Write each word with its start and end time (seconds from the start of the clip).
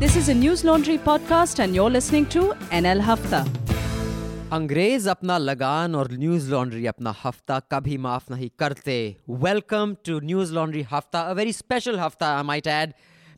This 0.00 0.14
is 0.16 0.28
a 0.28 0.34
News 0.34 0.62
Laundry 0.64 0.96
podcast, 0.98 1.58
and 1.64 1.74
you're 1.74 1.90
listening 1.90 2.26
to 2.34 2.42
NL 2.82 3.00
Hafta. 3.08 3.40
अंग्रेज 4.56 5.06
अपना 5.08 5.36
लगान 5.38 5.94
और 6.00 6.10
न्यूज 6.18 6.48
लॉन्ड्री 6.50 6.84
अपना 6.86 7.14
हफ्ता 7.24 7.58
कभी 7.72 7.96
माफ 8.04 8.30
नहीं 8.30 8.48
करते 8.58 8.94
वेलकम 9.44 9.94
टू 10.06 10.18
न्यूज 10.24 10.52
लॉन्ड्री 10.58 10.82
हफ्ता 10.92 11.20
अ 11.20 11.32
वेरी 11.38 11.52
स्पेशल 11.52 11.98
हफ्ता 12.00 12.26
I 12.36 12.42
might 12.50 12.66
add 12.74 12.92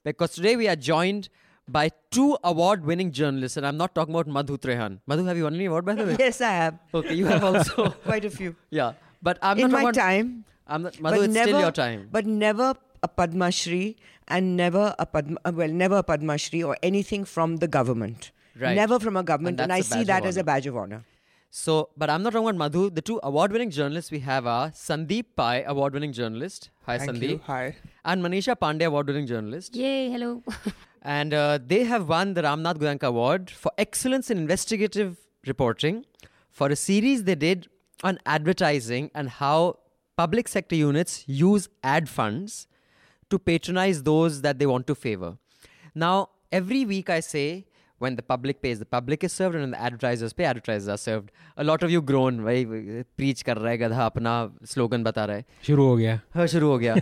because 0.05 0.37
today 0.37 0.55
we 0.63 0.67
are 0.75 0.75
joined 0.91 1.27
by 1.69 1.81
two 2.17 2.27
award 2.49 2.85
winning 2.91 3.09
journalists 3.17 3.59
and 3.61 3.67
i'm 3.71 3.79
not 3.81 3.93
talking 3.97 4.15
about 4.17 4.29
madhu 4.37 4.55
trehan 4.67 4.95
madhu 5.13 5.25
have 5.31 5.41
you 5.41 5.47
won 5.47 5.57
any 5.59 5.67
award 5.71 5.89
by 5.89 5.95
the 5.99 6.07
way 6.11 6.15
Yes, 6.21 6.39
I 6.51 6.53
have. 6.59 6.77
okay 7.01 7.17
you 7.19 7.27
have 7.31 7.43
also 7.49 7.85
Quite 8.07 8.29
a 8.29 8.31
few. 8.37 8.53
yeah 8.79 8.95
but 9.29 9.43
i'm 9.49 9.59
In 9.65 9.67
not 9.67 9.75
my 9.75 9.83
talking 9.83 9.91
about, 9.91 9.99
time. 9.99 10.31
i'm 10.77 10.87
not 10.87 10.97
madhu 11.09 11.27
it's 11.27 11.37
still 11.43 11.61
your 11.65 11.75
time 11.81 12.07
But 12.15 12.31
never 12.47 12.71
a 13.04 13.08
Padma 13.08 13.52
Shri 13.52 13.98
and 14.28 14.56
never 14.58 14.96
a 14.98 15.06
Padma, 15.06 15.38
well, 15.54 15.68
never 15.68 15.98
a 15.98 16.04
Padma 16.04 16.38
Shri 16.38 16.64
or 16.64 16.78
anything 16.82 17.26
from 17.26 17.58
the 17.58 17.68
government. 17.68 18.32
Right. 18.60 18.76
Never 18.76 19.00
from 19.00 19.18
a 19.18 19.24
government. 19.24 19.60
And 19.60 19.72
And, 19.72 19.74
I 19.74 19.82
see 19.82 19.90
badge 19.96 20.02
of 20.02 20.08
that 20.08 20.26
as 20.26 20.38
a 20.38 20.44
badge 20.44 20.68
of 20.68 20.78
honor. 20.78 21.04
So, 21.50 21.90
but 21.96 22.10
I'm 22.10 22.24
not 22.24 22.34
talking 22.34 22.48
about 22.48 22.58
Madhu. 22.58 22.90
The 22.90 23.02
two 23.02 23.20
award 23.22 23.52
winning 23.52 23.70
journalists 23.70 24.10
we 24.10 24.20
have 24.20 24.48
are 24.48 24.70
Sandeep 24.72 25.26
Pai, 25.36 25.64
award 25.64 25.94
winning 25.94 26.12
journalist. 26.12 26.70
Hi, 26.88 26.98
Thank 26.98 27.12
Sandeep. 27.12 27.30
you. 27.30 27.42
Hi. 27.46 27.76
And 28.06 28.24
Manisha 28.24 28.56
Pandey, 28.56 28.86
award 28.88 29.08
winning 29.08 29.28
journalist. 29.28 29.76
Yay, 29.76 30.10
hello. 30.10 30.42
And 31.06 31.34
uh, 31.34 31.60
they 31.64 31.84
have 31.84 32.08
won 32.08 32.34
the 32.34 32.44
Ramnath 32.44 32.78
Goenka 32.78 33.04
Award 33.04 33.50
for 33.50 33.72
excellence 33.78 34.32
in 34.32 34.38
investigative 34.38 35.18
reporting 35.46 36.06
for 36.50 36.70
a 36.70 36.78
series 36.78 37.26
they 37.26 37.36
did 37.36 37.68
on 38.04 38.20
advertising 38.26 39.12
and 39.14 39.28
how 39.30 39.80
public 40.16 40.48
sector 40.48 40.76
units 40.78 41.26
use 41.28 41.68
ad 41.84 42.08
funds 42.08 42.68
to 43.33 43.39
patronize 43.39 44.03
those 44.03 44.43
that 44.43 44.59
they 44.59 44.67
want 44.67 44.87
to 44.87 44.95
favor. 44.95 45.37
Now, 45.95 46.31
every 46.51 46.85
week 46.85 47.11
I 47.11 47.21
say 47.21 47.67
when 47.99 48.15
the 48.15 48.23
public 48.23 48.63
pays, 48.63 48.79
the 48.79 48.87
public 48.87 49.25
is 49.25 49.33
served, 49.33 49.57
and 49.57 49.63
when 49.63 49.71
the 49.73 49.81
advertisers 49.81 50.33
pay, 50.33 50.45
advertisers 50.45 50.89
are 50.89 50.97
served. 50.97 51.33
A 51.57 51.65
lot 51.65 51.83
of 51.83 51.91
you 51.91 52.01
groan, 52.01 52.39
भाई 52.45 53.05
preach 53.19 53.43
कर 53.43 53.57
रहा 53.59 53.71
है 53.71 53.79
गधा 53.79 54.07
अपना 54.07 54.35
slogan 54.73 55.05
बता 55.05 55.25
रहा 55.25 55.37
है 55.37 55.45
शुरू 55.67 55.87
हो 55.87 55.97
गया 55.97 56.21
हाँ 56.35 56.47
शुरू 56.55 56.69
हो 56.71 56.79
गया 56.79 56.95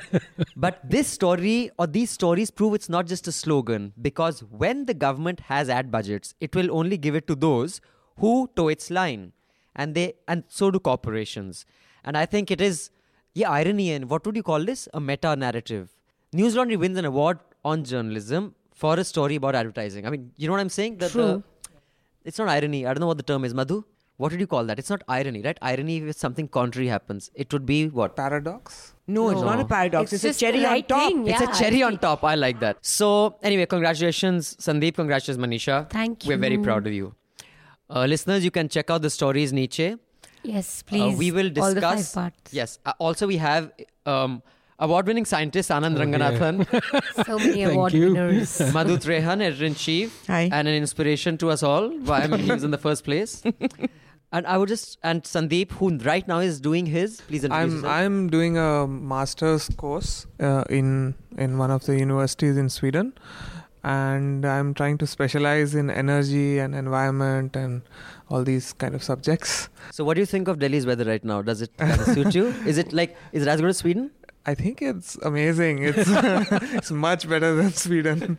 but 0.56 0.80
this 0.94 1.08
story 1.08 1.70
or 1.78 1.86
these 1.86 2.10
stories 2.10 2.50
prove 2.50 2.74
it's 2.78 2.88
not 2.88 3.06
just 3.06 3.28
a 3.28 3.32
slogan 3.32 3.92
because 4.00 4.42
when 4.64 4.86
the 4.86 4.94
government 4.94 5.40
has 5.50 5.68
ad 5.68 5.90
budgets 5.90 6.34
it 6.40 6.56
will 6.56 6.70
only 6.80 6.96
give 6.96 7.14
it 7.14 7.26
to 7.26 7.34
those 7.46 7.80
who 8.24 8.32
toe 8.56 8.68
its 8.68 8.90
line 8.90 9.32
and 9.74 9.94
they 9.94 10.14
and 10.26 10.44
so 10.48 10.70
do 10.70 10.80
corporations 10.88 11.66
and 12.04 12.16
i 12.16 12.24
think 12.24 12.50
it 12.50 12.62
is 12.70 12.90
yeah 13.34 13.50
irony 13.50 13.90
and 13.92 14.08
what 14.08 14.24
would 14.24 14.36
you 14.36 14.46
call 14.50 14.64
this 14.64 14.88
a 14.94 15.00
meta 15.10 15.36
narrative 15.44 15.90
news 16.33 16.55
laundry 16.55 16.77
wins 16.77 16.97
an 16.97 17.05
award 17.05 17.39
on 17.63 17.83
journalism 17.83 18.53
for 18.73 18.93
a 18.99 19.03
story 19.03 19.35
about 19.41 19.55
advertising 19.61 20.05
i 20.07 20.09
mean 20.09 20.31
you 20.37 20.47
know 20.47 20.53
what 20.53 20.59
i'm 20.65 20.69
saying 20.79 20.97
that 20.97 21.11
True. 21.11 21.43
it's 22.23 22.39
not 22.41 22.49
irony 22.49 22.85
i 22.85 22.93
don't 22.93 23.01
know 23.05 23.07
what 23.13 23.17
the 23.23 23.27
term 23.31 23.43
is 23.49 23.53
madhu 23.53 23.83
what 24.17 24.31
would 24.31 24.39
you 24.45 24.47
call 24.53 24.63
that 24.69 24.79
it's 24.81 24.89
not 24.93 25.03
irony 25.17 25.41
right 25.47 25.57
irony 25.61 25.97
if 25.97 26.15
something 26.25 26.47
contrary 26.47 26.87
happens 26.95 27.29
it 27.35 27.51
would 27.53 27.65
be 27.65 27.87
what 27.99 28.15
Paradox? 28.15 28.93
No, 29.07 29.29
it's 29.29 29.41
not 29.41 29.59
a 29.59 29.65
paradox. 29.65 30.13
It's 30.13 30.23
It's, 30.23 30.37
a 30.37 30.39
cherry 30.39 30.65
on 30.65 30.83
top. 30.83 30.99
thing, 31.11 31.27
It's 31.27 31.41
a 31.41 31.47
cherry 31.61 31.83
on 31.83 31.97
top. 31.97 32.23
I 32.23 32.35
like 32.35 32.61
that. 32.61 32.77
So, 32.81 33.35
anyway, 33.43 33.65
congratulations, 33.65 34.55
Sandeep. 34.65 34.95
Congratulations, 34.95 35.37
Manisha. 35.45 35.89
Thank 35.89 36.23
you. 36.23 36.29
We're 36.29 36.37
very 36.37 36.57
proud 36.67 36.87
of 36.87 36.93
you. 36.93 37.13
Uh, 37.89 38.05
listeners, 38.05 38.45
you 38.45 38.51
can 38.51 38.69
check 38.69 38.89
out 38.89 39.01
the 39.01 39.09
stories 39.09 39.51
Nietzsche. 39.51 39.97
Yes, 40.43 40.81
Uh, 40.81 40.89
please. 40.91 41.17
we 41.17 41.31
will 41.31 41.49
discuss. 41.49 41.67
All 41.67 41.73
the 41.73 41.81
five 41.81 42.13
parts. 42.13 42.53
Yes. 42.53 42.79
Uh, 42.85 42.93
also, 42.99 43.27
we 43.27 43.35
have 43.37 43.69
um, 44.05 44.41
award 44.85 45.07
winning 45.07 45.25
scientist 45.31 45.69
Anand 45.69 45.95
Oh, 45.95 46.05
dear. 46.05 46.05
Ranganathan, 46.05 47.25
So 47.25 47.37
many 47.39 47.63
award 47.63 47.93
you. 47.93 48.07
winners. 48.13 48.59
Madhu 48.73 48.97
Trehan, 48.97 49.41
editor 49.41 49.65
in 49.65 49.75
chief, 49.75 50.23
Hi. 50.27 50.49
and 50.51 50.67
an 50.67 50.73
inspiration 50.73 51.37
to 51.43 51.49
us 51.49 51.63
all. 51.63 51.89
Why 52.11 52.21
I'm 52.23 52.37
he 52.39 52.51
was 52.51 52.63
in 52.63 52.71
the 52.71 52.77
first 52.87 53.03
place. 53.03 53.41
and 54.33 54.47
I 54.47 54.57
would 54.57 54.69
just, 54.69 54.97
and 55.03 55.23
Sandeep, 55.23 55.71
who 55.73 55.97
right 56.09 56.27
now 56.27 56.39
is 56.39 56.59
doing 56.59 56.85
his, 56.97 57.21
please 57.21 57.43
introduce 57.43 57.63
I'm 57.63 57.75
yourself. 57.77 57.93
I'm 57.93 58.29
doing 58.29 58.57
a 58.57 58.87
master's 58.87 59.69
course 59.85 60.25
uh, 60.39 60.63
in 60.69 61.15
in 61.37 61.57
one 61.57 61.71
of 61.71 61.85
the 61.85 61.97
universities 61.97 62.57
in 62.57 62.69
Sweden, 62.69 63.13
and 63.83 64.45
I'm 64.45 64.73
trying 64.73 64.97
to 64.99 65.07
specialize 65.07 65.75
in 65.75 65.89
energy 65.89 66.59
and 66.59 66.75
environment 66.75 67.55
and 67.55 67.81
all 68.29 68.43
these 68.43 68.73
kind 68.73 68.95
of 68.95 69.03
subjects. 69.03 69.69
So, 69.91 70.03
what 70.05 70.13
do 70.15 70.21
you 70.21 70.25
think 70.25 70.47
of 70.47 70.59
Delhi's 70.59 70.85
weather 70.85 71.03
right 71.05 71.23
now? 71.23 71.41
Does 71.41 71.61
it 71.61 71.75
kind 71.77 71.91
of 71.99 72.05
suit 72.07 72.33
you? 72.35 72.47
Is 72.65 72.77
it 72.77 72.93
like, 72.93 73.15
is 73.31 73.41
it 73.43 73.47
as 73.47 73.59
good 73.59 73.69
as 73.69 73.77
Sweden? 73.77 74.11
I 74.45 74.55
think 74.55 74.81
it's 74.81 75.17
amazing. 75.21 75.83
It's 75.83 76.09
it's 76.77 76.91
much 76.91 77.29
better 77.29 77.55
than 77.55 77.73
Sweden. 77.73 78.37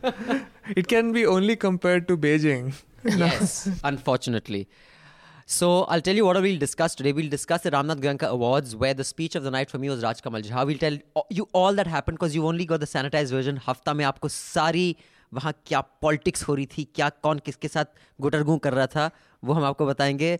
it 0.75 0.87
can 0.87 1.13
be 1.13 1.25
only 1.25 1.55
compared 1.55 2.07
to 2.09 2.17
Beijing. 2.17 2.73
Yes, 3.05 3.69
unfortunately. 3.83 4.67
So 5.45 5.83
I'll 5.83 6.01
tell 6.01 6.15
you 6.15 6.25
what 6.25 6.41
we'll 6.41 6.59
discuss 6.59 6.95
today. 6.95 7.13
We'll 7.13 7.29
discuss 7.29 7.61
the 7.61 7.71
Ramnath 7.71 8.01
Goyanka 8.01 8.27
Awards, 8.27 8.75
where 8.75 8.93
the 8.93 9.03
speech 9.03 9.35
of 9.35 9.43
the 9.43 9.51
night 9.51 9.69
for 9.69 9.77
me 9.77 9.89
was 9.89 10.03
Raj 10.03 10.21
Kamal 10.21 10.41
Jha. 10.41 10.65
We'll 10.65 10.77
tell 10.77 10.97
you 11.29 11.47
all 11.53 11.73
that 11.73 11.87
happened 11.87 12.19
because 12.19 12.35
you 12.35 12.45
only 12.47 12.65
got 12.65 12.81
the 12.81 12.87
sanitized 12.87 13.31
version. 13.37 13.59
हफ़्ता 13.67 13.93
में 13.93 14.03
आपको 14.05 14.27
सारी 14.27 14.95
वहाँ 15.33 15.53
क्या 15.67 15.81
politics 16.01 16.43
हो 16.47 16.55
रही 16.55 16.65
थी 16.77 16.87
क्या 16.95 17.09
कौन 17.23 17.39
किसके 17.45 17.67
साथ 17.67 17.85
गुटरगू 18.21 18.57
कर 18.65 18.73
रहा 18.73 18.87
था 18.95 19.09
वो 19.43 19.53
हम 19.53 19.63
आपको 19.65 19.85
बताएँगे 19.85 20.37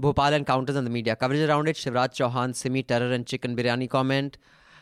Bhopal 0.00 0.34
encounters 0.40 0.76
and 0.76 0.86
the 0.86 0.92
media 0.96 1.16
coverage 1.16 1.48
around 1.48 1.70
it 1.72 1.76
Shivraj 1.84 2.10
Chouhan 2.18 2.52
SIMI 2.60 2.82
terror 2.88 3.10
and 3.16 3.26
chicken 3.32 3.56
biryani 3.56 3.88
comment 3.88 4.36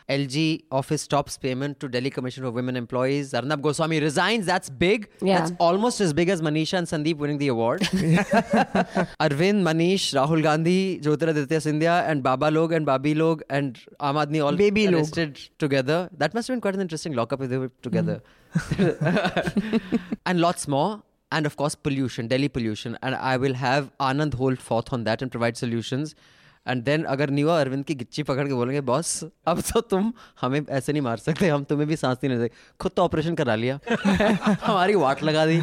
LG 0.09 0.63
office 0.71 1.01
stops 1.01 1.37
payment 1.37 1.79
to 1.79 1.87
Delhi 1.87 2.09
Commission 2.09 2.43
for 2.43 2.51
Women 2.51 2.75
Employees. 2.75 3.33
Arnab 3.33 3.61
Goswami 3.61 3.99
resigns. 3.99 4.45
That's 4.45 4.69
big. 4.69 5.09
Yeah. 5.21 5.39
That's 5.39 5.53
almost 5.59 6.01
as 6.01 6.13
big 6.13 6.29
as 6.29 6.41
Manisha 6.41 6.77
and 6.77 6.87
Sandeep 6.87 7.17
winning 7.17 7.37
the 7.37 7.47
award. 7.47 7.81
Arvind, 7.81 9.63
Manish, 9.63 10.13
Rahul 10.13 10.43
Gandhi, 10.43 10.99
Jyotiraditya 10.99 11.61
Scindia, 11.61 12.07
and 12.07 12.21
Baba 12.23 12.45
Log 12.51 12.73
and 12.73 12.85
Babi 12.85 13.13
Log 13.13 13.41
and 13.49 13.79
Aam 13.99 14.15
Aadmi 14.15 14.43
all 14.43 14.55
Baby 14.55 14.85
log. 14.87 14.95
arrested 14.95 15.39
together. 15.57 16.09
That 16.17 16.33
must 16.33 16.47
have 16.47 16.55
been 16.55 16.61
quite 16.61 16.75
an 16.75 16.81
interesting 16.81 17.13
lockup 17.13 17.41
if 17.41 17.49
they 17.49 17.57
were 17.57 17.71
together. 17.81 18.21
Mm. 18.55 19.81
and 20.25 20.41
lots 20.41 20.67
more. 20.67 21.01
And 21.31 21.47
of 21.47 21.55
course, 21.57 21.73
pollution, 21.73 22.27
Delhi 22.27 22.47
pollution. 22.47 22.97
And 23.01 23.15
I 23.15 23.37
will 23.37 23.55
have 23.55 23.91
Anand 23.99 24.35
hold 24.35 24.59
forth 24.59 24.93
on 24.93 25.03
that 25.05 25.21
and 25.21 25.31
provide 25.31 25.57
solutions. 25.57 26.13
And 26.67 26.83
then 26.83 27.03
अगर 27.03 27.29
न्यूआ 27.29 27.59
अरविंद 27.61 27.85
की 27.85 27.95
गिच्ची 27.95 28.23
पकड़ 28.23 28.47
के 28.47 28.53
बोलेंगे 28.53 28.81
boss 28.81 29.23
अब 29.47 29.61
तो 29.61 29.81
तुम 29.81 30.13
हमें 30.41 30.61
ऐसे 30.69 30.91
नहीं 30.91 31.01
मार 31.01 31.17
सकते 31.17 31.47
हम 31.47 31.63
तुम्हें 31.63 31.87
भी 31.87 31.95
सांस 31.95 32.17
नहीं 32.23 32.37
सकते। 32.37 32.51
खुद 32.79 32.91
तो 32.91 33.01
ऑपरेशन 33.01 33.35
करा 33.35 33.55
लिया। 33.55 33.79
हमारी 34.65 34.95
वाट 34.95 35.23
लगा 35.23 35.45
दी। 35.45 35.57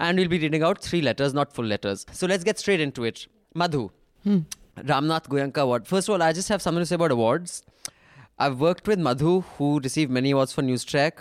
And 0.00 0.18
will 0.18 0.28
be 0.28 0.38
reading 0.38 0.62
out 0.62 0.78
three 0.82 1.00
letters 1.00 1.34
not 1.34 1.52
full 1.52 1.66
letters 1.66 2.06
so 2.12 2.26
let's 2.26 2.44
get 2.44 2.56
straight 2.56 2.80
into 2.90 3.04
it 3.04 3.18
Madhu 3.56 3.90
Ramnath 4.78 5.20
Goenka 5.30 5.62
award 5.62 5.84
first 5.84 6.10
all 6.10 6.22
I 6.22 6.32
just 6.32 6.52
have 6.52 7.48
I 8.40 8.50
work 8.50 8.88
with 8.88 8.98
Madhu 8.98 9.44
who 9.60 9.78
receive 9.78 10.10
many 10.10 10.32
awards 10.32 10.54
for 10.54 10.64
news 10.64 10.86
track 10.88 11.20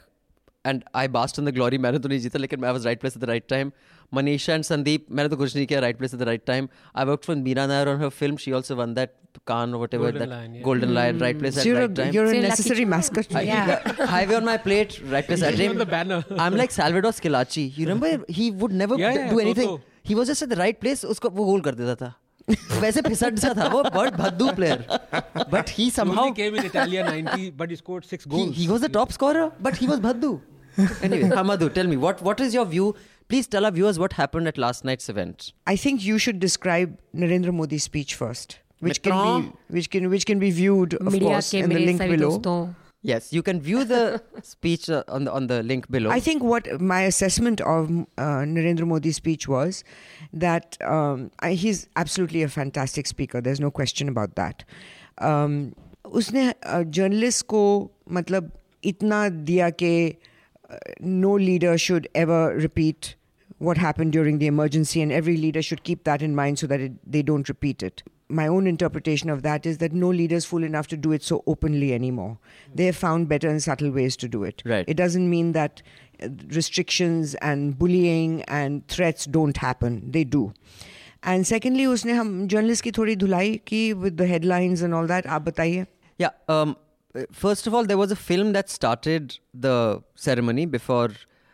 and 0.65 0.83
I 0.95 1.07
bask 1.07 1.39
in 1.39 1.45
the 1.45 1.49
glory 1.49 1.77
मैंने 1.77 1.99
तो 1.99 2.09
नहीं 2.09 2.19
जीता 2.19 2.39
लेकिन 2.39 2.65
I 2.65 2.71
was 2.71 2.85
right 2.85 2.99
place 2.99 3.17
at 3.17 3.23
the 3.23 3.25
right 3.25 3.47
time 3.49 3.71
Manisha 4.15 4.53
and 4.55 4.63
Sandeep, 4.63 5.09
मैंने 5.11 5.29
तो 5.29 5.37
कुछ 5.37 5.55
नहीं 5.55 5.65
किया 5.67 5.81
right 5.81 5.97
place 6.01 6.13
at 6.13 6.19
the 6.19 6.25
right 6.25 6.45
time. 6.45 6.69
I 6.95 7.03
worked 7.05 7.25
for 7.25 7.35
Meera 7.35 7.67
Nair 7.67 7.89
on 7.93 7.99
her 7.99 8.09
film. 8.09 8.37
She 8.37 8.53
also 8.53 8.75
won 8.75 8.93
that 8.93 9.15
Khan 9.45 9.73
or 9.73 9.79
whatever. 9.79 10.11
Golden 10.11 10.19
that 10.29 10.29
Lion, 10.35 10.53
yeah. 10.55 10.61
Golden 10.67 10.93
Lion, 10.93 11.19
right 11.19 11.37
place 11.41 11.55
So 11.55 11.59
at 11.61 11.65
you're, 11.65 11.79
right 11.81 11.91
a, 11.91 11.93
time. 11.93 12.13
you're 12.13 12.25
a 12.25 12.39
necessary 12.45 12.85
mascot. 12.85 13.35
I- 13.35 13.41
Yeah. 13.41 14.05
highway 14.13 14.35
on 14.35 14.45
my 14.45 14.55
plate, 14.67 14.95
right 15.15 15.27
place. 15.27 15.41
He's 15.47 15.57
dream- 15.57 15.71
on 15.71 15.77
the 15.83 15.85
banner. 15.95 16.23
I'm 16.45 16.55
like 16.55 16.71
Salvador 16.77 17.11
Scilacci. 17.19 17.65
You 17.77 17.87
remember 17.87 18.23
he 18.29 18.49
would 18.51 18.71
never 18.71 18.97
Yeah, 19.03 19.13
yeah, 19.19 19.29
do 19.29 19.39
anything. 19.39 19.67
so. 19.73 19.75
so. 19.77 19.81
He 20.03 20.15
was 20.15 20.27
just 20.33 20.41
at 20.47 20.49
the 20.55 20.61
right 20.63 20.79
place. 20.85 21.03
उसको 21.15 21.29
वो 21.41 21.45
गोल 21.51 21.61
कर 21.67 21.75
देता 21.81 21.95
था. 22.05 22.13
वैसे 22.81 23.01
फिसट 23.01 23.39
सा 23.39 23.53
था 23.57 23.67
वो 23.71 23.83
बहुत 23.93 24.13
भद्दू 24.17 24.49
player. 24.57 24.77
But 25.53 25.69
he 25.77 25.85
He 25.85 25.89
somehow 25.95 26.27
only 26.27 26.37
came 26.37 26.55
90, 26.55 27.49
but 27.61 27.69
he 27.69 27.75
scored 27.75 28.05
six 28.05 28.23
he, 28.23 28.29
goals. 28.29 28.55
he 28.55 28.67
was 28.69 28.81
the 28.81 28.89
top 28.97 29.11
scorer, 29.11 29.51
but 29.67 29.75
he 29.75 29.87
was 29.87 29.99
bhaddu. 29.99 30.39
anyway, 31.01 31.29
Hamadu, 31.41 31.67
tell 31.73 31.87
me 31.93 31.97
what 31.97 32.21
what 32.29 32.39
is 32.47 32.53
your 32.53 32.65
view? 32.73 32.87
Please 33.28 33.46
tell 33.46 33.64
our 33.64 33.70
viewers 33.70 33.98
what 33.98 34.12
happened 34.14 34.46
at 34.48 34.58
last 34.58 34.84
night's 34.84 35.08
event. 35.08 35.52
I 35.66 35.76
think 35.76 36.04
you 36.04 36.18
should 36.18 36.38
describe 36.40 36.98
Narendra 37.14 37.52
Modi's 37.52 37.84
speech 37.84 38.14
first, 38.14 38.58
which 38.80 39.02
can 39.02 39.12
Mitron. 39.12 39.42
be 39.42 39.76
which 39.78 39.90
can 39.90 40.10
which 40.10 40.26
can 40.26 40.38
be 40.38 40.50
viewed 40.50 40.94
of 40.94 41.12
media 41.12 41.34
course 41.34 41.50
के 41.50 41.62
in 41.62 41.68
the 41.68 41.74
मेरे 41.74 41.86
link 41.86 42.00
सभी 42.00 42.16
below. 42.16 42.30
दोस्तों 42.30 42.74
Yes, 43.04 43.32
you 43.32 43.42
can 43.42 43.60
view 43.60 43.84
the 43.84 44.22
speech 44.48 44.88
uh, 44.88 45.02
on 45.08 45.24
the 45.24 45.32
on 45.32 45.48
the 45.48 45.62
link 45.64 45.90
below. 45.90 46.10
I 46.10 46.20
think 46.20 46.44
what 46.44 46.68
my 46.80 47.00
assessment 47.02 47.60
of 47.60 47.90
uh, 47.90 48.44
Narendra 48.50 48.86
Modi's 48.86 49.16
speech 49.16 49.48
was 49.48 49.82
that 50.32 50.76
um, 50.82 51.32
I, 51.40 51.54
he's 51.54 51.88
absolutely 51.96 52.44
a 52.44 52.48
fantastic 52.48 53.08
speaker. 53.08 53.40
There's 53.40 53.58
no 53.58 53.72
question 53.72 54.08
about 54.08 54.36
that. 54.36 54.64
Um, 55.18 55.74
उसने 56.20 56.52
journalist 56.98 57.46
को 57.46 57.90
मतलब 58.12 58.50
इतना 58.84 59.28
दिया 59.50 59.70
कि 59.70 59.92
no 61.00 61.34
leader 61.34 61.76
should 61.78 62.08
ever 62.14 62.54
repeat 62.56 63.14
what 63.58 63.76
happened 63.78 64.12
during 64.12 64.38
the 64.38 64.46
emergency, 64.46 65.00
and 65.02 65.12
every 65.12 65.36
leader 65.36 65.62
should 65.62 65.84
keep 65.84 66.04
that 66.04 66.22
in 66.22 66.34
mind 66.34 66.58
so 66.58 66.66
that 66.66 66.80
it, 66.80 66.92
they 67.10 67.22
don't 67.22 67.48
repeat 67.48 67.82
it. 67.82 68.02
my 68.32 68.46
own 68.46 68.66
interpretation 68.66 69.30
of 69.30 69.42
that 69.42 69.66
is 69.66 69.78
that 69.78 69.92
no 69.92 70.08
leader 70.08 70.36
is 70.36 70.44
fool 70.44 70.64
enough 70.64 70.86
to 70.88 70.96
do 70.96 71.12
it 71.12 71.22
so 71.22 71.42
openly 71.46 71.92
anymore. 71.92 72.38
They 72.74 72.86
have 72.86 72.96
found 72.96 73.28
better 73.28 73.48
and 73.48 73.62
subtle 73.62 73.90
ways 73.90 74.16
to 74.16 74.28
do 74.28 74.42
it. 74.42 74.62
Right. 74.64 74.88
It 74.88 74.96
doesn't 74.96 75.28
mean 75.28 75.52
that 75.52 75.82
uh, 76.22 76.28
restrictions 76.48 77.34
and 77.36 77.78
bullying 77.78 78.42
and 78.44 78.86
threats 78.88 79.26
don't 79.26 79.56
happen. 79.56 80.10
They 80.10 80.24
do. 80.24 80.52
And 81.22 81.46
secondly, 81.46 81.86
उसने 81.86 82.12
हम 82.12 82.48
journalist 82.48 82.82
की 82.82 82.92
थोड़ी 82.92 83.16
धुलाई 83.16 83.60
की 83.66 83.94
with 83.94 84.16
the 84.16 84.26
headlines 84.26 84.82
and 84.82 84.94
all 84.94 85.06
that. 85.06 85.26
आप 85.26 85.42
बताइए. 85.42 85.86
Yeah. 86.18 86.30
First 87.31 87.67
of 87.67 87.73
all, 87.73 87.85
there 87.85 87.97
was 87.97 88.11
a 88.11 88.15
film 88.15 88.53
that 88.53 88.69
started 88.69 89.37
the 89.53 90.03
ceremony 90.15 90.65
before 90.65 91.09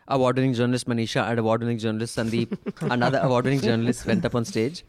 award-winning 0.07 0.53
journalist 0.53 0.87
Manisha 0.87 1.29
and 1.29 1.39
award-winning 1.39 1.77
journalist 1.77 2.17
Sandeep, 2.17 2.57
another 2.91 3.19
award-winning 3.19 3.61
journalist, 3.61 4.05
went 4.05 4.25
up 4.25 4.35
on 4.35 4.45
stage. 4.45 4.83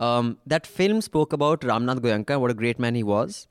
Um, 0.00 0.38
that 0.46 0.66
film 0.66 1.00
spoke 1.00 1.32
about 1.32 1.62
Ramnath 1.62 2.00
Goenka, 2.00 2.40
what 2.40 2.50
a 2.50 2.54
great 2.54 2.78
man 2.78 2.94
he 2.94 3.02
was. 3.02 3.46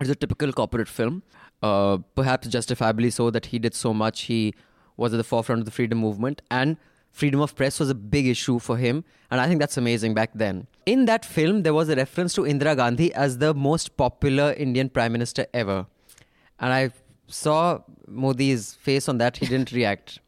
It's 0.00 0.10
a 0.10 0.14
typical 0.14 0.52
corporate 0.52 0.88
film, 0.88 1.22
uh, 1.62 1.98
perhaps 2.14 2.48
justifiably 2.48 3.10
so 3.10 3.30
that 3.30 3.46
he 3.46 3.58
did 3.58 3.74
so 3.74 3.92
much. 3.92 4.22
He 4.22 4.54
was 4.96 5.12
at 5.12 5.18
the 5.18 5.24
forefront 5.24 5.60
of 5.60 5.64
the 5.66 5.70
freedom 5.70 5.98
movement, 5.98 6.42
and 6.50 6.76
freedom 7.16 7.40
of 7.40 7.56
press 7.56 7.80
was 7.80 7.88
a 7.88 7.94
big 7.94 8.26
issue 8.26 8.58
for 8.58 8.76
him. 8.76 9.02
And 9.30 9.40
I 9.40 9.48
think 9.48 9.58
that's 9.60 9.78
amazing 9.78 10.12
back 10.14 10.30
then. 10.34 10.66
In 10.84 11.06
that 11.06 11.24
film, 11.24 11.62
there 11.62 11.72
was 11.72 11.88
a 11.88 11.96
reference 11.96 12.34
to 12.34 12.42
Indira 12.42 12.76
Gandhi 12.76 13.12
as 13.14 13.38
the 13.38 13.54
most 13.54 13.96
popular 13.96 14.52
Indian 14.52 14.90
prime 14.90 15.12
minister 15.12 15.46
ever. 15.54 15.86
And 16.60 16.72
I 16.72 16.90
saw 17.26 17.80
Modi's 18.06 18.74
face 18.74 19.08
on 19.08 19.18
that, 19.18 19.38
he 19.38 19.46
didn't 19.46 19.72
react. 19.80 20.20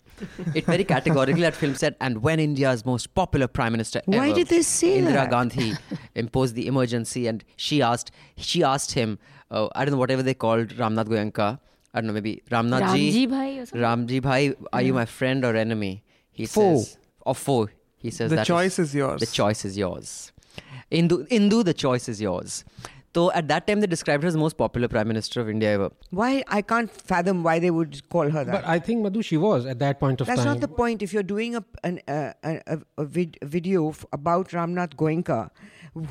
It 0.55 0.65
very 0.65 0.83
categorically 0.83 1.43
that 1.43 1.55
film 1.55 1.77
said, 1.77 1.95
and 2.01 2.23
when 2.23 2.41
India's 2.41 2.85
most 2.85 3.15
popular 3.15 3.47
prime 3.47 3.71
minister 3.71 4.01
Why 4.07 4.33
did 4.33 4.49
they 4.49 4.63
say 4.63 4.99
Indira 5.01 5.13
that? 5.13 5.31
Gandhi 5.31 5.75
imposed 6.17 6.57
the 6.57 6.67
emergency, 6.67 7.29
and 7.29 7.45
she 7.57 7.83
asked, 7.83 8.11
she 8.37 8.65
asked 8.65 8.93
him, 8.93 9.19
uh, 9.51 9.69
I 9.77 9.85
don't 9.85 9.93
know 9.93 9.99
whatever 9.99 10.25
they 10.25 10.35
called 10.35 10.69
Ramnath 10.71 11.07
Goenka. 11.07 11.61
I 11.95 12.01
don't 12.01 12.09
know, 12.09 12.15
maybe 12.15 12.43
Ramnath 12.51 12.83
Ramji 12.83 13.13
ji, 13.13 13.27
bhai 13.27 13.59
or 13.59 13.67
something? 13.67 13.81
Ramji 13.81 14.21
bhai, 14.23 14.55
are 14.73 14.83
you 14.83 14.93
my 14.93 15.05
friend 15.05 15.45
or 15.45 15.55
enemy? 15.55 16.03
He 16.39 16.47
Foe. 16.47 16.77
says, 16.79 16.99
or 17.31 17.35
foe. 17.35 17.69
He 17.97 18.11
says 18.11 18.31
The 18.31 18.37
that 18.37 18.47
choice 18.47 18.79
is 18.79 18.95
yours. 18.95 19.21
The 19.21 19.27
choice 19.41 19.65
is 19.65 19.77
yours. 19.77 20.33
Indu, 20.91 21.27
Indu, 21.29 21.65
the 21.65 21.75
choice 21.75 22.09
is 22.09 22.21
yours. 22.21 22.65
So 23.15 23.33
at 23.33 23.49
that 23.49 23.67
time, 23.67 23.81
they 23.81 23.89
described 23.89 24.23
her 24.23 24.29
as 24.29 24.35
the 24.35 24.39
most 24.39 24.57
popular 24.57 24.87
prime 24.87 25.09
minister 25.09 25.41
of 25.41 25.49
India 25.53 25.71
ever. 25.73 25.91
Why 26.11 26.45
I 26.47 26.63
can't 26.63 26.89
fathom 27.13 27.43
why 27.43 27.59
they 27.59 27.71
would 27.79 28.09
call 28.11 28.31
her 28.31 28.45
that. 28.45 28.53
But 28.53 28.65
I 28.75 28.79
think 28.79 29.03
Madhu, 29.03 29.23
she 29.23 29.37
was 29.37 29.67
at 29.67 29.81
that 29.81 29.99
point 29.99 30.21
of 30.21 30.29
That's 30.29 30.39
time. 30.39 30.47
That's 30.47 30.61
not 30.61 30.69
the 30.69 30.73
point. 30.83 31.03
If 31.03 31.13
you're 31.13 31.25
doing 31.33 31.57
a 31.57 31.65
an, 31.83 32.01
uh, 32.07 32.33
a, 32.45 32.61
a, 32.75 32.79
a 32.99 33.05
vid- 33.17 33.39
video 33.43 33.89
f- 33.89 34.05
about 34.13 34.51
Ramnath 34.59 34.95
Goenka, 35.03 35.41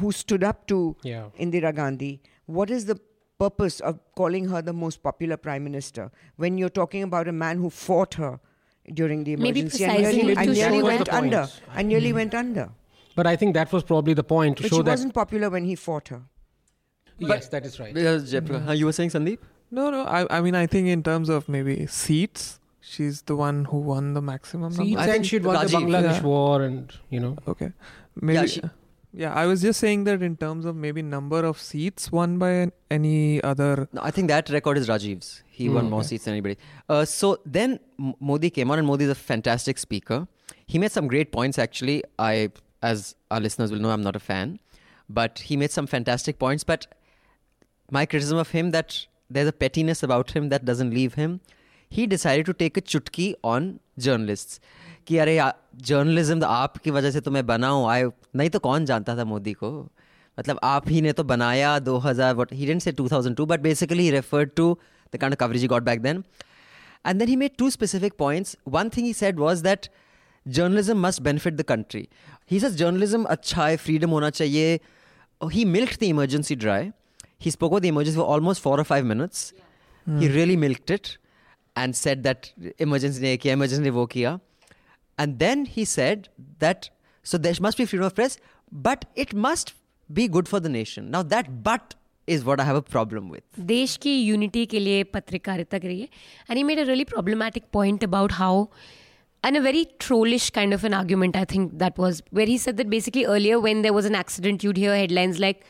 who 0.02 0.12
stood 0.12 0.44
up 0.44 0.68
to 0.74 0.82
Yeah. 1.04 1.30
Indira 1.40 1.74
Gandhi, 1.74 2.20
what 2.58 2.70
is 2.80 2.86
the 2.92 3.00
purpose 3.46 3.80
of 3.80 4.00
calling 4.16 4.50
her 4.50 4.62
the 4.62 4.74
most 4.74 5.02
popular 5.02 5.38
prime 5.48 5.64
minister 5.64 6.12
when 6.36 6.58
you're 6.58 6.76
talking 6.82 7.04
about 7.04 7.28
a 7.36 7.38
man 7.46 7.58
who 7.66 7.70
fought 7.70 8.16
her 8.16 8.40
during 8.94 9.24
the 9.24 9.36
Maybe 9.36 9.62
emergency 9.62 9.84
and 9.84 9.94
precisely 9.96 10.18
nearly, 10.18 10.34
to 10.36 10.40
and 10.42 10.54
nearly 10.54 10.84
went 10.84 11.06
That 11.06 11.08
was 11.08 11.08
the 11.08 11.38
under? 11.38 11.40
point. 11.40 11.62
And 11.76 11.88
nearly 11.90 12.10
hmm. 12.10 12.16
went 12.16 12.34
under. 12.36 12.70
But 13.16 13.28
I 13.28 13.36
think 13.36 13.54
that 13.56 13.72
was 13.72 13.84
probably 13.84 14.14
the 14.14 14.24
point 14.24 14.58
to 14.58 14.64
But 14.64 14.70
show 14.70 14.78
she 14.78 14.84
that. 14.84 14.90
She 14.90 14.94
wasn't 14.94 15.14
popular 15.14 15.50
when 15.50 15.66
he 15.66 15.76
fought 15.76 16.08
her. 16.10 16.22
yes, 17.18 17.48
that 17.50 17.66
is 17.66 17.80
right. 17.80 17.96
Uh, 17.96 18.00
yes, 18.00 18.30
Jaipur. 18.32 18.60
Hmm. 18.60 18.70
Uh, 18.70 18.74
you 18.74 18.86
were 18.86 18.92
saying, 18.92 19.10
Sandeep? 19.10 19.40
No, 19.72 19.90
no. 19.90 20.04
I, 20.04 20.38
I 20.38 20.42
mean, 20.42 20.56
I 20.56 20.68
think 20.68 20.88
in 20.88 21.04
terms 21.04 21.30
of 21.30 21.50
maybe 21.50 21.88
seats, 21.88 22.60
she's 22.80 23.24
the 23.24 23.36
one 23.36 23.66
who 23.66 23.78
won 23.78 24.14
the 24.14 24.22
maximum 24.22 24.72
See, 24.72 24.78
number. 24.84 25.00
I 25.00 25.04
and 25.04 25.12
think 25.12 25.26
she'd 25.26 25.44
won 25.44 25.66
the 25.66 25.72
Bangladesh 25.72 26.22
Yeah. 26.22 26.22
war, 26.24 26.62
and 26.62 26.94
you 27.10 27.20
know, 27.20 27.36
Okay. 27.48 27.72
Maybe. 28.16 28.48
she- 28.48 28.62
yeah, 29.22 29.34
I 29.34 29.46
was 29.52 29.62
just 29.62 29.80
saying 29.80 30.04
that 30.08 30.22
in 30.22 30.36
terms 30.38 30.66
of 30.72 30.76
maybe 30.76 31.02
number 31.02 31.40
of 31.50 31.60
seats 31.60 32.12
won 32.12 32.38
by 32.38 32.50
an, 32.64 32.72
any 32.92 33.44
other. 33.52 33.88
No, 33.92 34.02
I 34.10 34.12
think 34.12 34.28
that 34.34 34.50
record 34.56 34.78
is 34.78 34.88
Rajiv's. 34.88 35.44
He 35.60 35.70
won 35.70 35.86
Hmm. 35.86 35.90
more 35.96 36.04
seats 36.10 36.26
than 36.26 36.34
anybody. 36.34 36.58
Uh, 36.88 37.04
so 37.06 37.40
then 37.58 37.80
Modi 38.20 38.50
came 38.60 38.70
on, 38.72 38.78
and 38.84 38.88
Modi 38.88 39.06
is 39.06 39.10
a 39.16 39.16
fantastic 39.16 39.78
speaker. 39.80 40.28
He 40.68 40.78
made 40.84 40.92
some 40.92 41.08
great 41.08 41.32
points, 41.32 41.58
actually. 41.66 42.04
I, 42.20 42.52
as 42.92 43.16
our 43.32 43.40
listeners 43.40 43.72
will 43.72 43.80
know, 43.80 43.90
I'm 43.90 44.04
not 44.04 44.16
a 44.16 44.20
fan, 44.20 44.60
but 45.10 45.40
he 45.40 45.58
made 45.58 45.72
some 45.72 45.88
fantastic 45.88 46.38
points. 46.46 46.64
But 46.64 46.88
my 47.90 48.06
criticism 48.06 48.38
of 48.38 48.50
him 48.52 48.72
that 48.72 49.06
there's 49.30 49.48
a 49.48 49.54
pettiness 49.54 50.04
about 50.04 50.32
him 50.32 50.50
that 50.50 50.66
doesn't 50.66 50.92
leave 51.02 51.16
him. 51.16 51.40
He 51.90 52.06
decided 52.06 52.46
to 52.48 52.54
take 52.54 52.78
a 52.78 52.82
chutki 52.82 53.34
on 53.44 53.80
journalist 54.00 54.62
कि 55.08 55.18
अरे 55.18 55.42
journalism 55.76 56.44
आपकी 56.44 56.92
वजह 56.92 57.12
से 57.12 57.22
तो 57.22 57.32
मैं 57.32 57.46
बना 57.46 57.68
हूँ। 57.68 57.90
आए 57.90 58.10
नहीं 58.36 58.50
तो 58.50 58.60
कौन 58.60 58.86
जानता 58.86 59.18
था 59.18 59.26
मोदी 59.26 59.54
को? 59.54 59.92
मतलब 60.40 60.60
आप 60.64 60.90
ही 60.90 61.02
ने 61.02 61.14
तो 61.14 61.24
बनाया 61.24 61.78
2000 61.80 62.34
what 62.34 62.54
he 62.54 62.66
didn't 62.66 62.82
say 62.82 62.94
2002 62.94 63.42
but 63.42 63.60
basically 63.60 64.10
he 64.10 64.46
to 64.46 64.80
the 65.14 65.18
kind 65.18 65.34
of 65.34 65.40
coverage 65.40 65.66
got 65.66 65.84
back 65.84 66.02
then 66.02 66.24
and 67.06 67.20
then 67.20 67.28
he 67.28 67.36
made 67.36 67.52
two 67.58 67.70
specific 67.70 68.14
points 68.20 68.58
one 68.68 68.90
thing 68.90 69.08
he 69.08 69.14
said 69.14 69.40
was 69.40 69.64
that 69.64 69.88
journalism 70.48 70.98
must 71.02 71.22
benefit 71.22 71.54
the 71.54 71.62
country 71.62 72.08
he 72.52 72.60
says 72.60 72.76
journalism 72.76 73.24
अच्छा 73.24 73.68
है 73.68 73.78
freedom 73.78 74.10
होना 74.10 74.30
चाहिए 74.30 74.80
he 75.44 75.66
milk 75.66 75.90
the 76.00 76.04
emergency 76.04 76.56
dry 76.56 76.92
he 77.42 77.52
spoke 77.52 77.80
the 77.80 77.86
emergency 77.86 78.20
almost 78.20 78.62
four 78.62 78.78
और 78.78 78.84
five 78.84 79.06
minutes 79.06 79.54
he 80.10 80.28
really 80.28 80.58
milked 80.58 80.92
it 80.92 81.08
and 81.77 81.97
said 81.97 82.23
that 82.25 82.53
emergency 82.79 83.23
ने 83.23 83.31
ये 83.31 83.37
किया 83.45 83.55
emergency 83.55 83.83
ने 83.83 83.91
वो 83.91 84.07
किया 84.15 84.39
and 85.19 85.39
then 85.39 85.65
he 85.77 85.85
said 85.85 86.29
that 86.59 86.91
so 87.23 87.39
there 87.39 87.55
must 87.61 87.79
be 87.79 87.87
freedom 87.87 88.07
of 88.07 88.15
press 88.15 88.39
but 88.87 89.05
it 89.15 89.35
must 89.35 89.75
be 90.13 90.29
good 90.29 90.49
for 90.49 90.61
the 90.61 90.69
nation 90.69 91.11
now 91.11 91.23
that 91.35 91.51
but 91.63 91.95
is 92.27 92.45
what 92.45 92.61
i 92.61 92.65
have 92.65 92.77
a 92.77 92.87
problem 92.95 93.29
with 93.35 93.61
देश 93.75 93.97
की 94.03 94.15
unity 94.23 94.65
के 94.73 94.81
लिए 94.81 95.03
पत्रकारिता 95.15 95.79
करिए 95.79 96.09
and 96.51 96.57
he 96.57 96.63
made 96.65 96.79
a 96.79 96.83
really 96.83 97.05
problematic 97.05 97.65
point 97.73 98.05
about 98.05 98.33
how 98.33 98.67
and 99.45 99.57
a 99.57 99.61
very 99.61 99.81
trollish 99.99 100.51
kind 100.57 100.75
of 100.75 100.85
an 100.89 100.95
argument 100.95 101.37
i 101.39 101.45
think 101.53 101.73
that 101.79 101.97
was 102.03 102.23
where 102.39 102.47
he 102.51 102.57
said 102.65 102.77
that 102.81 102.91
basically 102.91 103.25
earlier 103.37 103.59
when 103.65 103.81
there 103.87 103.95
was 103.97 104.09
an 104.11 104.15
accident 104.15 104.67
you'd 104.67 104.77
hear 104.77 104.95
headlines 104.97 105.41
like 105.45 105.65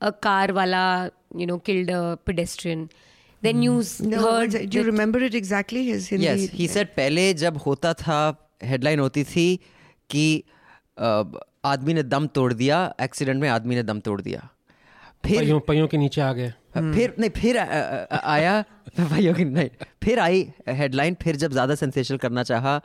a 0.00 0.12
car 0.26 0.48
wala 0.58 0.82
you 1.42 1.46
know 1.50 1.58
killed 1.68 1.92
a 2.00 2.02
pedestrian 2.30 2.82
then 3.41 3.59
news 3.59 3.99
No, 4.01 4.21
heard 4.21 4.51
do 4.69 4.77
you 4.77 4.83
remember 4.83 5.19
it 5.19 5.35
exactly? 5.35 5.85
His 5.87 6.07
Hindi. 6.09 6.25
yes 6.25 6.45
he 6.59 6.67
said 6.67 6.95
पहले 6.95 7.33
जब 7.43 7.57
होता 7.65 7.93
था 8.03 8.19
headline 8.63 8.99
होती 8.99 9.23
थी 9.23 9.47
कि 10.09 10.25
आदमी 11.65 11.93
ने 11.93 12.03
दम 12.03 12.27
तोड़ 12.35 12.53
दिया 12.53 12.77
एक्सीडेंट 13.01 13.41
में 13.41 13.49
आदमी 13.49 13.75
ने 13.75 13.83
दम 13.83 13.99
तोड़ 14.07 14.21
दिया 14.21 14.47
फिर 15.25 15.37
पहियों 15.39 15.59
पहियों 15.59 15.87
के 15.87 15.97
नीचे 15.97 16.21
आ 16.21 16.31
गए 16.33 16.53
फिर 16.75 17.13
नहीं 17.19 17.29
फिर 17.37 17.57
आया 17.57 18.63
भाइयों 18.99 19.33
की 19.33 19.45
नहीं 19.45 19.69
फिर 20.03 20.19
आई 20.19 20.47
हेडलाइन 20.67 21.15
फिर 21.21 21.35
जब 21.43 21.51
ज़्यादा 21.51 21.75
सेंसेशनल 21.75 22.17
करना 22.17 22.43
चाहा 22.51 22.77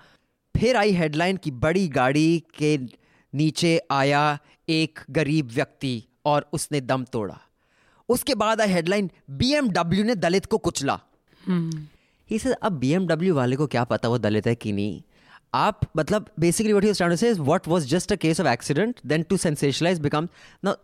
फिर 0.54 0.76
आई 0.76 0.92
हेडलाइन 0.92 1.36
की 1.44 1.50
बड़ी 1.66 1.86
गाड़ी 1.98 2.42
के 2.58 2.76
नीचे 3.32 3.80
आया 3.90 4.22
एक 4.68 4.98
गरीब 5.18 5.50
व्यक्ति 5.54 6.02
और 6.26 6.48
उसने 6.52 6.80
दम 6.80 7.04
तोड़ा 7.12 7.40
उसके 8.08 8.34
बाद 8.34 8.60
आई 8.60 8.68
हेडलाइन 8.68 9.10
बीएमडब्ल्यू 9.30 10.04
ने 10.04 10.14
दलित 10.14 10.46
को 10.46 10.58
कुचला। 10.58 11.00
हम्म। 11.46 11.86
ही 12.30 12.38
hmm. 12.38 12.54
अब 12.62 12.72
बीएमडब्ल्यू 12.72 13.34
वाले 13.34 13.56
को 13.56 13.66
क्या 13.66 13.84
पता 13.84 14.08
वो 14.08 14.18
दलित 14.18 14.46
है 14.46 14.54
कि 14.54 14.72
नहीं? 14.72 15.02
आप 15.54 15.80
मतलब 15.96 16.30
basically 16.40 16.72
what 16.72 16.84
you 16.84 17.16
say 17.16 17.32
what 17.32 17.68
was 17.68 17.86
just 17.86 18.12
a 18.12 18.16
case 18.16 18.40
of 18.40 18.48
accident 18.48 19.00
then 19.06 19.22
to 19.22 19.36
sensationalise 19.36 20.00
become 20.00 20.28
ना 20.64 20.76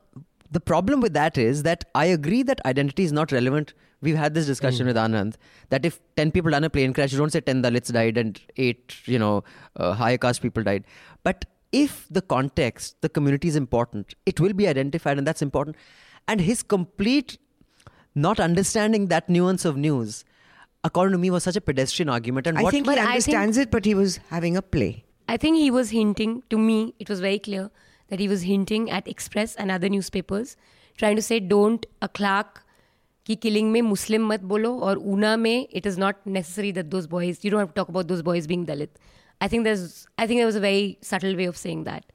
the 0.52 0.58
problem 0.58 1.02
with 1.02 1.12
that 1.12 1.38
is 1.38 1.62
that 1.64 1.84
I 1.96 2.12
agree 2.12 2.42
that 2.42 2.60
identity 2.66 3.04
is 3.04 3.14
not 3.14 3.32
relevant 3.32 3.70
we 4.02 4.12
have 4.12 4.28
this 4.28 4.46
discussion 4.46 4.84
with 4.84 4.98
Anand 4.98 5.36
that 5.70 5.84
if 5.84 5.98
ten 6.16 6.30
people 6.30 6.50
done 6.50 6.64
a 6.64 6.68
plane 6.68 6.92
crash 6.92 7.16
don't 7.16 7.30
say 7.30 7.40
ten 7.40 7.62
Dalits 7.62 7.92
died 7.92 8.18
and 8.18 8.38
eight 8.58 8.92
you 9.08 9.18
know 9.18 9.36
high 9.94 10.16
caste 10.16 10.42
people 10.42 10.64
died 10.64 10.84
but 11.26 11.44
if 11.74 11.96
the 12.12 12.22
context 12.28 13.06
the 13.06 13.08
community 13.08 13.48
is 13.48 13.58
important 13.58 14.14
it 14.28 14.40
will 14.40 14.52
be 14.52 14.66
identified 14.66 15.18
and 15.18 15.26
that's 15.26 15.42
important 15.42 15.76
And 16.27 16.41
his 16.41 16.63
complete 16.63 17.37
not 18.15 18.39
understanding 18.39 19.07
that 19.07 19.29
nuance 19.29 19.65
of 19.65 19.77
news, 19.77 20.23
according 20.83 21.11
to 21.13 21.17
me, 21.17 21.29
was 21.29 21.43
such 21.43 21.55
a 21.55 21.61
pedestrian 21.61 22.09
argument. 22.09 22.47
And 22.47 22.57
I 22.57 22.63
what 22.63 22.71
think 22.71 22.85
he 22.85 22.89
But 22.91 22.97
I 22.97 23.01
think- 23.05 23.11
understands 23.37 23.57
it, 23.57 23.71
but 23.71 23.85
he 23.85 23.93
was 23.93 24.17
having 24.29 24.55
a 24.57 24.61
play. 24.61 25.03
I 25.27 25.37
think 25.37 25.57
he 25.57 25.71
was 25.71 25.89
hinting, 25.89 26.43
to 26.51 26.57
me, 26.57 26.93
it 26.99 27.09
was 27.09 27.19
very 27.19 27.39
clear 27.39 27.71
that 28.09 28.19
he 28.19 28.27
was 28.27 28.43
hinting 28.43 28.89
at 28.91 29.07
Express 29.07 29.55
and 29.55 29.71
other 29.71 29.89
newspapers, 29.89 30.55
trying 30.97 31.15
to 31.15 31.21
say, 31.21 31.39
don't 31.39 31.85
a 32.01 32.07
clerk 32.07 32.61
ki 33.25 33.35
killing 33.35 33.71
में 33.73 33.81
Muslim 33.81 34.27
मत 34.31 34.41
बोलो 34.41 34.79
और 34.81 34.97
ऊना 35.13 35.35
में 35.45 35.67
it 35.71 35.85
is 35.87 35.97
not 35.97 36.25
necessary 36.27 36.71
that 36.71 36.91
those 36.91 37.07
boys, 37.07 37.43
you 37.43 37.49
don't 37.49 37.59
have 37.59 37.69
to 37.69 37.73
talk 37.73 37.89
about 37.89 38.07
those 38.07 38.21
boys 38.21 38.45
being 38.45 38.65
Dalit. 38.67 38.89
I 39.41 39.47
think 39.47 39.63
there's, 39.63 40.07
I 40.19 40.27
think 40.27 40.39
there 40.39 40.45
was 40.45 40.55
a 40.55 40.59
very 40.59 40.97
subtle 41.01 41.35
way 41.35 41.45
of 41.45 41.57
saying 41.57 41.85
that. 41.85 42.05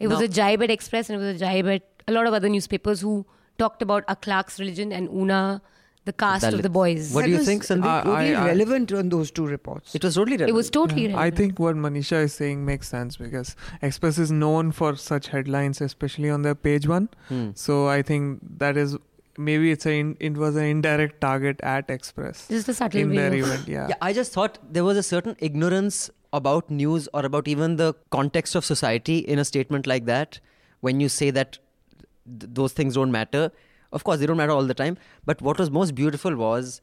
It 0.00 0.08
was 0.08 0.18
Now- 0.20 0.24
a 0.24 0.28
jibe 0.28 0.62
at 0.62 0.70
Express 0.70 1.10
and 1.10 1.20
it 1.20 1.24
was 1.24 1.36
a 1.36 1.38
jibe 1.44 1.66
at 1.66 1.82
a 2.08 2.12
lot 2.12 2.26
of 2.26 2.32
other 2.32 2.48
newspapers 2.48 3.02
who 3.02 3.26
talked 3.59 3.81
about 3.81 4.03
a 4.07 4.15
clerk's 4.15 4.59
religion 4.59 4.91
and 4.99 5.09
Una, 5.23 5.61
the 6.05 6.13
cast 6.13 6.45
of 6.45 6.61
the 6.63 6.69
boys. 6.69 7.13
What 7.13 7.25
do 7.25 7.31
you 7.31 7.37
was, 7.37 7.45
think, 7.45 7.63
Sandeep? 7.63 7.85
uh, 7.93 8.03
totally 8.03 8.35
I- 8.35 8.43
I- 8.43 8.47
relevant 8.47 8.93
on 9.01 9.09
those 9.09 9.31
two 9.39 9.45
reports. 9.45 9.93
It 9.99 10.03
was 10.03 10.15
totally 10.15 10.37
relevant. 10.37 10.49
It 10.55 10.57
was 10.61 10.69
totally 10.77 11.03
I 11.07 11.09
relevant. 11.11 11.33
I 11.33 11.37
think 11.41 11.59
what 11.59 11.75
Manisha 11.75 12.23
is 12.29 12.33
saying 12.33 12.65
makes 12.65 12.89
sense 12.95 13.17
because 13.17 13.55
Express 13.81 14.17
is 14.17 14.31
known 14.31 14.71
for 14.71 14.95
such 14.95 15.27
headlines, 15.27 15.81
especially 15.81 16.29
on 16.37 16.41
their 16.49 16.55
page 16.55 16.87
one. 16.87 17.09
Hmm. 17.27 17.51
So 17.53 17.87
I 17.87 18.01
think 18.01 18.39
that 18.65 18.77
is 18.85 18.97
maybe 19.37 19.71
it's 19.71 19.85
a 19.85 19.97
in, 19.97 20.17
it 20.19 20.33
was 20.45 20.55
an 20.55 20.65
indirect 20.65 21.21
target 21.21 21.59
at 21.73 21.89
Express 21.89 22.47
Just 22.49 22.67
a 22.67 22.73
subtle 22.73 22.99
in 23.01 23.15
their 23.15 23.33
event. 23.33 23.67
Yeah. 23.67 23.87
Yeah, 23.89 23.95
I 24.01 24.11
just 24.13 24.33
thought 24.33 24.57
there 24.79 24.83
was 24.83 24.97
a 24.97 25.03
certain 25.03 25.35
ignorance 25.39 26.09
about 26.33 26.69
news 26.69 27.07
or 27.13 27.25
about 27.25 27.47
even 27.47 27.77
the 27.77 27.93
context 28.11 28.55
of 28.55 28.65
society 28.65 29.17
in 29.19 29.39
a 29.39 29.45
statement 29.45 29.87
like 29.87 30.05
that 30.05 30.39
when 30.81 30.99
you 30.99 31.09
say 31.09 31.29
that 31.31 31.57
th- 32.39 32.51
those 32.53 32.73
things 32.73 32.95
don't 32.95 33.11
matter. 33.11 33.51
Of 33.91 34.03
course, 34.03 34.19
they 34.19 34.25
don't 34.25 34.37
matter 34.37 34.51
all 34.51 34.65
the 34.65 34.73
time. 34.73 34.97
But 35.25 35.41
what 35.41 35.57
was 35.57 35.71
most 35.71 35.95
beautiful 35.95 36.35
was 36.35 36.81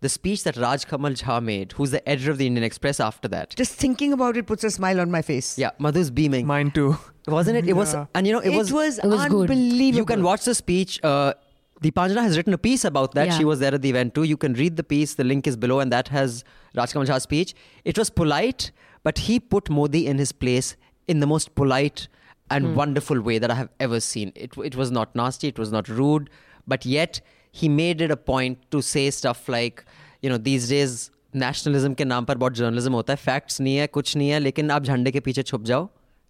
the 0.00 0.08
speech 0.08 0.42
that 0.44 0.56
Raj 0.56 0.86
Kamal 0.86 1.12
Jha 1.12 1.42
made, 1.42 1.72
who's 1.72 1.92
the 1.92 2.06
editor 2.08 2.30
of 2.32 2.38
the 2.38 2.46
Indian 2.46 2.64
Express 2.64 2.98
after 3.00 3.28
that. 3.28 3.54
Just 3.56 3.72
thinking 3.74 4.12
about 4.12 4.36
it 4.36 4.46
puts 4.46 4.64
a 4.64 4.70
smile 4.70 5.00
on 5.00 5.10
my 5.10 5.22
face. 5.22 5.56
Yeah, 5.58 5.70
Madhu's 5.78 6.10
beaming. 6.10 6.46
Mine 6.46 6.70
too. 6.72 6.96
Wasn't 7.26 7.56
it? 7.56 7.68
It 7.68 7.74
was, 7.74 7.94
and 8.14 8.26
you 8.26 8.32
know, 8.32 8.40
it, 8.40 8.48
It, 8.52 8.56
was. 8.56 8.72
was, 8.72 8.98
It 8.98 9.06
was 9.06 9.24
good. 9.26 9.50
unbelievable. 9.50 9.98
You 9.98 10.04
can 10.04 10.22
watch 10.24 10.44
the 10.44 10.54
speech. 10.56 10.98
Uh, 11.04 11.34
Deepanjana 11.82 12.22
has 12.22 12.36
written 12.36 12.52
a 12.52 12.58
piece 12.58 12.84
about 12.84 13.14
that. 13.14 13.28
Yeah. 13.28 13.38
She 13.38 13.44
was 13.44 13.60
there 13.60 13.74
at 13.74 13.82
the 13.82 13.90
event 13.90 14.14
too. 14.14 14.24
You 14.24 14.36
can 14.36 14.54
read 14.54 14.76
the 14.76 14.84
piece. 14.84 15.14
The 15.14 15.24
link 15.24 15.46
is 15.46 15.56
below, 15.56 15.80
and 15.80 15.90
that 15.92 16.08
has 16.08 16.44
Raj 16.76 16.92
Kamal 16.92 17.06
Jha's 17.06 17.22
speech. 17.22 17.54
It 17.84 17.96
was 17.96 18.10
polite, 18.10 18.72
but 19.04 19.18
he 19.18 19.38
put 19.40 19.70
Modi 19.70 20.06
in 20.06 20.18
his 20.18 20.32
place 20.32 20.76
in 21.08 21.20
the 21.20 21.26
most 21.26 21.54
polite 21.54 22.08
and 22.51 22.75
wonderful 22.75 23.19
way 23.21 23.37
that 23.39 23.51
I 23.51 23.55
have 23.55 23.69
ever 23.79 23.99
seen. 23.99 24.31
It, 24.35 24.57
it 24.57 24.75
was 24.75 24.91
not 24.91 25.15
nasty. 25.15 25.47
It 25.47 25.59
was 25.59 25.71
not 25.71 25.89
rude, 25.89 26.29
but 26.65 26.85
yet 26.85 27.21
he 27.51 27.67
made 27.67 28.01
it 28.01 28.11
a 28.11 28.17
point 28.17 28.59
to 28.71 28.81
say 28.81 29.09
stuff 29.09 29.49
like, 29.49 29.83
you 30.21 30.29
know, 30.29 30.37
these 30.37 30.69
days 30.69 31.11
nationalism 31.33 31.95
के 31.95 32.05
नाम 32.05 32.25
पर 32.25 32.37
बहुत 32.37 32.55
journalism 32.57 32.93
होता 32.93 33.13
है 33.13 33.19
facts 33.25 33.59
नहीं 33.61 33.75
है 33.77 33.87
कुछ 33.87 34.15
नहीं 34.17 34.29
है 34.29 34.39
लेकिन 34.39 34.71
आप 34.71 34.83
झंडे 34.83 35.11
के 35.11 35.19
पीछे 35.19 35.43
छुप 35.43 35.63
जाओ 35.63 35.89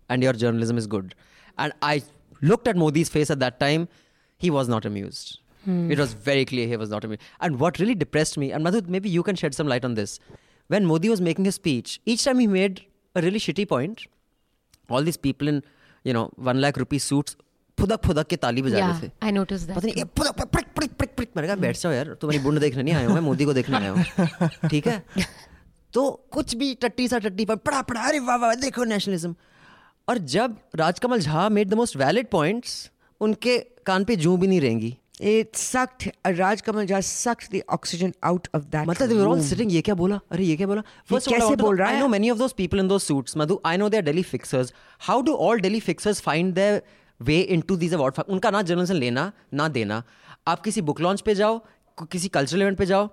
and 0.10 0.24
your 0.24 0.34
journalism 0.34 0.78
is 0.82 0.88
good 0.88 1.14
and 1.58 1.74
I 1.82 2.02
looked 2.42 2.68
at 2.68 2.80
Modi's 2.84 3.10
face 3.10 3.32
at 3.36 3.40
that 3.40 3.60
time 3.60 3.88
he 4.38 4.50
was 4.50 4.68
not 4.68 4.86
amused. 4.86 5.38
It 5.92 6.00
was 6.00 6.14
very 6.14 6.46
clear 6.46 6.68
he 6.68 6.78
was 6.78 6.90
not 6.90 7.04
amused. 7.04 7.24
And 7.42 7.60
what 7.60 7.80
really 7.80 7.94
depressed 7.94 8.38
me, 8.38 8.52
and 8.54 8.64
Madhu, 8.64 8.82
maybe 8.88 9.10
you 9.10 9.22
can 9.22 9.36
shed 9.36 9.54
some 9.54 9.68
light 9.68 9.84
on 9.84 9.96
this. 9.96 10.20
When 10.68 10.86
Modi 10.86 11.10
was 11.10 11.20
making 11.20 11.44
his 11.44 11.56
speech, 11.56 12.00
each 12.06 12.24
time 12.24 12.40
he 12.40 12.48
made 12.48 12.86
a 13.16 13.22
really 13.22 13.40
shitty 13.40 13.68
point, 13.68 14.06
all 14.90 15.04
these 15.04 15.18
people 15.18 15.50
in, 15.50 15.64
you 16.07 16.15
know 16.15 16.31
one 16.39 16.57
lakh 16.57 16.79
rupee 16.79 16.99
suit 16.99 17.31
फुदक 17.79 18.05
फुदक 18.07 18.27
के 18.27 18.37
ताली 18.37 18.63
बजा 18.63 18.79
रहे 18.79 19.09
थे 19.09 19.11
I 19.23 19.33
notice 19.33 19.61
that 19.61 19.77
पता 19.77 19.87
नहीं 19.87 20.05
फुदक 20.05 20.33
फुदक, 20.33 20.51
प्रिक 20.51 20.67
प्रिक 20.75 20.93
प्रिक 20.93 21.15
प्रिक 21.17 21.29
मैंने 21.37 21.49
कहा 21.49 21.57
बैठ 21.57 21.79
जाओ 21.79 21.93
यार 21.93 22.07
तुम्हारी 22.21 22.45
बुंड 22.45 22.59
देखने 22.61 22.83
नहीं 22.83 22.95
आया 22.95 23.07
हूँ 23.07 23.15
मैं 23.15 23.21
मोदी 23.21 23.45
को 23.45 23.53
देखने 23.53 23.77
आया 23.77 23.91
हूँ. 23.91 24.05
ठीक 24.71 24.87
है? 24.87 25.03
तो 25.93 26.11
कुछ 26.31 26.55
भी 26.55 26.75
टट्टी 26.75 27.09
सा 27.09 27.19
टट्टी 27.19 27.45
पर 27.45 27.57
पड़ा 27.57 27.83
पड़ा 27.83 28.01
अरे 28.01 28.19
वाह 28.19 28.37
वाह 28.37 28.55
देखो 28.55 28.85
नेशनलिज्म 28.85 29.35
और 30.09 30.19
जब 30.19 30.57
Rajkamal 30.77 31.21
Jha 31.21 31.49
made 31.49 31.69
the 31.69 31.75
most 31.75 31.97
valid 31.97 32.29
points 32.31 32.91
उनके 33.21 33.59
कान 33.87 34.05
पे 34.05 34.17
जू 34.17 34.37
भी 34.37 34.47
नहीं 34.47 34.61
रहेंगी। 34.61 34.99
It 35.31 35.57
sucked, 35.57 36.05
uh, 36.09 36.33
Raj 36.37 36.63
Kamal 36.67 36.85
just 36.85 37.19
sucked 37.25 37.51
the 37.51 37.63
oxygen 37.69 38.13
out 38.31 38.49
of 38.59 38.65
that. 38.71 38.87
मतलब 38.89 39.09
they 39.09 39.19
were 39.19 39.29
all 39.33 39.43
sitting 39.49 39.71
ये 39.71 39.83
क्या 39.89 39.95
बोला 39.95 40.21
अरे 40.33 40.45
ये 40.45 40.57
क्या 40.57 40.67
बोला 40.67 40.83
First 41.11 41.31
of 41.33 41.43
all, 41.43 41.57
बोल 41.57 41.77
रहा 41.79 41.91
I 41.91 42.01
know 42.01 42.09
many 42.15 42.33
of 42.35 42.41
those 42.43 42.55
people 42.61 42.83
in 42.85 42.89
those 42.93 43.07
suits 43.11 43.37
Madhu 43.43 43.59
I 43.73 43.77
know 43.83 43.89
they're 43.95 44.07
Delhi 44.09 44.25
fixers 44.33 44.73
how 45.09 45.21
do 45.29 45.37
all 45.47 45.63
Delhi 45.67 45.81
fixers 45.89 46.23
find 46.29 46.59
their 46.61 46.83
way 47.21 47.39
into 47.57 47.79
these 47.85 47.95
award 47.99 48.19
उनका 48.29 48.51
ना 48.51 48.63
जर्नलिज्म 48.71 48.97
लेना 48.97 49.31
ना 49.55 49.69
देना 49.79 50.03
आप 50.49 50.63
किसी 50.65 50.81
बुक 50.91 51.01
लॉन्च 51.01 51.21
पे 51.31 51.35
जाओ 51.43 51.59
किसी 52.13 52.29
कल्चरल 52.39 52.63
इवेंट 52.63 52.79
पे 52.79 52.87
जाओ 52.87 53.09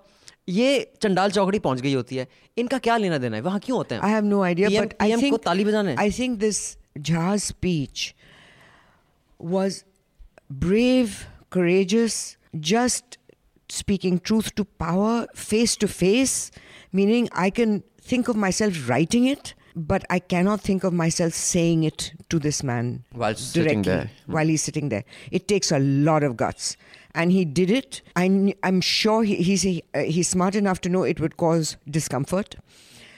ये 0.48 0.68
चंडाल 1.02 1.30
चौकड़ी 1.30 1.58
पहुँच 1.64 1.80
गई 1.80 1.92
होती 1.94 2.16
है 2.16 2.26
इनका 2.58 2.78
क्या 2.86 2.96
लेना 3.06 3.18
देना 3.24 3.36
है 3.36 3.42
वहाँ 3.42 3.60
क्यों 3.64 3.76
होते 3.78 3.94
हैं 3.94 4.02
I 4.02 4.14
have 4.16 4.24
no 4.34 4.42
idea, 4.52 4.70
PM 4.70 4.88
but 4.88 4.96
I 5.00 5.10
PM 5.10 5.20
think 5.20 5.30
को 5.30 5.36
ताली 5.46 5.64
बजाना 5.64 5.90
है 5.90 5.96
I 5.96 6.10
think 6.20 6.40
this 6.44 6.62
Jha's 7.10 7.44
speech 7.54 8.14
was 9.40 9.84
brave, 10.64 11.12
courageous, 11.50 12.36
just 12.58 13.18
speaking 13.68 14.18
truth 14.18 14.54
to 14.56 14.64
power, 14.64 15.26
face 15.34 15.76
to 15.76 15.88
face, 15.88 16.50
meaning 16.92 17.28
I 17.32 17.50
can 17.50 17.82
think 18.00 18.28
of 18.28 18.36
myself 18.36 18.88
writing 18.88 19.26
it, 19.26 19.54
but 19.76 20.04
I 20.10 20.18
cannot 20.18 20.60
think 20.60 20.82
of 20.82 20.92
myself 20.92 21.32
saying 21.32 21.84
it 21.84 22.12
to 22.28 22.38
this 22.38 22.62
man 22.62 23.04
While 23.12 23.34
sitting 23.36 23.82
directly 23.82 23.92
there. 23.92 24.10
while 24.26 24.46
he's 24.46 24.62
sitting 24.62 24.88
there. 24.88 25.04
It 25.30 25.46
takes 25.46 25.70
a 25.70 25.78
lot 25.78 26.22
of 26.22 26.36
guts. 26.36 26.76
And 27.14 27.32
he 27.32 27.44
did 27.44 27.70
it. 27.70 28.02
I, 28.16 28.54
I'm 28.62 28.80
sure 28.80 29.24
he, 29.24 29.36
he's, 29.36 29.62
he, 29.62 29.82
uh, 29.94 30.00
he's 30.00 30.28
smart 30.28 30.54
enough 30.54 30.80
to 30.82 30.88
know 30.88 31.02
it 31.02 31.20
would 31.20 31.36
cause 31.36 31.76
discomfort 31.88 32.56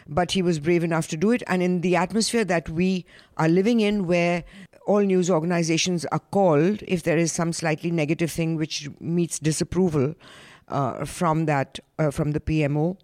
but 0.08 0.32
he 0.32 0.42
was 0.42 0.58
brave 0.58 0.82
enough 0.82 1.06
to 1.08 1.16
do 1.16 1.30
it. 1.30 1.44
And 1.46 1.62
in 1.62 1.80
the 1.80 1.94
atmosphere 1.94 2.44
that 2.44 2.68
we 2.68 3.06
are 3.36 3.48
living 3.48 3.80
in, 3.80 4.06
where 4.06 4.44
all 4.86 5.00
news 5.00 5.30
organizations 5.30 6.04
are 6.06 6.18
called 6.18 6.82
if 6.86 7.02
there 7.02 7.18
is 7.18 7.32
some 7.32 7.52
slightly 7.52 7.90
negative 7.90 8.30
thing 8.30 8.56
which 8.56 8.88
meets 9.00 9.38
disapproval 9.38 10.14
uh, 10.68 11.04
from 11.04 11.46
that 11.46 11.78
uh, 11.98 12.10
from 12.10 12.32
the 12.32 12.40
PMO, 12.40 12.96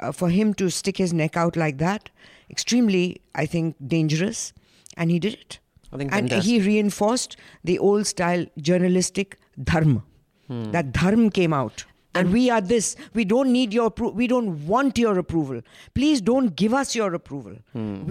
uh, 0.00 0.12
for 0.12 0.30
him 0.30 0.54
to 0.54 0.70
stick 0.70 0.96
his 0.96 1.12
neck 1.12 1.36
out 1.36 1.56
like 1.56 1.78
that, 1.78 2.10
extremely, 2.50 3.20
I 3.34 3.46
think, 3.46 3.76
dangerous. 3.86 4.52
And 4.96 5.10
he 5.10 5.18
did 5.18 5.34
it. 5.34 5.58
I 5.92 5.96
think 5.96 6.12
and 6.12 6.28
fantastic. 6.28 6.44
he 6.44 6.60
reinforced 6.60 7.36
the 7.64 7.78
old 7.78 8.06
style 8.06 8.46
journalistic 8.58 9.38
dharma. 9.62 10.02
Hmm. 10.46 10.70
That 10.72 10.92
dharma 10.92 11.30
came 11.30 11.52
out. 11.52 11.84
And 12.18 12.32
we 12.32 12.50
are 12.50 12.60
this. 12.60 12.96
We 13.14 13.24
don't 13.24 13.52
need 13.52 13.72
your 13.72 13.90
appro- 13.90 14.14
We 14.14 14.26
don't 14.26 14.66
want 14.66 14.98
your 14.98 15.18
approval. 15.18 15.60
Please 15.94 16.20
don't 16.20 16.54
give 16.56 16.74
us 16.74 16.94
your 16.94 17.14
approval. 17.14 17.56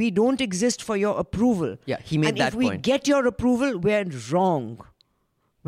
We 0.04 0.12
don't 0.12 0.42
exist 0.42 0.84
for 0.84 0.98
your 0.98 1.18
approval. 1.20 1.74
Hmm. 1.76 1.92
Yeah, 1.94 1.98
he 2.04 2.18
made 2.18 2.30
and 2.30 2.38
that 2.38 2.54
if 2.54 2.56
we 2.56 2.78
get 2.78 3.08
your 3.08 3.26
approval, 3.28 3.78
we're 3.78 4.06
wrong. 4.32 4.78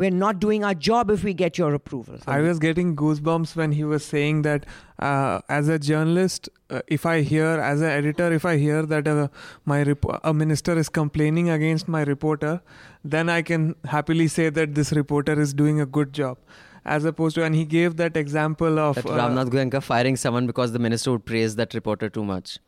We're 0.00 0.10
not 0.10 0.38
doing 0.40 0.64
our 0.64 0.72
job 0.72 1.10
if 1.10 1.24
we 1.24 1.34
get 1.34 1.58
your 1.58 1.74
approval. 1.74 2.18
I 2.26 2.40
was 2.40 2.58
getting 2.58 2.96
goosebumps 2.96 3.54
when 3.54 3.72
he 3.72 3.84
was 3.84 4.02
saying 4.02 4.42
that 4.42 4.64
uh, 4.98 5.40
as 5.50 5.68
a 5.68 5.78
journalist, 5.78 6.48
uh, 6.70 6.80
if 6.86 7.04
I 7.04 7.20
hear, 7.20 7.44
as 7.44 7.82
an 7.82 7.90
editor, 7.90 8.32
if 8.32 8.46
I 8.46 8.56
hear 8.56 8.86
that 8.86 9.06
uh, 9.06 9.28
my 9.66 9.82
rep- 9.82 10.06
a 10.24 10.32
minister 10.32 10.78
is 10.78 10.88
complaining 10.88 11.50
against 11.50 11.86
my 11.86 12.02
reporter, 12.04 12.62
then 13.04 13.28
I 13.28 13.42
can 13.42 13.74
happily 13.84 14.26
say 14.28 14.48
that 14.48 14.74
this 14.74 14.92
reporter 14.92 15.38
is 15.38 15.52
doing 15.52 15.82
a 15.82 15.86
good 15.86 16.14
job. 16.14 16.38
As 16.84 17.04
opposed 17.04 17.34
to, 17.34 17.44
and 17.44 17.54
he 17.54 17.64
gave 17.64 17.96
that 17.96 18.16
example 18.16 18.78
of 18.78 18.94
that 18.96 19.06
uh, 19.06 19.10
Ramnath 19.10 19.50
Goenka 19.50 19.82
firing 19.82 20.16
someone 20.16 20.46
because 20.46 20.72
the 20.72 20.78
minister 20.78 21.12
would 21.12 21.24
praise 21.24 21.56
that 21.56 21.74
reporter 21.74 22.08
too 22.08 22.24
much 22.24 22.58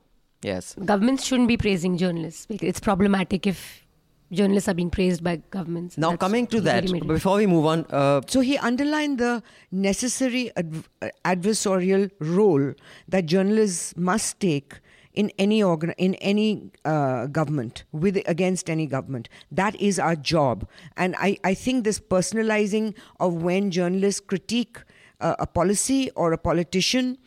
yes 0.43 0.75
Governments 0.85 1.25
shouldn't 1.25 1.49
be 1.49 1.57
praising 1.57 1.97
journalists. 1.97 2.47
It's 2.51 2.81
problematic 2.81 3.47
if 3.47 3.87
journalists 4.33 4.69
are 4.69 4.75
being 4.75 4.91
praised 4.91 5.23
by 5.23 5.37
governments. 5.51 5.97
now 5.97 6.11
That's 6.11 6.21
coming 6.21 6.47
to 6.49 6.61
that 6.63 6.85
before 7.07 7.37
we 7.37 7.47
move 7.47 7.67
on 7.67 7.87
uh, 7.91 8.21
So 8.27 8.41
he 8.41 8.59
underlined 8.59 9.19
the 9.19 9.43
necessary 9.71 10.51
adv- 10.57 10.89
uh, 11.01 11.09
adversarial 11.25 12.11
role 12.19 12.73
that 13.09 13.27
journalists 13.27 13.97
must 13.97 14.41
take 14.41 14.81
in 15.15 15.31
any 15.39 15.63
organ- 15.63 15.95
in 15.99 16.15
any 16.17 16.71
uh, 16.85 17.27
government 17.27 17.85
with 17.93 18.17
against 18.27 18.71
any 18.71 18.87
government. 18.87 19.29
That 19.51 19.75
is 19.77 19.99
our 19.99 20.17
job, 20.17 20.67
and 20.97 21.15
I, 21.19 21.39
I 21.45 21.55
think 21.55 21.85
this 21.85 22.01
personalizing 22.01 22.95
of 23.21 23.43
when 23.43 23.71
journalists 23.71 24.21
critique 24.21 24.79
uh, 25.21 25.35
a 25.39 25.47
policy 25.47 26.11
or 26.17 26.33
a 26.33 26.39
politician. 26.39 27.19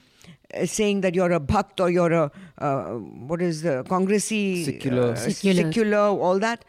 uh, 0.54 0.66
Saying 0.66 1.02
that 1.02 1.16
you're 1.16 1.32
a 1.36 1.40
bhakt 1.40 1.80
or 1.84 1.90
you're 1.90 2.14
a 2.14 2.32
uh, 2.58 2.84
what 3.30 3.42
is 3.42 3.62
the 3.62 3.84
congressy 3.90 4.64
Secular. 4.66 5.12
uh, 5.12 5.16
Secular. 5.16 5.64
secular, 5.64 6.04
all 6.28 6.40
that. 6.40 6.66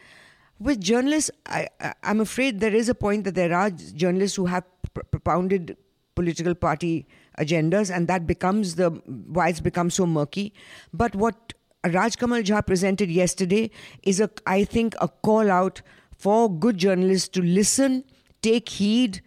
With 0.59 0.81
journalists, 0.81 1.29
I, 1.45 1.67
I, 1.79 1.93
I'm 2.03 2.19
afraid 2.19 2.59
there 2.59 2.73
is 2.73 2.89
a 2.89 2.95
point 2.95 3.23
that 3.25 3.35
there 3.35 3.53
are 3.53 3.69
journalists 4.03 4.35
who 4.35 4.47
have 4.47 4.63
propounded 5.11 5.77
political 6.15 6.55
party 6.55 7.05
agendas, 7.37 7.93
and 7.95 8.07
that 8.07 8.27
becomes 8.27 8.75
the 8.75 8.89
why 9.37 9.49
it's 9.49 9.59
become 9.59 9.89
so 9.89 10.05
murky. 10.05 10.53
But 10.93 11.15
what 11.15 11.53
Raj 11.85 12.17
Kamal 12.17 12.41
Jha 12.41 12.65
presented 12.65 13.09
yesterday 13.09 13.71
is 14.03 14.19
a, 14.19 14.29
I 14.45 14.63
think, 14.63 14.95
a 14.99 15.07
call 15.07 15.51
out 15.51 15.81
for 16.17 16.49
good 16.49 16.77
journalists 16.77 17.29
to 17.29 17.41
listen, 17.41 18.03
take 18.41 18.69
heed, 18.69 19.21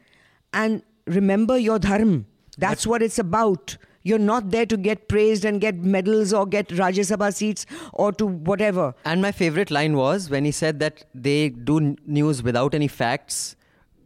and 0.52 0.82
remember 1.06 1.56
your 1.58 1.78
dharma. 1.78 2.24
That's 2.58 2.86
what 2.86 3.02
it's 3.02 3.18
about. 3.18 3.76
You're 4.02 4.18
not 4.18 4.50
there 4.50 4.66
to 4.66 4.76
get 4.76 5.08
praised 5.08 5.44
and 5.44 5.60
get 5.60 5.76
medals 5.76 6.32
or 6.32 6.46
get 6.46 6.68
Rajya 6.68 7.04
Sabha 7.10 7.32
seats 7.34 7.66
or 7.92 8.12
to 8.12 8.26
whatever. 8.26 8.94
And 9.04 9.20
my 9.20 9.30
favorite 9.30 9.70
line 9.70 9.94
was 9.94 10.30
when 10.30 10.44
he 10.44 10.50
said 10.50 10.80
that 10.80 11.04
they 11.14 11.50
do 11.50 11.96
news 12.06 12.42
without 12.42 12.74
any 12.74 12.88
facts. 12.88 13.56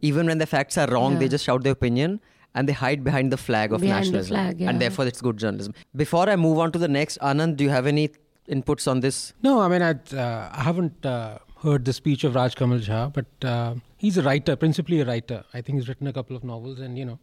Even 0.01 0.27
when 0.27 0.37
the 0.37 0.45
facts 0.45 0.77
are 0.77 0.87
wrong, 0.87 1.17
they 1.17 1.29
just 1.29 1.45
shout 1.45 1.63
their 1.63 1.71
opinion 1.71 2.19
and 2.55 2.67
they 2.69 2.73
hide 2.73 3.03
behind 3.03 3.31
the 3.31 3.37
flag 3.37 3.71
of 3.73 3.81
Behind 3.81 4.05
the 4.05 4.11
nationalism. 4.11 4.35
flag, 4.35 4.59
yeah. 4.61 4.69
And 4.69 4.81
therefore, 4.81 5.05
it's 5.05 5.21
good 5.21 5.37
journalism. 5.37 5.73
Before 5.95 6.27
I 6.29 6.35
move 6.35 6.57
on 6.57 6.71
to 6.71 6.79
the 6.79 6.87
next, 6.87 7.19
Anand, 7.19 7.57
do 7.57 7.63
you 7.65 7.69
have 7.69 7.85
any 7.85 8.09
inputs 8.49 8.87
on 8.89 9.01
this? 9.01 9.33
No, 9.43 9.59
I 9.61 9.67
mean, 9.67 9.81
I'd, 9.81 10.13
uh, 10.13 10.49
I 10.51 10.63
haven't 10.63 11.05
uh, 11.05 11.37
heard 11.63 11.85
the 11.85 11.93
speech 11.93 12.23
of 12.23 12.35
Raj 12.35 12.55
Kamal 12.55 12.79
Jha, 12.79 13.01
but 13.13 13.47
uh, 13.55 13.75
he's 13.97 14.17
a 14.17 14.23
writer, 14.23 14.55
principally 14.55 15.01
a 15.01 15.05
writer. 15.05 15.43
I 15.53 15.61
think 15.61 15.79
he's 15.79 15.87
written 15.89 16.07
a 16.07 16.13
couple 16.13 16.35
of 16.35 16.43
novels, 16.43 16.79
and 16.79 16.97
you 16.97 17.05
know, 17.05 17.19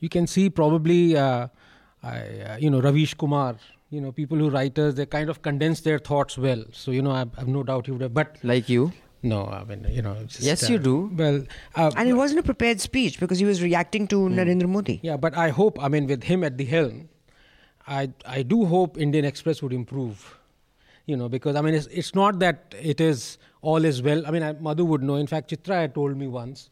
you 0.00 0.08
can 0.08 0.26
see 0.26 0.48
probably, 0.50 1.16
uh, 1.16 1.48
I, 2.02 2.16
uh, 2.18 2.56
you 2.58 2.70
know, 2.70 2.80
Ravish 2.80 3.14
Kumar, 3.14 3.56
you 3.90 4.00
know, 4.00 4.10
people 4.10 4.38
who 4.38 4.48
writers, 4.50 4.94
they 4.94 5.04
kind 5.06 5.28
of 5.28 5.42
condense 5.42 5.80
their 5.82 5.98
thoughts 5.98 6.38
well. 6.38 6.64
So, 6.72 6.90
you 6.92 7.02
know, 7.02 7.10
I, 7.10 7.22
I 7.36 7.40
have 7.40 7.48
no 7.48 7.62
doubt 7.62 7.86
he 7.86 7.92
would 7.92 8.00
have, 8.00 8.14
but 8.14 8.38
Like 8.42 8.68
you. 8.68 8.92
No, 9.22 9.46
I 9.46 9.64
mean, 9.64 9.86
you 9.88 10.02
know, 10.02 10.16
just, 10.26 10.40
Yes, 10.42 10.68
you 10.68 10.78
do. 10.78 11.10
Well, 11.14 11.44
uh, 11.76 11.92
And 11.96 12.08
it 12.08 12.14
wasn't 12.14 12.40
a 12.40 12.42
prepared 12.42 12.80
speech 12.80 13.20
because 13.20 13.38
he 13.38 13.44
was 13.44 13.62
reacting 13.62 14.08
to 14.08 14.16
Narendra 14.28 14.68
Modi. 14.68 14.98
Yeah, 15.02 15.16
but 15.16 15.36
I 15.36 15.50
hope, 15.50 15.82
I 15.82 15.88
mean, 15.88 16.06
with 16.06 16.24
him 16.24 16.42
at 16.42 16.58
the 16.58 16.64
helm, 16.64 17.08
I, 17.86 18.10
I 18.26 18.42
do 18.42 18.64
hope 18.64 18.98
Indian 18.98 19.24
Express 19.24 19.62
would 19.62 19.72
improve. 19.72 20.38
You 21.06 21.16
know, 21.16 21.28
because 21.28 21.56
I 21.56 21.60
mean, 21.62 21.74
it's, 21.74 21.86
it's 21.86 22.14
not 22.14 22.38
that 22.38 22.74
it 22.80 23.00
is 23.00 23.38
all 23.60 23.84
is 23.84 24.02
well. 24.02 24.24
I 24.24 24.30
mean, 24.30 24.42
I, 24.42 24.52
Madhu 24.52 24.84
would 24.84 25.02
know. 25.02 25.16
In 25.16 25.26
fact, 25.26 25.50
Chitra 25.50 25.80
had 25.80 25.94
told 25.94 26.16
me 26.16 26.28
once 26.28 26.70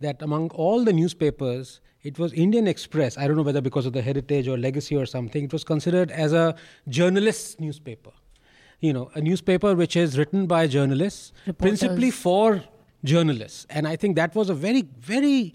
that 0.00 0.20
among 0.20 0.50
all 0.50 0.84
the 0.84 0.92
newspapers, 0.92 1.80
it 2.02 2.18
was 2.18 2.32
Indian 2.32 2.66
Express. 2.66 3.16
I 3.16 3.28
don't 3.28 3.36
know 3.36 3.42
whether 3.42 3.60
because 3.60 3.86
of 3.86 3.92
the 3.92 4.02
heritage 4.02 4.48
or 4.48 4.58
legacy 4.58 4.96
or 4.96 5.06
something, 5.06 5.44
it 5.44 5.52
was 5.52 5.62
considered 5.62 6.10
as 6.10 6.32
a 6.32 6.56
journalist's 6.88 7.60
newspaper 7.60 8.10
You 8.81 8.91
know, 8.93 9.09
a 9.15 9.21
newspaper 9.21 9.75
which 9.75 9.95
is 9.95 10.17
written 10.17 10.45
by 10.45 10.67
journalists, 10.67 11.31
principally 11.57 12.09
Reporters. 12.11 12.15
for 12.15 12.63
journalists. 13.03 13.65
And 13.69 13.87
I 13.87 13.95
think 13.95 14.15
that 14.17 14.35
was 14.35 14.49
a 14.49 14.53
very, 14.53 14.83
very 14.99 15.53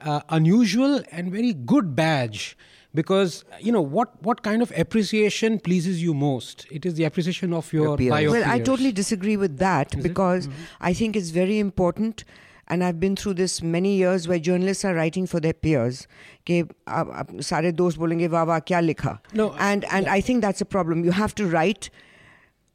uh, 0.00 0.20
unusual 0.28 1.00
and 1.10 1.32
very 1.32 1.52
good 1.54 1.94
badge 1.96 2.56
because 2.94 3.44
you 3.60 3.72
know 3.72 3.80
what 3.80 4.12
what 4.22 4.42
kind 4.42 4.62
of 4.66 4.72
appreciation 4.82 5.58
pleases 5.58 6.02
you 6.02 6.12
most 6.14 6.66
it 6.70 6.86
is 6.90 6.94
the 6.94 7.04
appreciation 7.04 7.52
of 7.52 7.70
your, 7.72 7.84
Your 7.88 7.96
peers. 7.98 8.10
by 8.10 8.20
your 8.20 8.30
well, 8.32 8.44
I 8.44 8.56
peers. 8.56 8.66
totally 8.68 8.92
disagree 8.92 9.36
with 9.36 9.58
that 9.58 9.96
because 10.02 10.48
I 10.80 10.92
think 10.94 11.16
it's 11.16 11.30
very 11.30 11.58
important. 11.58 12.24
And 12.68 12.82
I've 12.82 12.98
been 13.00 13.14
through 13.16 13.34
this 13.34 13.62
many 13.62 13.90
years 13.96 14.26
where 14.28 14.38
journalists 14.40 14.84
are 14.84 14.92
writing 14.94 15.26
for 15.32 15.40
their 15.40 15.52
peers. 15.66 16.06
कि 16.46 16.62
आप- 16.88 17.12
आप 17.20 17.28
सारे 17.48 17.72
दोस्त 17.80 17.98
बोलेंगे 17.98 18.28
वाह 18.28 18.42
वाह 18.52 18.58
क्या 18.70 18.80
लिखा 18.80 19.18
No, 19.40 19.46
and 19.68 19.84
and 19.98 20.08
I 20.16 20.20
think 20.28 20.42
that's 20.46 20.60
a 20.60 20.68
problem. 20.76 21.04
You 21.08 21.12
have 21.20 21.34
to 21.42 21.46
write 21.56 21.90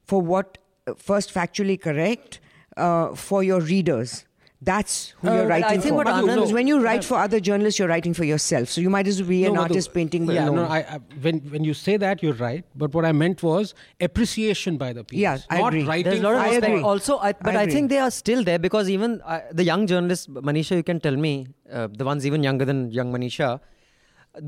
for 0.06 0.20
what 0.22 0.58
uh, 0.86 0.94
first 0.94 1.32
factually 1.34 1.80
correct 1.80 2.40
uh, 2.76 3.14
for 3.14 3.42
your 3.42 3.60
readers. 3.60 4.24
That's 4.68 4.92
who 5.20 5.28
Uh, 5.28 5.34
you're 5.34 5.42
but 5.48 5.52
I 5.52 5.60
writing 5.60 5.80
think 5.82 5.92
for. 5.92 5.96
what 5.96 6.06
Anand- 6.10 6.26
because 6.34 6.52
when 6.58 6.66
you 6.66 6.76
write 6.84 7.00
Uh, 7.04 7.08
for 7.08 7.16
other 7.22 7.40
journalists, 7.48 7.78
you're 7.78 7.88
writing 7.88 8.14
for 8.18 8.24
yourself. 8.28 8.70
So 8.74 8.80
you 8.84 8.88
might 8.94 9.06
as 9.10 9.18
well 9.20 9.28
be 9.28 9.40
an 9.44 9.52
No, 9.52 9.60
Madhu, 9.60 9.74
artist 9.74 9.92
painting 9.96 10.24
yeah, 10.30 10.44
alone. 10.44 10.56
no, 10.60 10.64
I, 10.76 10.78
I, 10.94 10.98
when 11.26 11.40
when 11.56 11.62
you 11.70 11.74
say 11.80 11.96
that 12.04 12.22
you're 12.26 12.38
right 12.42 12.64
but 12.84 12.94
what 12.98 13.04
i 13.10 13.12
meant 13.22 13.42
was 13.48 13.74
appreciation 14.08 14.78
by 14.84 14.88
the 14.98 15.04
people. 15.04 15.20
Yeah, 15.26 15.36
I 15.50 15.58
not 15.64 15.74
agree. 15.74 15.84
writing 15.90 16.08
There's 16.10 16.24
a 16.24 16.28
lot 16.28 16.36
of 16.36 16.40
I 16.46 16.48
respect. 16.54 16.72
agree. 16.72 16.82
Also, 16.92 17.18
I, 17.28 17.32
but 17.48 17.54
I 17.62 17.64
I, 17.64 17.66
think 17.74 17.90
they 17.94 18.00
are 18.06 18.10
still 18.22 18.42
there 18.50 18.58
because 18.68 18.88
even 18.96 19.20
uh, 19.20 19.40
the 19.60 19.66
young 19.72 19.86
journalists, 19.92 20.26
Manisha, 20.50 20.74
you 20.82 20.86
can 20.92 21.00
tell 21.08 21.16
me, 21.28 21.34
uh, 21.70 21.88
the 22.02 22.06
ones 22.12 22.24
even 22.32 22.42
younger 22.50 22.64
than 22.72 22.82
young 23.00 23.12
Manisha, 23.18 23.50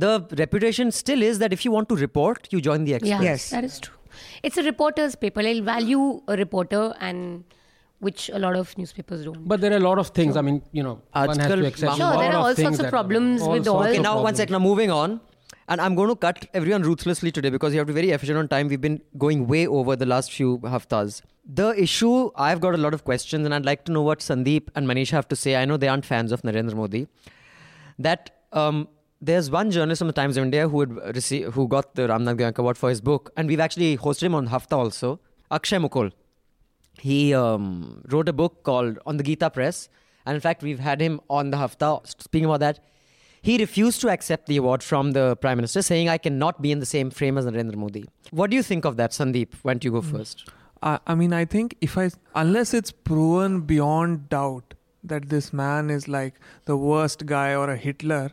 the 0.07 0.15
reputation 0.45 0.91
still 1.03 1.23
is 1.31 1.39
that 1.45 1.53
if 1.61 1.65
you 1.67 1.71
want 1.79 1.89
to 1.95 1.97
report, 2.07 2.49
you 2.57 2.61
join 2.71 2.85
the 2.91 2.95
Express. 3.01 3.11
Yeah, 3.11 3.31
Yes. 3.33 3.51
that 3.51 3.65
is 3.73 3.79
true. 3.87 3.95
It's 4.43 4.57
a 4.57 4.63
reporter's 4.63 5.15
paper. 5.15 5.41
I'll 5.41 5.63
value 5.63 6.21
a 6.29 6.37
reporter, 6.37 6.95
and 7.01 7.45
which 8.01 8.29
a 8.29 8.39
lot 8.39 8.55
of 8.57 8.77
newspapers 8.79 9.25
don't. 9.25 9.49
but 9.49 9.61
there 9.61 9.73
are 9.73 9.77
a 9.77 9.81
lot 9.85 9.99
of 9.99 10.11
things 10.17 10.37
i 10.37 10.43
mean 10.49 10.59
you 10.71 10.83
know 10.89 10.93
one 11.13 11.31
has 11.31 11.39
Aajkal 11.39 11.63
to 11.63 11.67
accept 11.71 11.97
Sure, 11.97 12.07
a 12.07 12.11
lot 12.11 12.21
there 12.21 12.33
are 12.35 12.37
all 12.43 12.55
things 12.55 12.69
sorts 12.69 12.79
of 12.79 12.85
that- 12.85 12.91
problems 12.91 13.43
with 13.43 13.67
all- 13.73 13.81
Okay, 13.87 13.99
now 13.99 14.13
one 14.13 14.19
problems. 14.19 14.37
sec. 14.43 14.51
Now 14.57 14.61
moving 14.67 14.93
on, 14.99 15.17
and 15.69 15.81
I'm 15.87 15.97
going 15.97 16.09
to 16.13 16.15
cut 16.27 16.47
everyone 16.61 16.83
ruthlessly 16.91 17.33
today 17.39 17.51
because 17.51 17.73
you 17.75 17.81
have 17.81 17.89
to 17.89 17.93
be 17.93 18.01
very 18.01 18.13
efficient 18.19 18.39
on 18.43 18.47
time. 18.53 18.69
We've 18.69 18.81
been 18.81 19.01
going 19.25 19.43
way 19.49 19.67
over 19.67 19.97
the 19.97 20.07
last 20.07 20.33
few 20.33 20.59
haftas. 20.77 21.23
The 21.61 21.69
issue, 21.87 22.31
I've 22.37 22.61
got 22.61 22.75
a 22.79 22.83
lot 22.87 22.95
of 22.95 23.03
questions, 23.11 23.45
and 23.45 23.53
I'd 23.59 23.67
like 23.73 23.85
to 23.87 23.93
know 23.99 24.03
what 24.11 24.21
Sandeep 24.29 24.69
and 24.77 24.87
Manisha 24.93 25.11
have 25.19 25.29
to 25.35 25.37
say. 25.45 25.57
I 25.57 25.65
know 25.65 25.77
they 25.77 25.89
aren't 25.89 26.07
fans 26.13 26.31
of 26.39 26.43
Narendra 26.43 26.75
Modi. 26.83 27.03
That 27.99 28.31
um, 28.53 28.87
there's 29.21 29.51
one 29.51 29.71
journalist 29.71 29.99
from 29.99 30.07
the 30.07 30.13
Times 30.13 30.37
of 30.37 30.45
India 30.45 30.69
who 30.69 30.81
had 30.81 30.93
received, 31.15 31.55
who 31.55 31.67
got 31.69 31.95
the 31.95 32.03
Ramnath 32.03 32.37
Goenka 32.37 32.59
Award 32.59 32.79
for 32.79 32.89
his 32.89 33.01
book, 33.01 33.33
and 33.37 33.49
we've 33.49 33.61
actually 33.61 33.97
hosted 33.97 34.23
him 34.23 34.35
on 34.35 34.47
Hafta 34.47 34.77
also. 34.77 35.21
Akshay 35.51 35.79
Mukul. 35.79 36.13
He 37.01 37.35
um, 37.35 38.03
wrote 38.11 38.29
a 38.29 38.33
book 38.33 38.63
called 38.63 38.99
On 39.07 39.17
the 39.17 39.23
Gita 39.23 39.51
Press, 39.51 39.89
and 40.27 40.35
in 40.35 40.41
fact, 40.41 40.63
we've 40.63 40.79
had 40.79 41.01
him 41.01 41.21
on 41.29 41.51
the 41.51 41.57
Hafta 41.57 42.01
speaking 42.05 42.45
about 42.45 42.61
that. 42.61 42.81
He 43.41 43.57
refused 43.57 44.01
to 44.01 44.11
accept 44.11 44.47
the 44.47 44.57
award 44.57 44.83
from 44.83 45.13
the 45.13 45.37
Prime 45.37 45.59
Minister, 45.59 45.83
saying, 45.83 46.09
I 46.09 46.19
cannot 46.19 46.61
be 46.61 46.73
in 46.73 46.81
the 46.81 46.87
same 46.87 47.11
frame 47.11 47.39
as 47.39 47.47
Narendra 47.47 47.77
Modi. 47.77 48.05
What 48.31 48.51
do 48.51 48.57
you 48.57 48.63
think 48.63 48.85
of 48.85 48.97
that, 48.97 49.13
Sandeep? 49.13 49.55
Why 49.63 49.75
don't 49.75 49.85
you 49.85 49.93
go 49.93 50.03
first? 50.03 50.51
I, 50.83 50.99
I 51.07 51.15
mean, 51.15 51.33
I 51.33 51.45
think 51.45 51.77
if 51.81 51.97
I, 51.97 52.11
unless 52.35 52.75
it's 52.75 52.91
proven 52.91 53.63
beyond 53.63 54.29
doubt 54.29 54.75
that 55.05 55.29
this 55.29 55.53
man 55.53 55.89
is 55.89 56.09
like 56.09 56.35
the 56.65 56.77
worst 56.77 57.27
guy 57.27 57.55
or 57.55 57.71
a 57.71 57.77
Hitler, 57.77 58.33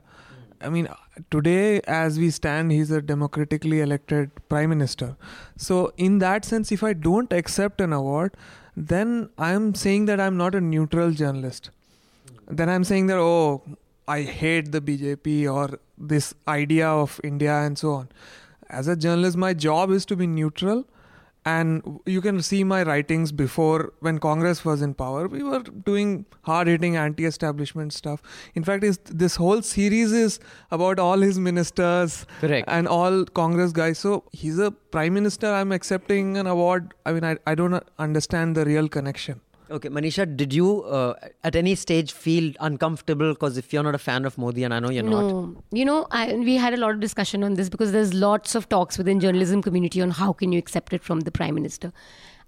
I 0.65 0.69
mean, 0.69 0.88
today 1.32 1.82
as 1.82 2.17
we 2.17 2.30
stand, 2.32 2.71
he's 2.71 2.91
a 2.91 3.01
democratically 3.01 3.82
elected 3.82 4.32
prime 4.49 4.69
minister. 4.69 5.15
So, 5.58 5.93
in 5.97 6.19
that 6.19 6.43
sense, 6.43 6.71
if 6.71 6.84
I 6.84 6.93
don't 6.93 7.32
accept 7.32 7.82
an 7.82 7.93
award, 7.93 8.36
then 8.75 9.30
I'm 9.38 9.75
saying 9.75 10.06
that 10.06 10.19
I'm 10.19 10.38
not 10.38 10.56
a 10.56 10.62
neutral 10.62 11.12
journalist. 11.12 11.69
Then 12.47 12.69
I'm 12.69 12.84
saying 12.84 13.08
that, 13.08 13.17
oh, 13.17 13.62
I 14.08 14.21
hate 14.21 14.71
the 14.71 14.82
BJP 14.82 15.51
or 15.51 15.80
this 15.97 16.34
idea 16.47 16.88
of 16.88 17.19
India 17.23 17.54
and 17.54 17.78
so 17.78 17.93
on. 17.93 18.10
As 18.69 18.88
a 18.88 18.95
journalist, 18.95 19.38
my 19.38 19.54
job 19.54 19.91
is 19.91 20.06
to 20.08 20.15
be 20.15 20.28
neutral 20.28 20.86
and 21.45 21.99
you 22.05 22.21
can 22.21 22.41
see 22.41 22.63
my 22.63 22.81
writings 22.84 23.31
before 23.31 23.93
when 23.99 24.17
congress 24.17 24.65
was 24.65 24.81
in 24.81 24.93
power. 24.93 25.27
We 25.27 25.43
were 25.43 25.60
doing 25.60 26.25
hard 26.41 26.67
hitting 26.67 26.97
anti 26.97 27.25
establishment 27.25 27.93
stuff. 27.93 28.21
In 28.55 28.63
fact 28.63 28.84
this 29.23 29.36
whole 29.36 29.62
series 29.62 30.12
is 30.12 30.39
about 30.71 30.99
all 30.99 31.19
his 31.19 31.39
ministers 31.39 32.25
Correct. 32.41 32.67
and 32.67 32.88
all 32.88 33.25
congress 33.25 33.71
guys. 33.71 33.99
So 33.99 34.23
he's 34.31 34.58
a 34.60 34.71
prime 34.71 35.13
minister. 35.13 35.47
I'm 35.47 35.71
accepting 35.71 36.38
an 36.38 36.47
award. 36.47 36.93
I 37.05 37.13
mean 37.13 37.23
i, 37.23 37.38
I 37.45 37.55
don't 37.55 37.84
understand 37.99 38.55
the 38.55 38.65
real 38.65 38.89
connection 38.89 39.41
Okay, 39.69 39.89
Manisha, 39.89 40.25
did 40.38 40.54
you 40.54 40.84
uh, 40.84 41.15
at 41.43 41.56
any 41.56 41.73
stage 41.73 42.12
feel 42.12 42.54
uncomfortable? 42.60 43.34
Because 43.34 43.58
if 43.58 43.73
you're 43.73 43.82
not 43.82 43.95
a 43.95 43.97
fan 43.99 44.25
of 44.25 44.38
Modi, 44.38 44.63
and 44.63 44.73
I 44.73 44.80
know 44.80 44.91
you're 44.91 45.04
not, 45.04 45.21
no, 45.21 45.63
you 45.71 45.86
know, 45.86 46.06
I, 46.12 46.34
we 46.36 46.56
had 46.56 46.73
a 46.73 46.78
lot 46.78 46.91
of 46.91 46.99
discussion 46.99 47.43
on 47.43 47.56
this 47.56 47.69
because 47.69 47.91
there's 47.91 48.13
lots 48.13 48.54
of 48.54 48.69
talks 48.69 48.97
within 48.97 49.19
journalism 49.19 49.63
community 49.63 50.01
on 50.01 50.12
how 50.12 50.34
can 50.34 50.51
you 50.51 50.60
accept 50.60 50.93
it 50.93 51.04
from 51.04 51.21
the 51.21 51.32
prime 51.32 51.56
minister. 51.56 51.91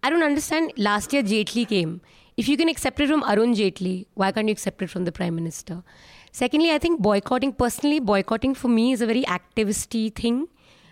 I 0.03 0.11
don't 0.11 0.21
understand. 0.21 0.73
Last 0.77 1.11
year, 1.11 1.23
Jaitley 1.23 1.67
came. 1.67 2.01
If 2.37 2.47
you 2.47 2.55
can 2.55 2.69
accept 2.69 2.99
it 2.99 3.09
from 3.09 3.23
Arun 3.23 3.55
Jaitley, 3.55 4.05
why 4.13 4.31
can't 4.31 4.47
you 4.47 4.51
accept 4.51 4.83
it 4.83 4.91
from 4.91 5.05
the 5.05 5.11
prime 5.11 5.33
minister? 5.33 5.83
Secondly, 6.31 6.69
I 6.69 6.77
think 6.77 7.01
boycotting. 7.01 7.53
Personally, 7.53 7.99
boycotting 7.99 8.53
for 8.53 8.67
me 8.67 8.91
is 8.91 9.01
a 9.01 9.07
very 9.07 9.23
activisty 9.23 10.13
thing. 10.13 10.47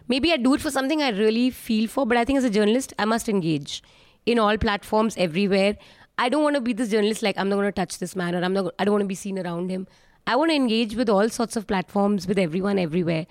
Maybe 0.07 0.33
I 0.33 0.37
do 0.37 0.55
it 0.55 0.61
for 0.61 0.71
something 0.71 1.03
I 1.03 1.09
really 1.09 1.51
feel 1.51 1.87
for, 1.87 2.07
but 2.07 2.17
I 2.17 2.25
think 2.25 2.37
as 2.37 2.43
a 2.43 2.49
journalist, 2.49 2.93
I 2.97 3.05
must 3.05 3.29
engage 3.29 3.83
in 4.25 4.39
all 4.39 4.57
platforms 4.57 5.15
everywhere. 5.17 5.77
I 6.17 6.29
don't 6.29 6.43
want 6.43 6.55
to 6.55 6.61
be 6.61 6.73
this 6.73 6.89
journalist 6.89 7.21
like 7.23 7.37
I'm 7.37 7.49
not 7.49 7.55
going 7.55 7.67
to 7.67 7.71
touch 7.71 7.97
this 7.99 8.15
man 8.15 8.35
or 8.35 8.43
I'm 8.43 8.53
not. 8.53 8.73
I 8.79 8.85
don't 8.85 8.93
want 8.93 9.03
to 9.03 9.07
be 9.07 9.15
seen 9.15 9.37
around 9.39 9.69
him. 9.69 9.87
I 10.27 10.35
want 10.35 10.51
to 10.51 10.55
engage 10.55 10.95
with 10.95 11.09
all 11.09 11.29
sorts 11.29 11.55
of 11.55 11.67
platforms 11.67 12.27
with 12.27 12.39
everyone 12.39 12.79
everywhere, 12.79 13.27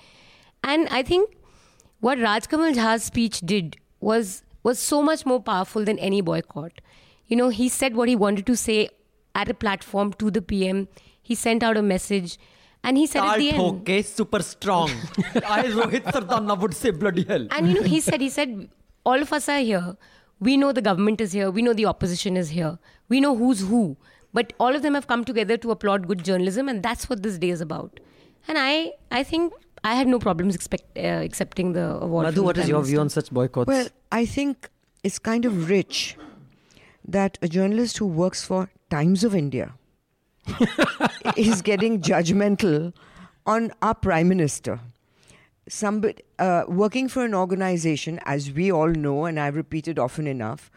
and 0.62 0.88
I 0.90 1.02
think 1.02 1.36
what 2.00 2.18
Raj 2.18 2.48
Kamal 2.48 2.72
Jha's 2.72 3.04
speech 3.04 3.40
did 3.40 3.76
was 4.00 4.42
was 4.62 4.78
so 4.78 5.02
much 5.02 5.24
more 5.26 5.40
powerful 5.42 5.84
than 5.84 5.98
any 5.98 6.20
boycott. 6.20 6.80
You 7.26 7.36
know, 7.36 7.48
he 7.48 7.68
said 7.68 7.96
what 7.96 8.08
he 8.08 8.16
wanted 8.16 8.46
to 8.46 8.56
say 8.56 8.88
at 9.34 9.48
a 9.48 9.54
platform 9.54 10.12
to 10.14 10.30
the 10.30 10.42
PM. 10.42 10.88
He 11.22 11.34
sent 11.34 11.62
out 11.62 11.76
a 11.76 11.82
message, 11.82 12.38
and 12.82 12.96
he 12.98 13.06
said 13.06 13.22
at 13.24 13.38
the 13.38 13.50
end. 13.50 13.60
okay, 13.62 14.02
super 14.02 14.42
strong. 14.42 14.90
I 15.34 15.64
Rohit 15.64 16.04
Sardana 16.04 16.58
would 16.60 16.74
say 16.74 16.90
bloody 16.90 17.24
hell. 17.24 17.46
And 17.50 17.68
you 17.68 17.74
know, 17.74 17.82
he 17.82 18.00
said, 18.00 18.20
he 18.20 18.28
said, 18.28 18.68
all 19.04 19.20
of 19.20 19.32
us 19.32 19.48
are 19.48 19.58
here. 19.60 19.96
We 20.40 20.56
know 20.56 20.72
the 20.72 20.82
government 20.82 21.20
is 21.20 21.32
here. 21.32 21.50
We 21.50 21.62
know 21.62 21.72
the 21.72 21.86
opposition 21.86 22.36
is 22.36 22.50
here. 22.50 22.78
We 23.08 23.20
know 23.20 23.36
who's 23.36 23.60
who. 23.60 23.96
But 24.32 24.52
all 24.58 24.74
of 24.74 24.82
them 24.82 24.94
have 24.94 25.06
come 25.06 25.24
together 25.24 25.56
to 25.58 25.70
applaud 25.70 26.08
good 26.08 26.24
journalism, 26.24 26.68
and 26.68 26.82
that's 26.82 27.08
what 27.08 27.22
this 27.22 27.38
day 27.38 27.50
is 27.50 27.60
about. 27.60 28.00
And 28.48 28.58
I, 28.58 28.92
I 29.10 29.22
think 29.22 29.52
I 29.84 29.94
had 29.94 30.08
no 30.08 30.18
problems 30.18 30.54
expect, 30.54 30.98
uh, 30.98 31.00
accepting 31.00 31.72
the 31.72 31.98
award. 32.00 32.24
Madhu, 32.24 32.36
the 32.36 32.42
what 32.42 32.58
is 32.58 32.64
Prime 32.64 32.70
your 32.70 32.82
view 32.82 33.00
on 33.00 33.08
such 33.08 33.30
boycotts? 33.30 33.68
Well, 33.68 33.88
I 34.10 34.26
think 34.26 34.68
it's 35.04 35.18
kind 35.18 35.44
of 35.44 35.68
rich 35.68 36.16
that 37.06 37.38
a 37.42 37.48
journalist 37.48 37.98
who 37.98 38.06
works 38.06 38.44
for 38.44 38.70
Times 38.90 39.24
of 39.24 39.34
India 39.34 39.74
is 41.36 41.62
getting 41.62 42.00
judgmental 42.00 42.92
on 43.46 43.72
our 43.82 43.94
prime 43.94 44.28
minister. 44.28 44.80
Somebody 45.68 46.22
uh, 46.38 46.64
working 46.68 47.08
for 47.08 47.24
an 47.24 47.34
organization, 47.34 48.20
as 48.24 48.50
we 48.52 48.70
all 48.70 48.90
know, 48.90 49.24
and 49.24 49.40
I've 49.40 49.56
repeated 49.56 49.98
often 49.98 50.26
enough, 50.26 50.70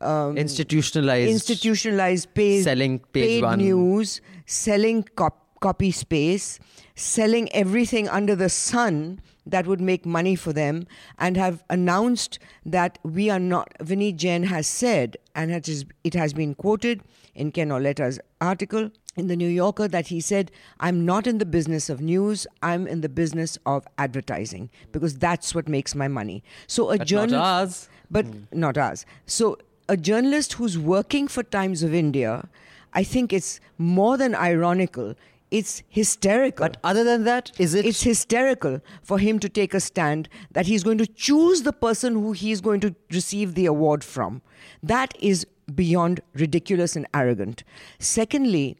um, 0.00 0.36
institutionalized, 0.36 1.30
institutionalized 1.30 2.34
paid, 2.34 2.64
selling 2.64 2.98
page 2.98 3.24
paid 3.24 3.42
one. 3.44 3.58
news, 3.58 4.20
selling 4.46 5.04
cop- 5.14 5.46
copy 5.60 5.92
space, 5.92 6.58
selling 6.96 7.52
everything 7.52 8.08
under 8.08 8.34
the 8.34 8.48
sun 8.48 9.20
that 9.46 9.66
would 9.66 9.80
make 9.80 10.04
money 10.04 10.34
for 10.34 10.52
them, 10.52 10.86
and 11.18 11.36
have 11.36 11.62
announced 11.70 12.40
that 12.66 12.98
we 13.04 13.30
are 13.30 13.38
not. 13.38 13.72
Vineet 13.80 14.16
Jain 14.16 14.42
has 14.44 14.66
said, 14.66 15.16
and 15.36 15.52
it 15.52 16.14
has 16.14 16.32
been 16.32 16.54
quoted 16.56 17.00
in 17.34 17.52
Ken 17.52 17.68
Auletta's 17.70 18.18
article, 18.40 18.90
in 19.16 19.26
the 19.26 19.36
New 19.36 19.48
Yorker 19.48 19.88
that 19.88 20.08
he 20.08 20.20
said, 20.20 20.50
I'm 20.80 21.04
not 21.04 21.26
in 21.26 21.38
the 21.38 21.46
business 21.46 21.90
of 21.90 22.00
news, 22.00 22.46
I'm 22.62 22.86
in 22.86 23.02
the 23.02 23.08
business 23.08 23.58
of 23.66 23.86
advertising 23.98 24.70
because 24.90 25.18
that's 25.18 25.54
what 25.54 25.68
makes 25.68 25.94
my 25.94 26.08
money. 26.08 26.42
So 26.66 26.90
a 26.90 26.98
journalist 26.98 27.88
but 28.10 28.26
not 28.52 28.76
us. 28.76 29.02
Hmm. 29.02 29.08
So 29.26 29.58
a 29.88 29.96
journalist 29.96 30.54
who's 30.54 30.78
working 30.78 31.28
for 31.28 31.42
Times 31.42 31.82
of 31.82 31.92
India, 31.92 32.48
I 32.92 33.02
think 33.02 33.32
it's 33.32 33.60
more 33.78 34.16
than 34.16 34.34
ironical. 34.34 35.14
It's 35.50 35.82
hysterical. 35.88 36.64
But 36.66 36.78
other 36.82 37.04
than 37.04 37.24
that, 37.24 37.52
is 37.58 37.74
it? 37.74 37.84
it's 37.84 38.02
hysterical 38.02 38.80
for 39.02 39.18
him 39.18 39.38
to 39.40 39.48
take 39.48 39.74
a 39.74 39.80
stand 39.80 40.28
that 40.52 40.66
he's 40.66 40.82
going 40.82 40.98
to 40.98 41.06
choose 41.06 41.62
the 41.62 41.72
person 41.72 42.14
who 42.14 42.32
he's 42.32 42.60
going 42.60 42.80
to 42.80 42.94
receive 43.10 43.54
the 43.54 43.66
award 43.66 44.02
from. 44.02 44.40
That 44.82 45.14
is 45.20 45.46
beyond 45.74 46.20
ridiculous 46.34 46.96
and 46.96 47.06
arrogant. 47.12 47.64
Secondly, 47.98 48.78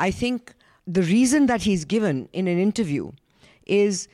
I 0.00 0.10
think 0.10 0.54
the 0.86 1.02
reason 1.02 1.44
that 1.46 1.62
he's 1.62 1.84
given 1.84 2.30
in 2.32 2.48
an 2.48 2.58
interview 2.58 3.12
is 3.66 4.08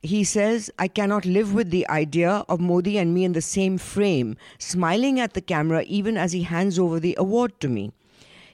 he 0.00 0.22
says, 0.22 0.70
I 0.78 0.86
cannot 0.86 1.24
live 1.24 1.52
with 1.52 1.70
the 1.70 1.86
idea 1.88 2.44
of 2.48 2.60
Modi 2.60 2.96
and 2.96 3.12
me 3.12 3.24
in 3.24 3.32
the 3.32 3.42
same 3.42 3.76
frame, 3.76 4.36
smiling 4.58 5.18
at 5.18 5.34
the 5.34 5.40
camera 5.40 5.82
even 5.82 6.16
as 6.16 6.30
he 6.30 6.44
hands 6.44 6.78
over 6.78 7.00
the 7.00 7.16
award 7.18 7.58
to 7.60 7.68
me. 7.68 7.92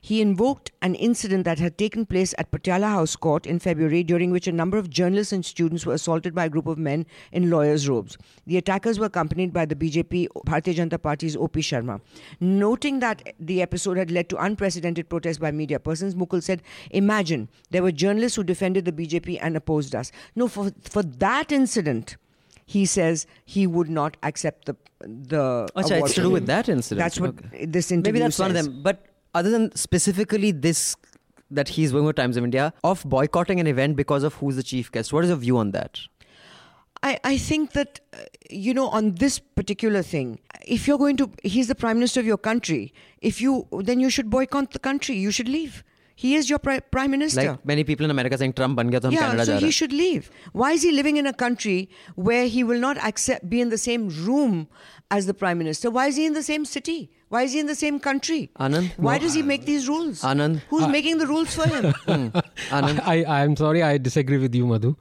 He 0.01 0.21
invoked 0.21 0.71
an 0.83 0.95
incident 0.95 1.45
that 1.45 1.59
had 1.59 1.77
taken 1.79 2.07
place 2.07 2.35
at 2.39 2.51
Patiala 2.51 2.89
House 2.89 3.17
Court 3.17 3.47
in 3.47 3.59
February, 3.59 4.03
during 4.03 4.31
which 4.31 4.47
a 4.47 4.53
number 4.53 4.79
of 4.79 4.91
journalists 4.91 5.33
and 5.33 5.45
students 5.45 5.85
were 5.85 5.95
assaulted 5.95 6.35
by 6.35 6.45
a 6.47 6.49
group 6.49 6.67
of 6.67 6.79
men 6.79 7.07
in 7.33 7.51
lawyers' 7.51 7.89
robes. 7.89 8.17
The 8.47 8.57
attackers 8.57 8.99
were 8.99 9.07
accompanied 9.07 9.53
by 9.53 9.65
the 9.65 9.75
BJP 9.75 10.29
Bharatiya 10.47 10.75
Janata 10.77 11.03
Party's 11.03 11.37
OP 11.37 11.55
Sharma. 11.55 12.01
Noting 12.41 13.01
that 13.01 13.35
the 13.41 13.63
episode 13.63 13.97
had 13.97 14.11
led 14.11 14.29
to 14.31 14.43
unprecedented 14.43 15.09
protests 15.09 15.39
by 15.39 15.51
media 15.51 15.79
persons, 15.79 16.15
Mukul 16.15 16.43
said, 16.43 16.63
Imagine 16.91 17.49
there 17.71 17.83
were 17.83 17.93
journalists 17.93 18.37
who 18.37 18.45
defended 18.45 18.85
the 18.85 18.93
BJP 18.93 19.39
and 19.41 19.57
opposed 19.57 19.95
us. 19.95 20.13
No, 20.35 20.49
for, 20.49 20.71
for 20.83 21.03
that 21.03 21.53
incident, 21.53 22.17
he 22.67 22.85
says 22.87 23.27
he 23.45 23.67
would 23.67 23.89
not 23.89 24.17
accept 24.23 24.67
the 24.67 24.77
the. 25.01 25.69
Oh, 25.75 25.81
Acha, 25.81 25.97
award 25.97 26.11
it's 26.11 26.15
to 26.15 26.23
do 26.23 26.31
with 26.31 26.47
that 26.47 26.69
incident. 26.69 26.99
That's 27.05 27.21
what 27.21 27.31
Okay. 27.31 27.67
this 27.67 27.91
interview 27.91 28.13
Maybe 28.15 28.23
that's 28.25 28.39
one 28.39 28.51
of 28.51 28.57
them. 28.57 28.83
But 28.83 29.07
other 29.39 29.51
than 29.57 29.75
specifically 29.87 30.51
this 30.69 30.85
that 31.51 31.69
he's 31.75 31.93
working 31.95 32.07
with 32.07 32.17
Times 32.17 32.37
of 32.37 32.45
India 32.45 32.73
of 32.85 33.05
boycotting 33.17 33.61
an 33.61 33.67
event 33.67 33.97
because 33.97 34.23
of 34.23 34.35
who's 34.35 34.57
the 34.57 34.63
chief 34.63 34.93
guest. 34.93 35.13
What 35.13 35.25
is 35.25 35.31
your 35.31 35.39
view 35.39 35.57
on 35.59 35.71
that? 35.73 36.01
I, 37.03 37.19
I 37.25 37.39
think 37.39 37.73
that, 37.73 38.01
uh, 38.13 38.19
you 38.51 38.75
know, 38.75 38.89
on 38.89 39.15
this 39.15 39.39
particular 39.39 40.03
thing, 40.03 40.41
if 40.67 40.89
you're 40.89 40.99
going 40.99 41.17
to, 41.19 41.31
he's 41.43 41.69
the 41.69 41.75
prime 41.75 41.97
minister 41.97 42.21
of 42.21 42.27
your 42.27 42.37
country. 42.37 42.93
If 43.21 43.41
you, 43.41 43.69
then 43.91 44.01
you 44.01 44.11
should 44.11 44.29
boycott 44.31 44.73
the 44.73 44.79
country. 44.79 45.17
You 45.17 45.31
should 45.31 45.49
leave. 45.49 45.85
He 46.17 46.35
is 46.35 46.51
your 46.51 46.59
pri- 46.59 46.81
prime 46.81 47.13
minister. 47.13 47.53
Like 47.53 47.65
many 47.65 47.85
people 47.85 48.05
in 48.05 48.11
America 48.11 48.37
saying 48.37 48.55
Trump 48.55 48.75
ban 48.77 48.89
gaya 48.89 49.01
to 49.03 49.07
hum 49.07 49.15
yeah, 49.15 49.29
Canada 49.31 49.45
so 49.45 49.59
he 49.59 49.71
should 49.71 49.93
leave. 49.93 50.31
Why 50.53 50.73
is 50.73 50.83
he 50.83 50.91
living 50.91 51.17
in 51.17 51.29
a 51.29 51.33
country 51.33 51.89
where 52.17 52.49
he 52.49 52.65
will 52.65 52.81
not 52.81 52.99
accept 53.11 53.49
be 53.49 53.61
in 53.61 53.69
the 53.69 53.79
same 53.79 54.09
room 54.25 54.67
as 55.13 55.27
the 55.27 55.35
prime 55.35 55.59
minister? 55.59 55.93
Why 55.93 56.09
is 56.09 56.17
he 56.17 56.27
in 56.27 56.33
the 56.33 56.43
same 56.43 56.65
city? 56.65 57.13
Why 57.29 57.43
is 57.43 57.53
he 57.53 57.61
in 57.61 57.67
the 57.67 57.75
same 57.75 58.01
country? 58.01 58.51
Anand? 58.59 58.91
Why 58.97 59.19
does 59.19 59.35
he 59.35 59.43
make 59.43 59.65
these 59.67 59.87
rules? 59.89 60.23
Anand? 60.23 60.63
Who's 60.71 60.87
making 60.89 61.19
the 61.19 61.27
rules 61.27 61.55
for 61.55 61.69
him? 61.69 61.93
Anand? 62.71 63.01
I, 63.07 63.23
I, 63.25 63.43
I'm 63.43 63.55
sorry, 63.57 63.83
I 63.83 63.99
disagree 63.99 64.39
with 64.39 64.55
you, 64.55 64.67
Madhu. 64.67 64.97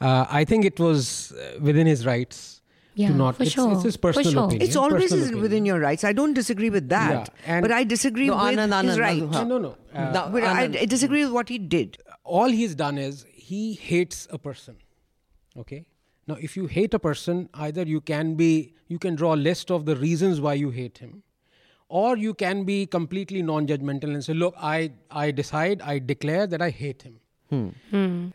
Uh, 0.00 0.26
I 0.28 0.44
think 0.44 0.64
it 0.64 0.78
was 0.78 1.32
uh, 1.32 1.58
within 1.60 1.86
his 1.86 2.04
rights 2.04 2.60
Yeah, 2.94 3.08
to 3.08 3.14
not. 3.14 3.36
for 3.36 3.44
it's, 3.44 3.52
sure. 3.52 3.72
it's 3.72 3.82
his 3.84 3.96
For 3.96 4.12
personal 4.12 4.32
sure. 4.32 4.44
opinion. 4.48 4.66
It's 4.68 4.76
always 4.76 5.04
personal 5.04 5.24
opinion. 5.24 5.42
within 5.42 5.64
your 5.64 5.78
rights. 5.80 6.04
I 6.04 6.12
don't 6.12 6.34
disagree 6.34 6.68
with 6.70 6.88
that. 6.90 7.10
Yeah, 7.46 7.54
and- 7.54 7.62
but 7.62 7.72
I 7.72 7.84
disagree 7.84 8.26
No, 8.26 8.36
with 8.36 8.58
Anand, 8.58 8.84
his 8.84 8.96
Anand, 8.98 9.00
right. 9.00 9.22
Madhu, 9.22 9.48
No, 9.48 9.58
no. 9.58 9.76
Uh, 9.94 10.12
No, 10.12 10.28
But 10.32 10.44
I, 10.44 10.62
I 10.64 10.84
disagree 10.84 11.24
with 11.24 11.32
what 11.32 11.48
he 11.48 11.58
did. 11.58 11.98
all 12.24 12.48
he's 12.60 12.74
done 12.80 12.98
is 12.98 13.24
he 13.50 13.62
hates 13.84 14.18
a 14.30 14.38
person 14.38 14.74
okay 15.62 15.78
now 16.32 16.36
if 16.48 16.52
you 16.58 16.66
hate 16.74 16.92
a 16.98 17.00
person 17.06 17.38
either 17.68 17.82
you 17.92 18.00
can 18.10 18.28
be 18.40 18.50
you 18.94 18.98
can 19.04 19.16
draw 19.22 19.30
a 19.38 19.40
list 19.46 19.72
of 19.76 19.86
the 19.88 19.96
reasons 20.02 20.40
why 20.44 20.52
you 20.60 20.70
hate 20.76 20.98
him 21.04 21.14
or 21.98 22.16
you 22.16 22.32
can 22.40 22.64
be 22.64 22.74
completely 22.86 23.40
non-judgmental 23.42 24.12
and 24.16 24.24
say 24.26 24.34
look 24.42 24.54
i 24.74 24.76
i 25.22 25.30
decide 25.42 25.80
i 25.92 25.98
declare 26.12 26.46
that 26.54 26.62
i 26.68 26.70
hate 26.82 27.02
him. 27.08 27.16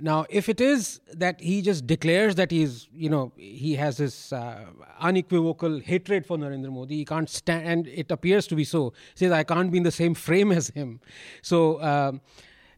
Now 0.08 0.16
if 0.30 0.50
it 0.54 0.62
is 0.62 0.88
that 1.26 1.40
he 1.50 1.62
just 1.68 1.86
declares 1.92 2.36
that 2.40 2.52
he's 2.56 2.74
you 2.94 3.10
know 3.14 3.22
he 3.38 3.76
has 3.82 3.98
this 4.04 4.18
uh, 4.34 4.66
unequivocal 5.10 5.80
hatred 5.92 6.26
for 6.32 6.38
narendra 6.42 6.72
modi 6.80 6.98
he 7.02 7.06
can't 7.12 7.30
stand 7.36 7.68
and 7.76 7.88
it 8.04 8.12
appears 8.18 8.48
to 8.48 8.56
be 8.62 8.66
so 8.74 8.82
He 9.14 9.20
says 9.24 9.32
i 9.32 9.44
can't 9.54 9.72
be 9.76 9.78
in 9.84 9.88
the 9.92 9.96
same 10.02 10.16
frame 10.26 10.52
as 10.52 10.68
him. 10.80 11.00
So 11.52 11.62
um, 11.92 12.20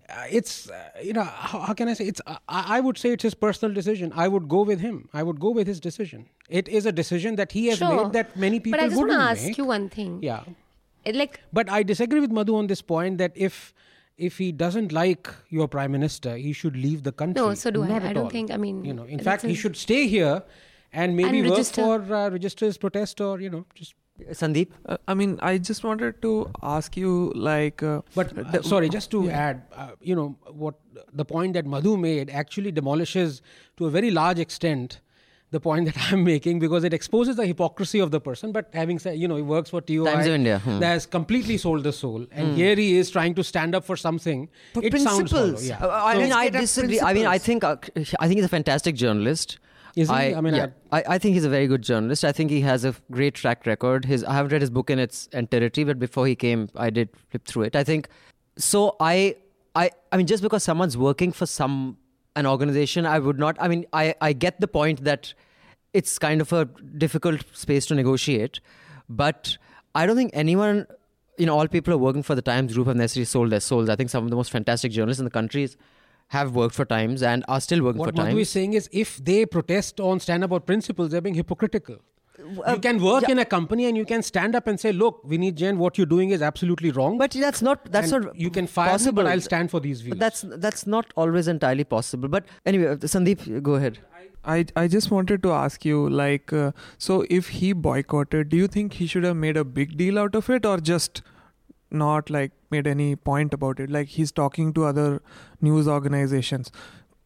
uh, 0.10 0.26
it's 0.40 0.54
uh, 0.70 0.76
you 1.08 1.14
know 1.18 1.24
how, 1.24 1.60
how 1.70 1.74
can 1.82 1.90
i 1.90 1.96
say? 2.02 2.06
It's 2.14 2.22
uh, 2.28 2.38
I, 2.60 2.78
I 2.78 2.80
would 2.90 2.98
say 3.06 3.10
it's 3.18 3.24
his 3.30 3.34
personal 3.48 3.74
decision. 3.80 4.14
I 4.26 4.28
would 4.36 4.48
go 4.48 4.62
with 4.62 4.80
him. 4.80 5.10
I 5.14 5.24
would 5.32 5.40
go 5.48 5.50
with 5.58 5.68
his 5.74 5.80
decision. 5.90 6.30
It 6.62 6.68
is 6.70 6.86
a 6.86 6.94
decision 7.02 7.36
that 7.42 7.52
he 7.52 7.66
has 7.72 7.80
Sure. 7.80 7.98
made 8.04 8.14
that 8.14 8.38
many 8.46 8.60
people 8.60 8.78
But 8.80 8.86
I 8.86 8.88
just 8.90 9.00
want 9.04 9.12
to 9.12 9.18
ask 9.32 9.44
make. 9.50 9.58
you 9.58 9.66
one 9.66 9.90
thing. 9.90 10.20
yeah. 10.32 10.44
It, 10.48 10.56
like, 11.16 11.40
but 11.54 11.70
i 11.70 11.84
disagree 11.84 12.20
with 12.20 12.32
madhu 12.32 12.56
on 12.56 12.68
this 12.68 12.82
point 12.82 13.18
that 13.18 13.32
if 13.36 13.74
if 14.18 14.38
he 14.38 14.52
doesn't 14.52 14.92
like 14.92 15.30
your 15.50 15.68
prime 15.68 15.92
minister 15.92 16.36
he 16.36 16.52
should 16.54 16.76
leave 16.76 17.04
the 17.04 17.12
country 17.12 17.42
No, 17.42 17.54
so 17.54 17.70
do 17.72 17.84
I. 17.84 17.88
Not 17.88 18.02
I 18.04 18.08
at 18.08 18.14
don't 18.16 18.24
all. 18.26 18.30
think- 18.30 18.52
I 18.52 18.58
mean, 18.58 18.84
you 18.84 18.94
know 18.94 19.04
in 19.04 19.18
that's 19.18 19.24
fact 19.26 19.44
he 19.44 19.54
should 19.54 19.76
stay 19.78 20.08
here 20.08 20.44
and 20.92 21.16
maybe 21.16 21.40
And 21.40 21.48
work 21.50 21.58
register. 21.58 21.82
for 21.82 22.16
uh, 22.16 22.30
register 22.30 22.66
his 22.66 22.78
protest 22.78 23.22
or 23.22 23.40
you 23.40 23.50
know 23.50 23.66
just 23.76 23.94
Sandeep? 24.32 24.70
Uh, 24.88 24.98
I 25.08 25.14
mean, 25.14 25.38
I 25.44 25.60
just 25.60 25.84
wanted 25.84 26.24
to 26.24 26.50
ask 26.64 26.98
you, 26.98 27.32
like, 27.36 27.84
uh, 27.84 28.02
But 28.16 28.36
uh, 28.36 28.64
sorry, 28.64 28.90
just 28.90 29.12
to 29.12 29.30
add, 29.30 29.62
uh, 29.76 29.92
you 30.02 30.16
know, 30.16 30.36
what 30.64 30.74
the 31.14 31.24
point 31.24 31.54
that 31.54 31.68
Madhu 31.68 31.98
made 31.98 32.32
actually 32.32 32.72
demolishes 32.72 33.44
to 33.78 33.86
a 33.86 33.92
very 33.92 34.10
large 34.10 34.40
extent 34.40 35.02
the 35.52 35.60
point 35.60 35.86
that 35.86 36.12
I'm 36.12 36.24
making 36.24 36.60
because 36.60 36.84
it 36.84 36.94
exposes 36.94 37.36
the 37.36 37.46
hypocrisy 37.46 38.00
of 38.00 38.12
the 38.12 38.20
person. 38.20 38.52
But 38.52 38.70
having 38.74 39.00
said, 39.00 39.18
you 39.18 39.28
know, 39.28 39.36
he 39.36 39.42
works 39.42 39.70
for 39.70 39.82
TOI 39.82 40.06
Times 40.06 40.28
of 40.28 40.34
India, 40.34 40.60
hmm. 40.60 40.80
that 40.80 40.88
has 40.88 41.06
completely 41.06 41.58
sold 41.58 41.84
the 41.84 41.94
soul, 41.94 42.26
and 42.32 42.56
here 42.56 42.76
he 42.76 42.98
is 42.98 43.10
trying 43.10 43.36
to 43.36 43.44
stand 43.44 43.76
up 43.76 43.86
for 43.86 43.96
something. 43.96 44.50
For 44.74 44.84
it 44.84 45.00
sounds 45.00 45.32
hollow, 45.32 45.58
yeah. 45.60 45.78
Uh, 45.82 45.90
I 45.90 46.14
So- 46.14 46.20
mean, 46.20 46.32
I 46.32 46.36
Let's 46.36 46.52
get 46.52 46.56
at 46.56 46.62
disagree. 46.62 47.02
I 47.02 47.14
mean, 47.14 47.26
I 47.26 47.38
think 47.38 47.64
uh, 47.64 47.78
I 48.20 48.28
think 48.28 48.38
he's 48.38 48.46
a 48.46 48.50
fantastic 48.50 48.96
journalist. 48.96 49.60
Is 49.96 50.10
he? 50.10 50.16
I, 50.16 50.38
I 50.38 50.42
mean, 50.42 50.54
yeah, 50.54 50.68
I, 50.92 51.04
I 51.08 51.18
think 51.18 51.34
he's 51.34 51.46
a 51.46 51.50
very 51.50 51.66
good 51.66 51.82
journalist. 51.82 52.24
I 52.24 52.32
think 52.32 52.52
he 52.52 52.62
has 52.62 52.86
a 52.86 52.94
great 53.10 53.34
track 53.34 53.66
record. 53.66 54.06
His 54.06 54.24
I 54.24 54.34
haven't 54.34 54.52
read 54.52 54.62
his 54.62 54.70
book 54.70 54.92
in 54.92 55.00
its 55.00 55.28
entirety, 55.34 55.84
but 55.84 55.98
before 55.98 56.28
he 56.28 56.36
came, 56.36 56.70
I 56.76 56.92
did 56.92 57.10
flip 57.30 57.46
through 57.46 57.64
it. 57.64 57.76
I 57.76 57.84
think 57.84 58.08
so. 58.58 58.96
I 59.00 59.38
I 59.76 59.90
I 60.12 60.18
mean, 60.18 60.28
just 60.28 60.44
because 60.44 60.64
someone's 60.64 60.98
working 60.98 61.32
for 61.32 61.48
some 61.48 61.98
an 62.38 62.46
organization, 62.46 63.06
I 63.06 63.20
would 63.20 63.40
not. 63.40 63.58
I 63.60 63.68
mean, 63.68 63.86
I 64.02 64.16
I 64.30 64.34
get 64.46 64.62
the 64.66 64.68
point 64.68 65.04
that 65.10 65.34
it's 65.94 66.18
kind 66.28 66.42
of 66.46 66.54
a 66.54 66.66
difficult 67.06 67.44
space 67.66 67.86
to 67.88 67.96
negotiate, 68.00 68.60
but 69.10 69.58
I 69.96 70.06
don't 70.06 70.16
think 70.16 70.32
anyone 70.46 70.88
you 71.38 71.46
know, 71.46 71.58
all 71.58 71.68
people 71.68 71.92
who 71.92 72.00
are 72.00 72.02
working 72.02 72.24
for 72.24 72.36
the 72.36 72.42
Times 72.42 72.74
Group 72.74 72.88
have 72.88 72.96
necessarily 72.96 73.26
sold 73.26 73.52
their 73.52 73.60
souls. 73.60 73.90
I 73.90 73.96
think 73.96 74.10
some 74.10 74.24
of 74.24 74.30
the 74.30 74.36
most 74.36 74.52
fantastic 74.52 74.92
journalists 74.92 75.20
in 75.20 75.26
the 75.26 75.32
country 75.32 75.70
have 76.30 76.56
worked 76.56 76.76
for 76.76 76.86
Times 76.86 77.24
and 77.24 77.46
are 77.48 77.62
still 77.62 77.84
working 77.84 78.00
What 78.00 78.10
for 78.10 78.24
Times. 78.24 78.38
is 78.38 78.50
saying 78.50 78.74
is 78.74 78.90
if 78.92 79.18
they 79.24 79.46
protest 79.46 80.00
on 80.00 80.20
stand 80.20 80.44
about 80.44 80.66
principles, 80.66 81.12
they're 81.12 81.22
being 81.22 81.36
hypocritical. 81.36 82.00
You 82.68 82.80
can 82.80 83.02
work 83.02 83.24
yeah. 83.24 83.32
in 83.32 83.40
a 83.40 83.46
company 83.46 83.86
and 83.86 83.98
you 83.98 84.06
can 84.06 84.24
stand 84.24 84.56
up 84.56 84.68
and 84.68 84.80
say, 84.80 84.92
look, 84.92 85.24
Vineet 85.26 85.56
Jain, 85.56 85.78
what 85.78 85.98
you're 85.98 86.08
doing 86.08 86.30
is 86.32 86.42
absolutely 86.42 86.92
wrong. 86.92 87.18
But 87.18 87.32
that's 87.32 87.62
not 87.62 87.92
that's 87.92 88.12
and 88.12 88.26
not 88.26 88.36
you 88.36 88.50
can 88.50 88.68
fire 88.68 88.92
possible. 88.92 89.24
me, 89.24 89.24
but 89.24 89.32
I'll 89.32 89.42
stand 89.42 89.72
for 89.72 89.80
these 89.80 90.02
views. 90.02 90.12
But 90.12 90.20
that's 90.20 90.46
that's 90.68 90.88
not 90.88 91.12
always 91.16 91.48
entirely 91.48 91.84
possible. 91.84 92.30
But 92.30 92.46
anyway, 92.66 92.88
uh, 92.88 92.96
Sandeep, 92.98 93.62
go 93.62 93.76
ahead. 93.76 94.00
I, 94.44 94.66
I 94.78 94.88
just 94.88 95.12
wanted 95.12 95.44
to 95.44 95.52
ask 95.52 95.84
you, 95.84 96.10
like, 96.10 96.54
uh, 96.54 96.72
so 96.98 97.26
if 97.30 97.50
he 97.50 97.74
boycotted, 97.74 98.48
do 98.50 98.56
you 98.56 98.68
think 98.68 98.94
he 98.94 99.06
should 99.06 99.26
have 99.26 99.36
made 99.36 99.58
a 99.58 99.66
big 99.66 99.98
deal 99.98 100.18
out 100.18 100.36
of 100.36 100.50
it 100.50 100.66
or 100.66 100.78
just 100.78 101.22
not 101.92 102.30
like 102.30 102.54
made 102.72 102.88
any 102.88 103.18
point 103.18 103.54
about 103.54 103.82
it? 103.82 103.90
Like, 103.90 104.08
he's 104.08 104.32
talking 104.32 104.72
to 104.74 104.86
other 104.86 105.22
news 105.60 105.86
organizations. 105.86 106.72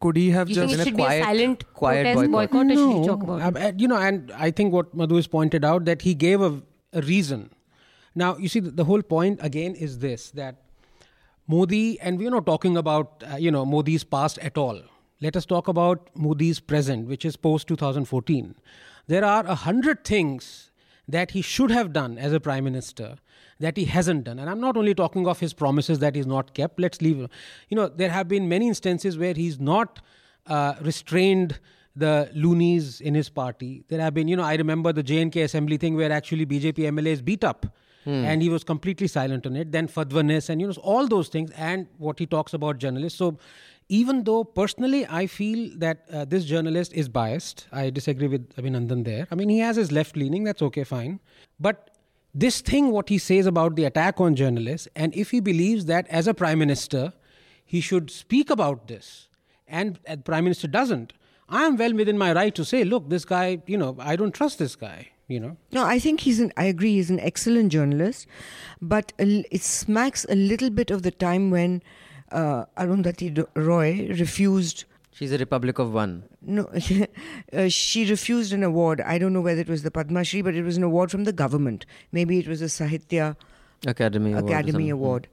Could 0.01 0.17
he 0.17 0.31
have 0.31 0.49
you 0.49 0.55
just. 0.55 0.67
think 0.67 0.71
it 0.71 0.75
in 0.75 0.81
a 0.81 0.83
should 0.85 0.95
quiet- 0.95 1.19
be 1.19 1.21
a 1.21 1.25
silent 1.25 1.73
quiet 1.73 2.03
protest 2.03 2.31
boycott. 2.31 2.51
boycott, 2.51 2.65
or 2.65 2.69
should 2.75 2.93
he 2.93 2.99
No, 2.99 3.07
talk 3.07 3.23
about 3.23 3.57
it? 3.65 3.79
you 3.79 3.87
know, 3.87 3.97
and 3.97 4.31
I 4.47 4.51
think 4.51 4.73
what 4.73 4.93
Madhu 4.95 5.15
has 5.15 5.27
pointed 5.27 5.63
out 5.63 5.85
that 5.85 6.01
he 6.01 6.13
gave 6.13 6.41
a, 6.41 6.61
a 6.93 7.01
reason. 7.01 7.49
Now, 8.13 8.35
you 8.37 8.49
see, 8.49 8.59
the, 8.59 8.71
the 8.71 8.83
whole 8.85 9.01
point 9.01 9.39
again 9.41 9.75
is 9.75 9.99
this 9.99 10.31
that 10.31 10.57
Modi, 11.47 11.99
and 11.99 12.17
we're 12.17 12.31
not 12.31 12.45
talking 12.45 12.77
about 12.77 13.23
uh, 13.31 13.35
you 13.37 13.51
know 13.51 13.65
Modi's 13.65 14.03
past 14.03 14.37
at 14.39 14.57
all. 14.57 14.81
Let 15.21 15.35
us 15.35 15.45
talk 15.45 15.67
about 15.67 16.09
Modi's 16.15 16.59
present, 16.59 17.07
which 17.07 17.25
is 17.25 17.35
post 17.35 17.67
2014. 17.67 18.55
There 19.07 19.23
are 19.25 19.45
a 19.45 19.55
hundred 19.55 20.03
things 20.03 20.71
that 21.07 21.31
he 21.31 21.41
should 21.41 21.71
have 21.71 21.91
done 21.93 22.17
as 22.17 22.33
a 22.33 22.39
prime 22.39 22.63
minister 22.63 23.17
that 23.61 23.77
he 23.77 23.85
hasn't 23.85 24.25
done. 24.25 24.39
And 24.39 24.49
I'm 24.49 24.59
not 24.59 24.77
only 24.77 24.93
talking 24.93 25.27
of 25.27 25.39
his 25.39 25.53
promises 25.53 25.99
that 25.99 26.15
he's 26.15 26.27
not 26.27 26.53
kept. 26.53 26.79
Let's 26.79 27.01
leave. 27.01 27.17
You 27.69 27.75
know, 27.77 27.87
there 27.87 28.09
have 28.09 28.27
been 28.27 28.49
many 28.49 28.67
instances 28.67 29.17
where 29.17 29.33
he's 29.33 29.59
not 29.59 30.01
uh, 30.47 30.75
restrained 30.81 31.59
the 31.95 32.29
loonies 32.33 33.01
in 33.01 33.13
his 33.13 33.29
party. 33.29 33.83
There 33.87 33.99
have 33.99 34.13
been, 34.13 34.27
you 34.27 34.35
know, 34.35 34.43
I 34.43 34.55
remember 34.55 34.93
the 34.93 35.03
J&K 35.03 35.41
assembly 35.41 35.77
thing 35.77 35.95
where 35.95 36.11
actually 36.11 36.45
BJP 36.45 36.77
MLAs 36.91 37.23
beat 37.23 37.43
up 37.43 37.65
and 38.05 38.41
he 38.41 38.49
was 38.49 38.63
completely 38.63 39.07
silent 39.07 39.45
on 39.45 39.55
it. 39.55 39.71
Then 39.71 39.87
Fadnavis 39.87 40.49
and 40.49 40.59
you 40.59 40.67
know 40.67 40.73
all 40.81 41.07
those 41.07 41.27
things, 41.27 41.51
and 41.51 41.87
what 41.97 42.17
he 42.17 42.25
talks 42.25 42.53
about 42.53 42.79
journalists. 42.79 43.19
So 43.19 43.37
even 43.89 44.23
though 44.23 44.43
personally 44.43 45.05
I 45.07 45.27
feel 45.27 45.69
that 45.77 46.05
uh, 46.11 46.25
this 46.25 46.45
journalist 46.45 46.93
is 46.93 47.09
biased, 47.09 47.67
I 47.71 47.89
disagree 47.89 48.27
with 48.27 48.55
Abhinandan 48.55 49.03
there. 49.05 49.27
I 49.31 49.35
mean, 49.35 49.49
he 49.49 49.59
has 49.59 49.75
his 49.75 49.91
left 49.91 50.15
leaning, 50.15 50.43
that's 50.43 50.61
okay, 50.61 50.83
fine. 50.83 51.19
But 51.59 51.90
this 52.33 52.61
thing, 52.61 52.91
what 52.91 53.09
he 53.09 53.17
says 53.17 53.45
about 53.45 53.75
the 53.75 53.83
attack 53.83 54.21
on 54.21 54.35
journalists, 54.35 54.87
and 54.95 55.13
if 55.15 55.31
he 55.31 55.39
believes 55.39 55.85
that 55.85 56.07
as 56.07 56.27
a 56.27 56.33
prime 56.33 56.59
minister, 56.59 57.13
he 57.65 57.81
should 57.81 58.09
speak 58.09 58.49
about 58.49 58.87
this, 58.87 59.27
and 59.67 59.99
the 60.07 60.17
prime 60.17 60.43
minister 60.43 60.67
doesn't, 60.67 61.13
I 61.49 61.65
am 61.65 61.75
well 61.75 61.93
within 61.93 62.17
my 62.17 62.31
right 62.31 62.55
to 62.55 62.63
say, 62.63 62.85
look, 62.85 63.09
this 63.09 63.25
guy, 63.25 63.61
you 63.65 63.77
know, 63.77 63.97
I 63.99 64.15
don't 64.15 64.33
trust 64.33 64.59
this 64.59 64.77
guy, 64.77 65.09
you 65.27 65.39
know. 65.39 65.57
No, 65.71 65.85
I 65.85 65.99
think 65.99 66.21
he's 66.21 66.39
an. 66.39 66.53
I 66.55 66.63
agree, 66.65 66.93
he's 66.93 67.09
an 67.09 67.19
excellent 67.19 67.73
journalist, 67.73 68.25
but 68.81 69.11
it 69.19 69.61
smacks 69.61 70.25
a 70.29 70.35
little 70.35 70.69
bit 70.69 70.91
of 70.91 71.03
the 71.03 71.11
time 71.11 71.51
when 71.51 71.83
uh, 72.31 72.65
Arundhati 72.77 73.45
Roy 73.55 74.07
refused. 74.17 74.85
She's 75.13 75.31
a 75.31 75.37
Republic 75.37 75.77
of 75.77 75.93
One. 75.93 76.23
No, 76.41 76.69
uh, 77.53 77.67
she 77.67 78.09
refused 78.09 78.53
an 78.53 78.63
award. 78.63 79.01
I 79.01 79.17
don't 79.17 79.33
know 79.33 79.41
whether 79.41 79.61
it 79.61 79.69
was 79.69 79.83
the 79.83 79.91
Padma 79.91 80.23
Shri, 80.23 80.41
but 80.41 80.55
it 80.55 80.63
was 80.63 80.77
an 80.77 80.83
award 80.83 81.11
from 81.11 81.25
the 81.25 81.33
government. 81.33 81.85
Maybe 82.11 82.39
it 82.39 82.47
was 82.47 82.61
a 82.61 82.65
Sahitya 82.65 83.35
Akademi 83.85 84.31
Award. 84.31 84.45
Academy 84.45 84.71
something. 84.71 84.91
Award. 84.91 85.27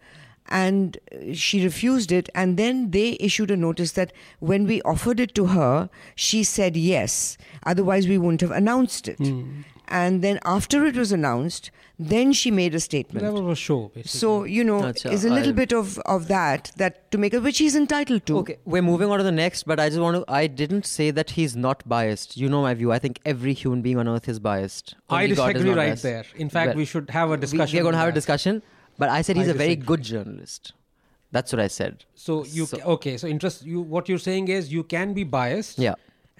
And 0.50 0.98
uh, 1.12 1.34
she 1.34 1.62
refused 1.62 2.10
it, 2.10 2.28
and 2.34 2.56
then 2.56 2.90
they 2.90 3.16
issued 3.20 3.50
a 3.50 3.56
notice 3.56 3.92
that 3.92 4.12
when 4.40 4.66
we 4.66 4.80
offered 4.82 5.20
it 5.20 5.34
to 5.36 5.46
her, 5.46 5.90
she 6.14 6.42
said 6.42 6.76
yes. 6.76 7.36
Otherwise, 7.64 8.08
we 8.08 8.18
wouldn't 8.18 8.40
have 8.40 8.50
announced 8.50 9.08
it. 9.08 9.20
And 9.90 10.22
then 10.22 10.38
after 10.44 10.84
it 10.84 10.96
was 10.96 11.12
announced, 11.12 11.70
then 11.98 12.32
she 12.32 12.50
made 12.50 12.74
a 12.74 12.80
statement. 12.80 13.24
That 13.24 13.32
was 13.32 13.58
a 13.58 13.60
show, 13.60 13.90
basically. 13.94 14.18
So 14.18 14.44
you 14.44 14.62
know, 14.62 14.80
Acha, 14.82 15.10
is 15.12 15.24
a 15.24 15.30
little 15.30 15.50
I- 15.50 15.60
bit 15.60 15.72
of 15.72 15.98
of 16.00 16.28
that 16.28 16.70
that 16.76 17.10
to 17.10 17.18
make 17.18 17.32
it, 17.34 17.40
which 17.42 17.58
he's 17.58 17.74
entitled 17.74 18.26
to. 18.26 18.38
Okay, 18.38 18.58
we're 18.64 18.82
moving 18.82 19.10
on 19.10 19.18
to 19.18 19.24
the 19.24 19.32
next, 19.32 19.64
but 19.64 19.80
I 19.80 19.88
just 19.88 20.00
want 20.00 20.16
to. 20.18 20.24
I 20.32 20.46
didn't 20.46 20.86
say 20.86 21.10
that 21.10 21.30
he's 21.30 21.56
not 21.56 21.82
biased. 21.88 22.36
You 22.36 22.48
know 22.48 22.62
my 22.62 22.74
view. 22.74 22.92
I 22.92 22.98
think 22.98 23.18
every 23.24 23.54
human 23.54 23.82
being 23.82 23.98
on 23.98 24.06
earth 24.08 24.28
is 24.28 24.38
biased. 24.38 24.94
I 25.08 25.24
Only 25.24 25.34
God 25.36 25.48
is 25.48 25.52
disagree 25.54 25.70
right 25.70 25.86
biased. 25.88 26.02
there. 26.02 26.24
In 26.36 26.50
fact, 26.50 26.68
Well, 26.68 26.76
we 26.76 26.84
should 26.84 27.10
have 27.10 27.30
a 27.30 27.36
discussion. 27.36 27.76
We, 27.76 27.80
are 27.80 27.82
going 27.82 27.94
to 27.94 27.98
on 27.98 28.04
have 28.04 28.12
a 28.16 28.18
discussion, 28.20 28.62
but 28.98 29.08
I 29.08 29.22
said 29.22 29.36
he's 29.36 29.48
I 29.48 29.52
a 29.52 29.54
very 29.54 29.76
good 29.76 30.02
journalist. 30.02 30.74
That's 31.32 31.52
what 31.52 31.60
I 31.60 31.68
said. 31.68 32.04
So 32.14 32.44
you 32.44 32.66
So- 32.66 32.76
ca- 32.76 32.84
okay? 32.96 33.16
So 33.16 33.26
interest 33.26 33.64
you. 33.64 33.80
What 33.80 34.08
you're 34.08 34.18
saying 34.30 34.48
is 34.48 34.70
you 34.72 34.84
can 34.84 35.14
be 35.14 35.24
biased. 35.24 35.78
Yeah, 35.78 35.94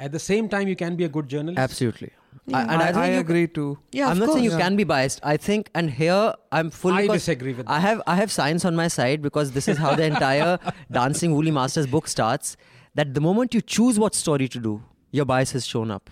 At 0.07 0.13
the 0.13 0.19
same 0.21 0.49
time, 0.49 0.69
you 0.69 0.77
can 0.77 0.95
be 0.97 1.05
a 1.05 1.09
good 1.09 1.29
journalist. 1.29 1.59
absolutely. 1.59 2.11
Yeah. 2.51 2.59
I, 2.59 2.63
and 2.63 2.83
I, 2.83 2.85
I, 2.85 2.93
think 2.93 2.97
I 3.05 3.13
you- 3.15 3.21
agree 3.21 3.47
too. 3.59 3.79
Yeah, 3.93 4.07
I'm 4.07 4.13
of 4.13 4.19
not 4.19 4.25
course. 4.27 4.37
saying 4.39 4.45
you 4.51 4.57
can 4.65 4.77
be 4.77 4.85
biased. 4.85 5.21
I 5.23 5.37
think, 5.49 5.71
and 5.75 5.91
here 5.91 6.21
I'm 6.61 6.71
fully. 6.71 7.05
I 7.05 7.07
disagree 7.19 7.53
with 7.61 7.69
I 7.79 7.81
have 7.81 8.03
I 8.07 8.17
have 8.21 8.33
science 8.39 8.65
on 8.73 8.77
my 8.83 8.89
side 8.97 9.23
because 9.29 9.53
this 9.59 9.69
is 9.75 9.83
how 9.87 9.95
the 10.03 10.05
entire 10.05 10.59
Dancing 11.01 11.35
Wu 11.35 11.43
Li 11.43 11.51
Masters 11.61 11.87
book 11.99 12.09
starts. 12.17 12.57
That 12.95 13.13
the 13.15 13.21
moment 13.29 13.55
you 13.55 13.61
choose 13.77 13.99
what 14.07 14.15
story 14.23 14.49
to 14.57 14.59
do, 14.71 14.83
your 15.21 15.25
bias 15.35 15.53
has 15.59 15.67
shown 15.75 15.91
up. 15.99 16.11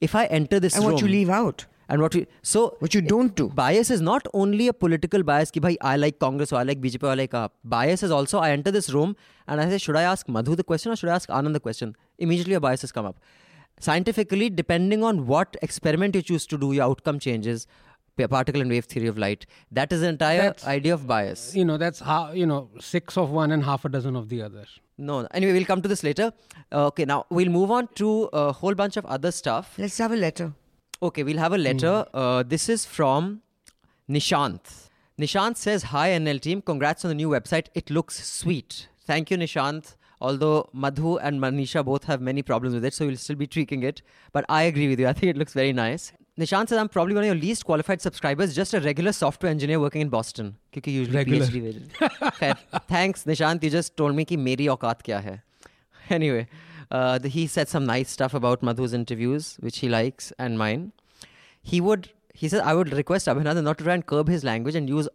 If 0.00 0.14
I 0.14 0.26
enter 0.26 0.60
this 0.60 0.76
room. 0.76 0.84
and 0.84 0.92
what 0.92 1.00
you 1.02 1.06
room- 1.06 1.12
leave 1.16 1.30
out, 1.38 1.64
and 1.88 2.02
what 2.02 2.14
you 2.14 2.26
so 2.42 2.76
what 2.84 2.94
you 2.98 3.00
don't 3.00 3.34
do. 3.40 3.48
bias 3.62 3.90
is 3.96 4.02
not 4.08 4.28
only 4.42 4.68
a 4.68 4.74
political 4.84 5.22
bias 5.32 5.50
ki 5.56 5.60
bhai 5.66 5.72
I 5.94 5.96
like 6.02 6.18
Congress 6.26 6.52
or 6.52 6.58
I 6.60 6.62
like 6.70 6.82
BJP 6.84 7.08
or 7.08 7.10
I 7.14 7.18
like 7.22 7.32
AAP. 7.40 7.50
Bias 7.76 8.02
is 8.08 8.14
also 8.20 8.38
I 8.46 8.50
enter 8.58 8.70
this 8.78 8.90
room 8.98 9.16
and 9.48 9.60
I 9.64 9.68
say 9.70 9.78
should 9.86 9.96
I 10.02 10.02
ask 10.12 10.28
Madhu 10.38 10.54
the 10.62 10.66
question 10.72 10.92
or 10.92 10.96
should 11.02 11.08
I 11.14 11.14
ask 11.20 11.30
Anand 11.40 11.54
the 11.58 11.64
question? 11.68 11.96
Immediately 12.28 12.54
a 12.54 12.60
bias 12.68 12.82
has 12.88 12.92
come 12.92 13.06
up. 13.12 13.16
Scientifically, 13.80 14.50
depending 14.50 15.02
on 15.04 15.26
what 15.26 15.56
experiment 15.62 16.14
you 16.14 16.22
choose 16.22 16.46
to 16.46 16.58
do, 16.58 16.72
your 16.72 16.84
outcome 16.84 17.18
changes. 17.18 17.66
Particle 18.28 18.60
and 18.60 18.68
wave 18.68 18.84
theory 18.84 19.06
of 19.06 19.16
light. 19.16 19.46
That 19.70 19.92
is 19.92 20.00
the 20.00 20.08
entire 20.08 20.42
That's- 20.42 20.66
idea 20.66 20.92
of 20.92 21.06
bias. 21.06 21.54
You 21.54 21.64
know 21.64 21.76
that's 21.76 22.00
how 22.00 22.32
you 22.32 22.46
know 22.46 22.68
six 22.80 23.16
of 23.16 23.30
one 23.30 23.52
and 23.52 23.62
half 23.62 23.84
a 23.84 23.88
dozen 23.88 24.16
of 24.16 24.28
the 24.28 24.42
other. 24.42 24.64
No, 24.96 25.22
no. 25.22 25.28
anyway, 25.32 25.52
we'll 25.52 25.64
come 25.64 25.80
to 25.82 25.86
this 25.86 26.02
later. 26.02 26.32
Uh, 26.72 26.86
okay, 26.86 27.04
now 27.04 27.26
we'll 27.30 27.48
move 27.48 27.70
on 27.70 27.86
to 27.94 28.24
a 28.32 28.50
whole 28.52 28.74
bunch 28.74 28.96
of 28.96 29.06
other 29.06 29.30
stuff. 29.30 29.76
Let's 29.78 29.98
have 29.98 30.10
a 30.10 30.16
letter. 30.16 30.52
Okay, 31.00 31.22
we'll 31.22 31.38
have 31.38 31.52
a 31.52 31.58
letter. 31.58 32.06
Uh, 32.12 32.42
this 32.42 32.68
is 32.68 32.84
from 32.84 33.42
Nishant. 34.10 34.88
Nishant 35.16 35.56
says, 35.56 35.84
Hi 35.84 36.10
NL 36.10 36.40
team, 36.40 36.60
congrats 36.60 37.04
on 37.04 37.10
the 37.10 37.14
new 37.14 37.28
website. 37.28 37.66
It 37.74 37.88
looks 37.88 38.26
sweet. 38.28 38.88
Thank 39.06 39.30
you, 39.30 39.36
Nishant 39.36 39.94
Although 40.21 40.69
Madhu 40.73 41.17
and 41.17 41.39
Manisha 41.39 41.83
both 41.83 42.05
have 42.05 42.21
many 42.21 42.41
problems 42.41 42.73
with 42.73 42.85
it, 42.85 42.93
so 42.93 43.05
we'll 43.05 43.17
still 43.17 43.35
be 43.35 43.45
tweaking 43.45 43.83
it. 43.83 44.01
But 44.31 44.45
I 44.47 44.63
agree 44.63 44.87
with 44.87 44.99
you. 44.99 45.07
I 45.07 45.13
think 45.13 45.29
it 45.31 45.37
looks 45.37 45.53
very 45.53 45.73
nice. 45.73 46.13
Nishant 46.39 46.69
says, 46.69 46.79
I'm 46.79 46.89
probably 46.89 47.13
one 47.13 47.23
of 47.23 47.27
your 47.27 47.35
least 47.35 47.65
qualified 47.65 48.01
subscribers, 48.01 48.55
just 48.55 48.73
a 48.73 48.79
regular 48.79 49.11
software 49.11 49.51
engineer 49.51 49.79
working 49.79 50.01
in 50.01 50.09
Boston. 50.09 50.55
Because 50.71 50.93
usually 50.93 51.17
Regular. 51.17 51.45
PhD 51.45 51.63
wages. 51.63 51.87
Khair, 51.99 52.57
Thanks, 52.87 53.23
Nishant. 53.25 53.61
You 53.63 53.69
just 53.69 53.95
told 53.95 54.15
me 54.15 54.25
कि 54.25 54.37
मेरी 54.37 54.67
औकात 54.67 55.01
क्या 55.03 55.19
है. 55.19 55.41
Anyway, 56.09 56.47
uh, 56.89 57.17
the, 57.19 57.27
he 57.27 57.45
said 57.45 57.67
some 57.67 57.85
nice 57.85 58.09
stuff 58.09 58.33
about 58.33 58.63
Madhu's 58.63 58.93
interviews, 58.93 59.57
which 59.59 59.79
he 59.79 59.89
likes, 59.89 60.33
and 60.39 60.57
mine. 60.57 60.91
He 61.61 61.79
would, 61.79 62.09
he 62.33 62.49
said, 62.49 62.61
I 62.61 62.73
would 62.73 62.91
request 62.93 63.27
Abhinandan 63.27 63.63
not 63.63 63.77
to 63.77 63.83
try 63.83 63.93
and 63.93 64.05
curb 64.05 64.27
his 64.27 64.43
language 64.43 64.75
and 64.75 64.89
use 64.89 65.07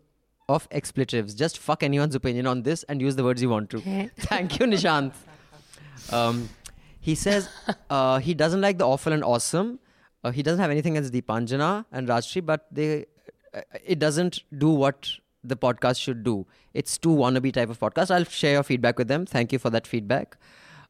of 0.50 0.68
expletives. 0.72 1.34
Just 1.34 1.58
fuck 1.58 1.84
anyone's 1.84 2.16
opinion 2.16 2.48
on 2.48 2.64
this 2.64 2.84
and 2.84 3.02
use 3.02 3.16
the 3.16 3.24
words 3.24 3.42
you 3.42 3.50
want 3.50 3.70
to. 3.72 3.80
Thank 4.18 4.60
you, 4.60 4.66
Nishant. 4.66 5.14
Um, 6.12 6.50
he 7.00 7.16
says 7.16 7.50
uh, 7.90 8.20
he 8.20 8.34
doesn't 8.34 8.62
like 8.62 8.78
the 8.78 8.88
awful 8.88 9.14
and 9.14 9.24
awesome. 9.24 9.80
Uh, 10.24 10.32
he 10.32 10.42
doesn't 10.42 10.60
have 10.60 10.72
anything 10.72 10.98
against 10.98 11.14
Deepanjana 11.14 11.86
and 11.92 12.08
Rajshri, 12.08 12.46
but 12.46 12.66
they, 12.72 13.06
uh, 13.54 13.62
it 13.86 14.00
doesn't 14.00 14.44
do 14.58 14.70
what 14.70 15.10
the 15.44 15.56
podcast 15.56 16.00
should 16.00 16.24
do. 16.24 16.46
It's 16.74 16.98
too 16.98 17.10
wannabe 17.10 17.52
type 17.52 17.70
of 17.70 17.80
podcast. 17.80 18.10
I'll 18.10 18.24
share 18.24 18.54
your 18.54 18.64
feedback 18.64 18.98
with 18.98 19.08
them. 19.10 19.26
Thank 19.26 19.52
you 19.52 19.60
for 19.60 19.70
that 19.70 19.86
feedback. 19.86 20.38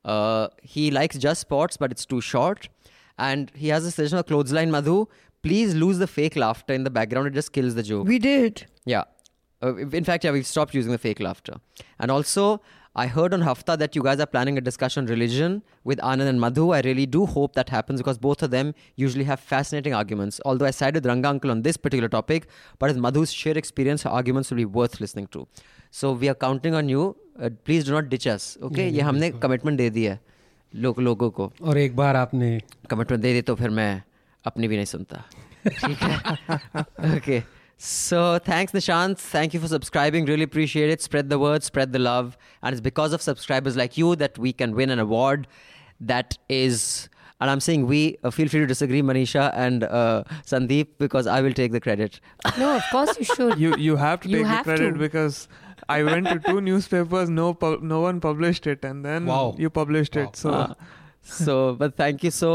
Uh, 0.06 0.50
he 0.62 0.92
likes 0.92 1.18
just 1.18 1.42
sports, 1.42 1.78
but 1.78 1.92
it's 1.92 2.06
too 2.06 2.22
short. 2.22 2.70
And 3.18 3.52
he 3.56 3.70
has 3.70 3.86
a 3.86 3.92
suggestion 3.92 4.20
of 4.20 4.26
clothesline 4.28 4.70
Madhu. 4.72 5.08
Please 5.42 5.76
lose 5.76 5.98
the 5.98 6.08
fake 6.08 6.36
laughter 6.36 6.74
in 6.74 6.84
the 6.84 6.90
background. 6.90 7.28
It 7.28 7.34
just 7.34 7.52
kills 7.54 7.76
the 7.76 7.84
joke. 7.84 8.08
We 8.08 8.20
did. 8.20 8.66
Yeah. 8.86 9.04
Uh, 9.63 9.77
in 9.77 10.05
fact, 10.05 10.25
yeah, 10.25 10.31
we've 10.31 10.47
stopped 10.47 10.75
using 10.75 10.93
the 10.93 10.99
fake 10.99 11.21
laughter. 11.21 11.55
And 11.99 12.11
also, 12.11 12.61
I 12.95 13.07
heard 13.07 13.35
on 13.35 13.41
Hafta 13.43 13.77
that 13.77 13.97
you 13.97 14.03
guys 14.03 14.21
are 14.21 14.27
planning 14.27 14.57
a 14.59 14.61
discussion 14.61 15.05
on 15.05 15.11
religion 15.11 15.63
with 15.85 15.99
Anand 15.99 16.29
and 16.29 16.41
Madhu. 16.41 16.71
I 16.73 16.81
really 16.81 17.07
do 17.07 17.27
hope 17.27 17.55
that 17.55 17.69
happens 17.69 18.01
because 18.01 18.19
both 18.19 18.43
of 18.43 18.51
them 18.51 18.75
usually 18.97 19.25
have 19.25 19.41
fascinating 19.41 19.95
arguments. 19.95 20.41
Although 20.45 20.67
I 20.67 20.71
side 20.71 20.95
with 20.95 21.07
Ranga 21.07 21.29
Uncle 21.29 21.51
on 21.51 21.63
this 21.63 21.77
particular 21.77 22.09
topic, 22.09 22.47
but 22.79 22.89
with 22.89 22.97
Madhu's 22.97 23.33
sheer 23.33 23.57
experience, 23.59 24.03
her 24.05 24.11
arguments 24.11 24.51
will 24.51 24.57
be 24.57 24.65
worth 24.65 25.01
listening 25.01 25.27
to. 25.29 25.47
So 25.91 26.13
we 26.13 26.29
are 26.29 26.35
counting 26.35 26.75
on 26.75 26.89
you. 26.89 27.17
Uh, 27.41 27.51
please 27.65 27.85
do 27.85 27.93
not 27.93 28.09
ditch 28.09 28.27
us. 28.27 28.57
Okay? 28.63 28.91
ये 28.91 29.01
हमने 29.11 29.31
commitment 29.43 29.79
दे 29.79 29.91
दी 29.91 30.05
है 30.05 30.19
लोग 30.75 30.99
लोगों 31.01 31.31
को 31.31 31.53
और 31.63 31.79
एक 31.79 31.95
बार 31.97 32.17
आपने 32.17 32.51
commitment 32.91 33.23
दे 33.23 33.33
दी 33.33 33.43
तो 33.43 33.55
फिर 33.57 33.71
मैं 33.71 34.03
अपनी 34.47 34.69
भी 34.69 34.77
नहीं 34.77 34.87
सुनता 34.87 35.25
ठीक 35.67 36.03
है 36.03 37.17
okay 37.19 37.43
so 37.78 38.40
thanks 38.40 38.72
nishant 38.72 39.18
thank 39.18 39.54
you 39.54 39.60
for 39.60 39.68
subscribing 39.68 40.26
really 40.26 40.44
appreciate 40.44 40.90
it 40.90 41.02
spread 41.02 41.30
the 41.30 41.40
word 41.40 41.64
spread 41.64 41.92
the 41.92 42.00
love 42.00 42.38
and 42.62 42.74
it's 42.74 42.82
because 42.82 43.14
of 43.14 43.22
subscribers 43.22 43.76
like 43.76 43.98
you 43.98 44.16
that 44.16 44.38
we 44.38 44.54
can 44.54 44.76
win 44.76 44.90
an 44.90 45.00
award 45.00 45.48
that 46.00 46.38
is 46.50 47.10
and 47.42 47.50
i'm 47.50 47.60
saying 47.60 47.86
we 47.88 48.18
uh, 48.24 48.30
feel 48.30 48.48
free 48.48 48.60
to 48.62 48.68
disagree 48.68 49.02
manisha 49.02 49.52
and 49.56 49.84
uh, 49.84 50.24
sandeep 50.46 50.88
because 50.98 51.28
i 51.28 51.42
will 51.42 51.54
take 51.54 51.72
the 51.72 51.80
credit 51.82 52.20
No, 52.58 52.76
of 52.76 52.84
course 52.92 53.18
you 53.18 53.26
should. 53.26 53.58
You 53.58 53.76
you 53.78 53.96
have 53.96 54.22
to 54.22 54.30
You 54.30 54.38
take 54.40 54.46
have 54.48 54.66
the 54.66 54.72
credit 54.76 54.94
to. 54.94 55.00
because 55.00 55.48
I 55.90 56.04
went 56.04 56.28
to 56.28 56.40
two 56.40 56.62
newspapers, 56.62 57.30
no 57.30 57.54
pub- 57.54 57.82
no 57.82 58.00
one 58.02 58.20
published 58.22 58.68
it, 58.68 58.86
and 58.86 59.04
then 59.04 59.26
Wow. 59.26 59.56
you 59.58 59.70
published 59.70 60.16
Wow. 60.16 60.24
it. 60.24 60.36
So 60.42 60.52
Uh, 60.52 60.74
so 61.22 61.56
but 61.82 61.96
thank 62.02 62.24
you 62.24 62.32
so 62.32 62.52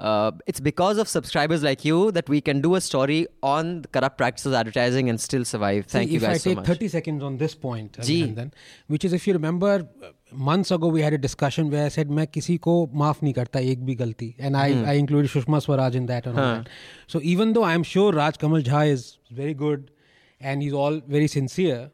uh, 0.00 0.32
it's 0.46 0.58
because 0.58 0.98
of 0.98 1.08
subscribers 1.08 1.62
like 1.62 1.84
you 1.84 2.10
that 2.12 2.28
we 2.28 2.40
can 2.40 2.60
do 2.60 2.74
a 2.74 2.80
story 2.80 3.28
on 3.42 3.84
corrupt 3.92 4.18
practices 4.18 4.52
advertising 4.52 5.08
and 5.08 5.20
still 5.20 5.44
survive. 5.44 5.86
Thank 5.86 6.08
See, 6.08 6.14
you 6.14 6.20
guys 6.20 6.42
so 6.42 6.50
much. 6.50 6.64
If 6.64 6.64
I 6.64 6.72
take 6.72 6.78
30 6.80 6.88
seconds 6.88 7.22
on 7.22 7.36
this 7.38 7.54
point, 7.54 7.96
uh, 8.00 8.02
then, 8.02 8.52
which 8.88 9.04
is 9.04 9.12
if 9.12 9.26
you 9.28 9.32
remember, 9.34 9.86
uh, 10.02 10.06
months 10.32 10.72
ago 10.72 10.88
we 10.88 11.00
had 11.00 11.12
a 11.12 11.18
discussion 11.18 11.70
where 11.70 11.86
I 11.86 11.88
said 11.88 12.08
मैं 12.08 12.26
किसी 12.26 12.58
को 12.58 12.90
माफ 12.92 13.22
नहीं 13.22 13.32
करता 13.34 13.60
एक 13.60 13.84
भी 13.86 13.94
गलती 13.94 14.34
and 14.40 14.56
I. 14.56 14.72
Hmm. 14.72 14.84
I 14.84 14.92
included 14.94 15.30
Sushma 15.30 15.62
Swaraj 15.62 15.94
in 15.94 16.06
that 16.06 16.26
and 16.26 16.38
all 16.38 16.54
that. 16.54 16.68
So 17.06 17.20
even 17.22 17.52
though 17.52 17.64
I'm 17.64 17.84
sure 17.84 18.12
Raj 18.12 18.38
Kamal 18.38 18.62
Jha 18.62 18.88
is 18.88 19.18
very 19.30 19.54
good 19.54 19.92
and 20.40 20.60
he's 20.60 20.72
all 20.72 21.00
very 21.06 21.28
sincere, 21.28 21.90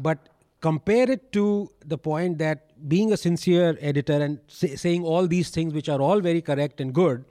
but 0.00 0.28
compare 0.60 1.10
it 1.10 1.32
to 1.32 1.70
the 1.84 1.98
point 1.98 2.38
that 2.38 2.88
being 2.88 3.12
a 3.12 3.16
sincere 3.16 3.76
editor 3.80 4.20
and 4.20 4.40
say, 4.48 4.76
saying 4.76 5.04
all 5.04 5.26
these 5.26 5.50
things 5.50 5.72
which 5.74 5.88
are 5.88 6.00
all 6.00 6.20
very 6.20 6.40
correct 6.40 6.80
and 6.80 6.92
good, 6.92 7.24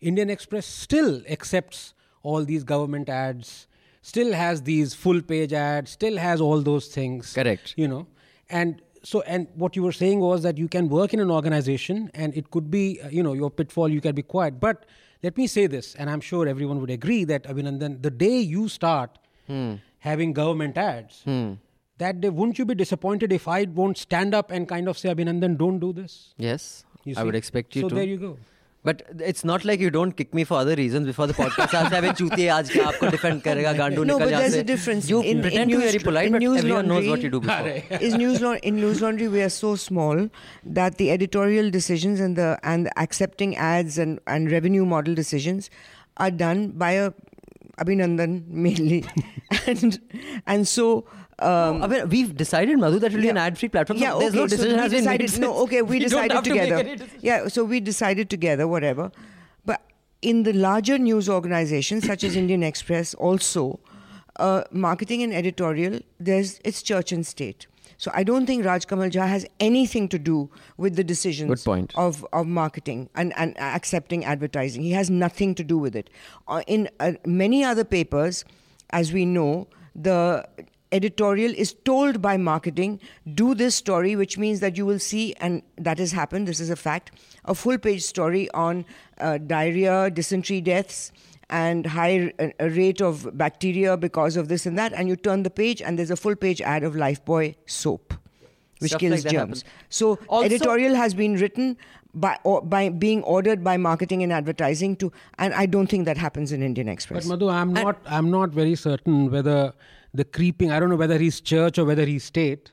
Indian 0.00 0.30
Express 0.30 0.66
still 0.66 1.22
accepts 1.28 1.94
all 2.22 2.44
these 2.44 2.64
government 2.64 3.08
ads, 3.08 3.66
still 4.02 4.32
has 4.32 4.62
these 4.62 4.94
full 4.94 5.22
page 5.22 5.52
ads, 5.52 5.90
still 5.92 6.16
has 6.16 6.40
all 6.40 6.60
those 6.60 6.88
things. 6.88 7.32
Correct. 7.32 7.74
You 7.76 7.88
know, 7.88 8.06
and 8.50 8.82
so 9.02 9.20
and 9.22 9.48
what 9.54 9.76
you 9.76 9.82
were 9.82 9.92
saying 9.92 10.20
was 10.20 10.42
that 10.42 10.56
you 10.58 10.66
can 10.68 10.88
work 10.88 11.12
in 11.14 11.20
an 11.20 11.30
organization 11.30 12.10
and 12.14 12.34
it 12.36 12.50
could 12.50 12.70
be 12.70 13.00
uh, 13.02 13.08
you 13.08 13.22
know 13.22 13.34
your 13.34 13.50
pitfall 13.50 13.88
you 13.88 14.00
can 14.00 14.14
be 14.14 14.22
quiet 14.22 14.58
but 14.58 14.86
let 15.22 15.36
me 15.36 15.46
say 15.46 15.66
this 15.66 15.94
and 15.96 16.08
i'm 16.08 16.22
sure 16.22 16.48
everyone 16.48 16.80
would 16.80 16.88
agree 16.88 17.22
that 17.24 17.44
abhinandan 17.44 18.00
the 18.02 18.10
day 18.10 18.38
you 18.38 18.66
start 18.66 19.18
having 19.98 20.32
government 20.32 20.78
ads, 20.78 21.20
Hmm 21.24 21.52
that 21.98 22.20
day, 22.20 22.28
wouldn't 22.28 22.58
you 22.58 22.64
be 22.64 22.74
disappointed 22.74 23.32
if 23.32 23.46
I 23.46 23.64
won't 23.64 23.98
stand 23.98 24.34
up 24.34 24.50
and 24.50 24.68
kind 24.68 24.88
of 24.88 24.98
say, 24.98 25.14
Abhinandan, 25.14 25.56
don't 25.58 25.78
do 25.78 25.92
this? 25.92 26.34
Yes, 26.36 26.84
I 27.16 27.22
would 27.22 27.34
expect 27.34 27.76
you 27.76 27.82
to. 27.82 27.88
So 27.88 27.94
there 27.94 28.04
you 28.04 28.16
go. 28.16 28.36
But 28.82 29.02
it's 29.18 29.44
not 29.44 29.64
like 29.64 29.80
you 29.80 29.88
don't 29.88 30.12
kick 30.12 30.34
me 30.34 30.44
for 30.44 30.58
other 30.58 30.74
reasons 30.74 31.06
before 31.06 31.26
the 31.26 31.32
podcast. 31.32 31.72
I'll 31.72 31.88
say, 31.88 32.00
chuti 32.18 32.50
hai, 32.50 32.62
aaj 32.62 32.98
ke 32.98 33.10
defend 33.10 33.42
karega, 33.42 34.04
no, 34.06 34.18
but 34.18 34.28
there's 34.28 34.54
a 34.54 34.62
difference. 34.62 35.08
You 35.08 35.22
in, 35.22 35.40
pretend 35.40 35.70
in 35.70 35.78
to 35.78 35.84
be 35.84 35.90
very 35.90 35.98
polite, 35.98 36.30
but 36.30 36.42
everyone 36.42 36.88
knows 36.88 37.08
what 37.08 37.22
you 37.22 37.30
do 37.30 37.40
is 37.98 38.14
news 38.14 38.42
in 38.42 38.76
News 38.76 39.00
Laundry, 39.00 39.28
we 39.28 39.40
are 39.40 39.48
so 39.48 39.74
small 39.74 40.28
that 40.64 40.98
the 40.98 41.10
editorial 41.10 41.70
decisions 41.70 42.20
and 42.20 42.36
the 42.36 42.58
and 42.62 42.90
accepting 42.98 43.56
ads 43.56 43.96
and, 43.96 44.20
and 44.26 44.52
revenue 44.52 44.84
model 44.84 45.14
decisions 45.14 45.70
are 46.18 46.30
done 46.30 46.68
by 46.72 46.90
a 46.90 47.12
Abhinandan 47.78 48.46
mainly. 48.48 49.04
and, 49.66 50.00
and 50.46 50.68
so 50.68 51.06
um, 51.40 51.82
I 51.82 51.86
mean, 51.88 52.08
we've 52.08 52.36
decided, 52.36 52.78
Madhu, 52.78 52.98
that 53.00 53.12
it 53.12 53.16
will 53.16 53.22
be 53.22 53.28
an 53.28 53.36
ad-free 53.36 53.68
platform. 53.70 53.98
yeah, 53.98 54.12
so 54.12 54.18
there's 54.20 54.34
okay, 54.34 54.40
no 54.40 54.46
decision 54.46 54.76
we 54.76 54.82
has 54.82 54.92
been 54.92 55.04
made. 55.04 55.38
No, 55.40 55.56
okay, 55.64 55.82
we 55.92 55.98
don't 55.98 56.08
decided 56.08 56.32
have 56.32 56.44
to 56.44 56.50
together. 56.50 57.06
Yeah, 57.20 57.48
so 57.48 57.64
we 57.64 57.80
decided 57.80 58.30
together, 58.30 58.68
whatever. 58.68 59.10
But 59.64 59.82
in 60.22 60.44
the 60.44 60.52
larger 60.52 60.98
news 60.98 61.28
organizations 61.28 62.06
such 62.06 62.22
as 62.22 62.36
Indian 62.36 62.62
Express, 62.62 63.14
also 63.14 63.80
uh, 64.36 64.62
marketing 64.70 65.22
and 65.22 65.34
editorial, 65.34 66.00
there's 66.20 66.60
it's 66.64 66.82
church 66.82 67.10
and 67.10 67.26
state. 67.26 67.66
So 67.96 68.10
I 68.14 68.24
don't 68.24 68.46
think 68.46 68.64
Raj 68.64 68.86
Kamal 68.86 69.08
Jha 69.08 69.26
has 69.26 69.46
anything 69.60 70.08
to 70.08 70.18
do 70.18 70.50
with 70.76 70.96
the 70.96 71.04
decisions 71.04 71.48
Good 71.48 71.64
point. 71.64 71.92
of 71.96 72.26
of 72.32 72.46
marketing 72.46 73.08
and, 73.14 73.32
and 73.36 73.58
accepting 73.58 74.24
advertising. 74.24 74.82
He 74.82 74.92
has 74.92 75.10
nothing 75.10 75.54
to 75.56 75.64
do 75.64 75.78
with 75.78 75.96
it. 75.96 76.10
Uh, 76.46 76.62
in 76.66 76.88
uh, 77.00 77.12
many 77.24 77.64
other 77.64 77.84
papers, 77.84 78.44
as 78.90 79.12
we 79.12 79.24
know, 79.24 79.68
the 79.94 80.46
editorial 80.98 81.52
is 81.64 81.72
told 81.90 82.20
by 82.26 82.36
marketing 82.48 82.96
do 83.42 83.54
this 83.62 83.74
story 83.82 84.14
which 84.22 84.36
means 84.44 84.60
that 84.64 84.76
you 84.80 84.86
will 84.90 84.98
see 85.06 85.22
and 85.48 85.62
that 85.88 85.98
has 86.04 86.12
happened 86.20 86.48
this 86.52 86.60
is 86.66 86.70
a 86.70 86.80
fact 86.82 87.10
a 87.44 87.54
full 87.62 87.78
page 87.86 88.02
story 88.02 88.42
on 88.66 88.84
uh, 89.18 89.38
diarrhea 89.54 90.10
dysentery 90.18 90.60
deaths 90.60 91.00
and 91.50 91.86
high 91.94 92.32
uh, 92.44 92.68
rate 92.76 93.02
of 93.08 93.26
bacteria 93.46 93.96
because 94.04 94.36
of 94.44 94.48
this 94.52 94.66
and 94.66 94.78
that 94.84 94.92
and 94.92 95.08
you 95.14 95.16
turn 95.30 95.42
the 95.48 95.50
page 95.62 95.82
and 95.82 95.98
there's 95.98 96.14
a 96.18 96.20
full 96.26 96.36
page 96.46 96.62
ad 96.76 96.82
of 96.90 96.94
lifebuoy 96.94 97.48
soap 97.80 98.14
which 98.84 98.90
Stuff 98.92 99.00
kills 99.00 99.24
like 99.24 99.32
germs 99.34 99.60
happens. 99.62 99.64
so 99.88 100.14
Also- 100.28 100.46
editorial 100.46 100.94
has 101.02 101.14
been 101.24 101.36
written 101.42 101.76
by 102.22 102.32
or 102.44 102.62
by 102.62 102.80
being 103.04 103.22
ordered 103.34 103.62
by 103.66 103.76
marketing 103.84 104.22
and 104.24 104.32
advertising 104.32 104.94
to 105.02 105.10
and 105.46 105.54
i 105.62 105.66
don't 105.74 105.88
think 105.94 106.04
that 106.08 106.16
happens 106.24 106.52
in 106.56 106.62
indian 106.70 106.88
express 106.92 107.26
But 107.26 107.30
Madhu, 107.34 107.48
I'm 107.60 107.72
not. 107.72 108.00
I'm 108.18 108.30
not 108.34 108.50
very 108.58 108.76
certain 108.82 109.30
whether 109.32 109.56
the 110.14 110.24
creeping. 110.24 110.70
I 110.70 110.80
don't 110.80 110.88
know 110.88 110.96
whether 110.96 111.18
he's 111.18 111.40
church 111.40 111.78
or 111.78 111.84
whether 111.84 112.06
he's 112.06 112.24
state, 112.24 112.70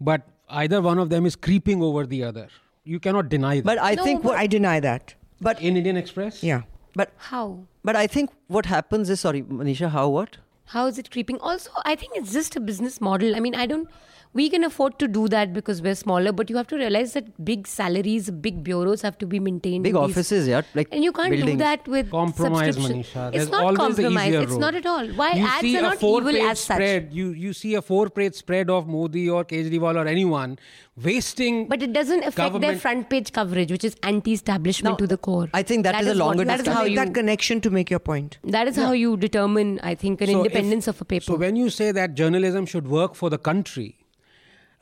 but 0.00 0.22
either 0.48 0.80
one 0.82 0.98
of 0.98 1.08
them 1.10 1.26
is 1.26 1.34
creeping 1.34 1.82
over 1.82 2.06
the 2.06 2.22
other. 2.22 2.48
You 2.84 3.00
cannot 3.00 3.28
deny 3.28 3.56
that. 3.56 3.64
But 3.64 3.80
I 3.80 3.94
No, 3.94 4.04
think 4.04 4.24
what 4.24 4.36
i 4.36 4.46
deny 4.46 4.78
that 4.80 5.14
but 5.40 5.60
in 5.60 5.76
Indian 5.76 5.96
Express, 5.96 6.42
yeah 6.42 6.62
but 6.94 7.12
How? 7.16 7.44
but 7.90 7.96
I 7.96 8.06
think 8.06 8.30
what 8.48 8.66
happens 8.66 9.10
is 9.10 9.20
sorry, 9.20 9.42
Manisha. 9.42 9.90
How 9.90 10.08
what? 10.08 10.36
How 10.66 10.86
is 10.86 10.98
it 10.98 11.10
creeping? 11.10 11.38
Also, 11.40 11.70
I 11.84 11.94
think 11.94 12.16
it's 12.16 12.32
just 12.32 12.56
a 12.56 12.60
business 12.60 13.00
model. 13.00 13.34
I 13.36 13.40
mean, 13.40 13.54
I 13.54 13.66
don't. 13.66 13.88
We 14.34 14.48
can 14.48 14.64
afford 14.64 14.98
to 14.98 15.06
do 15.06 15.28
that 15.28 15.52
because 15.52 15.82
we're 15.82 15.94
smaller, 15.94 16.32
but 16.32 16.48
you 16.48 16.56
have 16.56 16.66
to 16.68 16.76
realize 16.76 17.12
that 17.12 17.44
big 17.44 17.66
salaries, 17.66 18.30
big 18.30 18.64
bureaus 18.64 19.02
have 19.02 19.18
to 19.18 19.26
be 19.26 19.38
maintained. 19.38 19.84
Big 19.84 19.94
in 19.94 20.00
these- 20.00 20.10
offices, 20.12 20.48
yeah, 20.48 20.62
like 20.74 20.88
And 20.90 21.04
you 21.04 21.12
can't 21.12 21.30
buildings. 21.32 21.50
do 21.52 21.56
that 21.58 21.86
with 21.86 22.10
compromise, 22.10 22.74
subscription. 22.74 23.02
Manisha. 23.02 23.26
It's 23.28 23.36
There's 23.36 23.50
not 23.50 23.62
always 23.64 23.76
the 23.76 24.02
compromise. 24.04 24.28
easier 24.28 24.40
It's 24.42 24.52
road. 24.52 24.60
not 24.60 24.74
at 24.74 24.86
all. 24.86 25.06
Why 25.08 25.32
you 25.34 25.44
ads 25.46 25.60
see 25.60 25.76
are 25.76 25.80
a 25.80 25.82
not 25.82 25.98
four-page 25.98 26.34
evil 26.36 26.48
as 26.50 26.60
such. 26.60 26.76
spread. 26.76 27.10
You 27.12 27.28
you 27.32 27.52
see 27.52 27.74
a 27.74 27.82
four-page 27.82 28.34
spread 28.34 28.70
of 28.70 28.88
Modi 28.88 29.28
or 29.28 29.44
Kejriwal 29.44 29.96
or 30.04 30.06
anyone 30.08 30.58
wasting. 30.96 31.68
But 31.68 31.82
it 31.82 31.92
doesn't 31.92 32.24
affect 32.24 32.60
their 32.60 32.76
front 32.76 33.08
page 33.10 33.32
coverage, 33.32 33.70
which 33.70 33.84
is 33.84 33.96
anti-establishment 34.02 34.92
Now, 34.94 34.96
to 34.96 35.06
the 35.06 35.16
core. 35.18 35.48
I 35.54 35.62
think 35.62 35.84
that 35.84 36.00
is 36.00 36.06
a 36.06 36.10
what- 36.10 36.16
longer 36.24 36.44
That 36.44 36.60
is 36.60 36.64
to 36.64 36.72
how 36.72 36.82
make 36.84 36.90
you. 36.92 36.96
that 36.96 37.14
connection 37.14 37.60
to 37.60 37.70
make 37.70 37.90
your 37.90 38.00
point 38.00 38.38
that 38.44 38.66
is 38.68 38.76
how 38.76 38.92
you 38.92 39.16
determine, 39.16 39.78
I 39.82 39.94
think, 39.94 40.20
an 40.20 40.28
So 40.28 40.32
if- 40.40 40.46
independence 40.46 40.88
of 40.88 41.00
a 41.00 41.04
paper. 41.04 41.24
So 41.24 41.36
when 41.36 41.56
you 41.56 41.68
say 41.70 41.92
that 41.92 42.14
journalism 42.14 42.64
should 42.66 42.88
work 42.88 43.14
for 43.14 43.28
the 43.30 43.38
country, 43.38 43.96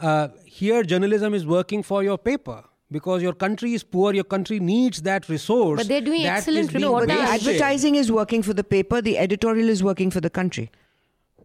uh, 0.01 0.29
here 0.45 0.83
journalism 0.83 1.35
is 1.35 1.47
working 1.47 1.83
for 1.83 2.03
your 2.03 2.19
paper 2.19 2.63
because 2.91 3.23
your 3.23 3.33
country 3.33 3.73
is 3.75 3.83
poor. 3.85 4.13
Your 4.15 4.25
country 4.25 4.59
needs 4.61 5.03
that 5.03 5.29
resource. 5.29 5.79
But 5.81 5.89
they're 5.89 6.01
doing 6.01 6.27
excellent 6.27 6.67
is 6.69 6.73
being 6.73 6.85
reportage. 6.85 7.07
but 7.09 7.15
the 7.15 7.21
advertising 7.35 7.95
is 7.95 8.11
working 8.11 8.43
for 8.43 8.53
the 8.55 8.65
paper 8.65 9.01
the 9.01 9.19
editorial 9.19 9.69
is 9.69 9.83
working 9.83 10.11
for 10.11 10.21
the 10.21 10.31
country 10.31 10.71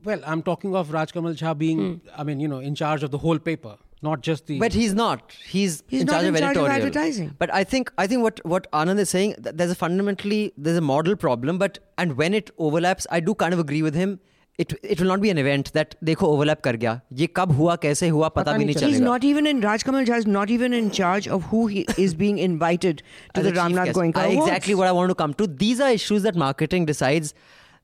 Well, 0.04 0.22
I'm 0.32 0.41
talking 0.48 0.76
of 0.76 0.91
Raj 0.94 1.12
Kamal 1.13 1.34
Jha 1.34 1.58
being, 1.58 1.80
Hmm. 1.82 2.22
I 2.22 2.24
mean, 2.24 2.39
you 2.39 2.48
know, 2.48 2.60
in 2.60 2.76
charge 2.76 3.04
of 3.06 3.12
the 3.12 3.18
whole 3.18 3.39
paper, 3.39 3.72
not 4.08 4.22
just 4.22 4.46
the. 4.50 4.58
But 4.63 4.74
he's 4.80 4.94
not. 4.94 5.32
He's, 5.54 5.78
He's 5.94 6.02
in 6.02 6.08
not 6.08 6.13
charge 6.13 6.26
in 6.26 6.36
of 6.36 6.41
charge 6.41 6.58
of 6.58 6.68
advertising. 6.74 7.32
But 7.39 7.54
I 7.60 7.63
think 7.63 7.91
I 8.04 8.06
think 8.12 8.22
what 8.28 8.41
what 8.54 8.68
Anand 8.82 9.00
is 9.06 9.10
saying 9.15 9.34
there's 9.62 9.72
a 9.76 9.78
fundamentally 9.84 10.41
there's 10.68 10.78
a 10.78 10.86
model 10.89 11.15
problem. 11.26 11.58
But 11.63 11.80
and 12.04 12.15
when 12.24 12.36
it 12.41 12.52
overlaps, 12.68 13.08
I 13.20 13.20
do 13.30 13.36
kind 13.46 13.54
of 13.60 13.63
agree 13.68 13.82
with 13.89 13.96
him 14.04 14.20
It 14.62 14.73
it 14.94 15.01
will 15.01 15.09
not 15.09 15.20
be 15.23 15.31
an 15.33 15.38
event 15.40 15.68
that 15.75 15.94
देखो 16.05 16.27
overlap 16.37 16.61
कर 16.64 16.77
गया. 16.81 17.01
ये 17.20 17.27
कब 17.37 17.53
हुआ 17.59 17.77
कैसे 17.85 18.09
हुआ 18.16 18.29
पता 18.38 18.53
भी 18.57 18.64
नहीं 18.64 18.75
he's 18.75 18.81
चलेगा. 18.83 19.05
not 19.05 19.25
even 19.29 19.46
in 19.53 19.61
Raj 19.66 19.85
Kamal 19.88 20.05
Jha 20.11 20.18
is 20.23 20.27
not 20.35 20.51
even 20.57 20.75
in 20.79 20.90
charge 20.99 21.29
of 21.37 21.46
who 21.53 21.62
he 21.75 21.85
is 22.07 22.14
being 22.25 22.40
invited 22.49 23.01
to 23.35 23.40
As 23.40 23.46
the 23.46 23.53
a 23.53 23.53
chief 23.55 23.61
Ramnath 23.62 23.85
guest. 23.90 23.99
Goenka 24.01 24.25
I- 24.25 24.27
Awards. 24.33 24.49
exactly 24.51 24.75
what 24.81 24.90
I 24.90 24.92
want 24.99 25.14
to 25.14 25.16
come 25.23 25.33
to. 25.40 25.46
These 25.64 25.81
are 25.87 25.90
issues 26.01 26.27
that 26.29 26.37
marketing 26.44 26.85
decides. 26.92 27.33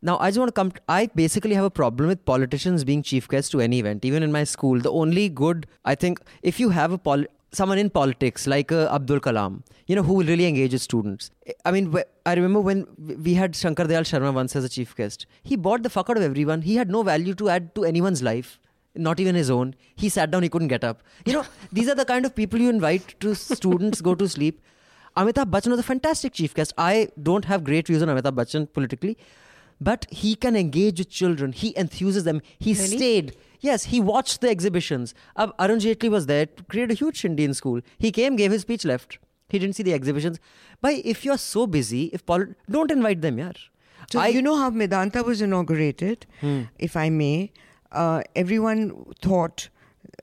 Now, 0.02 0.18
I 0.18 0.28
just 0.30 0.38
want 0.38 0.50
to 0.54 0.56
come. 0.60 0.72
I 0.96 0.98
basically 1.20 1.54
have 1.58 1.64
a 1.64 1.70
problem 1.80 2.08
with 2.14 2.22
politicians 2.30 2.84
being 2.90 3.02
chief 3.12 3.28
guests 3.36 3.50
to 3.56 3.62
any 3.68 3.78
event. 3.84 4.04
Even 4.04 4.22
in 4.28 4.36
my 4.36 4.44
school, 4.50 4.84
the 4.88 4.92
only 5.04 5.24
good 5.40 5.66
I 5.84 5.94
think 6.04 6.20
if 6.52 6.60
you 6.64 6.68
have 6.80 6.92
a 6.92 6.98
pol- 7.08 7.24
someone 7.51 7.77
in 7.77 7.89
politics 7.89 8.47
like 8.47 8.71
uh, 8.71 8.87
Abdul 8.91 9.19
Kalam, 9.19 9.63
you 9.87 9.95
know, 9.95 10.03
who 10.03 10.13
will 10.13 10.25
really 10.25 10.45
engage 10.45 10.71
with 10.73 10.81
students. 10.81 11.31
I 11.65 11.71
mean, 11.71 11.93
I 12.25 12.33
remember 12.33 12.61
when 12.61 12.87
we 13.23 13.33
had 13.33 13.55
Shankar 13.55 13.85
Dayal 13.85 14.01
Sharma 14.11 14.33
once 14.33 14.55
as 14.55 14.63
a 14.63 14.69
chief 14.69 14.95
guest. 14.95 15.25
He 15.43 15.55
bought 15.55 15.83
the 15.83 15.89
fuck 15.89 16.09
out 16.09 16.17
of 16.17 16.23
everyone. 16.23 16.61
He 16.61 16.75
had 16.77 16.89
no 16.89 17.03
value 17.03 17.33
to 17.35 17.49
add 17.49 17.75
to 17.75 17.83
anyone's 17.83 18.21
life. 18.23 18.59
Not 18.95 19.19
even 19.19 19.35
his 19.35 19.49
own. 19.49 19.75
He 19.95 20.09
sat 20.09 20.31
down, 20.31 20.43
he 20.43 20.49
couldn't 20.49 20.67
get 20.69 20.83
up. 20.83 21.01
You 21.25 21.33
know, 21.33 21.45
these 21.71 21.87
are 21.89 21.95
the 21.95 22.05
kind 22.05 22.25
of 22.25 22.35
people 22.35 22.59
you 22.59 22.69
invite 22.69 23.19
to 23.21 23.35
students 23.35 24.01
go 24.01 24.15
to 24.15 24.27
sleep. 24.27 24.61
Amitabh 25.17 25.49
Bachchan 25.51 25.71
was 25.71 25.79
a 25.79 25.83
fantastic 25.83 26.33
chief 26.33 26.53
guest. 26.53 26.73
I 26.77 27.09
don't 27.21 27.45
have 27.45 27.63
great 27.65 27.87
views 27.87 28.01
on 28.01 28.07
Amitabh 28.07 28.33
Bachchan 28.35 28.71
politically, 28.71 29.17
but 29.81 30.05
he 30.09 30.35
can 30.35 30.55
engage 30.55 30.99
with 30.99 31.09
children. 31.09 31.51
He 31.51 31.73
enthuses 31.73 32.23
them. 32.23 32.41
He 32.59 32.73
Really? 32.73 32.97
stayed. 32.97 33.35
Yes, 33.61 33.85
he 33.85 33.99
watched 34.01 34.41
the 34.41 34.49
exhibitions. 34.49 35.13
Ab 35.37 35.51
Arun 35.59 35.79
Jaitley 35.79 36.09
was 36.09 36.25
there 36.25 36.45
to 36.47 36.63
create 36.63 36.91
a 36.91 36.95
huge 37.01 37.17
shindy 37.17 37.43
in 37.45 37.53
school. 37.53 37.81
He 38.05 38.11
came, 38.11 38.35
gave 38.35 38.51
his 38.51 38.61
speech, 38.63 38.85
left. 38.85 39.19
He 39.49 39.59
didn't 39.59 39.75
see 39.75 39.83
the 39.83 39.93
exhibitions. 39.93 40.39
But 40.81 40.95
if 41.15 41.23
you're 41.25 41.37
so 41.37 41.67
busy, 41.67 42.05
if 42.19 42.25
poli- 42.25 42.55
don't 42.77 42.89
invite 42.99 43.21
them, 43.21 43.37
yaar. 43.37 43.55
So 44.11 44.19
I- 44.19 44.29
you 44.37 44.41
know 44.41 44.55
how 44.61 44.69
Medanta 44.71 45.23
was 45.23 45.41
inaugurated, 45.41 46.25
if 46.87 46.95
I 46.97 47.09
may. 47.09 47.51
Uh, 47.91 48.21
everyone 48.35 48.81
thought 49.21 49.67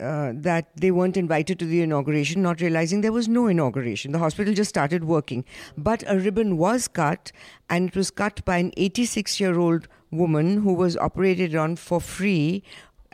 uh, 0.01 0.33
that 0.35 0.68
they 0.77 0.90
weren't 0.90 1.16
invited 1.16 1.59
to 1.61 1.64
the 1.66 1.81
inauguration, 1.83 2.40
not 2.42 2.61
realizing 2.61 3.01
there 3.03 3.12
was 3.12 3.29
no 3.29 3.46
inauguration. 3.46 4.12
The 4.12 4.18
hospital 4.18 4.55
just 4.55 4.68
started 4.70 5.05
working, 5.05 5.44
but 5.77 6.03
a 6.07 6.18
ribbon 6.18 6.57
was 6.57 6.88
cut, 6.88 7.31
and 7.68 7.88
it 7.88 7.96
was 7.96 8.11
cut 8.11 8.44
by 8.44 8.57
an 8.59 8.70
86-year-old 8.77 9.88
woman 10.11 10.62
who 10.62 10.72
was 10.72 10.96
operated 10.96 11.55
on 11.55 11.77
for 11.77 12.01
free, 12.01 12.62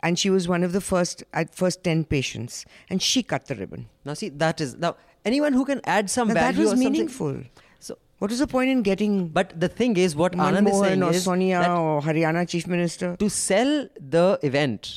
and 0.04 0.18
she 0.18 0.30
was 0.30 0.48
one 0.48 0.62
of 0.66 0.72
the 0.72 0.80
first 0.80 1.22
at 1.34 1.54
first 1.54 1.82
10 1.84 2.04
patients, 2.04 2.64
and 2.90 3.02
she 3.02 3.22
cut 3.22 3.46
the 3.46 3.54
ribbon. 3.62 3.86
now 4.04 4.14
see 4.20 4.28
that 4.42 4.60
is 4.66 4.76
now 4.84 4.92
anyone 5.30 5.52
who 5.52 5.64
can 5.70 5.80
add 5.96 6.08
some 6.10 6.28
Now, 6.28 6.34
that 6.34 6.54
value 6.54 6.62
was 6.66 6.72
or 6.72 6.76
something- 6.76 6.92
meaningful. 6.92 7.42
So, 7.88 7.96
What 8.22 8.30
was 8.34 8.38
the 8.44 8.46
point 8.52 8.70
in 8.70 8.80
getting 8.86 9.18
but 9.40 9.52
the 9.64 9.68
thing 9.80 9.96
is, 10.06 10.14
what 10.22 10.32
Anand 10.46 10.70
is 10.72 10.78
saying 10.80 11.00
Manmohan 11.00 11.06
or 11.10 11.14
is 11.18 11.24
Sonia 11.24 11.60
that 11.66 11.70
or 11.82 12.00
Haryana 12.08 12.46
chief 12.54 12.66
minister? 12.76 13.10
to 13.24 13.28
sell 13.36 13.74
the 14.16 14.24
event, 14.50 14.90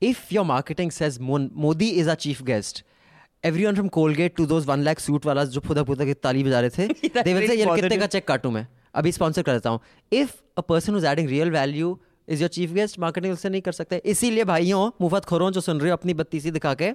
if 0.00 0.30
your 0.36 0.44
marketing 0.44 0.90
says 0.98 1.18
Mon- 1.30 1.50
Modi 1.66 1.90
is 2.02 2.08
our 2.14 2.16
chief 2.26 2.44
guest, 2.44 2.82
everyone 3.42 3.76
from 3.76 3.88
Colgate 3.90 4.36
to 4.36 4.46
those 4.46 4.66
one 4.66 4.84
lakh 4.84 5.00
suit 5.00 5.24
वाला 5.30 5.44
जो 5.56 5.60
पुदा 5.68 5.84
पुदा 5.90 6.04
की 6.10 6.14
ताली 6.28 6.44
बजा 6.44 6.60
रहे 6.66 6.70
थे, 6.78 6.88
they 6.88 7.34
will 7.34 7.46
say 7.46 7.46
really 7.46 7.58
यार 7.60 7.66
bothered 7.68 7.82
कितने 7.82 7.96
him. 7.96 8.00
का 8.00 8.06
चेक 8.16 8.26
काटूं 8.28 8.50
मैं 8.58 8.66
अभी 9.02 9.12
स्पॉन्सर 9.12 9.42
कर 9.48 9.52
देता 9.52 9.70
हूँ 9.70 9.80
if 10.22 10.36
a 10.56 10.62
person 10.72 10.94
who's 10.96 11.04
adding 11.12 11.28
real 11.34 11.50
value 11.58 11.94
Is 12.31 12.41
your 12.41 12.49
chief 12.49 12.71
guest 12.73 12.99
marketing 12.99 13.33
उससे 13.33 13.49
नहीं 13.49 13.61
कर 13.61 13.71
सकते। 13.71 14.01
इसीलिए 14.05 14.43
भाइयों 14.45 14.89
मुफ़्त 15.01 15.25
खोरों 15.25 15.51
जो 15.51 15.61
सुन 15.61 15.79
रहे 15.79 15.89
हो, 15.89 15.97
अपनी 15.97 16.13
बत्तीसी 16.13 16.51
दिखा 16.51 16.73
के, 16.73 16.91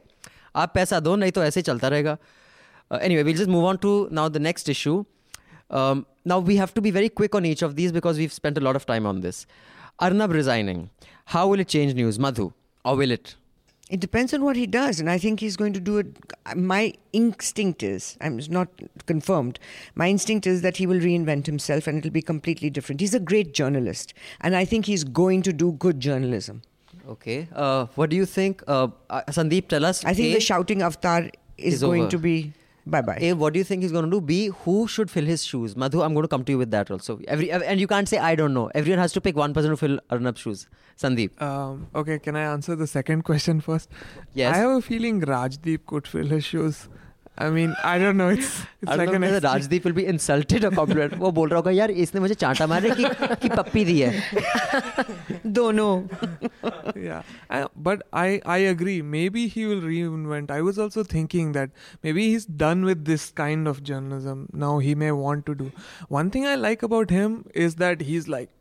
आप 0.57 0.73
पैसा 0.75 1.01
दो, 1.01 1.17
नहीं 1.17 1.33
तो 1.33 1.45
ऐसे 1.45 1.61
ही 1.61 1.65
चलता 1.65 1.89
रहेगा। 1.89 2.17
Anyway 3.17 3.23
will 3.23 3.37
just 3.37 3.49
move 3.51 3.65
on 3.67 3.77
to 3.77 3.93
now 4.13 4.29
the 4.29 4.37
next 4.43 4.69
issue 4.71 5.05
now 5.73 6.41
we 6.43 6.57
have 6.57 6.69
to 6.75 6.81
be 6.83 6.91
very 6.91 7.09
quick 7.17 7.35
on 7.35 7.47
each 7.47 7.65
of 7.65 7.73
this 7.73 7.93
because 7.93 8.19
we 8.19 8.29
spend 8.33 8.59
a 8.59 8.63
lot 8.63 8.77
of 8.77 8.87
time 8.89 9.07
on 9.07 9.21
this 9.21 9.47
Arnab 10.03 10.33
resigning 10.33 10.87
how 11.35 11.51
will 11.51 11.61
it 11.61 11.67
change 11.69 11.95
news 11.97 12.21
Madhu 12.21 12.51
or 12.85 12.97
will 12.99 13.13
it 13.13 13.29
It 13.89 14.01
depends 14.01 14.35
on 14.35 14.43
what 14.43 14.57
he 14.57 14.67
does, 14.67 14.99
and 14.99 15.09
I 15.09 15.17
think 15.17 15.39
he's 15.39 15.57
going 15.57 15.73
to 15.75 15.79
do 15.81 15.99
it. 15.99 16.07
My 16.57 16.93
instinct 17.13 17.85
is, 17.85 18.17
I'm 18.21 18.41
not 18.49 18.69
confirmed, 19.07 19.61
my 19.95 20.09
instinct 20.09 20.45
is 20.47 20.63
that 20.63 20.77
he 20.77 20.87
will 20.89 20.99
reinvent 20.99 21.47
himself 21.47 21.87
and 21.87 21.99
it'll 21.99 22.11
be 22.11 22.23
completely 22.23 22.69
different. 22.69 23.01
He's 23.01 23.15
a 23.15 23.21
great 23.21 23.55
journalist, 23.55 24.13
and 24.41 24.57
I 24.57 24.65
think 24.65 24.87
he's 24.87 25.05
going 25.05 25.43
to 25.43 25.53
do 25.53 25.73
good 25.73 26.01
journalism. 26.01 26.63
Okay. 27.09 27.47
Uh, 27.55 27.87
what 27.95 28.11
do 28.11 28.17
you 28.17 28.27
think? 28.27 28.63
Uh, 28.67 28.89
uh, 29.09 29.23
Sandeep, 29.29 29.69
tell 29.69 29.85
us. 29.85 30.05
I 30.05 30.15
think 30.15 30.33
A, 30.33 30.35
the 30.35 30.41
shouting 30.41 30.83
avatar 30.83 31.31
is, 31.57 31.75
Is 31.75 31.81
going 31.81 32.03
over. 32.03 32.11
to 32.11 32.19
be 32.19 32.53
bye 32.87 33.03
bye. 33.03 33.19
A, 33.21 33.33
what 33.35 33.53
do 33.53 33.59
you 33.59 33.65
think 33.65 33.83
he's 33.83 33.93
going 33.93 34.05
to 34.05 34.11
do? 34.11 34.21
B, 34.21 34.49
who 34.65 34.87
should 34.87 35.11
fill 35.11 35.25
his 35.25 35.45
shoes? 35.45 35.77
Madhu, 35.77 36.03
I'm 36.03 36.15
going 36.15 36.25
to 36.25 36.29
come 36.29 36.45
to 36.45 36.53
you 36.53 36.59
with 36.59 36.71
that 36.71 36.91
also. 36.91 37.21
Every 37.29 37.51
and 37.51 37.81
you 37.81 37.87
can't 37.87 38.09
say 38.09 38.19
I 38.19 38.35
don't 38.35 38.55
know. 38.55 38.71
Everyone 38.75 38.99
has 39.01 39.13
to 39.13 39.21
pick 39.21 39.37
one 39.37 39.55
person 39.55 39.71
to 39.71 39.77
fill 39.77 39.99
Arnab's 40.11 40.41
shoes. 40.41 40.67
Sandeep. 40.97 41.41
Um, 41.43 41.89
okay, 41.95 42.19
can 42.19 42.37
I 42.37 42.43
answer 42.43 42.75
the 42.75 42.87
second 42.87 43.23
question 43.25 43.61
first? 43.61 43.91
Yes. 44.35 44.55
I 44.55 44.59
have 44.59 44.71
a 44.71 44.81
feeling 44.81 45.21
Rajdeep 45.21 45.87
could 45.87 46.07
fill 46.09 46.27
his 46.27 46.45
shoes. 46.45 46.89
I 47.44 47.50
mean, 47.50 47.74
I 47.84 47.98
don't 47.98 48.18
know. 48.18 48.28
It's 48.30 48.50
it's 48.82 48.92
I 48.92 48.96
like 48.96 49.08
don't 49.08 49.16
an 49.16 49.22
know 49.22 49.32
whether 49.32 49.48
extreme- 49.48 49.82
Rajdeep 49.82 49.86
will 49.86 49.94
be 50.00 50.06
insulted 50.06 50.66
or 50.66 50.72
compliment. 50.80 51.14
वो 51.20 51.32
बोल 51.38 51.50
रहा 51.50 51.58
होगा 51.60 51.72
यार 51.72 51.92
इसने 52.04 52.20
मुझे 52.22 52.34
चांटा 52.44 52.68
मारे 52.68 52.90
कि 53.00 53.06
कि 53.44 53.50
पप्पी 53.56 53.86
दी 53.86 54.00
है. 54.02 55.42
Dono. 55.58 55.88
yeah 56.96 57.22
I, 57.50 57.66
but 57.76 58.02
i 58.14 58.42
i 58.46 58.58
agree 58.72 59.02
maybe 59.02 59.48
he 59.54 59.66
will 59.66 59.82
reinvent 59.82 60.52
i 60.52 60.62
was 60.68 60.78
also 60.86 61.04
thinking 61.14 61.52
that 61.58 61.72
maybe 62.04 62.26
he's 62.32 62.46
done 62.64 62.84
with 62.90 63.06
this 63.06 63.26
kind 63.42 63.68
of 63.72 63.82
journalism 63.92 64.44
now 64.66 64.72
he 64.88 64.94
may 65.04 65.12
want 65.12 65.46
to 65.52 65.56
do 65.62 65.72
one 66.10 66.30
thing 66.36 66.46
i 66.46 66.56
like 66.56 66.84
about 66.90 67.10
him 67.18 67.38
is 67.68 67.76
that 67.84 68.02
he's 68.10 68.28
like 68.28 68.52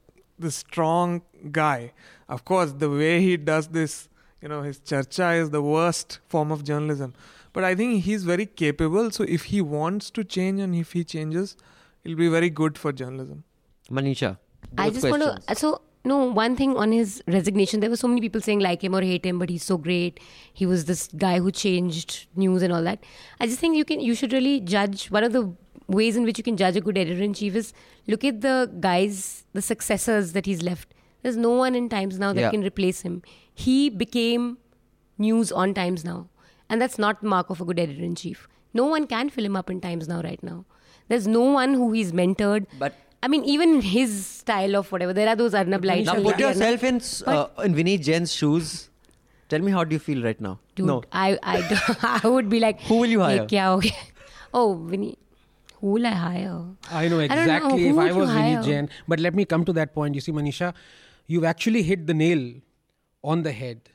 the 0.47 0.51
strong 0.59 1.21
guy 1.61 1.93
of 2.29 2.45
course 2.53 2.73
the 2.85 2.91
way 3.03 3.13
he 3.27 3.37
does 3.51 3.69
this 3.81 3.99
you 4.43 4.49
know 4.55 4.63
his 4.63 4.81
charcha 4.93 5.31
is 5.43 5.51
the 5.59 5.63
worst 5.63 6.19
form 6.37 6.51
of 6.59 6.65
journalism 6.73 7.13
but 7.56 7.64
i 7.72 7.74
think 7.82 8.04
he's 8.06 8.24
very 8.30 8.46
capable 8.62 9.10
so 9.18 9.26
if 9.40 9.44
he 9.56 9.60
wants 9.74 10.10
to 10.20 10.24
change 10.38 10.62
and 10.68 10.80
if 10.84 10.94
he 11.00 11.04
changes 11.16 11.56
it'll 12.04 12.18
be 12.22 12.32
very 12.38 12.50
good 12.62 12.78
for 12.86 12.92
journalism 13.02 13.44
Manisha. 13.90 14.38
I 14.78 14.86
both 14.90 14.94
just 14.96 15.10
want 15.10 15.24
to. 15.24 15.56
So, 15.56 15.82
no, 16.04 16.18
one 16.38 16.56
thing 16.56 16.76
on 16.76 16.92
his 16.92 17.24
resignation, 17.28 17.80
there 17.80 17.90
were 17.90 17.96
so 17.96 18.08
many 18.08 18.22
people 18.22 18.42
saying 18.42 18.60
like 18.60 18.84
him 18.84 18.96
or 18.96 19.02
hate 19.02 19.26
him, 19.26 19.40
but 19.40 19.50
he's 19.50 19.64
so 19.64 19.78
great. 19.78 20.20
He 20.54 20.66
was 20.66 20.86
this 20.86 21.08
guy 21.26 21.40
who 21.40 21.52
changed 21.52 22.28
news 22.36 22.62
and 22.62 22.74
all 22.74 22.84
that. 22.84 23.04
I 23.40 23.48
just 23.48 23.60
think 23.60 23.76
you 23.76 23.86
can, 23.86 24.00
you 24.00 24.16
should 24.16 24.34
really 24.34 24.60
judge. 24.60 25.12
One 25.12 25.24
of 25.24 25.34
the 25.34 25.54
ways 25.88 26.16
in 26.16 26.24
which 26.24 26.38
you 26.38 26.44
can 26.44 26.58
judge 26.58 26.76
a 26.76 26.82
good 26.82 26.98
editor 26.98 27.22
in 27.22 27.34
chief 27.34 27.56
is 27.56 27.74
look 28.08 28.24
at 28.24 28.42
the 28.42 28.72
guys, 28.80 29.46
the 29.54 29.62
successors 29.62 30.34
that 30.34 30.46
he's 30.46 30.64
left. 30.64 30.94
There's 31.22 31.38
no 31.38 31.52
one 31.52 31.76
in 31.76 31.90
Times 31.90 32.20
now 32.20 32.34
that 32.34 32.42
Yeah. 32.42 32.52
can 32.52 32.64
replace 32.64 33.02
him. 33.02 33.22
He 33.54 33.90
became 33.90 34.58
news 35.18 35.52
on 35.52 35.74
Times 35.74 36.04
now, 36.04 36.28
and 36.70 36.82
that's 36.82 36.98
not 36.98 37.22
the 37.22 37.28
mark 37.28 37.50
of 37.50 37.62
a 37.62 37.66
good 37.66 37.80
editor 37.80 38.04
in 38.04 38.16
chief. 38.16 38.48
No 38.74 38.86
one 38.86 39.08
can 39.08 39.30
fill 39.30 39.46
him 39.46 39.56
up 39.56 39.70
in 39.70 39.80
times 39.82 40.08
now, 40.08 40.22
right 40.22 40.42
now. 40.44 40.66
There's 41.08 41.28
no 41.28 41.42
one 41.42 41.74
who 41.74 41.92
he's 41.92 42.12
mentored. 42.12 42.66
But 42.80 42.96
I 43.24 43.28
mean, 43.28 43.44
even 43.46 43.82
his 43.82 44.26
style 44.26 44.76
of 44.76 44.92
whatever. 44.92 45.14
There 45.14 45.28
are 45.28 45.36
those 45.36 45.54
Arnab 45.54 45.84
Now 45.84 46.16
put 46.16 46.40
yourself 46.40 46.84
in 46.84 47.02
uh, 47.26 47.48
in 47.64 47.76
Vineet 47.76 48.02
Jain's 48.02 48.34
shoes. 48.34 48.90
Tell 49.50 49.60
me 49.60 49.72
how 49.72 49.84
do 49.84 49.94
you 49.96 50.00
feel 50.00 50.24
right 50.24 50.40
now? 50.42 50.60
Dude, 50.76 50.88
no, 50.88 51.04
I 51.12 51.38
I, 51.44 52.20
I 52.24 52.28
would 52.28 52.50
be 52.50 52.60
like, 52.60 52.82
who 52.82 52.98
will 52.98 53.14
you 53.16 53.22
hire? 53.22 53.46
Kya 53.46 53.92
Oh, 54.54 54.74
Vinny. 54.76 55.18
Who 55.82 55.88
will 55.92 56.08
I 56.08 56.12
hire? 56.12 56.62
I 56.90 57.08
know 57.08 57.20
exactly 57.20 57.88
I 57.88 57.92
know. 57.92 58.02
if 58.02 58.10
I 58.10 58.18
was 58.18 58.30
Vineet 58.30 58.64
Jain. 58.66 58.90
But 59.08 59.20
let 59.20 59.36
me 59.36 59.46
come 59.46 59.66
to 59.66 59.74
that 59.74 59.94
point. 59.94 60.16
You 60.16 60.22
see, 60.22 60.32
Manisha, 60.32 60.74
you've 61.28 61.44
actually 61.44 61.84
hit 61.84 62.08
the 62.08 62.14
nail 62.14 62.54
on 63.24 63.44
the 63.44 63.52
head 63.52 63.90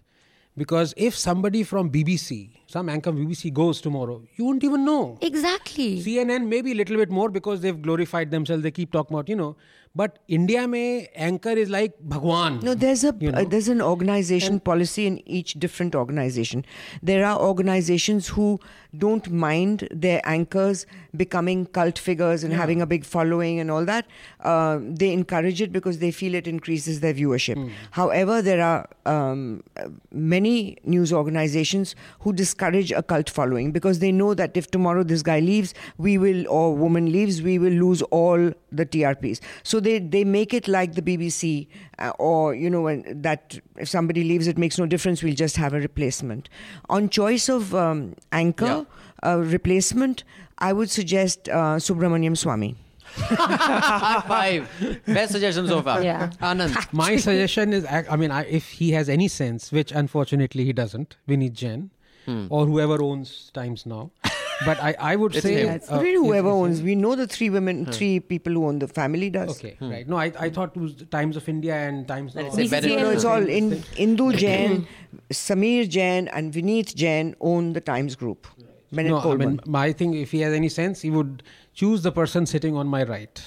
because 0.57 0.95
if 0.97 1.17
somebody 1.17 1.63
from 1.63 1.91
BBC 1.91 2.60
some 2.71 2.89
anchor 2.89 3.11
BBC 3.13 3.53
goes 3.53 3.81
tomorrow, 3.81 4.23
you 4.37 4.45
won't 4.45 4.63
even 4.63 4.85
know. 4.85 5.19
Exactly. 5.21 6.01
CNN 6.01 6.47
maybe 6.47 6.71
a 6.71 6.75
little 6.75 6.97
bit 6.97 7.11
more 7.11 7.29
because 7.29 7.61
they've 7.63 7.83
glorified 7.83 8.31
themselves. 8.31 8.63
They 8.63 8.71
keep 8.71 8.93
talking 8.93 9.17
about, 9.17 9.29
you 9.29 9.35
know. 9.37 9.57
But 9.93 10.21
India 10.29 10.69
mein 10.69 11.09
anchor 11.17 11.51
is 11.51 11.69
like 11.69 11.95
Bhagwan. 12.01 12.61
No, 12.63 12.75
there's 12.75 13.03
a 13.03 13.13
You 13.19 13.33
know? 13.33 13.39
uh, 13.41 13.45
there's 13.45 13.67
an 13.67 13.83
organization 13.83 14.61
policy 14.61 15.07
in 15.09 15.29
each 15.29 15.55
different 15.55 15.97
organization. 15.97 16.65
There 17.03 17.27
are 17.27 17.37
organizations 17.37 18.29
who 18.29 18.61
don't 18.97 19.29
mind 19.33 19.89
their 19.91 20.21
anchors 20.25 20.87
becoming 21.17 21.67
cult 21.67 21.99
figures 21.99 22.45
and 22.45 22.53
having 22.53 22.81
a 22.81 22.87
big 22.87 23.05
following 23.05 23.59
and 23.59 23.69
all 23.69 23.85
that. 23.85 24.07
Uh, 24.39 24.79
they 24.81 25.13
encourage 25.13 25.61
it 25.61 25.73
because 25.73 25.99
they 25.99 26.13
feel 26.13 26.37
it 26.37 26.47
increases 26.47 27.01
their 27.01 27.13
viewership. 27.13 27.57
Hmm. 27.57 27.71
However, 27.91 28.41
there 28.43 28.63
are 28.63 28.89
um, 29.07 29.65
many 30.13 30.79
news 30.85 31.13
organizations 31.13 31.97
who 32.21 32.33
discourage 32.61 32.93
a 32.93 33.03
cult 33.03 33.31
following 33.31 33.73
because 33.73 33.99
they 34.01 34.13
know 34.13 34.35
that 34.35 34.57
if 34.57 34.71
tomorrow 34.71 35.03
this 35.03 35.23
guy 35.23 35.41
leaves, 35.41 35.75
we 35.99 36.19
will 36.19 36.47
or 36.49 36.75
woman 36.77 37.11
leaves, 37.13 37.43
we 37.43 37.59
will 37.59 37.73
lose 37.73 38.03
all 38.11 38.53
the 38.73 38.87
TRPs. 38.87 39.41
So 39.63 39.81
they 39.81 39.99
they 39.99 40.25
make 40.25 40.55
it 40.55 40.69
like 40.69 40.95
the 40.95 41.03
BBC 41.03 41.69
uh, 41.99 42.13
or 42.19 42.55
you 42.55 42.71
know 42.71 42.83
when 42.83 43.23
that 43.23 43.59
if 43.77 43.89
somebody 43.89 44.25
leaves, 44.25 44.47
it 44.47 44.59
makes 44.59 44.79
no 44.79 44.87
difference. 44.87 45.23
We'll 45.23 45.35
just 45.35 45.57
have 45.57 45.75
a 45.75 45.81
replacement. 45.81 46.49
On 46.89 47.09
choice 47.09 47.49
of 47.49 47.75
um, 47.75 48.15
anchor 48.33 48.87
uh, 49.25 49.39
replacement, 49.39 50.25
I 50.59 50.73
would 50.73 50.91
suggest 50.91 51.49
uh, 51.49 51.77
Subramanian 51.89 52.37
Swamy. 52.37 52.77
High 53.13 54.23
five. 54.29 55.05
Best 55.05 55.33
suggestion 55.33 55.67
so 55.67 55.83
far. 55.83 56.03
Yeah. 56.03 56.31
Anand. 56.41 56.93
My 56.93 57.17
suggestion 57.17 57.73
is, 57.73 57.85
I 57.85 58.05
I 58.09 58.17
mean, 58.17 58.31
I, 58.31 58.45
if 58.45 58.71
he 58.81 58.93
has 58.93 59.09
any 59.09 59.27
sense, 59.27 59.73
which 59.73 59.91
unfortunately 59.91 60.65
he 60.65 60.73
doesn't, 60.73 61.17
Vineet 61.29 61.53
Jain 61.53 61.91
Hmm. 62.31 62.47
or 62.51 62.67
whoever 62.67 63.03
owns 63.03 63.51
Times 63.61 63.87
now. 63.87 64.11
But 64.65 64.81
I, 64.83 64.95
I 65.13 65.17
would 65.17 65.35
It's 65.35 65.43
say. 65.43 65.55
him. 65.61 65.69
That's 65.69 65.91
uh, 65.91 66.01
really 66.01 66.17
whoever 66.17 66.49
yes, 66.49 66.57
yes, 66.57 66.65
owns. 66.65 66.83
We 66.83 66.95
know 66.95 67.15
the 67.17 67.27
three 67.27 67.49
women, 67.49 67.85
hmm. 67.85 67.93
three 67.93 68.21
people 68.21 68.53
who 68.53 68.67
own 68.67 68.79
the 68.79 68.89
family 68.89 69.31
does. 69.31 69.53
Okay, 69.59 69.77
hmm. 69.79 69.91
right. 69.91 70.07
No, 70.07 70.19
I, 70.19 70.33
I 70.39 70.51
thought 70.51 70.77
it 70.77 70.81
was 70.81 70.97
the 70.97 71.07
Times 71.07 71.39
of 71.39 71.49
India 71.49 71.75
and 71.75 72.07
Times 72.07 72.35
Now. 72.35 72.43
Let's 72.43 72.71
better- 72.71 72.89
No, 72.89 72.97
no, 73.05 73.11
it's 73.11 73.25
all 73.25 73.47
in 73.59 73.71
Indu 74.07 74.37
Jain, 74.45 74.87
Samir 75.33 75.89
Jain, 75.89 76.29
and 76.29 76.53
Vineet 76.53 76.95
Jain 76.95 77.35
own 77.41 77.73
the 77.73 77.81
Times 77.81 78.15
Group. 78.17 78.47
Bennett 78.93 79.13
No, 79.13 79.19
I 79.19 79.23
Coleman. 79.23 79.49
mean, 79.49 79.61
my 79.67 79.93
thing, 79.93 80.15
if 80.15 80.31
he 80.33 80.41
has 80.41 80.53
any 80.53 80.69
sense, 80.69 81.01
he 81.01 81.11
would 81.11 81.43
choose 81.73 82.03
the 82.03 82.13
person 82.13 82.45
sitting 82.45 82.77
on 82.77 82.87
my 82.89 83.03
right. 83.05 83.43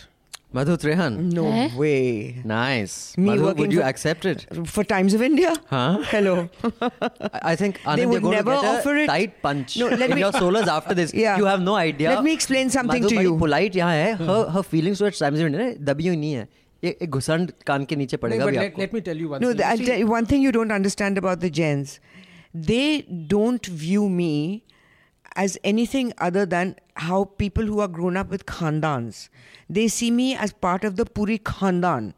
Madhu 0.54 0.78
Trehan. 0.78 1.16
no 1.34 1.46
Eh? 1.52 1.70
way. 1.76 2.42
Nice. 2.46 3.18
Me 3.18 3.26
Madhu, 3.30 3.44
working 3.46 3.62
would 3.62 3.74
you 3.74 3.80
for- 3.82 3.88
accept 3.88 4.26
it? 4.32 4.46
For 4.74 4.84
Times 4.84 5.14
of 5.16 5.22
India? 5.28 5.54
Huh? 5.72 5.98
Hello. 6.12 6.36
I 6.64 7.40
I 7.52 7.56
think 7.62 7.80
Anand, 7.84 7.96
They 7.96 8.02
you're 8.04 8.12
would 8.12 8.22
going 8.28 8.36
never 8.38 8.56
to 8.56 8.62
get 8.66 8.70
offer 8.74 8.96
a 8.96 9.04
it. 9.04 9.08
tight 9.14 9.42
punch 9.48 9.78
No, 9.84 9.88
let 9.88 10.10
in 10.10 10.16
me- 10.16 10.22
your 10.26 10.32
solars 10.34 10.68
after 10.76 10.98
this. 11.00 11.14
Yeah. 11.22 11.38
You 11.44 11.46
have 11.52 11.64
no 11.70 11.76
idea. 11.84 12.12
Let 12.16 12.24
me 12.28 12.34
explain 12.40 12.70
something 12.78 13.04
Madhu 13.08 13.14
to 13.16 13.22
बड़ी 13.22 13.30
you. 13.30 13.38
polite 13.46 13.76
यहाँ 13.82 13.96
है. 14.02 14.12
Her, 14.28 14.42
her 14.58 14.64
feelings 14.74 15.02
towards 15.04 15.24
Times 15.26 15.40
of 15.46 15.48
India 15.52 15.64
ना 15.64 15.72
दबी 15.92 16.08
हुई 16.08 16.18
नहीं 16.26 16.34
है. 16.34 16.48
ये 16.84 16.96
एक 17.02 17.10
घुसंड 17.18 17.52
कान 17.68 17.86
के 17.90 17.96
नीचे 17.96 18.18
No, 18.18 18.22
पड़ेगा 18.22 18.46
but 18.46 18.52
भी 18.52 18.58
let, 18.58 18.66
आपको. 18.72 18.82
let 18.86 18.94
me 18.94 19.02
tell 19.10 19.20
you 19.24 19.30
one 19.34 19.42
No, 19.42 19.50
thing. 19.50 19.58
the, 19.64 19.68
I'll 19.72 19.78
See, 19.82 19.86
tell 19.90 20.00
you 20.06 20.08
one 20.14 20.26
thing 20.32 20.42
you 20.46 20.52
don't 20.60 20.76
understand 20.78 21.22
about 21.24 21.44
the 21.48 21.50
Jains. 21.60 21.94
They 22.72 22.88
don't 23.36 23.66
view 23.84 24.08
me 24.22 24.32
as 25.37 25.57
anything 25.65 26.13
other 26.19 26.45
than 26.47 26.75
how 26.97 27.25
people 27.25 27.65
who 27.65 27.81
are 27.81 27.89
grown 27.89 28.17
up 28.17 28.31
with 28.31 28.47
khandans. 28.47 29.29
They 29.71 29.89
see 29.89 30.11
me 30.11 30.35
as 30.37 30.53
part 30.53 30.85
of 30.85 30.97
the 30.97 31.05
Puri 31.07 31.39
khandan. 31.39 32.15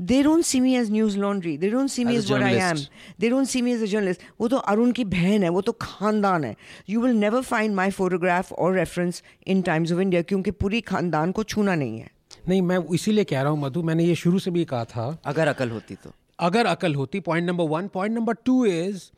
They 0.00 0.22
don't 0.22 0.44
see 0.44 0.60
me 0.60 0.76
as 0.76 0.90
news 0.90 1.16
laundry. 1.16 1.56
They 1.56 1.70
don't 1.70 1.88
see 1.88 2.04
me 2.04 2.16
As 2.16 2.24
as, 2.24 2.30
a 2.30 2.32
what 2.34 2.42
I 2.42 2.50
am. 2.50 2.58
journalist. 2.58 2.90
They 3.18 3.28
don't 3.28 3.46
see 3.46 3.62
me 3.62 3.72
as 3.72 3.80
a 3.82 3.88
journalist. 3.92 4.20
वो 4.40 4.48
तो 4.48 4.56
अरुण 4.72 4.92
की 4.98 5.04
बहन 5.14 5.42
है 5.42 5.48
वो 5.48 5.60
तो 5.68 5.72
खानदान 5.82 6.44
है 6.44 6.54
You 6.88 7.00
will 7.04 7.16
never 7.22 7.42
find 7.48 7.74
my 7.78 7.88
photograph 7.96 8.52
or 8.56 8.68
reference 8.76 9.22
in 9.54 9.62
Times 9.70 9.90
of 9.96 10.00
India 10.04 10.22
क्योंकि 10.22 10.50
पूरी 10.60 10.80
खानदान 10.92 11.32
को 11.32 11.44
छूना 11.44 11.74
नहीं 11.74 11.98
है 11.98 12.10
नहीं 12.48 12.60
मैं 12.62 12.78
इसीलिए 12.94 13.24
कह 13.24 13.42
रहा 13.42 13.50
हूँ 13.52 13.60
मधु 13.60 13.82
मैंने 13.82 14.04
ये 14.04 14.14
शुरू 14.14 14.38
से 14.38 14.50
भी 14.50 14.64
कहा 14.64 14.84
था 14.94 15.06
अगर 15.26 15.48
अकल 15.48 15.70
होती 15.70 15.94
तो. 15.94 16.12
अगर 16.38 16.66
अकल 16.66 16.94
होती 16.94 17.20
point 17.20 17.46
number 17.48 17.64
one 17.68 17.88
point 17.94 18.14
number 18.14 18.34
two 18.44 18.64
is 18.66 19.10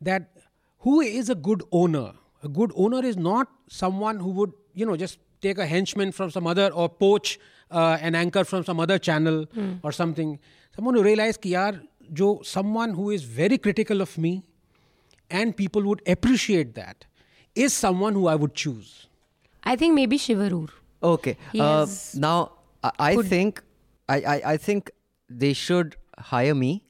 that 0.00 0.26
who 0.82 1.00
is 1.02 1.30
a 1.30 1.34
good 1.48 1.62
owner 1.80 2.12
a 2.43 2.49
good 2.49 2.71
owner 2.75 3.05
is 3.05 3.17
not 3.17 3.49
someone 3.67 4.19
who 4.19 4.31
would, 4.31 4.53
you 4.73 4.85
know, 4.85 4.95
just 4.95 5.19
take 5.41 5.57
a 5.57 5.65
henchman 5.65 6.11
from 6.11 6.31
some 6.31 6.47
other 6.47 6.69
or 6.69 6.89
poach 6.89 7.39
uh, 7.71 7.97
an 8.01 8.15
anchor 8.15 8.43
from 8.43 8.63
some 8.63 8.79
other 8.79 8.97
channel 8.99 9.45
mm. 9.47 9.79
or 9.83 9.91
something. 9.91 10.39
Someone 10.75 10.95
who 10.95 11.03
realized 11.03 11.41
ki 11.41 11.51
yaar, 11.51 11.81
jo 12.13 12.41
someone 12.43 12.93
who 12.93 13.09
is 13.09 13.23
very 13.23 13.57
critical 13.57 14.01
of 14.01 14.17
me 14.17 14.43
and 15.29 15.55
people 15.55 15.83
would 15.83 16.01
appreciate 16.07 16.75
that 16.75 17.05
is 17.55 17.73
someone 17.73 18.13
who 18.13 18.27
I 18.27 18.35
would 18.35 18.53
choose. 18.53 19.07
I 19.63 19.75
think 19.75 19.93
maybe 19.95 20.17
Shivarur. 20.17 20.69
Okay. 21.01 21.37
Uh, 21.57 21.87
now 22.15 22.51
I, 22.83 22.91
I 22.99 23.15
think 23.17 23.63
I, 24.09 24.21
I, 24.21 24.41
I 24.53 24.57
think 24.57 24.91
they 25.29 25.53
should 25.53 25.95
hire 26.17 26.55
me 26.55 26.83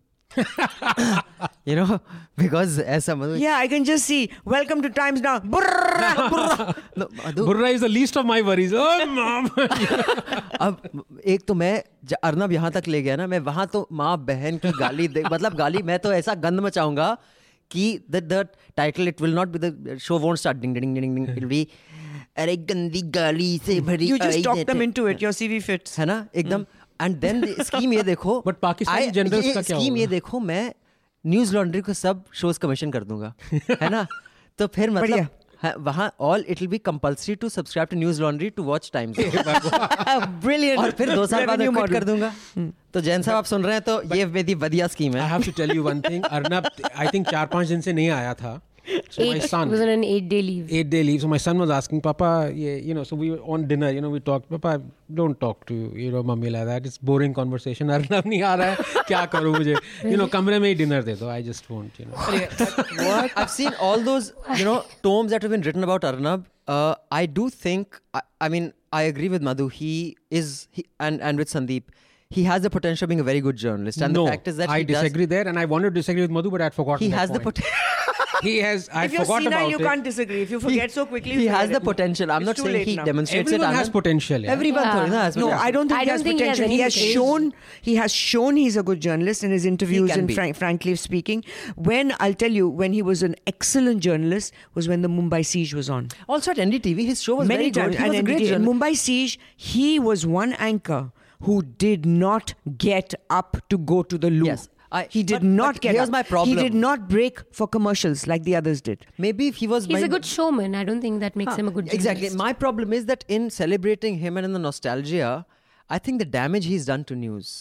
you 1.65 1.75
know 1.75 1.99
because 2.38 2.77
as 2.79 3.03
a 3.03 3.11
someone 3.11 3.38
Yeah, 3.39 3.57
I 3.57 3.67
can 3.67 3.84
just 3.89 4.05
see. 4.05 4.29
Welcome 4.45 4.82
to 4.84 4.89
Times 4.89 5.21
now. 5.21 5.39
Brrrr, 5.39 6.13
brrrr. 6.34 6.75
no, 6.95 7.07
Madhu, 7.23 7.45
Burra 7.45 7.69
is 7.69 7.82
the 7.82 7.89
least 7.89 8.17
of 8.17 8.25
my 8.25 8.41
worries 8.49 8.73
oh 8.73 9.05
mom 9.17 9.49
अब 10.67 10.82
एक 11.36 11.45
तो 11.47 11.53
मैं 11.63 11.73
अर्नब 12.23 12.51
यहाँ 12.51 12.71
तक 12.71 12.88
ले 12.88 13.01
गया 13.01 13.15
ना 13.15 13.27
मैं 13.27 13.39
वहाँ 13.51 13.67
तो 13.73 13.88
माँ 14.01 14.17
बहन 14.25 14.57
की 14.65 14.71
गाली 14.79 15.07
दे 15.17 15.23
मतलब 15.32 15.55
गाली 15.57 15.82
मैं 15.91 15.99
तो 15.99 16.13
ऐसा 16.13 16.34
गंद 16.45 16.59
मचाऊँगा 16.67 17.15
कि 17.71 17.86
the 18.11 18.23
the 18.34 18.45
title 18.77 19.07
it 19.07 19.21
will 19.21 19.34
not 19.36 19.47
be 19.55 19.59
the 19.67 19.97
show 20.07 20.17
won't 20.19 20.38
start 20.38 20.57
ding 20.61 20.73
ding 20.75 20.95
ding 20.97 21.15
ding 21.15 21.38
it 21.38 21.45
be 21.53 21.67
अरे 22.41 22.55
गंदी 22.71 23.01
गाली 23.15 23.49
से 23.65 23.79
भरी 23.88 24.07
You 24.11 24.17
just 24.17 24.36
आई 24.36 24.43
talk 24.43 24.55
देते- 24.55 24.67
them 24.73 24.82
into 24.88 25.05
it. 25.11 25.21
Your 25.23 25.32
CV 25.39 25.57
fits. 25.69 25.97
है 25.99 26.05
ना 26.05 26.15
एकदम 26.36 26.65
एंड 27.02 27.16
देन 27.18 27.45
स्कीम 27.64 27.93
ये 27.93 28.04
देखो 28.04 28.43
I- 28.47 29.12
generals 29.14 29.43
ये 29.43 29.54
का 29.54 29.62
क्या 29.62 29.80
स्कीम 29.80 29.97
ये 29.97 30.08
देखो 30.08 30.39
मैं 30.39 30.74
न्यूज़ 31.26 31.54
लॉन्ड्री 31.56 31.82
को 31.82 31.93
सब 31.93 32.24
शोज़ 32.34 32.60
कमीशन 32.60 32.91
कर 32.91 33.04
दूँगा 33.04 33.34
है 33.82 33.89
ना? 33.89 34.08
तो 34.60 34.68
फिर 34.68 34.89
मतलब 34.89 35.28
वहाँ 35.78 36.12
all 36.20 36.45
it 36.49 36.60
will 36.60 36.68
be 36.70 36.78
compulsory 36.78 37.36
to 37.36 37.49
subscribe 37.49 37.88
to 37.89 37.97
Newslaundry 38.22 38.49
to 38.49 38.64
watch 38.64 38.89
times 38.93 39.18
Brilliant. 40.45 40.80
और 40.80 40.91
फिर 40.91 41.14
दो 41.16 41.26
साल 41.28 41.45
बाद 41.45 41.60
मैं 41.60 41.86
कर 41.88 42.04
दूँगा। 42.04 42.34
तो 42.93 43.02
जैन 43.02 43.22
साहब 43.22 43.38
आप 43.38 43.45
सुन 43.45 43.64
रहे 43.64 43.74
हैं 43.74 43.82
तो 43.82 44.16
ये 44.16 44.26
मेरी 44.26 44.56
बढ़िया 44.56 44.88
स्कीम 44.88 45.14
I 45.14 45.16
है 45.16 45.30
have 45.32 45.45
to 45.47 45.54
tell 45.60 45.76
you 45.76 45.84
one 45.88 46.02
thing. 46.08 46.24
Arnab, 46.39 46.66
I 46.97 47.08
think 47.08 47.30
चार 47.32 47.45
पाँच 47.45 47.68
दिन 47.68 47.82
से 47.82 47.93
नहीं 47.93 48.10
आया 48.10 48.34
था. 48.34 48.62
So 49.11 49.24
my 49.26 49.34
Eight, 49.34 49.42
son 49.42 49.68
was 49.68 49.80
on 49.80 49.88
an 49.88 50.05
eight 50.05 50.28
day 50.28 50.40
leave. 50.42 50.72
eight 50.72 50.90
day 50.90 51.03
leave. 51.03 51.20
So 51.22 51.26
my 51.26 51.38
son 51.38 51.59
was 51.59 51.70
asking, 51.70 52.03
Papa, 52.03 52.53
yeah, 52.55 52.74
you 52.76 52.94
know, 52.94 53.03
so 53.03 53.16
we 53.16 53.32
were 53.32 53.38
on 53.38 53.66
dinner, 53.66 53.90
you 53.90 54.01
know, 54.01 54.11
we 54.11 54.20
talked, 54.20 54.49
Papa, 54.49 54.80
don't 55.12 55.40
talk 55.40 55.66
to, 55.66 55.74
you 56.03 56.12
know, 56.12 56.22
mummy 56.22 56.51
like 56.51 56.66
that. 56.66 56.86
It's 56.86 56.97
boring 56.97 57.34
conversation. 57.34 57.88
Arnab 57.90 58.24
नहीं 58.26 58.42
आ 58.42 58.55
रहा 58.61 58.68
है, 58.70 59.03
क्या 59.09 59.24
करूँ 59.32 59.55
मुझे? 59.57 59.74
You 60.05 60.16
know, 60.20 60.28
कमरे 60.28 60.59
में 60.61 60.68
ही 60.68 60.76
dinner 60.82 61.03
दे 61.03 61.16
दो. 61.18 61.28
I 61.28 61.42
just 61.42 61.68
won't, 61.68 61.99
you 61.99 62.07
know. 62.07 62.14
what 63.09 63.32
I've 63.36 63.51
seen 63.51 63.74
all 63.80 63.99
those 64.11 64.32
you 64.57 64.64
know 64.64 64.84
tomes 65.03 65.32
that 65.32 65.42
have 65.42 65.51
been 65.51 65.62
written 65.62 65.82
about 65.82 66.05
Arnab. 66.05 66.47
Uh, 66.68 66.94
I 67.11 67.26
do 67.26 67.49
think 67.51 68.01
I, 68.14 68.22
I 68.40 68.49
mean 68.49 68.72
I 68.92 69.03
agree 69.03 69.28
with 69.28 69.42
Madhu. 69.42 69.66
He 69.68 70.16
is 70.30 70.68
he, 70.70 70.86
and 71.01 71.20
and 71.20 71.38
with 71.38 71.49
Sandeep. 71.51 71.82
He 72.30 72.42
has 72.44 72.62
the 72.62 72.70
potential 72.70 73.05
of 73.07 73.09
being 73.09 73.20
a 73.20 73.24
very 73.32 73.40
good 73.40 73.57
journalist. 73.57 74.01
And 74.01 74.12
no, 74.14 74.24
the 74.26 74.30
fact 74.30 74.49
is 74.49 74.57
that 74.59 74.68
I 74.68 74.78
he 74.78 74.84
does- 74.84 75.03
disagree 75.03 75.26
there, 75.26 75.47
and 75.49 75.59
I 75.59 75.64
wanted 75.64 75.90
to 75.94 76.01
disagree 76.01 76.22
with 76.22 76.30
Madhu, 76.30 76.51
but 76.57 76.61
I 76.61 76.64
had 76.70 76.74
forgotten. 76.74 77.05
he 77.05 77.11
that 77.11 77.18
has 77.24 77.30
the 77.30 77.40
point. 77.40 77.57
potential. 77.57 77.99
He 78.41 78.57
has. 78.59 78.89
I 78.93 79.05
If 79.05 79.13
you're 79.13 79.22
forgot 79.26 79.43
senile, 79.43 79.59
about 79.59 79.69
you 79.72 79.78
it. 79.78 79.84
can't 79.84 80.03
disagree. 80.03 80.41
If 80.41 80.51
you 80.51 80.59
forget 80.59 80.91
so 80.91 81.05
quickly, 81.05 81.34
he 81.36 81.45
has 81.47 81.69
the 81.69 81.78
it. 81.78 81.84
potential. 81.84 82.32
I'm 82.32 82.41
It's 82.41 82.47
not 82.47 82.55
too 82.55 82.63
saying 82.63 82.74
late 82.76 82.88
he 82.88 82.95
now. 82.95 83.05
demonstrates 83.05 83.51
Everyone 83.51 83.74
it. 83.74 83.78
has 83.78 83.89
Anand. 83.89 83.93
potential. 83.93 84.41
Yeah. 84.41 84.51
Everyone 84.51 84.84
Yeah. 84.84 84.91
thought, 84.93 85.09
no, 85.09 85.17
has 85.17 85.36
No, 85.36 85.45
potential. 85.47 85.65
I 85.67 85.72
don't 85.72 85.88
think 85.89 85.99
I 85.99 86.03
he 86.03 86.09
has 86.09 86.19
don't 86.22 86.24
think 86.28 86.39
he 86.41 86.47
has 86.47 86.57
potential. 86.57 86.69
He 86.69 86.74
any 86.76 86.84
has 86.84 86.93
potential. 86.93 87.24
shown 87.24 87.53
he 87.82 87.95
has 87.95 88.11
shown 88.13 88.55
he's 88.55 88.78
a 88.78 88.84
good 88.84 89.01
journalist 89.01 89.43
in 89.43 89.51
his 89.51 89.65
interviews 89.65 90.09
can 90.11 90.19
and 90.19 90.28
be. 90.28 90.34
frank, 90.34 90.55
frankly 90.55 90.95
speaking. 90.95 91.43
When 91.76 92.13
I'll 92.19 92.34
tell 92.34 92.51
you, 92.51 92.67
when 92.69 92.93
he 92.93 93.01
was 93.01 93.24
an 93.24 93.36
excellent 93.47 94.01
journalist 94.01 94.53
was 94.74 94.88
when 94.88 95.01
the 95.01 95.09
Mumbai 95.09 95.45
siege 95.45 95.74
was 95.74 95.89
on. 95.89 96.09
Also 96.28 96.51
at 96.51 96.57
NDTV, 96.57 97.05
his 97.05 97.22
show 97.22 97.36
was 97.36 97.47
Many 97.47 97.69
very 97.69 97.72
times 97.72 97.95
good. 97.95 97.99
He 97.99 98.03
and 98.05 98.11
was 98.13 98.19
a 98.19 98.24
great 98.24 98.38
NDT 98.38 98.41
in 98.41 98.47
journalist. 98.65 98.80
Mumbai 98.82 98.95
siege, 98.97 99.39
he 99.55 99.99
was 99.99 100.26
one 100.26 100.53
anchor 100.53 101.11
who 101.41 101.61
did 101.63 102.05
not 102.05 102.53
get 102.78 103.13
up 103.30 103.57
to 103.69 103.78
go 103.78 104.03
to 104.03 104.17
the 104.17 104.30
loo. 104.30 104.45
Yes, 104.45 104.69
I- 104.92 105.07
he 105.11 105.22
did 105.22 105.40
but- 105.40 105.42
not 105.61 105.74
but 105.74 105.82
get 105.82 105.94
here's 105.97 106.09
up. 106.09 106.12
my 106.12 106.22
problem. 106.22 106.57
He 106.57 106.62
did 106.62 106.74
not 106.74 107.09
break 107.09 107.40
for 107.53 107.66
commercials 107.76 108.26
like 108.32 108.44
the 108.44 108.55
others 108.57 108.80
did. 108.80 109.05
Maybe 109.18 109.49
if 109.49 109.57
he 109.57 109.66
was 109.66 109.86
He's 109.86 109.94
my- 110.01 110.07
a 110.07 110.09
good 110.16 110.24
showman. 110.24 110.74
I 110.74 110.84
don't 110.90 111.01
think 111.07 111.20
that 111.20 111.34
makes 111.44 111.57
him 111.57 111.68
a 111.68 111.70
good 111.78 111.92
Exactly. 111.92 112.28
journalist. 112.28 112.38
My 112.38 112.53
problem 112.53 112.92
is 112.92 113.07
that 113.07 113.24
in 113.28 113.49
celebrating 113.51 114.18
him 114.18 114.36
and 114.36 114.44
in 114.51 114.53
the 114.53 114.59
nostalgia, 114.66 115.32
I 115.88 115.99
think 115.99 116.18
the 116.20 116.24
damage 116.36 116.66
he's 116.66 116.86
done 116.86 117.05
to 117.05 117.16
news. 117.16 117.57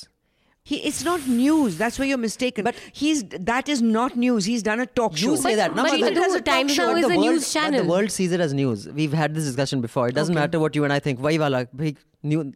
He, 0.70 0.78
it's 0.90 1.04
not 1.06 1.26
news. 1.28 1.78
That's 1.80 2.00
where 2.00 2.08
you're 2.08 2.18
mistaken. 2.22 2.64
But 2.68 2.76
he's 2.92 3.24
that 3.50 3.68
is 3.70 3.82
not 3.84 4.16
news. 4.22 4.46
He's 4.46 4.64
done 4.64 4.80
a 4.80 4.88
talk 5.00 5.16
show. 5.16 5.32
You 5.32 5.38
say 5.38 5.54
that, 5.56 5.76
no, 5.76 5.84
but 5.84 5.92
but 5.92 6.00
even 6.00 6.14
the- 6.16 6.22
though 6.22 6.34
the 6.34 6.42
Times 6.42 6.76
talk 6.76 6.86
Now 6.88 6.94
show, 6.94 6.98
is 7.02 7.08
the 7.08 7.14
a 7.14 7.18
world- 7.18 7.28
news 7.34 7.44
but 7.54 7.60
channel. 7.60 7.84
The 7.84 7.90
world 7.90 8.12
sees 8.12 8.32
it 8.32 8.40
as 8.46 8.54
news. 8.60 8.88
We've 9.02 9.14
had 9.14 9.36
this 9.36 9.46
discussion 9.46 9.82
before. 9.82 10.08
It 10.14 10.16
doesn't 10.16 10.34
matter 10.34 10.60
what 10.60 10.76
you 10.76 10.84
and 10.84 10.94
I 10.94 11.00
think. 11.08 11.20
वही 11.28 11.38
वाला 11.44 11.62
भाई 11.84 11.96
new 12.32 12.52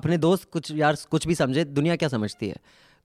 अपने 0.00 0.18
दोस्त 0.26 0.48
कुछ 0.52 0.70
यार 0.82 0.96
कुछ 1.10 1.26
भी 1.26 1.34
समझे 1.34 1.64
दुनिया 1.78 1.96
क्या 2.04 2.08
समझती 2.16 2.48
है 2.48 2.56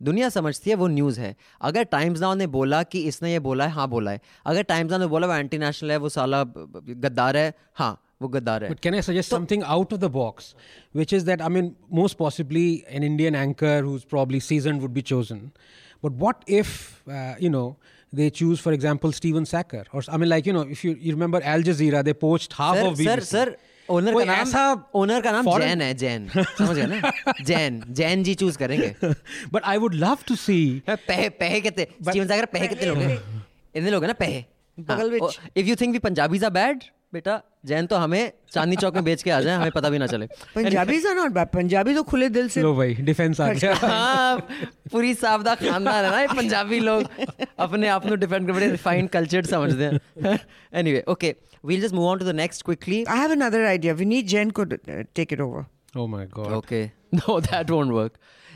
दुनिया 0.02 0.28
समझती 0.28 0.70
है 0.70 0.76
वो 0.76 0.86
न्यूज़ 0.88 1.20
है 1.20 1.34
अगर 1.70 1.84
टाइम्स 1.96 2.20
नाउ 2.20 2.34
ने 2.34 2.46
बोला 2.56 2.82
कि 2.82 3.02
इसने 3.08 3.32
ये 3.32 3.38
बोला 3.48 3.66
है 3.66 3.72
हाँ 3.72 3.88
बोला 3.88 4.10
है 4.10 4.20
अगर 4.46 4.62
टाइम्स 4.72 4.90
नाउ 4.90 5.00
ने 5.00 5.06
बोला 5.06 5.26
वो 5.26 5.34
एंटी 5.34 5.58
नेशनल 5.58 5.90
है 5.90 5.96
वो 5.96 6.08
साला 6.08 6.42
गद्दार 6.46 7.36
है 7.36 7.52
हाँ 7.78 7.92
वो 8.22 8.28
गद्दार 8.28 8.64
है 8.64 8.70
But 8.70 8.80
can 8.86 8.94
I 8.94 9.00
suggest 9.00 9.28
something 9.28 9.62
out 9.76 9.92
of 9.92 10.00
the 10.00 10.10
box, 10.10 10.54
which 10.92 11.12
is 11.12 11.24
that 11.24 11.42
I 11.42 11.48
mean, 11.48 11.74
most 11.90 12.18
possibly 12.18 12.84
an 12.88 13.02
Indian 13.02 13.34
anchor 13.34 13.82
who's 13.82 14.04
probably 14.04 14.40
seasoned 14.40 14.82
would 14.82 14.94
be 14.94 15.02
chosen. 15.02 15.50
But 16.02 16.12
what 16.24 16.42
if 16.46 17.02
uh, 17.08 17.34
you 17.38 17.50
know 17.50 17.76
they 18.12 18.30
choose, 18.30 18.60
for 18.60 18.72
example, 18.72 19.12
Steven 19.12 19.46
Sacker, 19.52 19.84
or 19.92 20.02
I 20.08 20.16
mean, 20.16 20.28
like 20.28 20.46
you 20.46 20.52
know, 20.52 20.60
if 20.76 20.84
you, 20.84 20.96
you 21.00 21.12
remember 21.12 21.40
Al 21.42 21.62
Jazeera, 21.62 22.04
they 22.04 22.14
poached 22.14 22.52
half 22.54 22.76
sir 22.76 22.86
of 22.86 22.98
BBC. 22.98 23.04
Sir 23.04 23.20
sir 23.30 23.56
owner 23.90 24.14
का 24.14 24.24
नाम 24.24 24.40
ऐसा 24.40 24.90
owner 24.94 25.20
का 25.20 25.32
नाम 25.32 25.46
जैन 25.58 25.82
है 25.82 25.94
जैन 25.94 26.28
समझ 26.28 26.76
गए 26.76 26.86
ना? 26.86 27.12
Jain 27.42 27.82
Jain 27.90 28.22
ji 28.24 28.34
choose 28.34 28.58
करेंगे। 28.58 28.94
But 29.52 29.64
I 29.64 29.76
would 29.76 29.94
love 29.94 30.18
to 30.28 30.34
see 30.36 30.82
पहे 30.88 31.28
पहे 31.30 31.60
कहते 31.60 31.88
स्टीवन 32.02 32.26
सागर 32.26 32.44
पहे 32.46 32.68
कहते 32.68 32.86
लोग 32.86 32.98
हैं। 32.98 33.16
इतने 33.74 33.90
लोग 33.90 34.02
हैं 34.02 34.08
ना 34.08 34.14
पहे। 34.14 34.44
बगल 34.78 35.10
में 35.10 35.18
if 35.56 35.66
you 35.66 35.76
think 35.76 35.92
we 35.92 35.98
Punjabis 35.98 36.44
are 36.44 36.50
bad 36.50 36.84
बेटा 37.12 37.40
जैन 37.64 37.86
तो 37.86 37.96
हमें 37.96 38.32
चांदनी 38.52 38.76
चौक 38.76 38.94
में 38.94 39.04
बेच 39.04 39.22
के 39.22 39.30
आ 39.30 39.40
जाए 39.40 39.56
हमें 39.56 39.70
पता 39.74 39.90
भी 39.90 39.98
ना 39.98 40.06
चले। 40.06 40.26
पंजाबी 40.54 40.98
नॉट 41.14 41.32
बैड 41.32 41.48
पंजाबी 41.48 41.94
तो 41.94 42.02
खुले 42.02 42.28
दिल 42.28 42.48
से। 42.48 42.62
लो 42.62 42.74
भाई 42.76 42.94
डिफेंस 42.94 43.40
आ 43.40 43.48
गया। 43.52 43.74
हाँ 43.82 44.38
पूरी 44.92 45.14
सावधा 45.14 45.54
खानदान 45.54 46.04
है 46.04 46.10
ना 46.10 46.20
ये 46.20 46.26
पंजाबी 46.36 46.80
लोग। 46.80 47.08
अपने 47.58 47.88
आप 47.88 48.06
को 48.08 48.14
डिफेंड 48.14 48.46
करते 48.48 48.70
रिफाइंड 48.70 49.08
कल्चर 49.10 49.44
समझते 49.46 49.84
हैं। 49.84 50.38
Anyway 50.74 51.04
okay 51.08 51.34
we 51.64 51.74
will 51.74 51.82
just 51.82 51.94
move 51.94 52.06
on 52.08 52.18
to 52.18 52.24
the 52.24 52.34
next 52.36 52.64
quickly 52.64 53.04
I 53.04 53.18
have 53.18 53.30
another 53.32 53.66
idea 53.66 53.94
we 53.94 54.04
need 54.04 54.26
Jain 54.26 54.50
को 54.50 54.64
take 54.64 55.32
it 55.32 55.40
over 55.40 55.64
oh 55.98 56.08
my 56.10 56.26
God 56.36 56.52
okay 56.52 56.84
no 57.14 57.40
that 57.40 57.70
won't 57.70 57.92
work 57.92 58.12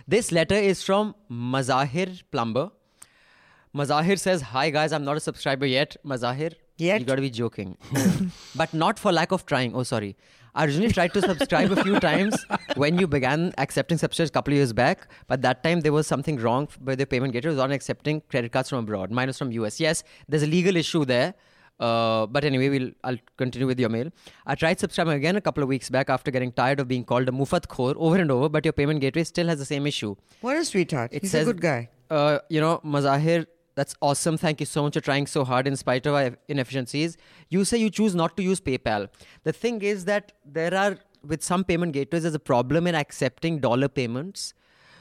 this 0.09 0.33
letter 0.33 0.57
is 0.71 0.85
from 0.85 1.13
Mazahir 1.57 2.19
plumber 2.33 4.17
says 4.17 4.43
hi 4.45 4.71
guys 4.71 4.93
I 4.93 4.99
am 4.99 5.05
not 5.05 5.17
a 5.17 5.21
subscriber 5.21 5.67
yet 5.67 5.99
Mazahir 6.07 6.57
Yet? 6.79 7.01
you 7.01 7.07
gotta 7.07 7.21
be 7.21 7.31
joking. 7.31 7.77
but 8.57 8.73
not 8.73 8.99
for 8.99 9.13
lack 9.13 9.33
of 9.33 9.45
trying. 9.47 9.75
Oh, 9.75 9.83
sorry. 9.83 10.17
I 10.55 10.65
originally 10.65 10.91
tried 10.93 11.13
to 11.15 11.21
subscribe 11.21 11.71
a 11.71 11.83
few 11.85 12.01
times 12.01 12.45
when 12.75 12.99
you 12.99 13.07
began 13.07 13.53
accepting 13.59 13.99
subscriptions 13.99 14.31
a 14.31 14.33
couple 14.33 14.53
of 14.55 14.57
years 14.57 14.73
back. 14.73 15.09
But 15.27 15.43
that 15.43 15.63
time 15.63 15.81
there 15.83 15.93
was 15.93 16.07
something 16.07 16.37
wrong 16.37 16.69
with 16.83 16.99
the 16.99 17.07
payment 17.07 17.33
gateway. 17.33 17.49
It 17.49 17.55
was 17.55 17.59
not 17.59 17.71
accepting 17.71 18.23
credit 18.29 18.51
cards 18.53 18.69
from 18.71 18.79
abroad. 18.81 19.11
Mine 19.11 19.29
was 19.29 19.39
from 19.39 19.53
US. 19.53 19.79
Yes, 19.79 20.03
there's 20.29 20.43
a 20.43 20.47
legal 20.47 20.77
issue 20.77 21.05
there. 21.05 21.35
Uh, 21.79 22.27
but 22.27 22.45
anyway, 22.45 22.69
we'll 22.69 22.91
I'll 23.05 23.19
continue 23.37 23.67
with 23.67 23.79
your 23.79 23.89
mail. 23.89 24.11
I 24.47 24.57
tried 24.57 24.81
subscribing 24.81 25.15
again 25.15 25.37
a 25.37 25.41
couple 25.41 25.63
of 25.63 25.69
weeks 25.69 25.89
back 25.91 26.11
after 26.11 26.33
getting 26.33 26.51
tired 26.51 26.81
of 26.81 26.89
being 26.89 27.05
called 27.05 27.29
a 27.29 27.33
mufat 27.33 27.69
khor 27.69 27.95
over 27.97 28.17
and 28.17 28.31
over, 28.33 28.49
but 28.49 28.65
your 28.65 28.73
payment 28.73 29.01
gateway 29.01 29.23
still 29.23 29.47
has 29.47 29.59
the 29.61 29.65
same 29.65 29.87
issue. 29.87 30.17
What 30.41 30.57
a 30.57 30.65
sweetheart. 30.65 31.11
It 31.13 31.23
He's 31.23 31.31
says, 31.31 31.47
a 31.47 31.53
good 31.53 31.61
guy. 31.61 31.89
Uh, 32.11 32.39
you 32.49 32.61
know, 32.61 32.81
Mazahir, 32.85 33.47
that's 33.79 33.95
awesome. 34.03 34.37
Thank 34.37 34.59
you 34.59 34.67
so 34.67 34.83
much 34.83 34.95
for 34.95 35.01
trying 35.01 35.27
so 35.29 35.45
hard 35.45 35.69
in 35.69 35.77
spite 35.77 36.05
of 36.07 36.15
our 36.21 36.37
inefficiencies. 36.49 37.17
You 37.49 37.65
say 37.65 37.79
you 37.79 37.91
choose 37.91 38.15
not 38.21 38.37
to 38.39 38.43
use 38.43 38.61
PayPal. 38.61 39.09
The 39.45 39.53
thing 39.53 39.83
is 39.83 40.05
that 40.07 40.33
there 40.45 40.75
are, 40.75 40.97
with 41.25 41.45
some 41.45 41.63
payment 41.63 41.93
gateways, 41.93 42.25
there's 42.25 42.35
a 42.35 42.41
problem 42.41 42.89
in 42.89 42.97
accepting 42.97 43.61
dollar 43.61 43.89
payments. 43.89 44.53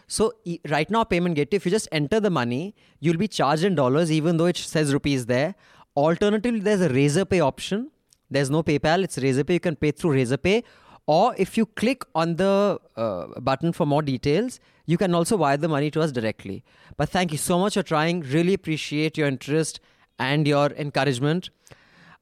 So 0.05 0.33
right 0.69 0.89
now, 0.91 1.03
payment 1.03 1.35
gateway, 1.35 1.57
if 1.57 1.65
you 1.65 1.71
just 1.71 1.89
enter 1.91 2.19
the 2.19 2.29
money, 2.29 2.75
you'll 2.99 3.17
be 3.17 3.27
charged 3.27 3.63
in 3.63 3.73
dollars, 3.73 4.11
even 4.11 4.37
though 4.37 4.45
it 4.45 4.57
says 4.57 4.93
rupees 4.93 5.25
there. 5.25 5.55
Alternatively, 5.95 6.59
there's 6.59 6.81
a 6.81 6.89
Razorpay 6.89 7.41
option. 7.41 7.89
There's 8.29 8.51
no 8.51 8.61
PayPal, 8.61 9.03
it's 9.03 9.17
Razorpay. 9.17 9.53
You 9.53 9.59
can 9.59 9.75
pay 9.75 9.89
through 9.89 10.11
Razorpay. 10.11 10.63
Or 11.07 11.33
if 11.37 11.57
you 11.57 11.65
click 11.65 12.03
on 12.13 12.35
the 12.35 12.79
uh, 12.95 13.39
button 13.39 13.73
for 13.73 13.87
more 13.87 14.03
details, 14.03 14.59
you 14.87 14.97
can 14.97 15.13
also 15.13 15.37
wire 15.37 15.57
the 15.57 15.67
money 15.67 15.91
to 15.91 16.01
us 16.01 16.11
directly. 16.11 16.63
But 16.95 17.09
thank 17.09 17.31
you 17.31 17.37
so 17.37 17.59
much 17.59 17.75
for 17.75 17.83
trying. 17.83 18.21
Really 18.21 18.53
appreciate 18.53 19.17
your 19.17 19.27
interest 19.27 19.79
and 20.17 20.47
your 20.47 20.67
encouragement. 20.71 21.49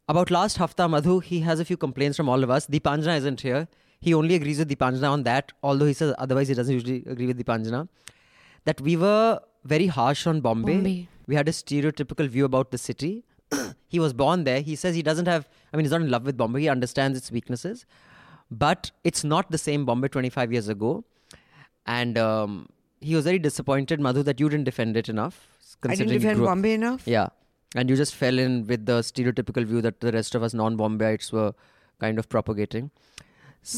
About 0.09 0.31
last 0.31 0.57
hafta, 0.57 0.87
Madhu, 0.89 1.19
he 1.19 1.39
has 1.41 1.59
a 1.59 1.65
few 1.65 1.77
complaints 1.77 2.17
from 2.17 2.27
all 2.27 2.43
of 2.43 2.49
us. 2.49 2.67
Deepanjana 2.67 3.17
isn't 3.17 3.41
here. 3.41 3.67
He 4.01 4.13
only 4.13 4.35
agrees 4.35 4.59
with 4.59 4.69
Deepanjana 4.69 5.09
on 5.11 5.23
that, 5.23 5.51
although 5.63 5.85
he 5.85 5.93
says 5.93 6.13
otherwise 6.17 6.47
he 6.47 6.55
doesn't 6.55 6.73
usually 6.73 7.03
agree 7.05 7.27
with 7.27 7.43
Deepanjana. 7.43 7.87
That 8.65 8.81
we 8.81 8.97
were 8.97 9.39
very 9.63 9.87
harsh 9.87 10.25
on 10.27 10.41
Bombay. 10.41 10.75
Bombay. 10.75 11.07
We 11.27 11.35
had 11.35 11.47
a 11.47 11.51
stereotypical 11.51 12.27
view 12.27 12.45
about 12.45 12.71
the 12.71 12.77
city. 12.79 13.25
he 13.87 13.99
was 13.99 14.13
born 14.13 14.43
there. 14.43 14.61
He 14.61 14.75
says 14.75 14.95
he 14.95 15.03
doesn't 15.03 15.27
have, 15.27 15.47
I 15.71 15.77
mean, 15.77 15.85
he's 15.85 15.91
not 15.91 16.01
in 16.01 16.09
love 16.09 16.25
with 16.25 16.35
Bombay. 16.37 16.61
He 16.61 16.69
understands 16.69 17.17
its 17.17 17.31
weaknesses. 17.31 17.85
But 18.49 18.91
it's 19.03 19.23
not 19.23 19.51
the 19.51 19.57
same 19.57 19.85
Bombay 19.85 20.07
25 20.09 20.51
years 20.51 20.67
ago. 20.67 21.03
And 21.85 22.17
um, 22.17 22.67
he 23.01 23.15
was 23.15 23.25
very 23.25 23.39
disappointed, 23.39 23.99
Madhu, 23.99 24.23
that 24.23 24.39
you 24.39 24.49
didn't 24.49 24.63
defend 24.65 24.97
it 24.97 25.09
enough. 25.09 25.47
I 25.83 25.95
didn't 25.95 26.13
defend 26.13 26.39
up- 26.41 26.45
Bombay 26.47 26.73
enough. 26.73 27.03
yeah. 27.05 27.27
And 27.75 27.89
you 27.89 27.95
just 27.97 28.15
fell 28.15 28.39
in 28.39 28.65
with 28.67 28.85
the 28.85 29.01
stereotypical 29.01 29.65
view 29.65 29.81
that 29.81 29.99
the 29.99 30.11
rest 30.11 30.33
of 30.33 30.41
us 30.43 30.53
non 30.53 30.77
Bombayites 30.77 31.31
were 31.33 31.53
kind 31.99 32.17
of 32.17 32.29
propagating. 32.29 32.89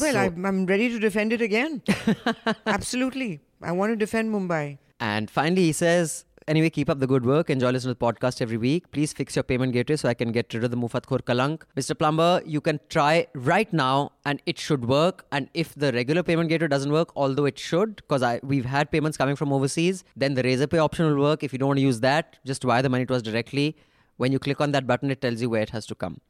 Well, 0.00 0.12
So- 0.12 0.18
I'm, 0.20 0.46
I'm 0.46 0.66
ready 0.66 0.88
to 0.88 0.98
defend 0.98 1.32
it 1.32 1.40
again. 1.42 1.82
Absolutely. 2.66 3.40
I 3.62 3.72
want 3.72 3.92
to 3.92 3.96
defend 3.96 4.32
Mumbai. 4.32 4.78
And 5.00 5.30
finally, 5.30 5.62
he 5.62 5.72
says, 5.72 6.24
anyway, 6.48 6.70
keep 6.70 6.90
up 6.90 6.98
the 6.98 7.06
good 7.06 7.24
work. 7.24 7.50
Enjoy 7.50 7.70
listening 7.70 7.94
to 7.94 7.98
the 7.98 8.04
podcast 8.04 8.40
every 8.40 8.56
week. 8.56 8.90
Please 8.90 9.12
fix 9.12 9.36
your 9.36 9.42
payment 9.42 9.72
gateway 9.72 9.96
so 9.96 10.08
I 10.08 10.14
can 10.14 10.32
get 10.32 10.52
rid 10.54 10.64
of 10.64 10.70
the 10.70 10.76
Mufat 10.76 11.06
Khor 11.06 11.18
Kalank. 11.18 11.62
Mr. 11.76 11.96
Plumber, 11.96 12.42
you 12.44 12.60
can 12.60 12.80
try 12.88 13.26
right 13.34 13.72
now 13.72 14.12
and 14.24 14.42
it 14.46 14.58
should 14.58 14.86
work. 14.86 15.26
And 15.30 15.48
if 15.54 15.74
the 15.74 15.92
regular 15.92 16.22
payment 16.22 16.48
gateway 16.48 16.68
doesn't 16.68 16.90
work, 16.90 17.12
although 17.14 17.44
it 17.44 17.58
should, 17.58 17.96
because 17.96 18.22
I 18.22 18.40
we've 18.42 18.64
had 18.64 18.90
payments 18.90 19.16
coming 19.16 19.36
from 19.36 19.52
overseas, 19.52 20.04
then 20.16 20.34
the 20.34 20.42
Razorpay 20.42 20.78
option 20.78 21.06
will 21.06 21.22
work. 21.22 21.44
If 21.44 21.52
you 21.52 21.58
don't 21.58 21.68
want 21.68 21.78
to 21.78 21.82
use 21.82 22.00
that, 22.00 22.38
just 22.44 22.64
wire 22.64 22.82
the 22.82 22.88
money 22.88 23.06
to 23.06 23.14
us 23.14 23.22
directly. 23.22 23.76
When 24.16 24.32
you 24.32 24.38
click 24.38 24.60
on 24.60 24.72
that 24.72 24.86
button, 24.86 25.10
it 25.10 25.20
tells 25.20 25.40
you 25.40 25.50
where 25.50 25.62
it 25.62 25.70
has 25.70 25.86
to 25.86 25.94
come. 25.94 26.20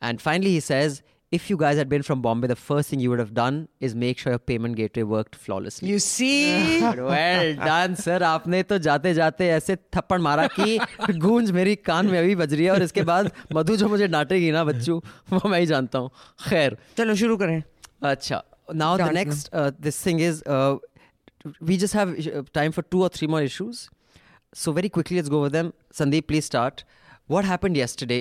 And 0.00 0.20
finally, 0.20 0.50
he 0.50 0.60
says, 0.60 1.02
if 1.31 1.49
you 1.49 1.57
guys 1.57 1.77
had 1.77 1.89
been 1.89 2.03
from 2.03 2.21
Bombay, 2.21 2.47
the 2.47 2.55
first 2.55 2.89
thing 2.89 2.99
you 3.01 3.09
would 3.09 3.19
have 3.19 3.33
done 3.33 3.67
is 3.81 3.93
make 3.93 4.17
sure 4.17 4.31
your 4.31 4.39
payment 4.39 4.77
gateway 4.77 5.03
worked 5.03 5.35
flawlessly. 5.35 5.89
You 5.89 5.99
see? 5.99 6.81
well 6.81 7.53
done, 7.55 7.95
sir. 7.95 8.19
आपने 8.23 8.63
तो 8.63 8.77
जाते 8.77 9.13
जाते 9.13 9.47
ऐसे 9.49 9.75
थप्पड़ 9.95 10.19
मारा 10.21 10.47
कि 10.59 10.79
गूंज 11.19 11.51
मेरी 11.51 11.75
कान 11.75 12.05
में 12.07 12.19
अभी 12.19 12.35
बज 12.35 12.53
रही 12.53 12.65
है 12.65 12.71
और 12.71 12.83
इसके 12.83 13.01
बाद 13.11 13.31
मधु 13.53 13.75
जो 13.77 13.87
मुझे 13.89 14.07
डांटेगी 14.07 14.51
ना 14.51 14.63
बच्चू 14.63 15.01
वो 15.33 15.49
मैं 15.49 15.59
ही 15.59 15.65
जानता 15.65 15.99
हूँ 15.99 16.09
खैर 16.49 16.77
चलो 16.97 17.15
शुरू 17.15 17.37
करें 17.37 17.61
अच्छा 18.03 18.43
now 18.73 18.97
the 18.97 19.03
Dance 19.03 19.15
next 19.15 19.49
uh, 19.53 19.71
this 19.79 20.01
thing 20.01 20.19
is 20.19 20.43
uh, 20.43 20.77
we 21.61 21.77
just 21.77 21.93
have 21.93 22.09
uh, 22.27 22.43
time 22.53 22.71
for 22.71 22.81
two 22.81 23.01
or 23.01 23.09
three 23.09 23.27
more 23.27 23.41
issues 23.41 23.89
so 24.53 24.71
very 24.71 24.89
quickly 24.89 25.17
let's 25.17 25.29
go 25.29 25.39
over 25.39 25.49
them 25.49 25.73
sandeep 25.99 26.27
please 26.27 26.45
start 26.45 26.83
what 27.27 27.45
happened 27.45 27.77
yesterday 27.77 28.19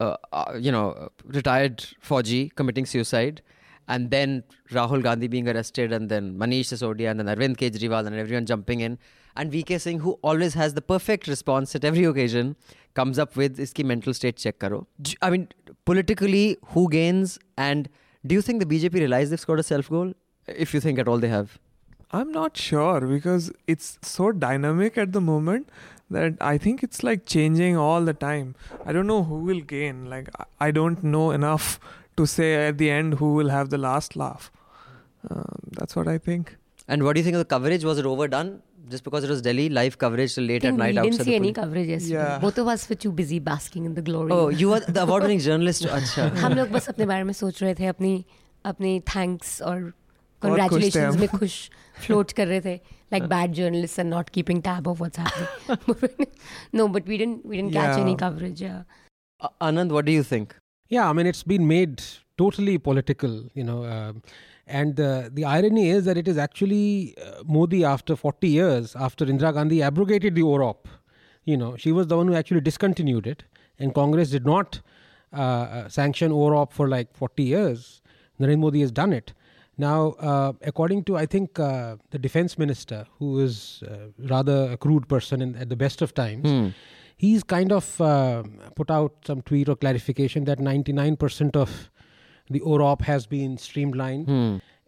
uh, 0.00 0.16
uh, 0.32 0.56
you 0.58 0.72
know 0.72 1.10
retired 1.24 1.84
Fauji 2.02 2.54
committing 2.54 2.86
suicide 2.86 3.42
and 3.88 4.10
then 4.10 4.44
Rahul 4.70 5.02
Gandhi 5.02 5.28
being 5.28 5.48
arrested 5.48 5.92
and 5.92 6.08
then 6.08 6.38
Manish 6.38 6.68
Sisodia 6.72 7.10
and 7.10 7.20
then 7.20 7.26
Arvind 7.26 7.56
Kejriwal 7.56 8.06
and 8.06 8.14
everyone 8.14 8.46
jumping 8.46 8.80
in. 8.80 8.98
And 9.36 9.52
VK 9.52 9.80
Singh 9.80 10.00
who 10.00 10.12
always 10.22 10.54
has 10.54 10.74
the 10.74 10.82
perfect 10.82 11.26
response 11.26 11.74
at 11.74 11.84
every 11.84 12.04
occasion 12.04 12.56
comes 12.94 13.18
up 13.18 13.36
with 13.36 13.58
iski 13.58 13.84
mental 13.84 14.14
state 14.14 14.36
check 14.36 14.58
karo. 14.58 14.86
I 15.22 15.30
mean 15.30 15.48
politically 15.84 16.56
who 16.68 16.88
gains? 16.88 17.38
And 17.56 17.88
do 18.26 18.34
you 18.34 18.42
think 18.42 18.60
the 18.60 18.66
BJP 18.66 18.94
realize 18.94 19.30
they've 19.30 19.40
scored 19.40 19.60
a 19.60 19.64
self 19.64 19.90
goal? 19.90 20.12
If 20.46 20.74
you 20.74 20.80
think 20.80 20.98
at 20.98 21.08
all 21.08 21.18
they 21.18 21.28
have 21.28 21.58
I'm 22.11 22.31
not 22.31 22.57
sure 22.57 23.01
because 23.11 23.51
it's 23.67 23.97
so 24.01 24.31
dynamic 24.31 24.97
at 24.97 25.11
the 25.13 25.21
moment 25.21 25.69
that 26.09 26.35
I 26.39 26.57
think 26.57 26.83
it's 26.83 27.03
like 27.03 27.25
changing 27.25 27.77
all 27.77 28.05
the 28.09 28.13
time. 28.13 28.55
I 28.85 28.93
don't 28.93 29.07
know 29.07 29.23
who 29.23 29.39
will 29.49 29.61
gain. 29.71 30.05
Like 30.15 30.29
I- 30.43 30.67
I 30.67 30.71
don't 30.79 31.03
know 31.15 31.31
enough 31.39 31.79
to 32.21 32.27
say 32.35 32.51
at 32.67 32.77
the 32.83 32.89
end 32.99 33.15
who 33.23 33.33
will 33.39 33.49
have 33.55 33.69
the 33.73 33.79
last 33.87 34.15
laugh. 34.15 34.51
Um, 35.29 35.71
that's 35.81 35.95
what 35.95 36.07
I 36.07 36.17
think. 36.29 36.55
and 36.93 37.03
what 37.05 37.15
do 37.15 37.19
you 37.21 37.25
think 37.25 37.35
of 37.37 37.39
the 37.41 37.49
coverage 37.51 37.83
was 37.85 37.99
it 37.99 38.05
overdone 38.09 38.49
just 38.89 39.03
because 39.05 39.23
it 39.27 39.29
was 39.33 39.39
Delhi 39.45 39.63
live 39.75 39.95
coverage 40.01 40.35
till 40.35 40.43
late 40.49 40.65
I 40.65 40.67
at 40.67 40.71
think 40.71 40.77
night 40.81 40.89
we 40.95 41.01
didn't 41.01 41.13
outside 41.15 41.25
see 41.25 41.31
the 41.31 41.35
any 41.37 41.51
police- 41.53 41.55
coverage 41.63 41.87
yesterday. 41.93 42.13
Yeah. 42.17 42.39
Both 42.43 42.59
of 42.63 42.67
us 42.73 42.83
were 42.89 42.97
too 43.05 43.11
busy 43.11 43.39
basking 43.47 43.85
in 43.89 43.95
the 43.95 44.03
glory. 44.09 44.31
Oh, 44.35 44.49
you 44.49 44.73
are 44.73 44.79
the 44.97 45.01
award 45.05 45.23
winning 45.23 45.39
journalist. 45.39 45.87
अच्छा. 45.99 46.27
हम 46.43 46.53
लोग 46.59 46.69
बस 46.77 46.87
अपने 46.89 47.05
बारे 47.13 47.23
में 47.29 47.33
सोच 47.39 47.61
रहे 47.63 47.73
थे 47.79 47.85
अपनी 47.93 48.13
अपनी 48.73 48.99
थैंक्स 49.15 49.61
और 49.71 49.81
खुश 49.81 49.91
थे 49.91 50.08
congratulations 50.45 51.15
हम। 51.15 51.19
में 51.19 51.27
खुश 51.37 51.53
फ्लोट 52.05 52.31
कर 52.39 52.47
रहे 52.47 52.61
थे 52.61 52.79
like 53.13 53.25
bad 53.31 53.51
journalists 53.57 53.99
and 54.03 54.09
not 54.15 54.29
keeping 54.35 54.61
tab 54.67 54.87
of 54.91 55.01
what's 55.03 55.19
happening 55.23 56.29
no 56.79 56.87
but 56.95 57.09
we 57.11 57.17
didn't 57.21 57.45
we 57.51 57.57
didn't 57.59 57.73
catch 57.77 57.91
Yeah. 57.97 58.05
any 58.05 58.15
coverage 58.25 58.63
yeah 58.67 58.83
Uh, 59.45 59.49
Anand, 59.67 59.91
what 59.93 60.05
do 60.07 60.13
you 60.15 60.23
think? 60.27 60.53
Yeah, 60.95 61.09
I 61.09 61.13
mean, 61.15 61.27
it's 61.29 61.41
been 61.51 61.63
made 61.69 62.01
totally 62.41 62.75
political, 62.85 63.33
you 63.61 63.63
know. 63.69 63.79
um 63.95 64.21
and 64.77 64.99
uh, 65.05 65.09
the 65.39 65.43
irony 65.53 65.83
is 65.95 66.05
that 66.05 66.19
it 66.21 66.29
is 66.33 66.37
actually 66.43 66.85
uh, 67.25 67.33
Modi, 67.55 67.81
after 67.89 68.15
40 68.21 68.51
years, 68.53 68.93
after 69.07 69.25
Indira 69.33 69.51
Gandhi 69.57 69.81
abrogated 69.89 70.37
the 70.39 70.45
OROP, 70.51 70.87
you 71.53 71.57
know, 71.63 71.71
she 71.85 71.91
was 71.97 72.07
the 72.13 72.17
one 72.21 72.31
who 72.33 72.37
actually 72.41 72.63
discontinued 72.69 73.27
it, 73.33 73.43
and 73.77 73.93
Congress 73.99 74.31
did 74.37 74.47
not 74.51 74.79
uh, 75.33 75.41
uh, 75.41 75.83
sanction 75.99 76.31
OROP 76.45 76.73
for 76.79 76.87
like 76.95 77.13
40 77.23 77.43
years. 77.51 77.85
Narendra 78.39 78.63
Modi 78.65 78.85
has 78.87 78.95
done 79.03 79.13
it. 79.21 79.35
Now, 79.80 80.00
uh, 80.30 80.52
according 80.70 81.04
to, 81.04 81.16
I 81.16 81.26
think, 81.34 81.58
uh, 81.58 81.96
the 82.10 82.18
defense 82.18 82.58
minister, 82.58 83.06
who 83.18 83.28
is 83.40 83.82
uh, 83.86 84.08
rather 84.34 84.58
a 84.72 84.76
crude 84.76 85.08
person 85.08 85.40
in, 85.44 85.56
at 85.56 85.68
the 85.70 85.76
best 85.84 86.02
of 86.02 86.12
times, 86.14 86.46
he's 87.16 87.42
kind 87.42 87.72
of 87.72 88.00
uh, 88.00 88.42
put 88.76 88.90
out 88.90 89.12
some 89.26 89.40
tweet 89.42 89.68
or 89.70 89.76
clarification 89.76 90.44
that 90.44 90.58
99% 90.58 91.56
of 91.56 91.90
the 92.50 92.60
OROP 92.60 93.00
has 93.02 93.26
been 93.26 93.56
streamlined. 93.58 94.28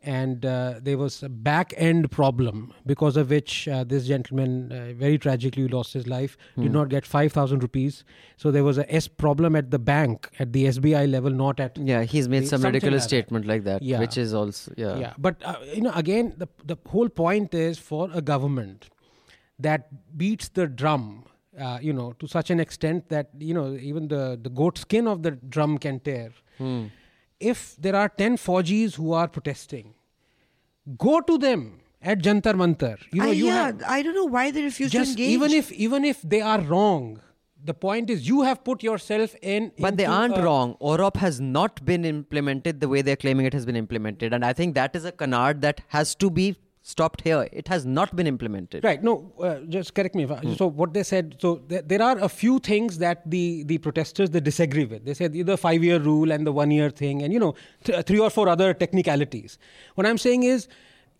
And 0.05 0.45
uh, 0.45 0.81
there 0.83 0.99
was 0.99 1.23
a 1.23 1.29
back 1.29 1.73
end 1.77 2.11
problem 2.11 2.73
because 2.85 3.17
of 3.17 3.31
which 3.31 3.69
uh, 3.69 3.85
this 3.85 4.07
gentleman 4.07 4.73
uh, 4.73 4.93
very 4.95 5.17
tragically 5.17 5.69
lost 5.69 5.93
his 5.93 6.09
life, 6.09 6.37
did 6.59 6.73
not 6.73 6.89
get 6.89 7.07
5,000 7.07 7.63
rupees. 7.63 8.03
So 8.37 8.51
there 8.51 8.65
was 8.65 8.79
a 8.79 8.93
S 8.93 9.07
problem 9.07 9.55
at 9.55 9.71
the 9.71 9.79
bank, 9.79 10.29
at 10.41 10.53
the 10.53 10.65
SBI 10.65 11.09
level, 11.09 11.31
not 11.31 11.61
at 11.61 11.79
Yeah, 11.79 12.03
he's 12.03 12.29
made 12.29 12.49
some 12.49 12.61
Something 12.63 12.73
ridiculous 12.73 13.03
like 13.05 13.11
that. 13.11 13.17
statement 13.17 13.47
like 13.47 13.63
that, 13.65 13.83
Yeah. 13.83 14.01
which 14.01 14.19
is 14.19 14.35
also 14.35 14.73
yeah. 14.77 14.97
yeah 14.99 15.13
but 15.19 15.37
uh, 15.45 15.55
you 15.73 15.83
know 15.83 15.93
again 15.95 16.35
the 16.37 16.49
the 16.65 16.77
whole 16.89 17.09
point 17.09 17.55
is 17.55 17.79
for 17.79 18.11
a 18.13 18.21
government 18.21 18.91
that 19.59 19.89
beats 20.17 20.49
the 20.49 20.67
drum 20.67 21.25
uh, 21.61 21.79
you 21.81 21.93
know 21.93 22.13
to 22.19 22.27
such 22.27 22.51
an 22.51 22.59
extent 22.59 23.09
that 23.09 23.31
you 23.39 23.55
know 23.55 23.75
even 23.91 24.09
the 24.09 24.39
the 24.43 24.51
goat 24.51 24.79
skin 24.79 25.07
of 25.07 25.23
the 25.23 25.31
drum 25.31 25.79
can 25.79 26.01
tear 26.01 26.31
if 27.51 27.61
there 27.87 27.97
are 28.03 28.09
10 28.09 28.37
Fauji's 28.47 28.95
who 29.01 29.13
are 29.23 29.27
protesting 29.37 29.95
go 30.99 31.21
to 31.21 31.39
them 31.39 31.81
at 32.13 32.19
Jantar 32.29 32.55
Mantar 32.63 32.95
you 33.13 33.23
know 33.23 33.29
I, 33.29 33.33
you 33.41 33.47
yeah, 33.47 33.67
have 33.67 33.83
I 33.97 34.03
don't 34.03 34.15
know 34.21 34.31
why 34.37 34.51
they 34.51 34.63
refuse 34.63 34.91
just 34.91 35.17
to 35.17 35.23
engage. 35.23 35.35
even 35.35 35.53
if 35.59 35.71
even 35.89 36.05
if 36.05 36.23
they 36.23 36.41
are 36.41 36.61
wrong 36.61 37.05
the 37.65 37.75
point 37.75 38.11
is 38.11 38.27
you 38.29 38.43
have 38.43 38.65
put 38.65 38.83
yourself 38.83 39.35
in 39.41 39.71
But 39.79 39.97
they 39.97 40.05
aren't 40.05 40.37
a- 40.39 40.43
wrong. 40.43 40.71
OROP 40.81 41.17
has 41.25 41.37
not 41.41 41.85
been 41.91 42.05
implemented 42.05 42.81
the 42.81 42.89
way 42.89 43.03
they're 43.03 43.21
claiming 43.25 43.47
it 43.47 43.53
has 43.53 43.65
been 43.65 43.77
implemented. 43.77 44.33
And 44.33 44.45
I 44.45 44.53
think 44.53 44.75
that 44.75 44.97
is 44.97 45.05
a 45.05 45.13
canard 45.13 45.61
that 45.61 45.81
has 45.97 46.17
to 46.17 46.29
be 46.39 46.57
stopped 46.82 47.22
here. 47.22 47.48
It 47.52 47.68
has 47.68 47.86
not 47.86 48.16
been 48.16 48.28
implemented. 48.28 48.84
Right. 48.84 49.02
No, 49.04 49.34
uh, 49.42 49.60
just 49.76 49.94
correct 49.94 50.16
me. 50.16 50.24
If 50.24 50.32
I, 50.32 50.56
So 50.56 50.68
what 50.68 50.94
they 50.94 51.04
said. 51.04 51.36
So 51.40 51.62
there, 51.68 51.82
there 51.82 52.02
are 52.02 52.18
a 52.20 52.30
few 52.30 52.60
things 52.60 52.98
that 53.00 53.30
the 53.30 53.64
the 53.64 53.78
protesters 53.78 54.30
they 54.30 54.40
disagree 54.40 54.86
with. 54.86 55.04
They 55.06 55.14
said 55.14 55.36
either 55.36 55.58
five 55.58 55.84
year 55.84 56.00
rule 56.00 56.32
and 56.32 56.48
the 56.48 56.54
one 56.54 56.72
year 56.72 56.90
thing, 56.90 57.24
and 57.24 57.34
you 57.34 57.40
know 57.40 57.56
th- 57.84 58.06
three 58.06 58.20
or 58.20 58.30
four 58.30 58.48
other 58.48 58.74
technicalities. 58.74 59.58
What 59.96 60.08
I'm 60.08 60.18
saying 60.18 60.44
is, 60.44 60.68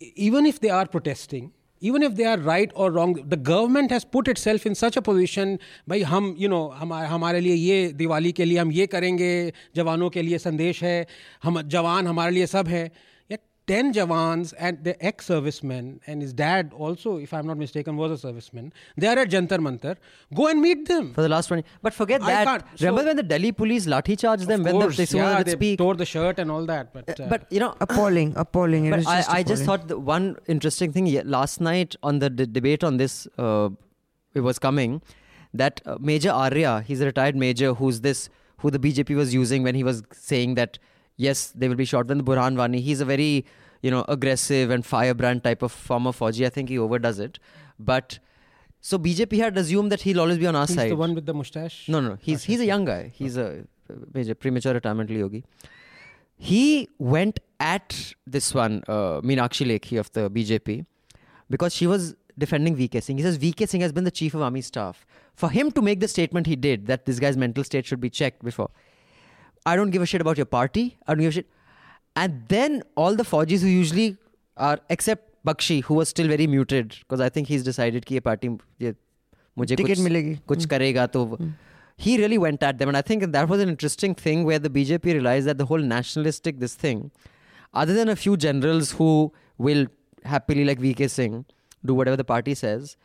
e- 0.00 0.12
even 0.30 0.46
if 0.46 0.60
they 0.60 0.70
are 0.80 0.86
protesting. 0.86 1.52
Even 1.80 2.02
if 2.02 2.14
they 2.18 2.24
are 2.24 2.38
right 2.38 2.72
or 2.74 2.90
wrong, 2.90 3.12
the 3.32 3.36
government 3.36 3.92
has 3.92 4.04
put 4.14 4.26
itself 4.30 4.64
in 4.66 4.74
such 4.74 4.96
a 4.96 5.02
position. 5.02 5.58
भाई 5.88 6.00
हम 6.12 6.34
you 6.38 6.48
know 6.48 6.62
हम 6.78 6.92
हमारे 6.92 7.40
लिए 7.40 7.54
ये 7.54 7.92
दिवाली 8.00 8.32
के 8.38 8.44
लिए 8.44 8.58
हम 8.58 8.72
ये 8.72 8.86
करेंगे 8.94 9.28
जवानों 9.76 10.08
के 10.16 10.22
लिए 10.22 10.38
संदेश 10.38 10.82
है 10.84 10.96
हम 11.42 11.60
जवान 11.76 12.06
हमारे 12.06 12.32
लिए 12.38 12.46
सब 12.46 12.68
है 12.68 12.82
Yet 12.88 12.96
10 13.65 13.93
Jawans 13.93 14.53
and 14.59 14.83
the 14.83 14.93
ex 15.05 15.25
servicemen, 15.27 16.01
and 16.05 16.21
his 16.21 16.33
dad 16.33 16.73
also, 16.75 17.17
if 17.17 17.33
I'm 17.33 17.47
not 17.47 17.57
mistaken, 17.57 17.95
was 17.95 18.23
a 18.23 18.27
serviceman. 18.27 18.73
They 18.97 19.07
are 19.07 19.17
at 19.17 19.29
Jantar 19.29 19.59
Mantar. 19.59 19.95
Go 20.33 20.47
and 20.47 20.61
meet 20.61 20.85
them. 20.87 21.13
For 21.13 21.21
the 21.21 21.29
last 21.29 21.47
20. 21.47 21.63
But 21.81 21.93
forget 21.93 22.21
I 22.21 22.25
that. 22.27 22.45
can't. 22.45 22.63
So- 22.75 22.87
Remember 22.87 23.07
when 23.09 23.15
the 23.15 23.23
Delhi 23.23 23.53
police 23.53 23.85
lathi 23.85 24.19
charged 24.19 24.47
them 24.47 24.65
Of 24.65 24.73
when 24.73 24.79
the, 24.89 24.95
they 24.95 25.05
saw 25.05 25.17
yeah, 25.17 25.37
that 25.37 25.45
they 25.45 25.51
speak? 25.53 25.77
tore 25.77 25.95
the 25.95 26.05
shirt 26.05 26.39
and 26.39 26.51
all 26.51 26.65
that. 26.65 26.93
But, 26.93 27.17
uh, 27.19 27.27
But 27.29 27.47
you 27.51 27.61
know, 27.61 27.73
appalling, 27.81 28.33
appalling. 28.35 28.85
It 28.87 28.89
but 28.91 28.97
was 28.99 29.07
I, 29.07 29.15
just 29.19 29.29
I 29.29 29.43
just 29.43 29.63
thought 29.63 29.87
the 29.87 29.97
one 29.97 30.35
interesting 30.47 30.91
thing 30.91 31.05
last 31.23 31.61
night 31.61 31.95
on 32.03 32.19
the 32.19 32.29
d- 32.29 32.45
debate 32.45 32.83
on 32.83 32.97
this, 32.97 33.27
uh, 33.37 33.69
it 34.33 34.41
was 34.41 34.59
coming 34.59 35.01
that 35.53 35.81
uh, 35.85 35.95
Major 36.01 36.31
Arya, 36.31 36.81
he's 36.85 36.99
a 36.99 37.05
retired 37.05 37.35
major 37.37 37.73
who's 37.75 38.01
this, 38.01 38.27
who 38.57 38.71
the 38.71 38.79
BJP 38.79 39.15
was 39.15 39.33
using 39.33 39.63
when 39.63 39.75
he 39.75 39.83
was 39.85 40.03
saying 40.11 40.55
that 40.55 40.79
yes, 41.17 41.51
they 41.55 41.67
will 41.67 41.75
be 41.75 41.85
shot. 41.85 42.07
When 42.07 42.17
the 42.17 42.23
Burhan 42.23 42.57
Wani, 42.57 42.81
he's 42.81 43.01
a 43.01 43.05
very 43.05 43.45
you 43.81 43.91
know 43.91 44.05
aggressive 44.07 44.69
and 44.69 44.85
firebrand 44.85 45.43
type 45.43 45.61
of 45.61 45.71
former 45.71 46.11
Fauji. 46.11 46.45
I 46.45 46.49
think 46.49 46.69
he 46.69 46.77
overdoes 46.77 47.19
it, 47.19 47.39
but. 47.79 48.19
So 48.85 48.99
BJP 48.99 49.37
had 49.37 49.57
assumed 49.57 49.93
that 49.93 50.01
he'll 50.01 50.19
always 50.19 50.37
be 50.37 50.45
on 50.45 50.57
our 50.57 50.67
he's 50.67 50.75
side. 50.75 50.91
the 50.91 50.97
one 50.97 51.15
with 51.15 51.25
the 51.25 51.33
mustache. 51.33 51.87
No, 51.87 52.01
no, 52.01 52.17
he's 52.19 52.43
he's 52.43 52.59
a 52.59 52.65
young 52.65 52.83
guy. 52.83 53.13
He's 53.15 53.37
a 53.37 53.63
major 54.13 54.35
premature 54.35 54.73
retirement 54.73 55.09
yogi. 55.09 55.45
He 56.35 56.89
went 56.97 57.39
at 57.59 58.13
this 58.27 58.53
one, 58.53 58.83
uh, 58.87 59.21
Meenakshi 59.21 59.65
Lekhi 59.65 59.99
of 59.99 60.11
the 60.11 60.29
BJP, 60.29 60.85
because 61.49 61.73
she 61.73 61.87
was 61.87 62.15
defending 62.37 62.75
VK 62.75 63.01
Singh. 63.01 63.17
He 63.17 63.23
says 63.23 63.37
VK 63.37 63.69
Singh 63.69 63.81
has 63.81 63.91
been 63.91 64.03
the 64.03 64.11
chief 64.11 64.33
of 64.33 64.41
army 64.41 64.61
staff. 64.61 65.05
For 65.35 65.49
him 65.49 65.71
to 65.71 65.81
make 65.81 65.99
the 65.99 66.07
statement 66.07 66.47
he 66.47 66.55
did 66.55 66.87
that 66.87 67.05
this 67.05 67.19
guy's 67.19 67.37
mental 67.37 67.63
state 67.63 67.85
should 67.85 68.01
be 68.01 68.09
checked 68.09 68.43
before, 68.43 68.69
I 69.65 69.75
don't 69.75 69.91
give 69.91 70.01
a 70.01 70.05
shit 70.05 70.21
about 70.21 70.37
your 70.37 70.45
party. 70.45 70.97
I 71.07 71.13
don't 71.13 71.21
give 71.21 71.29
a 71.29 71.33
shit. 71.33 71.49
And 72.15 72.43
then 72.47 72.83
all 72.95 73.15
the 73.15 73.23
Fojis 73.23 73.61
who 73.61 73.67
usually 73.67 74.17
are, 74.57 74.79
except 74.89 75.43
Bakshi, 75.45 75.83
who 75.83 75.95
was 75.95 76.09
still 76.09 76.27
very 76.27 76.47
muted, 76.47 76.95
because 76.99 77.19
I 77.19 77.29
think 77.29 77.47
he's 77.47 77.63
decided 77.63 78.05
that 78.05 78.23
party 78.23 78.57
Ticket 79.77 79.99
He 81.95 82.17
really 82.17 82.37
went 82.37 82.63
at 82.63 82.79
them. 82.79 82.87
And 82.87 82.97
I 82.97 83.01
think 83.01 83.31
that 83.31 83.47
was 83.47 83.61
an 83.61 83.69
interesting 83.69 84.15
thing 84.15 84.43
where 84.43 84.59
the 84.59 84.69
BJP 84.69 85.05
realized 85.05 85.47
that 85.47 85.57
the 85.57 85.65
whole 85.65 85.77
nationalistic, 85.77 86.59
this 86.59 86.75
thing, 86.75 87.11
other 87.73 87.93
than 87.93 88.09
a 88.09 88.15
few 88.15 88.35
generals 88.35 88.91
who 88.93 89.31
will 89.57 89.87
happily, 90.23 90.65
like 90.65 90.79
VK 90.79 91.09
Singh, 91.09 91.45
do 91.85 91.93
whatever 91.93 92.17
the 92.17 92.23
party 92.23 92.55
says, 92.55 92.97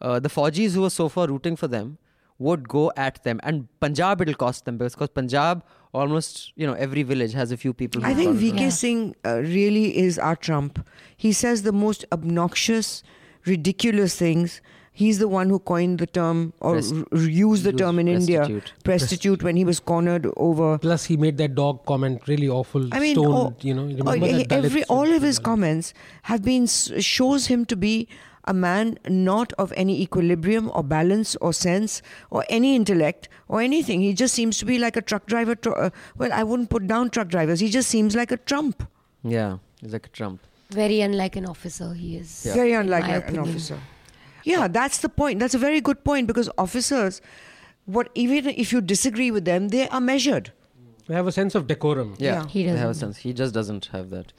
uh, 0.00 0.20
the 0.20 0.28
Fojis 0.28 0.74
who 0.74 0.82
were 0.82 0.90
so 0.90 1.08
far 1.08 1.26
rooting 1.26 1.56
for 1.56 1.66
them 1.68 1.98
would 2.38 2.68
go 2.68 2.92
at 2.96 3.22
them. 3.24 3.40
And 3.42 3.68
Punjab, 3.80 4.20
it'll 4.20 4.34
cost 4.34 4.64
them 4.64 4.78
because 4.78 5.08
Punjab 5.08 5.64
almost 6.02 6.52
you 6.62 6.66
know 6.70 6.74
every 6.86 7.02
village 7.10 7.34
has 7.40 7.52
a 7.56 7.58
few 7.64 7.72
people 7.82 8.04
I 8.04 8.12
who've 8.12 8.16
think 8.22 8.30
gone 8.40 8.42
VK 8.58 8.60
Yeah. 8.64 8.74
Singh 8.78 9.02
uh, 9.24 9.36
really 9.56 9.84
is 10.06 10.18
our 10.30 10.36
Trump. 10.48 10.80
He 11.26 11.32
says 11.42 11.62
the 11.68 11.72
most 11.82 12.04
obnoxious, 12.16 12.90
ridiculous 13.46 14.16
things. 14.16 14.60
He's 14.98 15.18
the 15.18 15.28
one 15.28 15.50
who 15.50 15.58
coined 15.58 15.98
the 16.02 16.06
term 16.18 16.38
or 16.60 16.72
Prest- 16.74 16.94
r- 17.12 17.18
used 17.18 17.64
the 17.64 17.70
used 17.72 17.78
term 17.78 17.98
in 17.98 18.08
India, 18.08 18.38
prostitute. 18.38 18.72
prostitute, 18.84 19.42
when 19.42 19.56
he 19.56 19.64
was 19.70 19.78
cornered 19.90 20.26
over. 20.38 20.78
Plus, 20.78 21.04
he 21.04 21.18
made 21.18 21.36
that 21.42 21.54
dog 21.54 21.84
comment 21.90 22.26
really 22.26 22.48
awful, 22.48 22.88
I 22.94 23.00
mean, 23.00 23.14
stoned. 23.14 23.34
all, 23.34 23.56
you 23.60 23.74
know, 23.74 23.82
all- 24.06 24.14
remember 24.14 24.38
that 24.44 24.52
every 24.70 24.84
all 24.84 25.12
of 25.18 25.20
his 25.30 25.38
comments 25.50 25.92
have 26.22 26.42
been 26.42 26.62
s- 26.62 26.90
shows 27.10 27.46
him 27.54 27.66
to 27.66 27.76
be 27.76 28.08
a 28.46 28.54
man 28.54 28.98
not 29.08 29.52
of 29.54 29.72
any 29.76 30.00
equilibrium 30.00 30.70
or 30.74 30.82
balance 30.82 31.34
or 31.36 31.52
sense 31.52 32.02
or 32.30 32.44
any 32.48 32.74
intellect 32.76 33.28
or 33.48 33.60
anything. 33.60 34.00
He 34.00 34.12
just 34.14 34.34
seems 34.34 34.58
to 34.58 34.64
be 34.64 34.78
like 34.78 34.96
a 34.96 35.02
truck 35.02 35.26
driver. 35.26 35.54
Tr- 35.54 35.76
uh, 35.76 35.90
well, 36.16 36.32
I 36.32 36.44
wouldn't 36.44 36.70
put 36.70 36.86
down 36.86 37.10
truck 37.10 37.28
drivers. 37.28 37.60
He 37.60 37.68
just 37.68 37.88
seems 37.88 38.14
like 38.14 38.30
a 38.30 38.36
trump. 38.36 38.86
Yeah, 39.24 39.58
he's 39.80 39.92
like 39.92 40.06
a 40.06 40.10
Trump. 40.10 40.40
Very 40.70 41.00
unlike 41.00 41.36
an 41.36 41.46
officer 41.46 41.92
he 41.94 42.16
is. 42.16 42.42
Very 42.54 42.72
unlike 42.72 43.04
a- 43.04 43.12
an 43.12 43.22
opinion. 43.22 43.48
officer. 43.48 43.78
Yeah, 44.44 44.68
that's 44.68 44.98
the 44.98 45.08
point. 45.08 45.40
That's 45.40 45.54
a 45.54 45.58
very 45.58 45.80
good 45.80 46.04
point 46.04 46.28
because 46.28 46.48
officers, 46.56 47.20
what 47.86 48.10
even 48.14 48.46
if 48.56 48.72
you 48.72 48.80
disagree 48.80 49.30
with 49.32 49.44
them, 49.44 49.68
they 49.68 49.88
are 49.88 50.00
measured. 50.00 50.52
They 51.08 51.14
have 51.14 51.26
a 51.26 51.32
sense 51.32 51.54
of 51.56 51.66
decorum. 51.66 52.14
Yeah, 52.18 52.42
Yeah. 52.42 52.46
He 52.48 52.62
doesn't. 52.62 52.74
they 52.74 52.80
have 52.80 52.90
a 52.90 52.94
sense. 52.94 53.16
He 53.18 53.32
just 53.32 53.54
doesn't 53.54 53.86
have 53.86 54.10
that. 54.10 54.32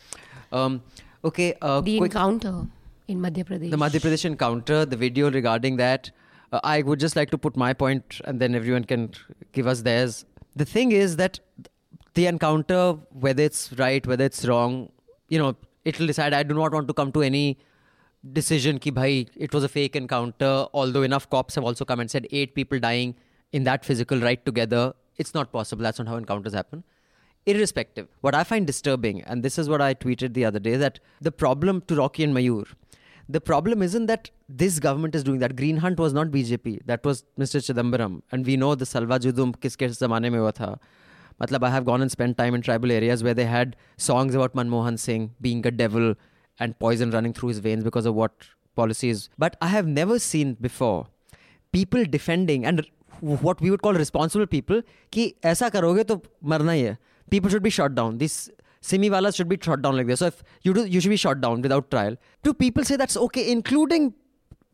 Um, 0.52 0.82
okay, 1.26 1.56
uh, 1.62 1.82
The 1.82 1.98
quick, 1.98 2.12
encounter 2.14 2.68
in 3.08 3.20
Madhya 3.20 3.46
Pradesh. 3.46 3.72
the 3.72 3.78
Madhya 3.78 4.02
Pradesh 4.02 4.26
encounter, 4.26 4.86
the 4.86 4.98
video 4.98 5.32
regarding 5.32 5.78
that. 5.78 6.12
Uh, 6.52 6.60
I 6.64 6.82
would 6.82 7.00
just 7.00 7.16
like 7.16 7.30
to 7.32 7.38
put 7.38 7.58
my 7.58 7.74
point, 7.74 8.22
and 8.26 8.40
then 8.40 8.56
everyone 8.56 8.84
can 8.84 9.12
give 9.52 9.68
us 9.68 9.82
theirs. 9.82 10.26
The 10.56 10.66
thing 10.66 10.92
is 10.92 11.18
that 11.18 11.40
the 12.14 12.26
encounter, 12.26 12.94
whether 13.12 13.44
it's 13.44 13.74
right, 13.74 14.06
whether 14.06 14.26
it's 14.26 14.46
wrong, 14.46 14.92
you 15.30 15.38
know, 15.38 15.56
it'll 15.86 16.08
decide. 16.08 16.34
I 16.34 16.44
do 16.44 16.56
not 16.56 16.72
want 16.72 16.88
to 16.88 16.94
come 16.94 17.12
to 17.14 17.22
any 17.22 17.58
decision 18.34 18.80
ki 18.80 18.92
bhai, 18.92 19.28
it 19.36 19.54
was 19.54 19.64
a 19.64 19.70
fake 19.70 19.96
encounter, 19.96 20.66
although 20.74 21.04
enough 21.04 21.30
cops 21.30 21.56
have 21.56 21.64
also 21.64 21.86
come 21.86 22.00
and 22.00 22.10
said 22.10 22.28
eight 22.32 22.56
people 22.56 22.80
dying 22.80 23.16
in 23.52 23.64
that 23.64 23.86
physical 23.86 24.20
right 24.20 24.44
together. 24.46 24.94
It's 25.18 25.34
not 25.34 25.52
possible. 25.52 25.84
That's 25.84 26.00
not 26.00 26.08
how 26.08 26.16
encounters 26.16 26.54
happen. 26.54 26.84
Irrespective, 27.46 28.08
what 28.22 28.36
I 28.36 28.44
find 28.44 28.68
disturbing, 28.68 29.22
and 29.22 29.42
this 29.42 29.58
is 29.58 29.70
what 29.70 29.82
I 29.82 29.94
tweeted 29.94 30.34
the 30.34 30.44
other 30.44 30.60
day, 30.60 30.76
that 30.76 31.00
the 31.22 31.32
problem 31.32 31.82
to 31.88 31.96
Rocky 31.96 32.24
and 32.26 32.36
Mayur, 32.36 32.68
the 33.29 33.41
problem 33.41 33.83
isn't 33.83 34.07
that 34.07 34.31
this 34.49 34.79
government 34.79 35.15
is 35.15 35.25
doing 35.25 35.39
that. 35.39 35.57
Green 35.57 35.79
Hunt 35.79 35.99
was 35.99 36.13
not 36.13 36.29
BJP. 36.29 36.81
That 36.87 37.05
was 37.05 37.25
Mr. 37.39 37.61
Chidambaram. 37.61 38.23
And 38.31 38.47
we 38.47 38.57
know 38.57 38.75
the 38.75 38.87
Salva 38.87 39.19
Judum 39.19 39.55
kiske 39.57 39.89
zamane 39.91 40.31
mein 40.31 40.41
hua 40.41 40.53
tha. 40.53 40.79
Matlab, 41.41 41.65
I 41.65 41.71
have 41.71 41.85
gone 41.85 42.03
and 42.03 42.11
spent 42.11 42.37
time 42.37 42.55
in 42.55 42.63
tribal 42.63 42.93
areas 42.93 43.25
where 43.25 43.35
they 43.35 43.47
had 43.47 43.77
songs 43.97 44.35
about 44.35 44.55
Manmohan 44.55 44.99
Singh 44.99 45.35
being 45.41 45.67
a 45.67 45.71
devil 45.71 46.15
and 46.61 46.79
poison 46.79 47.11
running 47.11 47.33
through 47.33 47.49
his 47.49 47.59
veins 47.59 47.83
because 47.85 48.07
of 48.07 48.15
what 48.15 48.33
policies. 48.77 49.29
But 49.39 49.57
I 49.61 49.69
have 49.69 49.87
never 49.87 50.19
seen 50.19 50.55
before 50.55 51.07
people 51.73 52.05
defending 52.05 52.67
and 52.67 52.87
what 53.21 53.61
we 53.61 53.71
would 53.71 53.83
call 53.83 53.95
responsible 53.95 54.47
people 54.47 54.83
कि 55.13 55.35
ऐसा 55.45 55.69
करोगे 55.71 56.05
तो 56.05 56.21
मरना 56.45 56.73
ही 56.73 56.83
है 56.83 56.97
people 57.31 57.51
should 57.51 57.63
be 57.63 57.71
shot 57.71 57.95
down 57.95 58.19
these 58.19 58.51
simi 58.90 59.10
walas 59.16 59.36
should 59.40 59.50
be 59.54 59.58
shot 59.68 59.82
down 59.82 59.98
like 59.98 60.08
this. 60.08 60.20
So 60.20 60.28
if 60.34 60.44
you 60.64 60.74
do 60.80 60.86
you 60.96 61.02
should 61.06 61.16
be 61.18 61.22
shot 61.28 61.42
down 61.46 61.62
without 61.68 61.92
trial. 61.92 62.18
Do 62.44 62.54
people 62.66 62.90
say 62.92 62.98
that's 63.04 63.18
okay 63.28 63.46
including 63.52 64.14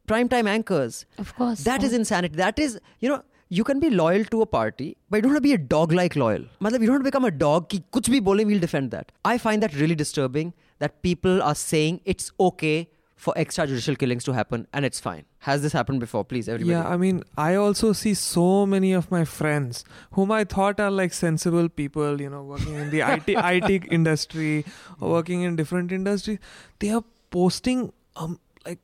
primetime 0.07 0.47
anchors? 0.55 1.05
Of 1.17 1.35
course. 1.35 1.63
that 1.69 1.83
is 1.83 1.93
insanity. 1.93 2.35
That 2.43 2.59
is 2.59 2.79
you 2.99 3.09
know 3.13 3.21
you 3.49 3.63
can 3.63 3.79
be 3.79 3.89
loyal 3.89 4.23
to 4.33 4.41
a 4.41 4.45
party 4.45 4.97
but 5.09 5.17
you 5.17 5.21
don't 5.23 5.31
have 5.31 5.41
to 5.41 5.47
be 5.47 5.53
a 5.53 5.63
dog 5.75 5.91
like 6.01 6.15
loyal. 6.15 6.45
Matlab 6.61 6.81
you 6.81 6.87
don't 6.87 6.97
have 6.97 7.05
to 7.05 7.11
become 7.11 7.25
a 7.25 7.35
dog 7.45 7.69
ki 7.69 7.83
kuch 7.97 8.11
bhi 8.15 8.23
bole 8.31 8.45
we'll 8.51 8.65
defend 8.67 8.91
that. 8.91 9.11
I 9.33 9.37
find 9.37 9.67
that 9.67 9.75
really 9.83 9.95
disturbing 10.03 10.53
that 10.79 11.01
people 11.01 11.41
are 11.41 11.55
saying 11.55 12.01
it's 12.13 12.31
okay 12.39 12.89
for 13.23 13.33
extrajudicial 13.41 13.97
killings 14.03 14.25
to 14.27 14.33
happen 14.37 14.63
and 14.77 14.87
it's 14.87 14.99
fine 15.03 15.23
has 15.47 15.61
this 15.65 15.75
happened 15.77 15.99
before 16.03 16.23
please 16.31 16.47
everybody 16.53 16.73
Yeah, 16.77 16.87
I 16.93 16.97
mean, 17.03 17.19
I 17.43 17.55
also 17.63 17.91
see 17.99 18.13
so 18.21 18.45
many 18.73 18.91
of 18.99 19.05
my 19.15 19.21
friends 19.33 19.83
whom 20.17 20.31
I 20.37 20.39
thought 20.53 20.79
are 20.85 20.91
like 20.91 21.13
sensible 21.17 21.69
people, 21.81 22.19
you 22.25 22.29
know, 22.33 22.41
working 22.43 22.75
in 22.85 22.89
the 22.95 23.01
IT 23.13 23.29
IT 23.51 23.87
industry 23.99 24.65
or 24.99 25.11
working 25.17 25.43
in 25.49 25.55
different 25.61 25.91
industries. 25.99 26.39
They 26.79 26.89
are 26.99 27.03
posting 27.37 27.81
um 28.25 28.35
like 28.65 28.81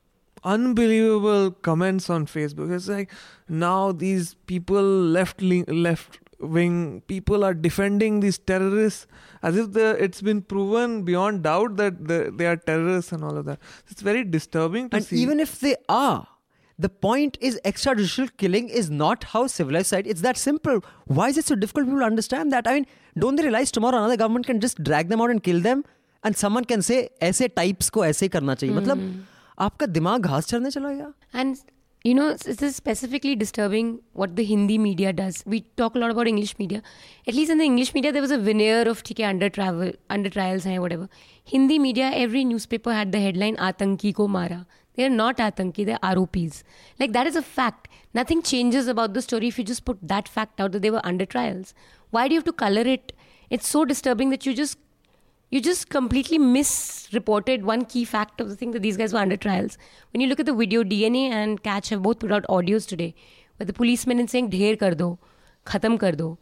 unbelievable 0.54 1.50
comments 1.68 2.08
on 2.10 2.26
Facebook. 2.26 2.74
It's 2.76 2.88
like 2.88 3.12
now 3.48 3.92
these 3.92 4.34
people 4.46 4.82
left 5.18 5.42
li- 5.42 5.64
left 5.88 6.18
wing 6.39 7.01
people 7.07 7.43
are 7.43 7.53
defending 7.53 8.19
these 8.19 8.37
terrorists 8.37 9.07
as 9.41 9.57
if 9.57 9.71
the, 9.73 9.91
it's 10.03 10.21
been 10.21 10.41
proven 10.41 11.03
beyond 11.03 11.43
doubt 11.43 11.75
that 11.77 12.07
the, 12.07 12.33
they 12.35 12.45
are 12.45 12.55
terrorists 12.57 13.11
and 13.11 13.23
all 13.23 13.37
of 13.37 13.45
that. 13.45 13.59
It's 13.89 14.01
very 14.01 14.23
disturbing 14.23 14.89
to 14.89 14.97
and 14.97 15.05
see. 15.05 15.17
even 15.17 15.39
if 15.39 15.59
they 15.59 15.75
are 15.87 16.27
the 16.77 16.89
point 16.89 17.37
is 17.39 17.59
extrajudicial 17.63 18.29
killing 18.37 18.67
is 18.67 18.89
not 18.89 19.23
how 19.25 19.47
civilized 19.47 19.87
society 19.87 20.09
it's 20.09 20.21
that 20.21 20.37
simple 20.37 20.81
why 21.05 21.29
is 21.29 21.37
it 21.37 21.45
so 21.45 21.55
difficult 21.55 21.85
for 21.85 21.91
people 21.91 21.99
to 22.01 22.05
understand 22.05 22.51
that 22.51 22.67
i 22.67 22.73
mean 22.73 22.87
don't 23.17 23.37
they 23.37 23.43
realize 23.43 23.71
tomorrow 23.71 23.97
another 23.97 24.17
government 24.17 24.45
can 24.45 24.59
just 24.59 24.83
drag 24.83 25.07
them 25.07 25.21
out 25.21 25.29
and 25.29 25.41
kill 25.41 25.61
them 25.61 25.85
and 26.23 26.35
someone 26.35 26.65
can 26.65 26.81
say 26.81 26.97
ऐसे 27.21 27.47
types 27.55 27.89
को 27.89 28.05
ऐसे 28.05 28.25
ही 28.25 28.29
करना 28.29 28.55
चाहिए 28.55 28.75
मतलब 28.75 29.25
आपका 29.67 29.85
दिमाग 29.85 30.21
घास 30.21 30.47
चढ़ने 30.47 30.71
चला 30.71 30.91
गया 30.93 31.13
And 31.33 31.57
you 32.02 32.14
know 32.14 32.32
this 32.32 32.62
is 32.62 32.76
specifically 32.76 33.36
disturbing 33.36 34.00
what 34.14 34.34
the 34.36 34.44
hindi 34.44 34.78
media 34.78 35.12
does. 35.12 35.42
We 35.46 35.60
talk 35.76 35.94
a 35.94 35.98
lot 35.98 36.10
about 36.10 36.26
english 36.26 36.58
media. 36.58 36.82
At 37.28 37.34
least 37.34 37.50
in 37.50 37.58
the 37.58 37.64
english 37.64 37.92
media 37.94 38.10
there 38.10 38.22
was 38.22 38.30
a 38.30 38.38
veneer 38.38 38.88
of 38.88 39.02
theek 39.02 39.20
under 39.28 39.50
travel 39.50 39.92
under 40.08 40.30
trials 40.30 40.64
and 40.64 40.80
whatever. 40.80 41.08
Hindi 41.44 41.78
media 41.78 42.10
every 42.14 42.44
newspaper 42.44 42.94
had 42.94 43.12
the 43.12 43.20
headline 43.20 43.56
atanki 43.56 44.14
ko 44.14 44.28
mara. 44.28 44.66
They 44.94 45.04
are 45.04 45.10
not 45.10 45.36
atanki 45.36 45.84
they're 45.84 46.14
ROPs. 46.16 46.64
like 46.98 47.12
that 47.12 47.26
is 47.26 47.36
a 47.36 47.42
fact. 47.42 47.88
Nothing 48.14 48.42
changes 48.42 48.88
about 48.88 49.12
the 49.12 49.22
story 49.22 49.48
if 49.48 49.58
you 49.58 49.64
just 49.64 49.84
put 49.84 49.98
that 50.02 50.26
fact 50.26 50.60
out 50.60 50.72
that 50.72 50.82
they 50.82 50.90
were 50.90 51.04
under 51.04 51.26
trials. 51.26 51.74
Why 52.10 52.28
do 52.28 52.34
you 52.34 52.38
have 52.38 52.44
to 52.46 52.52
color 52.52 52.82
it? 52.82 53.12
It's 53.50 53.68
so 53.68 53.84
disturbing 53.84 54.30
that 54.30 54.46
you 54.46 54.54
just 54.54 54.78
you 55.50 55.60
just 55.60 55.88
completely 55.90 56.38
misreported 56.38 57.64
one 57.64 57.84
key 57.84 58.04
fact 58.04 58.40
of 58.40 58.48
the 58.48 58.56
thing 58.56 58.70
that 58.72 58.82
these 58.82 58.96
guys 58.96 59.12
were 59.12 59.18
under 59.18 59.36
trials. 59.36 59.76
When 60.12 60.20
you 60.20 60.28
look 60.28 60.40
at 60.40 60.46
the 60.46 60.54
video, 60.54 60.82
DNA 60.84 61.30
and 61.30 61.62
Catch 61.62 61.88
have 61.90 62.02
both 62.02 62.20
put 62.20 62.30
out 62.32 62.44
audios 62.48 62.86
today 62.86 63.14
where 63.56 63.66
the 63.66 63.72
policemen 63.72 64.20
is 64.20 64.30
saying, 64.30 64.50
Dher 64.50 64.76
kar 64.76 64.92
do, 64.92 65.18
khatam 65.66 65.98
kar 65.98 66.12
do. 66.12 66.38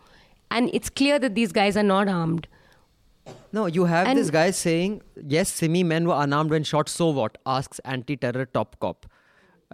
And 0.51 0.71
it's 0.73 0.89
clear 0.91 1.19
that 1.19 1.35
these 1.35 1.53
guys 1.53 1.77
are 1.77 1.83
not 1.95 2.09
armed. 2.09 2.49
no 3.57 3.63
you 3.77 3.85
have 3.89 4.07
And- 4.11 4.19
this 4.19 4.31
guy 4.35 4.51
saying 4.59 4.93
yes 5.33 5.51
simi 5.57 5.81
men 5.89 6.07
were 6.11 6.15
unarmed 6.27 6.53
when 6.55 6.67
shot 6.69 6.91
so 6.93 7.09
what 7.19 7.35
asks 7.55 7.81
anti-terror 7.95 8.45
top 8.59 8.77
cop 8.85 9.07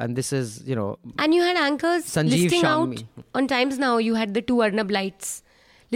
and 0.05 0.19
this 0.21 0.31
is 0.39 0.49
you 0.71 0.79
know 0.81 0.87
And 1.27 1.37
you 1.39 1.43
had 1.49 1.61
anchors 1.67 2.09
Sanjeev 2.15 2.43
listing 2.45 2.65
Shammi. 2.65 3.03
out 3.05 3.29
on 3.41 3.47
Times 3.53 3.79
Now, 3.85 3.93
you 4.07 4.17
had 4.23 4.35
the 4.39 4.43
two 4.51 4.59
Arnab 4.67 4.91
lights 4.97 5.31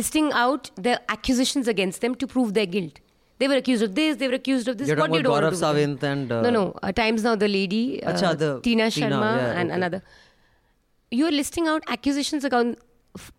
listing 0.01 0.30
out 0.45 0.70
the 0.89 0.95
accusations 1.16 1.66
against 1.74 2.01
them 2.07 2.14
to 2.22 2.28
prove 2.36 2.55
their 2.61 2.66
guilt. 2.76 3.01
They 3.39 3.49
were 3.49 3.57
accused 3.62 3.82
of 3.86 3.95
this, 3.95 4.16
they 4.16 4.28
were 4.28 4.34
accused 4.34 4.68
of 4.68 4.78
this. 4.78 4.89
You're 4.89 4.97
what 4.97 5.07
talking 5.07 5.22
do 5.22 5.28
you 5.28 5.34
about 5.34 5.43
want 5.45 5.55
to 5.55 5.64
Gaurav 5.64 5.74
do? 5.74 5.80
Savint 5.86 6.03
and, 6.12 6.32
uh, 6.32 6.41
no, 6.43 6.51
no. 6.51 6.78
Uh, 6.82 6.93
Times 6.93 7.22
Now, 7.22 7.34
the 7.36 7.49
lady, 7.49 8.03
uh, 8.03 8.12
Acha, 8.12 8.36
the 8.36 8.61
Tina 8.61 8.91
Tina, 8.91 9.07
Sharma, 9.11 9.36
yeah, 9.36 9.61
and 9.61 9.70
okay. 9.70 9.76
another. 9.76 10.03
You're 11.11 11.30
listing 11.30 11.68
out 11.68 11.82
accusations 11.89 12.45
against, 12.45 12.80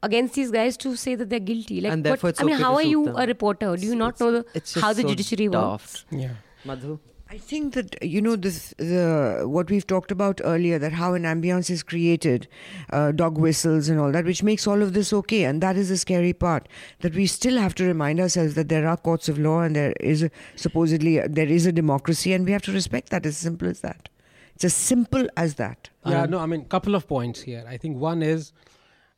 against 0.02 0.34
these 0.36 0.52
guys 0.52 0.78
to 0.78 0.96
say 0.96 1.16
that 1.16 1.30
they're 1.30 1.40
guilty. 1.52 1.82
Like, 1.82 1.92
And 1.94 2.08
what, 2.08 2.24
it's 2.24 2.42
I 2.42 2.44
mean, 2.46 2.56
okay 2.56 2.64
how 2.64 2.76
are 2.76 2.82
you 2.82 3.06
them. 3.06 3.16
a 3.18 3.26
reporter? 3.28 3.76
Do 3.76 3.86
you 3.86 3.96
not 3.96 4.20
know 4.20 4.32
the, 4.32 4.46
how 4.86 4.94
the 4.94 5.02
so 5.04 5.08
judiciary 5.10 5.50
works? 5.50 6.06
Yeah. 6.12 6.36
madhu 6.66 7.00
I 7.32 7.38
think 7.38 7.76
that 7.76 7.96
you 8.02 8.22
know 8.22 8.36
this 8.36 8.74
the 8.78 9.44
what 9.46 9.70
we've 9.70 9.86
talked 9.86 10.12
about 10.12 10.42
earlier 10.44 10.80
that 10.80 10.94
how 10.94 11.14
an 11.14 11.24
ambience 11.24 11.70
is 11.70 11.84
created, 11.84 12.48
uh, 12.92 13.12
dog 13.12 13.38
whistles 13.38 13.88
and 13.88 14.00
all 14.00 14.12
that, 14.12 14.26
which 14.26 14.42
makes 14.42 14.66
all 14.66 14.82
of 14.82 14.94
this 14.94 15.14
okay, 15.14 15.44
and 15.44 15.62
that 15.62 15.78
is 15.78 15.90
the 15.90 15.98
scary 15.98 16.34
part. 16.34 16.68
That 17.02 17.14
we 17.14 17.28
still 17.28 17.60
have 17.60 17.76
to 17.76 17.86
remind 17.86 18.20
ourselves 18.20 18.56
that 18.56 18.70
there 18.70 18.88
are 18.88 18.98
courts 18.98 19.30
of 19.30 19.38
law 19.38 19.62
and 19.62 19.76
there 19.76 19.94
is 20.00 20.24
a, 20.24 20.32
supposedly 20.56 21.20
there 21.20 21.48
is 21.48 21.68
a 21.68 21.72
democracy, 21.72 22.34
and 22.34 22.46
we 22.48 22.52
have 22.52 22.64
to 22.64 22.72
respect 22.72 23.10
that. 23.12 23.28
As 23.28 23.38
simple 23.38 23.68
as 23.68 23.82
that. 23.82 24.10
It's 24.56 24.64
as 24.64 24.74
simple 24.74 25.30
as 25.38 25.56
that. 25.56 25.90
Yeah, 26.06 26.24
Um, 26.24 26.32
no, 26.32 26.40
I 26.40 26.48
mean, 26.48 26.66
couple 26.66 26.96
of 26.96 27.08
points 27.08 27.42
here. 27.42 27.64
I 27.68 27.78
think 27.78 27.98
one 27.98 28.24
is 28.24 28.54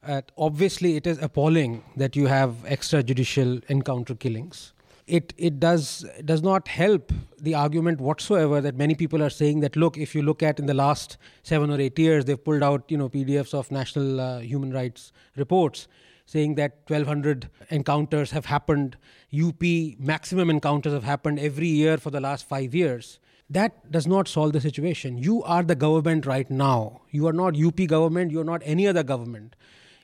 that 0.06 0.34
obviously 0.38 0.98
it 0.98 1.08
is 1.08 1.18
appalling 1.20 1.84
that 1.96 2.16
you 2.16 2.28
have 2.28 2.56
extrajudicial 2.66 3.64
encounter 3.70 4.16
killings. 4.16 4.71
It 5.08 5.34
it 5.38 5.60
does 5.60 6.06
does 6.26 6.42
not 6.42 6.68
help 6.68 7.12
the 7.40 7.56
argument 7.56 8.00
whatsoever 8.00 8.62
that 8.62 8.76
many 8.76 8.96
people 8.96 9.24
are 9.24 9.30
saying 9.30 9.62
that 9.62 9.76
look, 9.76 9.98
if 9.98 10.14
you 10.16 10.22
look 10.22 10.44
at 10.44 10.60
in 10.60 10.68
the 10.68 10.74
last 10.74 11.18
seven 11.44 11.72
or 11.72 11.80
eight 11.80 11.98
years, 11.98 12.26
they've 12.26 12.44
pulled 12.44 12.64
out 12.64 12.84
you 12.88 12.98
know 12.98 13.10
PDFs 13.10 13.54
of 13.54 13.72
national 13.72 14.20
uh, 14.20 14.40
human 14.40 14.72
rights 14.72 15.12
reports 15.36 15.88
saying 16.26 16.56
that 16.56 16.78
1200 16.88 17.50
encounters 17.70 18.32
have 18.32 18.46
happened 18.46 18.96
up 19.34 19.64
maximum 20.00 20.50
encounters 20.50 20.94
have 20.94 21.04
happened 21.04 21.40
every 21.40 21.68
year 21.68 21.98
for 21.98 22.10
the 22.10 22.22
last 22.22 22.48
5 22.48 22.74
years. 22.74 23.20
That 23.50 23.92
does 23.92 24.08
not 24.08 24.30
solve 24.30 24.54
the 24.54 24.62
situation. 24.62 25.18
You 25.18 25.44
are 25.44 25.62
the 25.62 25.76
government 25.76 26.26
right 26.26 26.50
now. 26.50 27.02
You 27.10 27.28
are 27.28 27.34
not 27.34 27.58
up 27.58 27.88
government. 27.90 28.32
You 28.32 28.40
are 28.40 28.46
not 28.46 28.62
any 28.64 28.88
other 28.88 29.04
government. 29.04 29.58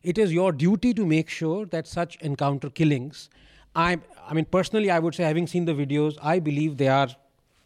It 0.04 0.18
is 0.18 0.34
your 0.34 0.52
duty 0.52 0.94
to 0.94 1.06
make 1.06 1.30
sure 1.30 1.66
that 1.68 1.88
such 1.88 2.18
encounter 2.18 2.70
killings 2.70 3.30
i 3.86 3.98
i 4.30 4.34
mean 4.38 4.46
personally 4.58 4.92
i 4.98 5.00
would 5.06 5.16
say 5.20 5.24
having 5.24 5.48
seen 5.54 5.66
the 5.72 5.78
videos 5.84 6.20
i 6.34 6.40
believe 6.50 6.78
they 6.84 6.92
are 7.00 7.10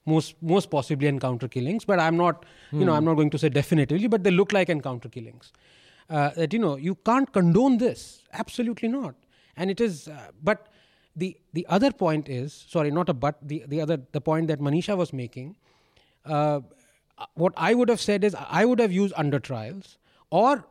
most 0.05 0.35
most 0.41 0.69
possibly 0.71 1.07
encounter 1.07 1.47
killings, 1.47 1.85
but 1.85 1.99
I'm 1.99 2.17
not, 2.17 2.45
you 2.71 2.85
know, 2.85 2.93
I'm 2.93 3.05
not 3.05 3.15
going 3.15 3.29
to 3.29 3.37
say 3.37 3.49
definitively, 3.49 4.07
but 4.07 4.23
they 4.23 4.31
look 4.31 4.51
like 4.51 4.69
encounter 4.69 5.09
killings. 5.09 5.51
Uh, 6.09 6.29
that 6.31 6.53
you 6.53 6.59
know, 6.59 6.75
you 6.75 6.95
can't 6.95 7.31
condone 7.31 7.77
this. 7.77 8.23
Absolutely 8.33 8.89
not. 8.89 9.15
And 9.55 9.69
it 9.69 9.79
is, 9.79 10.07
uh, 10.07 10.31
but 10.43 10.67
the 11.15 11.37
the 11.53 11.65
other 11.69 11.91
point 11.91 12.29
is, 12.29 12.65
sorry, 12.67 12.91
not 12.91 13.09
a 13.09 13.13
but. 13.13 13.37
The 13.41 13.63
the 13.67 13.81
other 13.81 14.01
the 14.11 14.21
point 14.21 14.47
that 14.47 14.59
Manisha 14.59 14.97
was 14.97 15.13
making, 15.13 15.55
uh, 16.25 16.61
what 17.35 17.53
I 17.55 17.73
would 17.73 17.89
have 17.89 18.01
said 18.01 18.23
is 18.23 18.35
I 18.35 18.65
would 18.65 18.79
have 18.79 18.91
used 18.91 19.13
under 19.15 19.39
trials, 19.39 19.97
or 20.29 20.65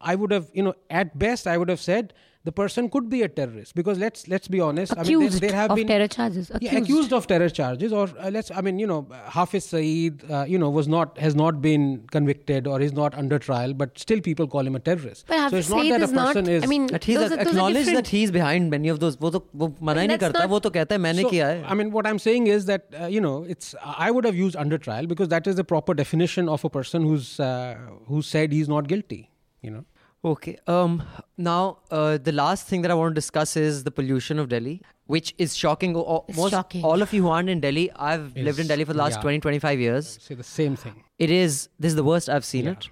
I 0.00 0.14
would 0.16 0.30
have, 0.32 0.50
you 0.52 0.62
know, 0.62 0.74
at 0.90 1.18
best 1.18 1.46
I 1.46 1.56
would 1.56 1.68
have 1.68 1.80
said 1.80 2.14
the 2.47 2.51
person 2.57 2.89
could 2.89 3.09
be 3.09 3.21
a 3.23 3.27
terrorist 3.27 3.75
because 3.75 3.97
let's 3.99 4.27
let's 4.33 4.47
be 4.47 4.59
honest. 4.65 4.93
I 4.93 5.03
mean, 5.03 5.15
Accused 5.15 5.41
there, 5.41 5.49
there 5.49 5.59
have 5.59 5.71
of 5.71 5.75
been 5.79 5.87
terror 5.87 6.07
charges. 6.07 6.49
yeah, 6.49 6.69
Accused. 6.69 6.83
accused 6.83 7.13
of 7.17 7.27
terror 7.31 7.49
charges, 7.49 7.91
or 8.01 8.03
uh, 8.19 8.29
let's. 8.35 8.51
I 8.51 8.61
mean, 8.67 8.79
you 8.79 8.87
know, 8.91 8.99
Hafiz 9.37 9.65
Saeed, 9.65 10.23
uh, 10.31 10.45
you 10.47 10.57
know, 10.57 10.69
was 10.69 10.87
not 10.87 11.17
has 11.17 11.35
not 11.35 11.61
been 11.65 11.87
convicted 12.11 12.65
or 12.75 12.79
is 12.79 12.93
not 12.93 13.17
under 13.23 13.37
trial, 13.47 13.73
but 13.73 13.99
still 13.99 14.21
people 14.21 14.47
call 14.47 14.65
him 14.71 14.77
a 14.77 14.79
terrorist. 14.79 15.25
But 15.27 15.35
so 15.35 15.41
Hafiz 15.41 15.59
it's 15.65 15.69
not 15.75 15.81
Saeed 15.81 15.91
that 15.95 15.99
a 15.99 16.03
is 16.05 16.11
not. 16.19 16.27
person 16.27 16.47
is. 16.53 16.63
I 16.63 16.67
mean, 16.67 16.87
That 16.87 17.03
he's 17.03 17.19
those 17.19 17.25
are- 17.31 17.35
those 17.35 17.47
are 17.47 17.49
acknowledged 17.49 17.77
different. 17.89 18.05
that 18.05 18.11
he's 18.15 18.31
behind 18.37 18.69
many 18.77 18.93
of 18.95 19.01
those. 19.05 19.17
वो 19.25 19.31
तो 19.37 19.43
वो 19.63 19.69
मना 19.81 19.99
ही 20.01 20.07
नहीं 20.07 20.17
that's 20.17 20.31
करता 20.31 20.45
not- 20.45 20.49
वो 20.55 20.61
तो 20.69 20.73
कहता 20.79 20.95
है 20.95 21.01
मैंने 21.07 21.27
So, 21.27 21.29
किया 21.35 21.47
है 21.51 21.65
I 21.75 21.79
mean, 21.81 21.91
what 21.97 22.07
I'm 22.13 22.19
saying 22.29 22.47
is 22.55 22.65
that 22.71 22.87
uh, 23.01 23.11
you 23.17 23.25
know, 23.27 23.35
it's 23.57 23.75
I 24.07 24.09
would 24.19 24.29
have 24.31 24.39
used 24.45 24.55
under 24.65 24.77
trial 24.87 25.11
because 25.15 25.33
that 25.35 25.51
is 25.53 25.59
the 25.61 25.67
proper 25.75 25.93
definition 26.05 26.47
of 26.57 26.63
a 26.71 26.73
person 26.79 27.11
who's 27.11 27.29
uh, 27.51 27.75
who 28.13 28.21
said 28.31 28.57
he's 28.61 28.73
not 28.77 28.87
guilty. 28.95 29.21
You 29.69 29.75
know. 29.77 29.85
Okay. 30.25 30.57
Um. 30.67 31.01
Now, 31.37 31.77
uh, 31.91 32.17
the 32.17 32.31
last 32.31 32.67
thing 32.67 32.81
that 32.85 32.91
I 32.91 32.95
want 32.95 33.11
to 33.11 33.15
discuss 33.21 33.55
is 33.55 33.83
the 33.83 33.91
pollution 33.91 34.39
of 34.43 34.49
Delhi, 34.49 34.81
which 35.15 35.33
is 35.45 35.55
shocking. 35.55 35.95
O- 35.95 36.05
o- 36.15 36.25
It's 36.27 36.37
Most 36.37 36.51
shocking. 36.51 36.83
all 36.83 37.01
of 37.05 37.13
you 37.13 37.21
who 37.25 37.29
aren't 37.29 37.49
in 37.55 37.59
Delhi, 37.65 37.83
I've 38.11 38.35
lived 38.35 38.59
in 38.59 38.63
Is- 38.65 38.67
Delhi 38.73 38.83
for 38.91 38.93
the 38.93 38.99
last 39.03 39.17
yeah. 39.17 39.21
20, 39.27 39.39
25 39.47 39.79
years. 39.79 40.09
Say 40.27 40.35
the 40.35 40.47
same 40.51 40.75
thing. 40.75 40.95
It 41.27 41.29
is. 41.39 41.59
This 41.79 41.91
is 41.91 41.95
the 42.01 42.03
worst 42.03 42.29
I've 42.37 42.45
seen 42.53 42.65
Yeah. 42.65 42.71
it. 42.79 42.89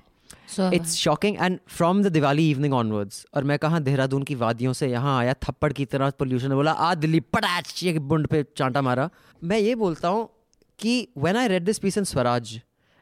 So, 0.54 0.68
It's 0.78 0.96
shocking, 0.96 1.38
and 1.46 1.60
from 1.80 2.04
the 2.06 2.12
Diwali 2.16 2.44
evening 2.54 2.74
onwards, 2.80 3.26
और 3.36 3.44
मैं 3.52 3.58
कहाँ 3.60 3.82
देहरादून 3.84 4.24
की 4.30 4.36
वादियों 4.42 4.74
से 4.80 4.88
यहाँ 4.92 5.18
आया 5.20 5.34
थप्पड़ 5.44 5.72
की 5.80 5.86
तरह 5.94 6.10
पोल्यूशन 6.22 6.54
बोला 6.56 6.72
आ 6.72 6.94
दिल्ली 7.06 7.20
पटाच 7.36 7.84
ये 7.84 7.98
बुंड 8.12 8.28
पे 8.34 8.44
चांटा 8.58 8.82
मारा 8.88 9.10
मैं 9.52 9.58
ये 9.60 9.74
बोलता 9.84 10.08
हूँ 10.08 10.28
कि 10.80 10.94
when 11.26 11.36
I 11.44 11.48
read 11.54 11.66
this 11.72 11.80
piece 11.86 11.98
in 12.02 12.06
Swaraj 12.12 12.54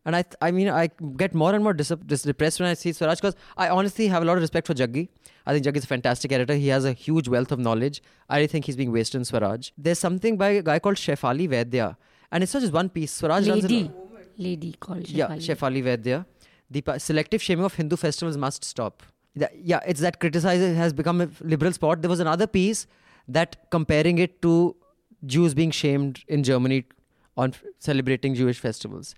and 0.08 0.16
I 0.18 0.24
I 0.46 0.50
mean 0.56 0.68
I 0.80 0.82
get 1.22 1.34
more 1.42 1.48
and 1.58 1.64
more 1.68 1.72
dis- 1.80 1.92
dis- 2.12 2.26
depressed 2.30 2.60
when 2.62 2.68
I 2.74 2.74
see 2.82 2.92
Swaraj 2.98 3.20
because 3.22 3.36
I 3.64 3.68
honestly 3.78 4.06
have 4.14 4.22
a 4.26 4.28
lot 4.30 4.36
of 4.40 4.44
respect 4.46 4.66
for 4.72 4.76
Jaggi 4.80 5.02
I 5.46 5.52
think 5.54 5.66
Jaggi 5.66 5.80
is 5.82 5.88
a 5.88 5.92
fantastic 5.94 6.34
editor 6.36 6.54
he 6.64 6.68
has 6.76 6.86
a 6.90 6.92
huge 7.06 7.28
wealth 7.34 7.52
of 7.56 7.64
knowledge 7.68 8.02
I 8.38 8.46
think 8.54 8.70
he's 8.70 8.78
being 8.82 8.92
wasted 8.98 9.20
in 9.22 9.26
Swaraj 9.32 9.70
there's 9.88 9.98
something 10.06 10.38
by 10.44 10.50
a 10.62 10.62
guy 10.70 10.78
called 10.86 10.96
Shefali 11.04 11.48
Vaidya 11.56 11.88
and 12.32 12.42
it's 12.48 12.54
not 12.58 12.66
just 12.66 12.72
one 12.80 12.90
piece 12.98 13.12
Swaraj 13.20 13.48
runs 13.52 13.64
a- 13.64 13.68
lady, 13.68 13.90
lady 14.48 14.72
called 14.86 15.08
yeah, 15.08 15.28
Shefali. 15.28 15.82
Shefali 15.82 15.84
Vaidya. 15.90 16.24
The 16.70 16.80
pa- 16.82 16.98
selective 16.98 17.42
shaming 17.42 17.64
of 17.64 17.74
Hindu 17.74 17.96
festivals 17.96 18.36
must 18.36 18.64
stop. 18.72 19.02
Yeah, 19.34 19.80
it's 19.86 20.00
that 20.00 20.20
criticizing 20.24 20.74
has 20.74 20.92
become 20.92 21.22
a 21.22 21.28
liberal 21.40 21.72
sport. 21.72 22.02
There 22.02 22.10
was 22.10 22.20
another 22.20 22.46
piece 22.46 22.86
that 23.36 23.56
comparing 23.70 24.18
it 24.18 24.42
to 24.42 24.52
Jews 25.24 25.54
being 25.54 25.70
shamed 25.70 26.20
in 26.28 26.44
Germany 26.50 26.84
on 27.38 27.54
f- 27.54 27.62
celebrating 27.78 28.34
Jewish 28.34 28.58
festivals. 28.58 29.14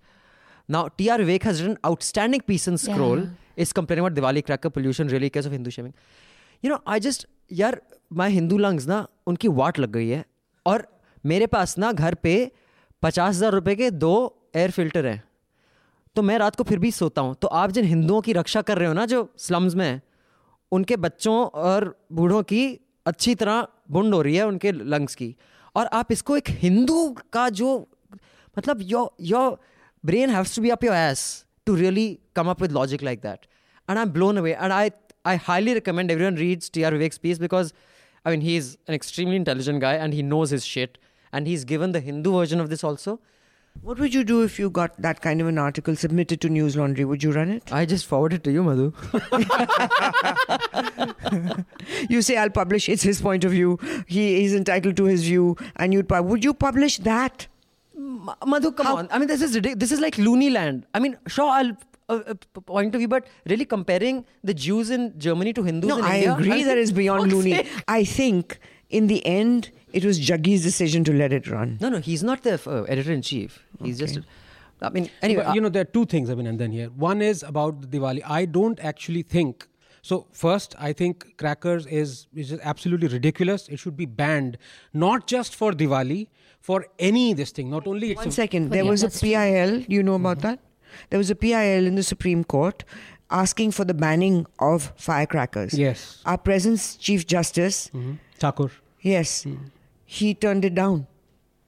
Now, 0.71 0.87
T.R. 0.89 1.19
Vivek 1.19 1.43
has 1.43 1.61
written 1.61 1.79
outstanding 1.85 2.43
piece 2.43 2.69
in 2.69 2.79
Scroll. 2.79 3.21
Yeah. 3.21 3.63
Is 3.65 3.73
complaining 3.73 4.05
about 4.05 4.17
Diwali 4.17 4.43
cracker 4.47 4.71
pollution, 4.71 5.09
really 5.09 5.29
case 5.29 5.45
of 5.45 5.53
Hindu 5.53 5.71
shaming. 5.71 5.95
You 6.65 6.71
know, 6.71 6.81
I 6.87 6.99
just 7.01 7.27
यार 7.53 7.81
my 8.11 8.29
Hindu 8.31 8.59
lungs 8.59 8.87
ना 8.87 9.07
उनकी 9.27 9.49
वाट 9.61 9.79
लग 9.79 9.91
गई 9.93 10.09
है 10.09 10.25
और 10.67 10.87
मेरे 11.25 11.47
पास 11.47 11.77
ना 11.79 11.91
घर 11.93 12.15
पे 12.23 12.35
पचास 13.03 13.35
हज़ार 13.35 13.53
रुपए 13.53 13.75
के 13.77 13.91
दो 13.91 14.13
एयर 14.57 14.71
फ़िल्टर 14.71 15.07
हैं 15.07 15.23
तो 16.17 16.23
मैं 16.23 16.39
रात 16.39 16.57
को 16.57 16.65
फिर 16.65 16.79
भी 16.79 16.91
सोता 16.91 17.23
हूँ 17.23 17.35
तो 17.43 17.49
आप 17.63 17.71
जिन 17.71 17.85
हिंदुओं 17.85 18.21
की 18.21 18.33
रक्षा 18.33 18.63
कर 18.71 18.79
रहे 18.79 18.89
हो 18.89 18.95
ना 18.95 19.07
जो 19.07 19.29
स्लम्स 19.39 19.75
में 19.75 19.85
हैं, 19.87 20.01
उनके 20.73 20.97
बच्चों 20.97 21.37
और 21.65 21.95
बूढ़ों 22.13 22.43
की 22.53 22.63
अच्छी 23.07 23.35
तरह 23.35 23.67
बुंड 23.91 24.15
हो 24.15 24.23
रही 24.23 24.37
है 24.37 24.47
उनके 24.47 24.73
लंग्स 24.73 25.15
की 25.15 25.35
और 25.77 25.87
आप 26.01 26.13
इसको 26.13 26.37
एक 26.37 26.49
हिंदू 26.63 27.03
का 27.33 27.49
जो 27.61 27.75
मतलब 28.59 28.81
your 28.83 29.11
your 29.35 29.59
brain 30.03 30.29
has 30.29 30.55
to 30.55 30.61
be 30.61 30.71
up 30.73 30.83
your 30.83 30.95
ass 30.95 31.45
to 31.67 31.75
really 31.75 32.21
come 32.35 32.49
up 32.49 32.61
with 32.61 32.73
logic 32.73 33.03
like 33.03 33.23
that. 33.23 33.47
And 33.89 33.99
I'm 33.99 34.11
blown 34.11 34.39
away. 34.39 34.55
And 34.55 34.73
I 34.73 34.93
I 35.25 35.37
highly 35.37 35.75
recommend 35.75 36.11
everyone 36.11 36.37
reads 36.37 36.71
T.R. 36.71 36.93
Vivek's 36.93 37.19
piece 37.19 37.39
because 37.39 37.73
I 38.25 38.31
mean 38.31 38.41
he's 38.41 38.77
an 38.87 38.95
extremely 38.95 39.37
intelligent 39.37 39.81
guy 39.81 39.95
and 39.95 40.15
he 40.15 40.23
knows 40.23 40.51
his 40.51 40.65
shit. 40.65 40.99
And 41.33 41.47
he's 41.47 41.65
given 41.65 41.93
the 41.93 42.01
Hindu 42.01 42.33
version 42.33 42.61
of 42.61 42.71
this 42.71 42.83
also. 42.83 43.21
What 43.83 43.99
would 43.99 44.13
you 44.13 44.25
do 44.25 44.43
if 44.43 44.59
you 44.59 44.69
got 44.69 45.01
that 45.01 45.23
kind 45.23 45.41
of 45.41 45.47
an 45.47 45.57
article 45.57 45.95
submitted 45.97 46.41
to 46.43 46.49
News 46.49 46.77
Laundry? 46.77 47.05
Would 47.05 47.23
you 47.23 47.31
run 47.33 47.51
it? 47.51 47.73
I 47.73 47.87
just 47.87 48.05
forward 48.05 48.33
it 48.33 48.43
to 48.45 48.53
you, 48.53 48.65
Madhu. 48.65 48.93
you 52.11 52.21
say 52.21 52.37
I'll 52.37 52.51
publish. 52.51 52.89
It's 52.89 53.03
his 53.03 53.23
point 53.23 53.45
of 53.45 53.53
view. 53.53 53.79
He 54.07 54.45
is 54.45 54.55
entitled 54.55 54.97
to 54.99 55.05
his 55.05 55.23
view, 55.23 55.57
and 55.77 55.95
you'd. 55.95 56.11
Would 56.11 56.45
you 56.45 56.53
publish 56.53 56.99
that? 56.99 57.47
Ma- 58.01 58.35
Madhu, 58.47 58.73
come 58.73 58.87
How- 58.87 58.97
on. 58.97 59.09
I 59.11 59.19
mean, 59.19 59.29
this 59.29 59.43
is 59.43 59.61
this 59.85 59.93
is 59.93 60.01
like 60.01 60.17
loony 60.19 60.51
land. 60.51 60.87
I 60.95 60.99
mean, 61.01 61.17
sure, 61.29 61.49
I'll 61.49 61.73
uh, 62.09 62.21
uh, 62.27 62.35
point 62.67 62.95
of 62.95 62.99
view, 63.01 63.09
but 63.09 63.27
really 63.49 63.65
comparing 63.65 64.25
the 64.43 64.55
Jews 64.55 64.91
in 64.91 65.13
Germany 65.19 65.53
to 65.53 65.63
Hindus 65.63 65.89
No, 65.89 65.99
in 65.99 66.05
I 66.05 66.17
India. 66.17 66.33
agree 66.35 66.49
mean, 66.51 66.67
that 66.67 66.79
it's 66.79 66.91
beyond 66.93 67.23
fuck's 67.23 67.35
loony. 67.45 67.55
sake. 67.57 67.69
I 67.89 68.05
think 68.05 68.59
in 68.89 69.07
the 69.07 69.25
end, 69.25 69.71
it 69.93 70.05
was 70.05 70.19
Jaggi's 70.19 70.63
decision 70.65 71.05
to 71.05 71.13
let 71.13 71.33
it 71.33 71.47
run. 71.49 71.79
No, 71.81 71.89
no, 71.89 71.99
he's 71.99 72.23
not 72.25 72.43
the 72.43 72.55
uh, 72.67 72.83
editor 72.85 73.13
in 73.13 73.23
chief. 73.23 73.65
He's 73.83 73.99
just. 73.99 74.19
I 74.83 74.89
mean, 74.89 75.11
anyway. 75.23 75.43
But, 75.45 75.55
you 75.55 75.61
know, 75.61 75.69
there 75.69 75.83
are 75.83 75.93
two 75.97 76.07
things, 76.07 76.31
I 76.31 76.35
mean, 76.35 76.47
and 76.47 76.59
then 76.59 76.73
here. 76.73 76.89
One 76.89 77.21
is 77.21 77.43
about 77.43 77.83
the 77.83 77.87
Diwali. 77.99 78.23
I 78.27 78.47
don't 78.47 78.81
actually 78.81 79.23
think. 79.23 79.67
So 80.03 80.27
first, 80.33 80.75
I 80.79 80.95
think 80.95 81.37
crackers 81.37 81.85
is 81.87 82.27
is 82.35 82.53
absolutely 82.63 83.09
ridiculous. 83.09 83.69
It 83.69 83.79
should 83.79 83.97
be 83.99 84.07
banned, 84.07 84.57
not 84.95 85.27
just 85.27 85.55
for 85.55 85.73
Diwali, 85.73 86.29
for 86.61 86.87
any 86.99 87.33
this 87.35 87.51
thing. 87.53 87.71
Not 87.71 87.87
only 87.87 88.11
it's 88.11 88.19
One 88.19 88.29
a- 88.29 88.33
second. 88.33 88.71
There 88.71 88.85
was 88.85 89.03
a. 89.03 89.11
PIL. 89.11 89.81
You 89.89 90.03
know 90.03 90.15
about 90.15 90.41
that? 90.41 90.59
There 91.11 91.19
was 91.19 91.31
a 91.31 91.35
PIL 91.35 91.87
in 91.87 91.95
the 91.95 92.03
Supreme 92.03 92.45
Court 92.45 92.85
asking 93.31 93.71
for 93.71 93.85
the 93.85 93.95
banning 93.95 94.47
of 94.59 94.93
firecrackers. 94.97 95.73
yes, 95.75 96.21
Our 96.27 96.37
present 96.37 96.97
Chief 96.99 97.27
Justice, 97.27 97.89
Mhm. 97.95 98.19
Thakur. 98.39 98.71
yes, 99.01 99.47
he 100.05 100.35
turned 100.35 100.65
it 100.65 100.75
down. 100.75 101.07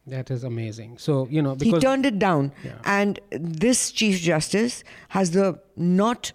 That 0.09 0.33
is 0.33 0.43
amazing. 0.43 0.99
So 0.99 1.29
you 1.31 1.41
know 1.41 1.55
He 1.61 1.73
turned 1.79 2.05
it 2.05 2.19
down. 2.19 2.51
Yeah. 2.65 2.73
And 2.85 3.21
this 3.31 3.93
Chief 3.93 4.19
Justice 4.21 4.83
has 5.11 5.31
the 5.31 5.61
not 5.77 6.33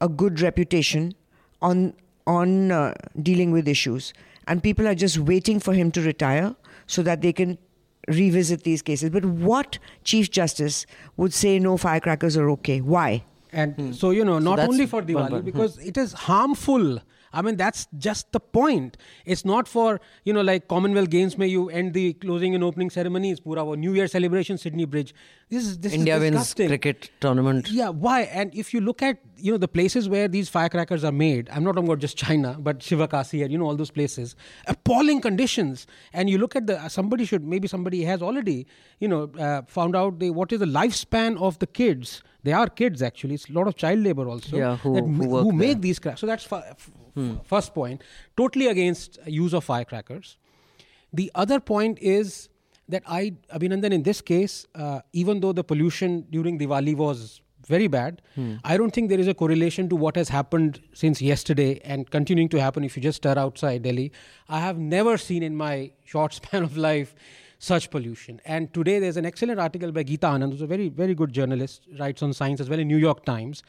a 0.00 0.08
good 0.08 0.40
reputation 0.40 1.14
on 1.62 1.94
on 2.26 2.72
uh, 2.72 2.94
dealing 3.22 3.52
with 3.52 3.68
issues. 3.68 4.12
And 4.48 4.62
people 4.62 4.88
are 4.88 4.94
just 4.96 5.18
waiting 5.18 5.60
for 5.60 5.72
him 5.74 5.90
to 5.92 6.02
retire 6.02 6.54
so 6.86 7.02
that 7.02 7.22
they 7.22 7.32
can 7.32 7.56
revisit 8.08 8.62
these 8.64 8.82
cases. 8.82 9.10
But 9.10 9.24
what 9.24 9.78
Chief 10.04 10.30
Justice 10.30 10.86
would 11.16 11.32
say 11.32 11.58
no 11.58 11.76
firecrackers 11.76 12.36
are 12.36 12.50
okay? 12.50 12.80
Why? 12.80 13.24
And 13.52 13.94
so, 13.94 14.10
you 14.10 14.24
know, 14.24 14.38
not 14.38 14.56
that's 14.56 14.68
only 14.68 14.86
for 14.86 14.96
one 14.96 15.06
Diwali, 15.06 15.28
part. 15.30 15.40
Hmm. 15.42 15.46
because 15.46 15.78
it 15.78 15.96
is 15.96 16.12
harmful. 16.12 17.00
I 17.34 17.42
mean, 17.42 17.56
that's 17.56 17.86
just 17.98 18.30
the 18.32 18.40
point. 18.40 18.96
It's 19.26 19.44
not 19.44 19.66
for, 19.68 20.00
you 20.24 20.32
know, 20.32 20.40
like 20.40 20.68
Commonwealth 20.68 21.10
Games, 21.10 21.36
may 21.36 21.48
you 21.48 21.68
end 21.68 21.92
the 21.94 22.12
closing 22.14 22.54
and 22.54 22.62
opening 22.64 22.90
ceremonies, 22.90 23.40
pura 23.40 23.64
wo 23.64 23.74
New 23.74 23.94
Year 23.94 24.06
celebration, 24.06 24.56
Sydney 24.56 24.84
Bridge. 24.84 25.14
This 25.50 25.64
is, 25.66 25.78
this 25.78 25.92
India 25.92 26.16
is 26.16 26.22
wins 26.22 26.54
cricket 26.54 27.10
tournament. 27.20 27.70
Yeah, 27.70 27.88
why? 27.90 28.22
And 28.22 28.54
if 28.54 28.72
you 28.72 28.80
look 28.80 29.02
at 29.02 29.18
you 29.36 29.52
know 29.52 29.58
the 29.58 29.68
places 29.68 30.08
where 30.08 30.26
these 30.28 30.48
firecrackers 30.48 31.04
are 31.04 31.12
made, 31.12 31.50
I'm 31.50 31.64
not 31.64 31.72
talking 31.74 31.88
about 31.88 31.98
just 31.98 32.16
China, 32.16 32.56
but 32.58 32.78
Shivakasi 32.78 33.42
and 33.42 33.52
you 33.52 33.58
know 33.58 33.66
all 33.66 33.76
those 33.76 33.90
places, 33.90 34.36
appalling 34.66 35.20
conditions. 35.20 35.86
And 36.12 36.30
you 36.30 36.38
look 36.38 36.56
at 36.56 36.66
the 36.66 36.88
somebody 36.88 37.24
should 37.24 37.44
maybe 37.44 37.68
somebody 37.68 38.04
has 38.04 38.22
already 38.22 38.66
you 39.00 39.08
know 39.08 39.30
uh, 39.38 39.62
found 39.66 39.94
out 39.96 40.18
the 40.18 40.30
what 40.30 40.52
is 40.52 40.60
the 40.60 40.66
lifespan 40.66 41.38
of 41.40 41.58
the 41.58 41.66
kids. 41.66 42.22
They 42.42 42.52
are 42.52 42.68
kids 42.68 43.02
actually. 43.02 43.34
It's 43.34 43.48
a 43.48 43.52
lot 43.52 43.68
of 43.68 43.76
child 43.76 44.00
labor 44.00 44.28
also. 44.28 44.56
Yeah, 44.56 44.76
who- 44.78 44.94
that 44.94 45.04
who 45.04 45.38
who 45.38 45.52
make 45.52 45.72
there. 45.76 45.80
these 45.88 45.98
cracks. 45.98 46.20
So 46.20 46.26
that's 46.26 46.48
f- 47.16 47.46
first 47.46 47.74
point. 47.74 48.02
Totally 48.36 48.66
against 48.68 49.18
use 49.26 49.52
of 49.54 49.64
firecrackers. 49.64 50.36
The 51.12 51.30
other 51.34 51.60
point 51.60 51.98
is 52.00 52.48
that 52.88 53.02
I, 53.06 53.34
Abhinandan, 53.52 53.92
in 53.92 54.02
this 54.02 54.20
case, 54.20 54.66
uh, 54.74 55.00
even 55.12 55.40
though 55.40 55.52
the 55.52 55.64
pollution 55.64 56.26
during 56.30 56.58
Diwali 56.58 56.94
was 56.96 57.40
very 57.66 57.86
bad, 57.86 58.20
I 58.62 58.76
don't 58.76 58.90
think 58.90 59.08
there 59.08 59.18
is 59.18 59.26
a 59.28 59.32
correlation 59.32 59.88
to 59.88 59.96
what 59.96 60.16
has 60.16 60.28
happened 60.28 60.80
since 60.92 61.22
yesterday 61.22 61.80
and 61.82 62.10
continuing 62.10 62.50
to 62.50 62.60
happen 62.60 62.84
if 62.84 62.94
you 62.96 63.02
just 63.02 63.16
stir 63.22 63.38
outside 63.38 63.82
Delhi. 63.82 64.12
I 64.50 64.60
have 64.60 64.76
never 64.78 65.16
seen 65.16 65.42
in 65.42 65.56
my 65.56 65.92
short 66.04 66.34
span 66.34 66.62
of 66.62 66.76
life 66.76 67.14
such 67.58 67.90
pollution. 67.90 68.40
And 68.44 68.74
today 68.74 68.98
there's 68.98 69.16
an 69.16 69.24
excellent 69.24 69.58
article 69.60 69.92
by 69.92 70.04
Geeta 70.04 70.28
Anand, 70.34 70.50
who's 70.50 70.60
a 70.60 70.66
very, 70.66 70.90
very 70.90 71.14
good 71.14 71.32
journalist, 71.32 71.86
writes 71.98 72.22
on 72.22 72.34
science 72.34 72.60
as 72.60 72.68
well 72.68 72.78
in 72.78 72.86
New 72.88 72.98
York 72.98 73.24
Times. 73.24 73.62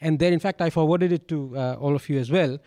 And 0.00 0.20
there, 0.20 0.32
in 0.32 0.38
fact, 0.38 0.60
I 0.62 0.70
forwarded 0.70 1.10
it 1.10 1.26
to 1.28 1.56
uh, 1.56 1.74
all 1.80 1.96
of 1.96 2.08
you 2.08 2.20
as 2.20 2.30
well. 2.30 2.58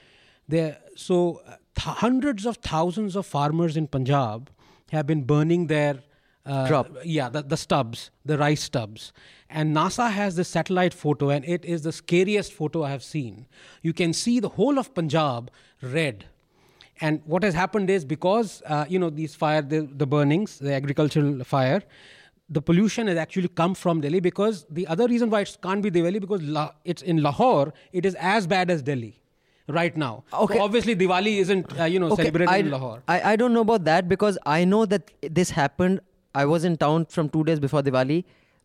There, 0.48 0.78
so 0.96 1.42
th- 1.46 1.98
hundreds 1.98 2.46
of 2.46 2.58
thousands 2.58 3.16
of 3.16 3.26
farmers 3.26 3.78
in 3.78 3.88
Punjab 3.88 4.50
have 4.92 5.08
been 5.08 5.24
burning 5.24 5.68
their 5.68 6.04
uh, 6.46 6.84
yeah, 7.04 7.30
the, 7.30 7.42
the 7.42 7.58
stubs, 7.58 8.12
the 8.26 8.38
rice 8.38 8.64
stubs. 8.64 9.14
And 9.50 9.76
NASA 9.76 10.12
has 10.12 10.36
this 10.36 10.50
satellite 10.50 10.94
photo, 10.94 11.30
and 11.30 11.46
it 11.46 11.64
is 11.64 11.84
the 11.84 11.92
scariest 11.92 12.52
photo 12.52 12.84
I 12.84 12.90
have 12.90 13.04
seen. 13.04 13.46
You 13.82 13.94
can 13.94 14.14
see 14.14 14.40
the 14.40 14.50
whole 14.50 14.78
of 14.78 14.94
Punjab 14.94 15.52
red. 15.82 16.26
And 17.02 17.22
what 17.26 17.44
has 17.44 17.54
happened 17.54 17.90
is 17.90 18.06
because 18.06 18.62
uh, 18.66 18.86
you 18.88 19.00
know 19.00 19.10
these 19.10 19.36
fire, 19.36 19.62
the, 19.62 19.82
the 19.82 20.06
burnings, 20.06 20.60
the 20.60 20.74
agricultural 20.74 21.44
fire, 21.44 21.82
the 22.50 22.62
pollution 22.62 23.08
has 23.08 23.18
actually 23.18 23.48
come 23.48 23.74
from 23.74 24.02
Delhi. 24.02 24.20
Because 24.20 24.66
the 24.70 24.86
other 24.88 25.08
reason 25.08 25.30
why 25.30 25.42
it 25.42 25.58
can't 25.62 25.82
be 25.82 25.90
Delhi 25.90 26.20
because 26.20 26.42
La- 26.42 26.74
it's 26.84 27.02
in 27.02 27.24
Lahore, 27.24 27.74
it 27.94 28.06
is 28.06 28.16
as 28.16 28.48
bad 28.48 28.70
as 28.70 28.82
Delhi 28.82 29.20
right 29.68 29.96
now. 29.96 30.24
Okay. 30.34 30.56
So 30.56 30.64
obviously, 30.64 30.96
Diwali 30.96 31.38
isn't 31.38 31.80
uh, 31.80 31.86
you 31.86 32.00
know 32.00 32.12
okay. 32.12 32.24
celebrated 32.24 32.50
I, 32.50 32.58
in 32.58 32.72
Lahore. 32.72 33.04
I, 33.08 33.34
I 33.34 33.36
don't 33.36 33.54
know 33.54 33.62
about 33.62 33.86
that 33.86 34.10
because 34.10 34.38
I 34.46 34.66
know 34.66 34.86
that 34.86 35.12
this 35.22 35.50
happened. 35.50 36.02
I 36.36 36.46
was 36.46 36.64
in 36.64 36.78
town 36.78 37.06
from 37.06 37.30
two 37.30 37.44
days 37.44 37.60
before 37.60 37.82
Diwali. 37.82 38.24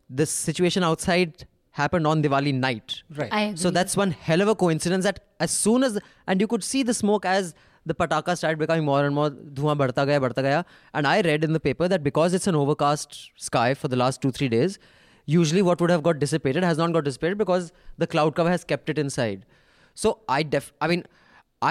The 0.09 0.25
situation 0.25 0.83
outside 0.83 1.45
happened 1.71 2.07
on 2.07 2.23
Diwali 2.23 2.53
night. 2.53 3.03
Right. 3.15 3.57
So 3.57 3.69
that's 3.69 3.95
one 3.95 4.11
hell 4.11 4.41
of 4.41 4.47
a 4.47 4.55
coincidence 4.55 5.03
that 5.05 5.25
as 5.39 5.51
soon 5.51 5.83
as 5.83 5.99
and 6.27 6.41
you 6.41 6.47
could 6.47 6.63
see 6.63 6.83
the 6.83 6.93
smoke 6.93 7.25
as 7.25 7.53
the 7.85 7.95
pataka 7.95 8.37
started 8.37 8.59
becoming 8.59 8.83
more 8.83 9.05
and 9.05 9.15
more 9.15 9.29
dhua 9.29 9.75
badhta 9.81 10.05
gaya 10.05 10.19
badhta 10.19 10.43
gaya 10.47 10.65
and 10.93 11.07
I 11.07 11.21
read 11.21 11.43
in 11.43 11.53
the 11.53 11.59
paper 11.59 11.87
that 11.87 12.03
because 12.03 12.33
it's 12.33 12.47
an 12.47 12.55
overcast 12.55 13.31
sky 13.35 13.73
for 13.73 13.87
the 13.87 13.95
last 13.95 14.21
2 14.21 14.31
3 14.31 14.49
days 14.49 14.79
usually 15.25 15.61
what 15.61 15.79
would 15.81 15.93
have 15.95 16.03
got 16.03 16.19
dissipated 16.19 16.63
has 16.63 16.77
not 16.77 16.91
got 16.91 17.03
dissipated 17.03 17.37
because 17.37 17.71
the 17.97 18.07
cloud 18.07 18.35
cover 18.35 18.49
has 18.49 18.63
kept 18.63 18.89
it 18.89 18.97
inside 18.97 19.45
so 20.03 20.19
I 20.37 20.43
def 20.53 20.71
I 20.81 20.93
mean 20.93 21.03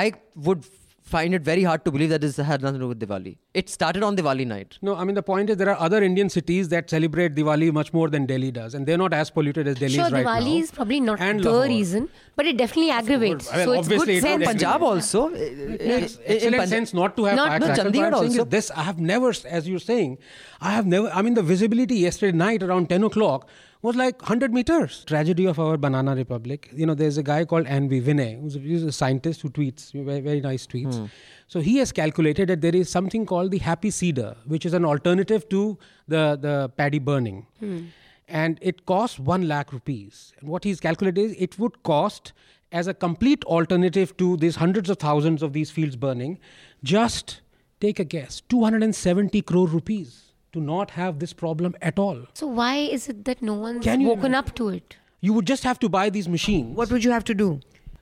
I 0.03 0.05
would 0.49 0.65
find 1.11 1.35
it 1.37 1.45
very 1.45 1.63
hard 1.67 1.83
to 1.87 1.91
believe 1.93 2.11
that 2.13 2.21
this 2.25 2.37
had 2.49 2.61
nothing 2.65 2.81
to 2.81 2.85
do 2.85 2.89
with 2.89 2.99
Diwali 3.03 3.31
it 3.61 3.71
started 3.75 4.03
on 4.09 4.17
Diwali 4.19 4.47
night 4.49 4.75
No, 4.89 4.95
I 5.03 5.05
mean 5.11 5.15
the 5.19 5.23
point 5.29 5.53
is 5.53 5.57
there 5.61 5.71
are 5.75 5.79
other 5.87 6.01
Indian 6.09 6.29
cities 6.35 6.69
that 6.73 6.91
celebrate 6.95 7.35
Diwali 7.39 7.69
much 7.79 7.93
more 7.99 8.09
than 8.15 8.27
Delhi 8.33 8.51
does, 8.59 8.75
and 8.79 8.87
they're 8.91 9.01
not 9.03 9.15
as 9.21 9.31
polluted 9.37 9.71
as 9.73 9.79
Delhi 9.83 9.95
Sure, 9.95 10.07
is 10.11 10.13
right 10.17 10.27
Diwali 10.27 10.53
now. 10.57 10.65
is 10.65 10.71
probably 10.79 10.99
not 11.07 11.23
And 11.29 11.43
the 11.47 11.51
Lahore. 11.55 11.71
reason, 11.71 12.09
but 12.41 12.51
it 12.51 12.59
definitely 12.59 12.91
aggravates. 12.99 13.49
Well, 13.53 13.65
so 13.71 13.73
it's 13.79 13.89
good 13.95 14.11
it 14.17 14.27
sense. 14.27 14.45
Punjab 14.51 14.85
also 14.91 15.23
eh, 15.29 15.49
Makes 15.93 16.19
eh, 16.19 16.27
eh, 16.27 16.35
in 16.35 16.37
excellent 16.37 16.57
Punjab- 16.57 16.69
sense 16.75 16.93
not 17.01 17.17
to 17.21 17.25
have 17.31 17.37
Not- 17.41 17.49
firecrackers. 17.55 17.79
No, 17.79 17.85
but 17.85 17.95
Chandigarh 17.95 18.19
I'm 18.21 18.29
also. 18.29 18.45
this 18.57 18.71
I 18.83 18.87
have 18.91 19.01
never, 19.15 19.33
as 19.61 19.71
you're 19.73 19.87
saying, 19.87 20.19
I 20.61 20.75
have 20.77 20.93
never. 20.97 21.09
I 21.23 21.23
mean, 21.29 21.41
the 21.41 21.47
visibility 21.55 22.03
yesterday 22.05 22.37
night 22.45 22.69
around 22.69 22.91
10 22.95 23.09
o'clock 23.11 23.49
was 23.83 23.97
like 23.97 24.21
100 24.21 24.53
meters. 24.53 25.05
Tragedy 25.07 25.47
of 25.47 25.59
our 25.59 25.77
banana 25.77 26.15
republic. 26.15 26.69
You 26.75 26.87
know, 26.87 26.95
there's 26.95 27.17
a 27.17 27.23
guy 27.23 27.45
called 27.45 27.67
Anvi 27.67 28.03
Vinay, 28.03 28.41
who's 28.41 28.57
a, 28.57 28.89
a 28.89 28.93
scientist 28.93 29.43
who 29.43 29.51
tweets 29.51 29.93
very, 29.93 30.21
very 30.21 30.41
nice 30.41 30.67
tweets. 30.67 30.99
Hmm. 30.99 31.07
So 31.47 31.61
he 31.61 31.79
has 31.79 31.93
calculated 31.93 32.49
that 32.49 32.61
there 32.61 32.75
is 32.75 32.91
something 32.91 33.25
called 33.25 33.51
the 33.51 33.59
Happy 33.59 33.91
Seeder, 33.91 34.37
which 34.47 34.67
is 34.67 34.75
an 34.75 34.85
alternative 34.85 35.49
to 35.51 35.79
the 36.09 36.39
the 36.41 36.71
paddy 36.77 36.99
burning. 36.99 37.47
Hmm. 37.61 37.87
And 38.27 38.59
it 38.61 38.85
costs 38.85 39.19
1 39.19 39.49
lakh 39.49 39.73
rupees. 39.73 40.35
And 40.41 40.51
what 40.51 40.65
he's 40.65 40.81
calculated 40.81 41.19
is 41.19 41.35
it 41.39 41.59
would 41.59 41.83
cost 41.83 42.33
as 42.73 42.87
a 42.87 42.93
complete 42.93 43.45
alternative 43.45 44.15
to 44.19 44.37
these 44.37 44.57
hundreds 44.57 44.91
of 44.91 44.99
thousands 44.99 45.43
of 45.43 45.55
these 45.55 45.71
fields 45.71 45.97
burning, 45.97 46.39
just 46.85 47.41
take 47.81 47.99
a 47.99 48.05
guess 48.05 48.43
270 48.49 49.41
crore 49.43 49.67
rupees 49.67 50.28
to 50.54 50.62
not 50.62 50.92
have 50.92 51.20
this 51.20 51.34
problem 51.34 51.76
at 51.82 51.98
all. 52.00 52.18
So 52.34 52.48
why 52.48 52.76
is 52.78 53.08
it 53.10 53.26
that 53.26 53.42
no 53.42 53.54
one's 53.56 53.84
Can 53.84 54.02
you 54.02 54.08
woken 54.10 54.26
imagine? 54.26 54.36
up 54.36 54.56
to 54.56 54.70
it? 54.70 54.98
You 55.22 55.34
would 55.34 55.48
just 55.48 55.64
have 55.64 55.80
to 55.80 55.90
buy 55.90 56.10
these 56.10 56.28
machines. 56.28 56.76
What 56.78 56.92
would 56.92 57.04
you 57.04 57.12
have 57.12 57.24
to 57.26 57.34
do? 57.34 57.60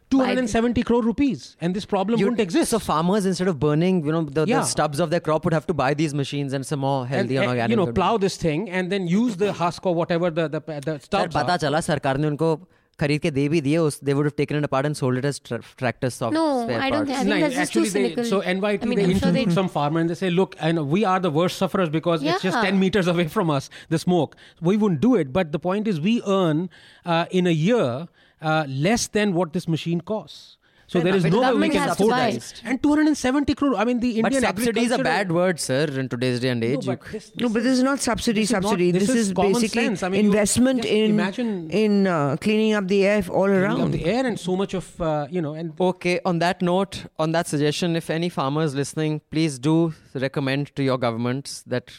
270 0.10 0.84
crore 0.84 1.02
rupees, 1.02 1.56
and 1.62 1.74
this 1.74 1.86
problem 1.86 2.20
You- 2.20 2.26
wouldn't 2.26 2.42
exist. 2.42 2.72
So 2.72 2.80
farmers, 2.80 3.26
instead 3.26 3.48
of 3.48 3.60
burning, 3.60 4.04
you 4.06 4.12
know, 4.12 4.24
the, 4.24 4.46
Yeah. 4.46 4.60
the 4.60 4.66
stubs 4.72 5.00
of 5.00 5.10
their 5.10 5.22
crop, 5.28 5.46
would 5.46 5.54
have 5.54 5.66
to 5.68 5.74
buy 5.74 5.94
these 5.94 6.14
machines 6.14 6.52
and 6.58 6.66
some 6.66 6.82
more 6.82 7.04
and, 7.04 7.10
healthy 7.14 7.38
and, 7.38 7.44
and, 7.46 7.50
organic. 7.52 7.70
you 7.70 7.78
know, 7.78 7.86
would- 7.86 7.96
plow 7.96 8.18
this 8.18 8.36
thing 8.36 8.70
and 8.70 8.92
then 8.92 9.08
use 9.08 9.38
the 9.38 9.54
husk 9.54 9.86
or 9.86 9.96
whatever 9.96 10.30
the 10.30 10.50
the, 10.50 10.60
the 10.90 10.98
Sir, 11.00 11.00
stubs 11.08 11.36
पता 11.36 11.54
are. 11.54 11.58
चला 11.66 11.82
सरकार 11.88 12.18
ने 12.18 12.28
उनको 12.28 12.52
खरीद 13.00 13.22
के 13.22 13.30
दे 13.32 13.48
भी 13.50 13.60
दिए 13.66 13.78
उस 13.78 14.00
they 14.08 14.14
would 14.18 14.26
have 14.30 14.36
taken 14.40 14.58
it 14.58 14.66
apart 14.68 14.86
and 14.90 14.98
sold 14.98 15.18
it 15.22 15.26
as 15.26 15.40
tra- 15.40 15.60
tractor 15.82 16.10
soft 16.16 16.34
No, 16.36 16.44
spare 16.66 16.82
I 16.88 16.90
don't 16.92 17.08
parts. 17.08 17.10
think- 17.10 17.20
I 17.20 17.24
think 17.24 17.30
No, 17.30 17.40
that's 17.46 17.56
just 17.56 17.74
too 17.74 17.80
actually 17.80 17.90
they, 17.90 18.04
cynical. 18.10 18.26
so 18.32 18.42
NYT 18.54 18.84
I 18.84 18.90
mean, 18.92 19.00
they 19.00 19.06
I'm 19.06 19.10
sure 19.14 19.30
interviewed 19.30 19.50
they- 19.50 19.56
some 19.56 19.70
farmer 19.78 20.00
and 20.02 20.10
they 20.14 20.18
say, 20.20 20.30
look, 20.30 20.56
and 20.60 20.84
we 20.96 21.04
are 21.14 21.20
the 21.20 21.32
worst 21.40 21.58
sufferers 21.58 21.90
because 21.90 22.22
it's 22.24 22.44
just 22.44 22.58
Yeah. 22.58 22.70
10 22.70 22.80
meters 22.84 23.08
away 23.16 23.28
from 23.38 23.50
us, 23.50 23.70
the 23.90 23.98
smoke. 24.04 24.36
We 24.70 24.78
wouldn't 24.84 25.02
do 25.08 25.16
it. 25.24 25.34
But 25.40 25.52
the 25.58 25.60
point 25.68 25.88
is, 25.88 26.00
we 26.10 26.16
earn 26.38 26.70
uh, 27.06 27.26
in 27.32 27.48
a 27.48 27.56
year 27.66 28.08
uh, 28.42 28.66
less 28.90 29.08
than 29.08 29.34
what 29.34 29.54
this 29.54 29.68
machine 29.68 30.02
costs. 30.02 30.55
So 30.89 31.01
there 31.01 31.17
is 31.17 31.25
no 31.25 31.31
way 31.31 31.37
we 31.39 31.45
Government 31.47 31.73
can 31.73 31.83
has 31.89 31.97
to 31.97 32.05
afford 32.05 32.13
that. 32.19 32.63
And 32.65 32.81
270 32.83 33.55
crore. 33.57 33.75
I 33.75 33.85
mean, 33.85 33.99
the 33.99 34.09
Indian 34.19 34.23
But 34.23 34.33
Indian 34.35 34.51
subsidy 34.57 34.81
is 34.83 34.93
a 34.93 34.99
bad 34.99 35.33
word, 35.33 35.59
sir, 35.59 35.85
in 36.03 36.09
today's 36.09 36.39
day 36.39 36.51
and 36.51 36.63
age. 36.63 36.87
You- 36.87 36.93
but 36.97 37.11
this- 37.11 37.33
No, 37.41 37.49
but 37.49 37.63
this 37.65 37.73
is 37.79 37.83
not 37.83 37.99
subsidy. 38.01 38.41
this 38.43 38.51
is 38.51 38.53
not- 38.53 38.63
subsidy. 38.63 38.91
this 38.93 39.07
this, 39.09 39.17
is 39.17 39.27
is, 39.29 39.33
common 39.33 39.53
basically 39.55 39.85
sense. 39.85 40.03
I 40.05 40.09
mean, 40.11 40.21
you 40.25 40.31
investment 40.31 40.85
in 40.85 41.11
imagine- 41.11 41.71
in 41.71 42.07
uh, 42.07 42.37
cleaning 42.41 42.75
up 42.75 42.87
the 42.87 43.05
air 43.05 43.25
all 43.31 43.47
around. 43.61 43.91
the 43.93 44.05
air 44.05 44.25
and 44.27 44.39
so 44.39 44.55
much 44.55 44.75
of 44.75 45.01
uh, 45.01 45.27
you 45.29 45.43
know 45.43 45.55
and 45.55 45.73
Okay, 45.81 46.21
on 46.25 46.39
that 46.39 46.63
note, 46.63 47.07
on 47.19 47.33
that 47.33 47.49
suggestion, 47.49 47.97
if 47.97 48.09
any 48.09 48.29
farmers 48.29 48.75
listening, 48.77 49.21
please 49.33 49.59
do 49.59 49.93
recommend 50.15 50.75
to 50.77 50.85
your 50.85 50.99
governments 50.99 51.63
that 51.67 51.91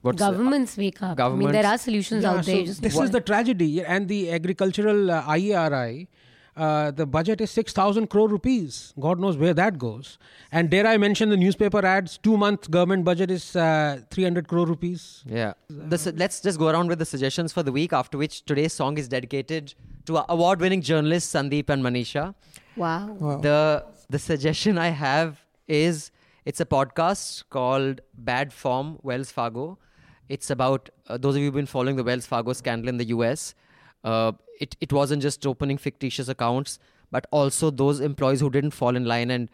what's 0.00 0.18
Governments 0.18 0.76
wake 0.76 1.00
up. 1.00 1.16
Governments. 1.16 1.48
I 1.48 1.52
mean, 1.52 1.62
there 1.62 1.70
are 1.72 1.78
solutions 1.78 2.24
Yeah, 2.24 2.32
out 2.32 2.44
there. 2.44 2.66
so 2.66 2.80
this 2.88 2.98
is 2.98 3.10
the 3.12 3.20
tragedy, 3.20 3.84
and 3.84 4.08
the 4.08 4.32
agricultural 4.32 5.10
uh, 5.12 5.22
IARI. 5.38 6.08
Uh, 6.54 6.90
the 6.90 7.06
budget 7.06 7.40
is 7.40 7.50
6,000 7.50 8.08
crore 8.08 8.28
rupees. 8.28 8.92
God 9.00 9.18
knows 9.18 9.38
where 9.38 9.54
that 9.54 9.78
goes. 9.78 10.18
And 10.50 10.68
dare 10.68 10.86
I 10.86 10.98
mention 10.98 11.30
the 11.30 11.36
newspaper 11.36 11.84
ads? 11.84 12.18
Two 12.18 12.36
month 12.36 12.70
government 12.70 13.04
budget 13.04 13.30
is 13.30 13.56
uh, 13.56 14.00
300 14.10 14.48
crore 14.48 14.66
rupees. 14.66 15.24
Yeah. 15.26 15.54
The, 15.70 15.96
su- 15.96 16.12
let's 16.14 16.40
just 16.42 16.58
go 16.58 16.68
around 16.68 16.88
with 16.88 16.98
the 16.98 17.06
suggestions 17.06 17.52
for 17.54 17.62
the 17.62 17.72
week, 17.72 17.94
after 17.94 18.18
which 18.18 18.44
today's 18.44 18.74
song 18.74 18.98
is 18.98 19.08
dedicated 19.08 19.74
to 20.06 20.30
award 20.30 20.60
winning 20.60 20.82
journalists 20.82 21.32
Sandeep 21.32 21.70
and 21.70 21.82
Manisha. 21.82 22.34
wow. 22.76 23.06
Wow. 23.06 23.38
The 23.38 23.84
the 24.10 24.18
suggestion 24.18 24.76
I 24.76 24.88
have 24.88 25.40
is 25.68 26.10
it's 26.44 26.60
a 26.60 26.66
podcast 26.66 27.44
called 27.48 28.02
Bad 28.12 28.52
Form 28.52 28.98
Wells 29.02 29.30
Fargo. 29.30 29.78
It's 30.28 30.50
about 30.50 30.90
uh, 31.08 31.16
those 31.16 31.34
of 31.36 31.40
you 31.40 31.46
who've 31.46 31.54
been 31.54 31.66
following 31.66 31.96
the 31.96 32.04
Wells 32.04 32.26
Fargo 32.26 32.52
scandal 32.52 32.88
in 32.90 32.98
the 32.98 33.06
US. 33.06 33.54
Uh, 34.04 34.32
it 34.60 34.76
it 34.80 34.92
wasn't 34.92 35.22
just 35.22 35.46
opening 35.46 35.78
fictitious 35.78 36.28
accounts, 36.28 36.78
but 37.10 37.26
also 37.30 37.70
those 37.70 38.00
employees 38.00 38.40
who 38.40 38.50
didn't 38.50 38.72
fall 38.72 38.96
in 38.96 39.04
line 39.04 39.30
and 39.30 39.48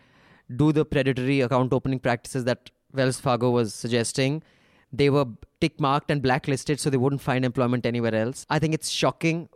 do 0.57 0.73
the 0.73 0.85
predatory 0.85 1.41
account 1.41 1.73
opening 1.73 1.99
practices 1.99 2.45
that 2.45 2.71
Wells 2.93 3.21
Fargo 3.21 3.51
was 3.51 3.75
suggesting. 3.75 4.43
They 4.91 5.11
were 5.11 5.27
tick 5.61 5.79
marked 5.79 6.11
and 6.11 6.23
blacklisted 6.23 6.81
so 6.81 6.89
they 6.89 6.97
wouldn't 6.97 7.21
find 7.21 7.45
employment 7.45 7.85
anywhere 7.85 8.15
else. 8.15 8.47
I 8.49 8.59
think 8.59 8.73
it's 8.73 8.89
shocking 8.89 9.49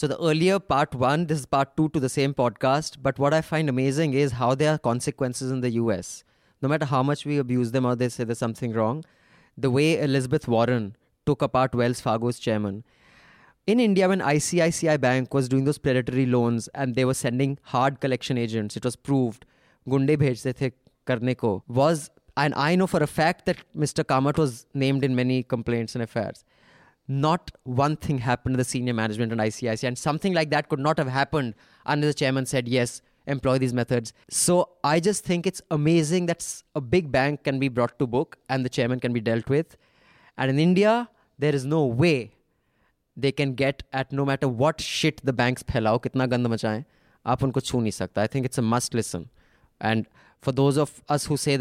so 0.00 0.06
the 0.06 0.18
earlier 0.18 0.58
part 0.58 0.94
one, 0.94 1.26
this 1.26 1.40
is 1.40 1.44
part 1.44 1.76
two 1.76 1.90
to 1.90 2.00
the 2.00 2.08
same 2.08 2.32
podcast. 2.32 2.96
But 3.02 3.18
what 3.18 3.34
I 3.34 3.42
find 3.42 3.68
amazing 3.68 4.14
is 4.14 4.32
how 4.32 4.54
there 4.54 4.72
are 4.72 4.78
consequences 4.78 5.50
in 5.50 5.60
the 5.60 5.72
US. 5.72 6.24
No 6.62 6.70
matter 6.70 6.86
how 6.86 7.02
much 7.02 7.26
we 7.26 7.36
abuse 7.36 7.72
them 7.72 7.84
or 7.84 7.94
they 7.96 8.08
say 8.08 8.24
there's 8.24 8.38
something 8.38 8.72
wrong, 8.72 9.04
the 9.58 9.70
way 9.70 10.00
Elizabeth 10.00 10.48
Warren 10.48 10.96
took 11.26 11.42
apart 11.42 11.74
Wells 11.74 12.00
Fargo's 12.00 12.38
chairman. 12.38 12.82
In 13.66 13.78
India, 13.78 14.08
when 14.08 14.20
ICICI 14.20 15.00
Bank 15.00 15.32
was 15.32 15.48
doing 15.48 15.64
those 15.64 15.78
predatory 15.78 16.26
loans 16.26 16.68
and 16.74 16.94
they 16.94 17.04
were 17.04 17.14
sending 17.14 17.58
hard 17.62 18.00
collection 18.00 18.36
agents, 18.38 18.76
it 18.76 18.84
was 18.84 18.96
proved, 18.96 19.44
gunde 19.88 20.16
bhejte 20.16 20.54
the 20.54 20.72
karne 21.06 21.36
ko, 21.36 21.62
was, 21.68 22.10
and 22.36 22.54
I 22.54 22.74
know 22.74 22.86
for 22.86 23.02
a 23.02 23.06
fact 23.06 23.46
that 23.46 23.58
Mr. 23.76 24.02
Kamath 24.02 24.38
was 24.38 24.66
named 24.74 25.04
in 25.04 25.14
many 25.14 25.42
complaints 25.42 25.94
and 25.94 26.02
affairs 26.02 26.44
not 27.10 27.50
one 27.64 27.96
thing 27.96 28.18
happened 28.18 28.54
to 28.54 28.56
the 28.56 28.64
senior 28.64 28.94
management 28.94 29.32
and 29.32 29.40
ICICI, 29.40 29.88
and 29.88 29.98
something 29.98 30.32
like 30.32 30.50
that 30.50 30.68
could 30.68 30.78
not 30.78 30.96
have 30.96 31.08
happened 31.08 31.54
unless 31.84 32.10
the 32.10 32.14
chairman 32.14 32.46
said, 32.46 32.68
yes, 32.68 33.02
employ 33.26 33.58
these 33.58 33.74
methods. 33.74 34.12
So 34.30 34.70
I 34.84 35.00
just 35.00 35.24
think 35.24 35.46
it's 35.46 35.60
amazing 35.70 36.26
that 36.26 36.62
a 36.74 36.80
big 36.80 37.10
bank 37.10 37.42
can 37.42 37.58
be 37.58 37.68
brought 37.68 37.98
to 37.98 38.06
book 38.06 38.38
and 38.48 38.64
the 38.64 38.68
chairman 38.68 39.00
can 39.00 39.12
be 39.12 39.20
dealt 39.20 39.48
with. 39.48 39.76
And 40.38 40.50
in 40.50 40.58
India, 40.58 41.10
there 41.38 41.54
is 41.54 41.64
no 41.64 41.84
way 41.84 42.32
they 43.16 43.32
can 43.32 43.54
get 43.54 43.82
at 43.92 44.12
no 44.12 44.24
matter 44.24 44.48
what 44.62 44.80
shit 44.80 45.22
the 45.30 45.36
banks 45.42 45.64
फैलाओ 45.72 45.98
कितना 46.06 46.26
गंद 46.34 46.46
मचाएं 46.46 46.82
आप 47.26 47.42
उनको 47.44 47.60
छू 47.60 47.80
नहीं 47.80 47.90
सकता 47.92 48.20
I 48.20 48.28
think 48.34 48.44
it's 48.44 48.58
a 48.58 48.62
must 48.74 48.94
listen 48.94 49.26
and 49.82 50.04
for 50.44 50.54
those 50.54 50.78
of 50.78 51.02
us 51.10 51.28
who 51.30 51.36
say 51.36 51.56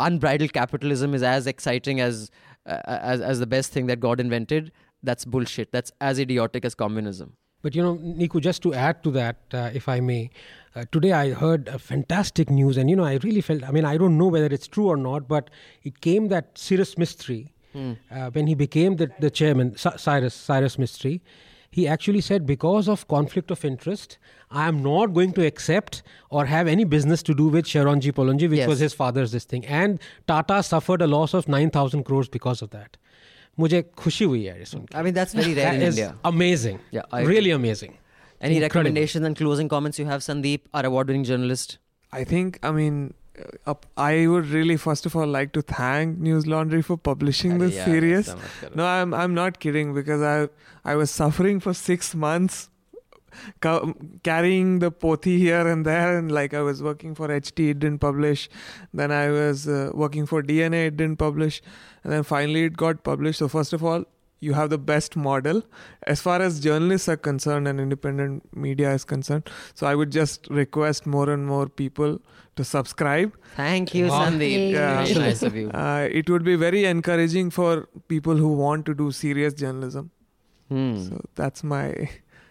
unbridled 0.00 0.52
capitalism 0.52 1.14
is 1.14 1.22
as 1.22 1.46
exciting 1.46 2.00
as, 2.00 2.30
uh, 2.66 2.80
as 2.86 3.20
as 3.32 3.38
the 3.38 3.46
best 3.46 3.72
thing 3.72 3.86
that 3.86 4.00
God 4.00 4.20
invented. 4.20 4.72
That's 5.02 5.24
bullshit. 5.34 5.72
That's 5.72 5.92
as 6.00 6.18
idiotic 6.18 6.64
as 6.64 6.74
communism. 6.74 7.36
But 7.62 7.74
you 7.74 7.82
know, 7.82 7.94
Niku, 7.96 8.40
just 8.40 8.62
to 8.62 8.72
add 8.72 9.02
to 9.04 9.10
that, 9.12 9.36
uh, 9.52 9.70
if 9.74 9.88
I 9.88 10.00
may, 10.00 10.30
uh, 10.74 10.84
today 10.92 11.12
I 11.12 11.30
heard 11.30 11.70
fantastic 11.78 12.50
news, 12.50 12.78
and 12.78 12.88
you 12.88 12.96
know, 12.96 13.04
I 13.04 13.18
really 13.22 13.42
felt. 13.42 13.64
I 13.64 13.70
mean, 13.70 13.84
I 13.84 13.96
don't 13.98 14.16
know 14.16 14.28
whether 14.28 14.46
it's 14.46 14.66
true 14.66 14.88
or 14.88 14.96
not, 14.96 15.28
but 15.28 15.50
it 15.82 16.00
came 16.00 16.28
that 16.28 16.58
Cyrus 16.66 16.94
Mistry. 16.94 17.40
Hmm. 17.72 17.92
Uh, 18.10 18.30
when 18.30 18.46
he 18.46 18.54
became 18.54 18.96
the, 18.96 19.10
the 19.20 19.30
chairman, 19.30 19.76
Cyrus, 19.76 20.34
Cyrus 20.34 20.76
Mistry, 20.76 21.20
he 21.70 21.86
actually 21.86 22.20
said, 22.20 22.46
because 22.46 22.88
of 22.88 23.06
conflict 23.06 23.50
of 23.50 23.64
interest, 23.64 24.18
I 24.50 24.66
am 24.66 24.82
not 24.82 25.14
going 25.14 25.32
to 25.34 25.46
accept 25.46 26.02
or 26.28 26.46
have 26.46 26.66
any 26.66 26.84
business 26.84 27.22
to 27.24 27.34
do 27.34 27.46
with 27.46 27.64
Shapoorji 27.64 28.12
Pallonji, 28.12 28.50
which 28.50 28.58
yes. 28.58 28.68
was 28.68 28.80
his 28.80 28.92
father's 28.92 29.30
this 29.30 29.44
thing. 29.44 29.64
And 29.66 30.00
Tata 30.26 30.62
suffered 30.64 31.00
a 31.00 31.06
loss 31.06 31.32
of 31.32 31.46
9,000 31.46 32.02
crores 32.04 32.28
because 32.28 32.62
of 32.62 32.70
that. 32.70 32.96
मुझे 33.58 33.82
खुशी 33.98 34.24
हुई 34.24 34.44
है 34.44 34.52
I 34.96 35.02
mean 35.02 35.14
that's 35.14 35.34
very 35.36 35.54
rare 35.54 35.82
India. 35.86 36.10
Amazing. 36.30 36.76
Yeah, 36.96 37.24
really 37.30 37.50
amazing. 37.56 37.96
Any 38.48 38.60
recommendations 38.64 39.26
and 39.28 39.38
closing 39.40 39.70
comments 39.72 39.98
you 39.98 40.06
have, 40.10 40.22
Sandeep, 40.26 40.68
our 40.72 40.86
award 40.90 41.10
winning 41.12 41.24
journalist? 41.30 41.74
I 42.18 42.22
think, 42.30 42.58
I 42.68 42.70
mean, 42.76 42.94
I 43.96 44.26
would 44.26 44.46
really 44.46 44.76
first 44.76 45.06
of 45.06 45.14
all 45.16 45.26
like 45.26 45.52
to 45.52 45.62
thank 45.62 46.18
News 46.18 46.46
Laundry 46.46 46.82
for 46.82 46.96
publishing 46.96 47.58
this 47.58 47.74
Yeah, 47.74 47.84
series. 47.84 48.28
No, 48.74 48.86
I'm 48.86 49.14
I'm 49.14 49.34
not 49.34 49.60
kidding 49.60 49.94
because 49.94 50.22
I 50.22 50.48
I 50.84 50.96
was 50.96 51.10
suffering 51.10 51.60
for 51.60 51.74
six 51.74 52.14
months, 52.14 52.70
ca- 53.60 53.92
carrying 54.22 54.78
the 54.80 54.90
poti 54.90 55.38
here 55.38 55.66
and 55.66 55.84
there, 55.86 56.16
and 56.18 56.32
like 56.32 56.54
I 56.54 56.62
was 56.62 56.82
working 56.82 57.14
for 57.14 57.28
HT, 57.28 57.70
it 57.70 57.78
didn't 57.78 57.98
publish. 57.98 58.48
Then 58.92 59.12
I 59.12 59.28
was 59.30 59.68
uh, 59.68 59.90
working 59.94 60.26
for 60.26 60.42
DNA, 60.42 60.86
it 60.88 60.96
didn't 60.96 61.18
publish, 61.18 61.60
and 62.04 62.12
then 62.12 62.22
finally 62.22 62.64
it 62.64 62.76
got 62.76 63.04
published. 63.04 63.38
So 63.38 63.48
first 63.48 63.72
of 63.72 63.84
all, 63.84 64.04
you 64.42 64.54
have 64.54 64.70
the 64.70 64.78
best 64.78 65.16
model 65.16 65.62
as 66.06 66.20
far 66.26 66.40
as 66.40 66.60
journalists 66.60 67.08
are 67.10 67.16
concerned 67.16 67.68
and 67.68 67.78
independent 67.78 68.56
media 68.56 68.92
is 68.94 69.04
concerned. 69.04 69.50
So 69.74 69.86
I 69.86 69.94
would 69.94 70.10
just 70.10 70.48
request 70.48 71.06
more 71.06 71.28
and 71.28 71.46
more 71.46 71.66
people 71.68 72.22
to 72.56 72.64
subscribe. 72.64 73.32
Thank 73.56 73.94
you, 73.94 74.06
Wow. 74.08 74.26
Sandeep. 74.28 74.70
Yeah. 74.72 75.04
Very 75.04 75.18
nice 75.18 75.42
of 75.42 75.54
you. 75.56 75.70
Uh, 75.74 76.08
it 76.10 76.28
would 76.30 76.44
be 76.44 76.56
very 76.56 76.84
encouraging 76.84 77.50
for 77.50 77.88
people 78.08 78.36
who 78.36 78.48
want 78.62 78.86
to 78.86 78.94
do 78.94 79.10
serious 79.12 79.54
journalism. 79.54 80.10
Hmm. 80.68 80.96
So 81.08 81.20
that's 81.34 81.64
my. 81.64 81.86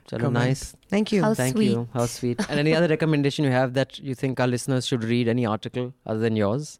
Chalo, 0.09 0.21
comment. 0.21 0.33
nice. 0.33 0.75
Thank 0.89 1.11
you. 1.11 1.21
How 1.23 1.33
Thank 1.35 1.55
sweet. 1.55 1.71
you. 1.71 1.87
How 1.93 2.05
sweet. 2.07 2.39
and 2.49 2.59
any 2.59 2.73
other 2.75 2.87
recommendation 2.87 3.45
you 3.45 3.51
have 3.51 3.73
that 3.75 3.99
you 3.99 4.15
think 4.15 4.39
our 4.39 4.47
listeners 4.47 4.87
should 4.87 5.03
read? 5.03 5.27
Any 5.27 5.45
article 5.45 5.93
other 6.05 6.19
than 6.19 6.35
yours? 6.35 6.79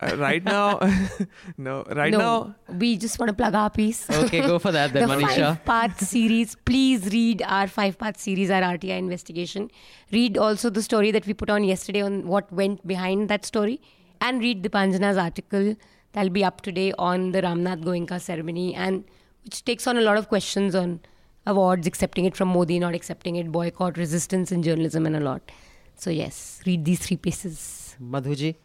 Uh, 0.00 0.16
right 0.16 0.44
now, 0.44 0.78
no. 1.56 1.82
Right 1.84 2.12
no, 2.12 2.18
now, 2.18 2.54
we 2.68 2.96
just 2.98 3.18
want 3.18 3.28
to 3.28 3.34
plug 3.34 3.54
our 3.54 3.70
piece. 3.70 4.08
Okay, 4.10 4.40
go 4.40 4.58
for 4.58 4.70
that 4.72 4.92
then, 4.92 5.08
the 5.08 5.14
Manisha. 5.14 5.58
five-part 5.64 5.98
series. 6.00 6.54
Please 6.66 7.06
read 7.12 7.42
our 7.42 7.66
five-part 7.66 8.18
series, 8.18 8.50
our 8.50 8.60
RTI 8.60 8.98
investigation. 8.98 9.70
Read 10.12 10.36
also 10.36 10.68
the 10.68 10.82
story 10.82 11.10
that 11.12 11.26
we 11.26 11.32
put 11.32 11.48
on 11.48 11.64
yesterday 11.64 12.02
on 12.02 12.26
what 12.26 12.52
went 12.52 12.86
behind 12.86 13.30
that 13.30 13.46
story, 13.46 13.80
and 14.20 14.40
read 14.40 14.62
the 14.62 14.68
Panjana's 14.68 15.16
article 15.16 15.76
that'll 16.12 16.30
be 16.30 16.44
up 16.44 16.60
today 16.60 16.92
on 16.98 17.32
the 17.32 17.40
Ramnath 17.40 17.82
Goenka 17.82 18.20
ceremony, 18.20 18.74
and 18.74 19.04
which 19.44 19.64
takes 19.64 19.86
on 19.86 19.96
a 19.96 20.02
lot 20.02 20.18
of 20.18 20.28
questions 20.28 20.74
on 20.74 21.00
awards, 21.46 21.86
accepting 21.86 22.26
it 22.26 22.36
from 22.36 22.48
Modi, 22.48 22.78
not 22.78 22.94
accepting 22.94 23.36
it, 23.36 23.50
boycott, 23.50 23.96
resistance 23.96 24.52
in 24.52 24.62
journalism, 24.62 25.06
and 25.06 25.16
a 25.16 25.20
lot. 25.20 25.50
So 25.94 26.10
yes, 26.10 26.60
read 26.66 26.84
these 26.84 26.98
three 26.98 27.16
pieces. 27.16 27.96
Madhuji? 28.02 28.56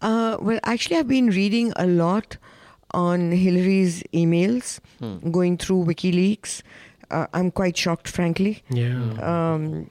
Uh, 0.00 0.36
well, 0.40 0.60
actually, 0.64 0.96
I've 0.96 1.08
been 1.08 1.28
reading 1.28 1.72
a 1.76 1.86
lot 1.86 2.36
on 2.92 3.32
Hillary's 3.32 4.02
emails, 4.14 4.80
going 5.30 5.58
through 5.58 5.84
WikiLeaks. 5.84 6.62
Uh, 7.10 7.26
I'm 7.32 7.50
quite 7.50 7.76
shocked, 7.76 8.08
frankly. 8.08 8.62
yeah 8.70 8.96
Um, 9.30 9.90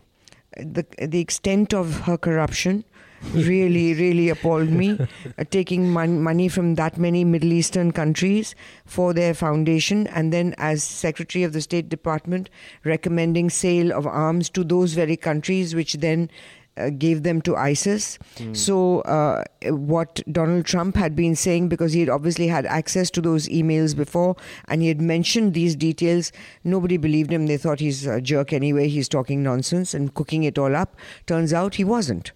the 0.55 0.85
the 1.07 1.19
extent 1.19 1.73
of 1.73 1.99
her 2.01 2.17
corruption 2.17 2.83
really, 3.33 3.93
really 3.95 4.29
appalled 4.29 4.69
me. 4.69 4.97
Uh, 5.37 5.43
taking 5.49 5.89
mon- 5.89 6.21
money 6.21 6.47
from 6.47 6.75
that 6.75 6.97
many 6.99 7.23
Middle 7.23 7.51
Eastern 7.51 7.91
countries 7.91 8.53
for 8.85 9.11
their 9.13 9.33
foundation, 9.33 10.05
and 10.07 10.31
then 10.31 10.53
as 10.59 10.83
Secretary 10.83 11.43
of 11.43 11.53
the 11.53 11.61
State 11.61 11.89
Department, 11.89 12.49
recommending 12.83 13.49
sale 13.49 13.91
of 13.91 14.05
arms 14.05 14.49
to 14.51 14.63
those 14.63 14.93
very 14.93 15.17
countries, 15.17 15.73
which 15.73 15.93
then 15.95 16.29
uh, 16.77 16.89
gave 16.91 17.23
them 17.23 17.41
to 17.41 17.55
ISIS. 17.55 18.19
So, 18.53 19.01
uh, 19.01 19.43
what 19.65 20.21
Donald 20.31 20.65
Trump 20.65 20.95
had 20.95 21.15
been 21.15 21.35
saying, 21.35 21.69
because 21.69 21.93
he 21.93 21.99
had 21.99 22.09
obviously 22.09 22.47
had 22.47 22.65
access 22.65 23.09
to 23.11 23.21
those 23.21 23.47
emails 23.49 23.95
before 23.95 24.35
and 24.67 24.81
he 24.81 24.87
had 24.87 25.01
mentioned 25.01 25.53
these 25.53 25.75
details, 25.75 26.31
nobody 26.63 26.97
believed 26.97 27.31
him. 27.31 27.47
They 27.47 27.57
thought 27.57 27.79
he's 27.79 28.05
a 28.05 28.21
jerk 28.21 28.53
anyway, 28.53 28.87
he's 28.87 29.09
talking 29.09 29.41
nonsense 29.43 29.93
and 29.93 30.13
cooking 30.13 30.43
it 30.43 30.57
all 30.57 30.75
up. 30.75 30.95
Turns 31.25 31.51
out 31.53 31.75
he 31.75 31.83
wasn't. 31.83 32.31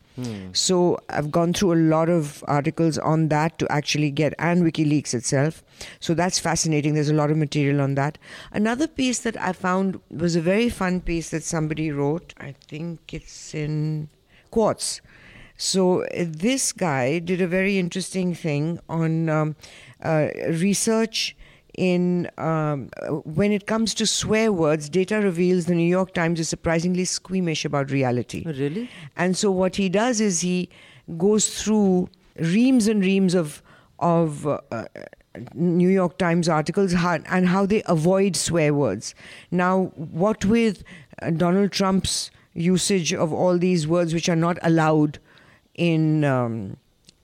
So, 0.53 0.99
I've 1.09 1.31
gone 1.31 1.51
through 1.53 1.73
a 1.73 1.81
lot 1.89 2.07
of 2.07 2.43
articles 2.47 2.99
on 2.99 3.29
that 3.29 3.57
to 3.57 3.71
actually 3.71 4.11
get, 4.11 4.35
and 4.37 4.61
WikiLeaks 4.61 5.15
itself. 5.15 5.63
So, 5.99 6.13
that's 6.13 6.37
fascinating. 6.37 6.93
There's 6.93 7.09
a 7.09 7.15
lot 7.15 7.31
of 7.31 7.37
material 7.37 7.81
on 7.81 7.95
that. 7.95 8.19
Another 8.51 8.87
piece 8.87 9.19
that 9.19 9.35
I 9.41 9.53
found 9.53 9.99
was 10.11 10.35
a 10.35 10.41
very 10.41 10.69
fun 10.69 11.01
piece 11.01 11.31
that 11.31 11.43
somebody 11.43 11.89
wrote. 11.91 12.35
I 12.37 12.53
think 12.67 13.13
it's 13.13 13.55
in 13.55 14.09
Quartz. 14.51 15.01
So 15.57 16.03
uh, 16.05 16.25
this 16.27 16.71
guy 16.71 17.19
did 17.19 17.41
a 17.41 17.47
very 17.47 17.77
interesting 17.77 18.33
thing 18.33 18.79
on 18.89 19.29
um, 19.29 19.55
uh, 20.03 20.29
research 20.47 21.35
in 21.77 22.29
um, 22.37 22.89
uh, 22.97 23.07
when 23.39 23.51
it 23.51 23.67
comes 23.67 23.93
to 23.95 24.05
swear 24.05 24.51
words. 24.51 24.89
Data 24.89 25.21
reveals 25.21 25.65
the 25.65 25.75
New 25.75 25.87
York 25.87 26.13
Times 26.13 26.39
is 26.39 26.49
surprisingly 26.49 27.05
squeamish 27.05 27.63
about 27.63 27.91
reality. 27.91 28.43
Really? 28.45 28.89
And 29.15 29.37
so 29.37 29.51
what 29.51 29.75
he 29.75 29.87
does 29.87 30.19
is 30.19 30.41
he 30.41 30.69
goes 31.17 31.61
through 31.61 32.09
reams 32.37 32.87
and 32.87 33.03
reams 33.03 33.35
of 33.35 33.61
of 33.99 34.47
uh, 34.47 34.59
uh, 34.71 34.85
New 35.53 35.89
York 35.89 36.17
Times 36.17 36.49
articles 36.49 36.93
and 36.93 37.47
how 37.47 37.65
they 37.65 37.83
avoid 37.85 38.35
swear 38.35 38.73
words. 38.73 39.13
Now, 39.51 39.91
what 39.95 40.43
with 40.43 40.83
Donald 41.37 41.71
Trump's 41.71 42.31
usage 42.53 43.13
of 43.13 43.31
all 43.33 43.57
these 43.57 43.87
words 43.87 44.13
which 44.13 44.29
are 44.29 44.35
not 44.35 44.57
allowed 44.61 45.19
in 45.75 46.23
um, 46.23 46.77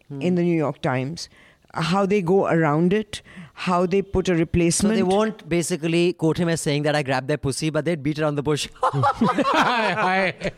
hmm. 0.07 0.21
in 0.21 0.35
the 0.35 0.41
New 0.41 0.55
York 0.55 0.81
Times, 0.81 1.29
how 1.73 2.05
they 2.05 2.21
go 2.21 2.47
around 2.47 2.93
it, 2.93 3.21
how 3.53 3.85
they 3.85 4.01
put 4.01 4.29
a 4.29 4.35
replacement. 4.35 4.93
So 4.93 4.95
they 4.95 5.03
won't 5.03 5.47
basically 5.49 6.13
quote 6.13 6.37
him 6.37 6.47
as 6.47 6.61
saying 6.61 6.83
that 6.83 6.95
I 6.95 7.03
grabbed 7.03 7.27
their 7.27 7.37
pussy, 7.37 7.69
but 7.69 7.85
they'd 7.85 8.01
beat 8.01 8.19
around 8.19 8.35
the 8.35 8.43
bush. 8.43 8.67
hi, 8.83 9.93
hi. 9.93 10.51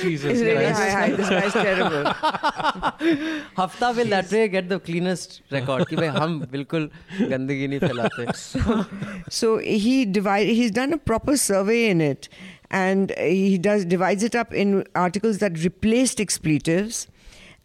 Jesus 0.00 0.22
Christ! 0.22 0.42
really 0.42 0.66
hi, 0.66 0.90
hi. 0.90 1.10
This 1.12 1.28
guy's 1.28 1.52
terrible. 1.52 2.04
Hafta 3.56 3.94
will 3.96 4.04
Jeez. 4.04 4.10
that 4.10 4.32
way 4.32 4.48
get 4.48 4.68
the 4.68 4.80
cleanest 4.80 5.42
record. 5.50 5.88
Ki 5.88 5.96
bhai, 5.96 6.08
hum 6.08 6.40
bilkul 6.46 6.90
gandagi 7.18 7.68
nahi 7.70 8.36
so, 8.44 8.86
so 9.28 9.58
he 9.58 10.04
divide. 10.04 10.48
He's 10.48 10.72
done 10.72 10.92
a 10.92 10.98
proper 10.98 11.36
survey 11.36 11.88
in 11.88 12.00
it 12.00 12.28
and 12.70 13.12
he 13.18 13.58
does 13.58 13.84
divides 13.84 14.22
it 14.22 14.34
up 14.34 14.52
in 14.54 14.84
articles 14.94 15.38
that 15.38 15.58
replaced 15.62 16.20
expletives, 16.20 17.08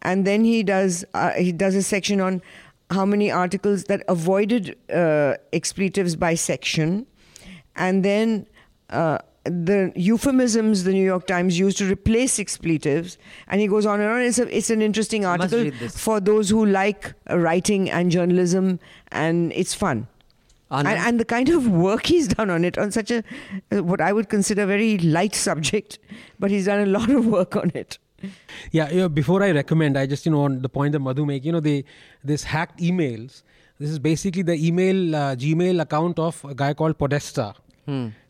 and 0.01 0.25
then 0.25 0.43
he 0.43 0.63
does 0.63 1.05
uh, 1.13 1.31
he 1.31 1.51
does 1.51 1.75
a 1.75 1.83
section 1.83 2.19
on 2.19 2.41
how 2.89 3.05
many 3.05 3.31
articles 3.31 3.85
that 3.85 4.03
avoided 4.07 4.75
uh, 4.93 5.35
expletives 5.53 6.15
by 6.15 6.35
section, 6.35 7.05
and 7.75 8.03
then. 8.03 8.47
Uh, 8.89 9.17
the 9.47 9.93
euphemisms 9.95 10.85
the 10.85 10.91
New 10.91 11.05
York 11.05 11.27
Times 11.27 11.59
used 11.59 11.77
to 11.77 11.85
replace 11.85 12.39
expletives, 12.39 13.19
and 13.47 13.61
he 13.61 13.67
goes 13.67 13.85
on 13.85 14.01
and 14.01 14.09
on. 14.09 14.21
It's, 14.21 14.39
a, 14.39 14.57
it's 14.57 14.71
an 14.71 14.81
interesting 14.81 15.23
article 15.23 15.69
for 15.89 16.19
those 16.19 16.49
who 16.49 16.65
like 16.65 17.13
uh, 17.29 17.37
writing 17.37 17.91
and 17.91 18.09
journalism, 18.09 18.79
and 19.11 19.53
it's 19.53 19.75
fun 19.75 20.07
and, 20.71 20.87
and 20.87 21.19
the 21.19 21.25
kind 21.25 21.49
of 21.49 21.67
work 21.67 22.07
he's 22.07 22.27
done 22.27 22.49
on 22.49 22.65
it 22.65 22.77
on 22.77 22.91
such 22.91 23.11
a 23.11 23.23
uh, 23.71 23.83
what 23.83 24.01
I 24.01 24.13
would 24.13 24.29
consider 24.29 24.65
very 24.65 24.97
light 24.97 25.35
subject, 25.35 25.99
but 26.39 26.51
he's 26.51 26.65
done 26.65 26.79
a 26.81 26.85
lot 26.85 27.09
of 27.09 27.27
work 27.27 27.55
on 27.55 27.71
it. 27.75 27.97
Yeah, 28.71 28.89
yeah, 28.89 29.07
before 29.07 29.43
I 29.43 29.51
recommend, 29.51 29.97
I 29.97 30.07
just, 30.07 30.25
you 30.25 30.31
know, 30.31 30.43
on 30.43 30.61
the 30.61 30.69
point 30.69 30.93
that 30.93 30.99
Madhu 30.99 31.25
make, 31.25 31.45
you 31.45 31.51
know, 31.51 31.59
the 31.59 31.85
this 32.23 32.43
hacked 32.43 32.79
emails, 32.79 33.43
this 33.79 33.89
is 33.89 33.99
basically 33.99 34.41
the 34.41 34.55
email, 34.55 35.15
uh, 35.15 35.35
Gmail 35.35 35.81
account 35.81 36.17
of 36.17 36.43
a 36.45 36.55
guy 36.55 36.73
called 36.73 36.97
Podesta, 36.97 37.53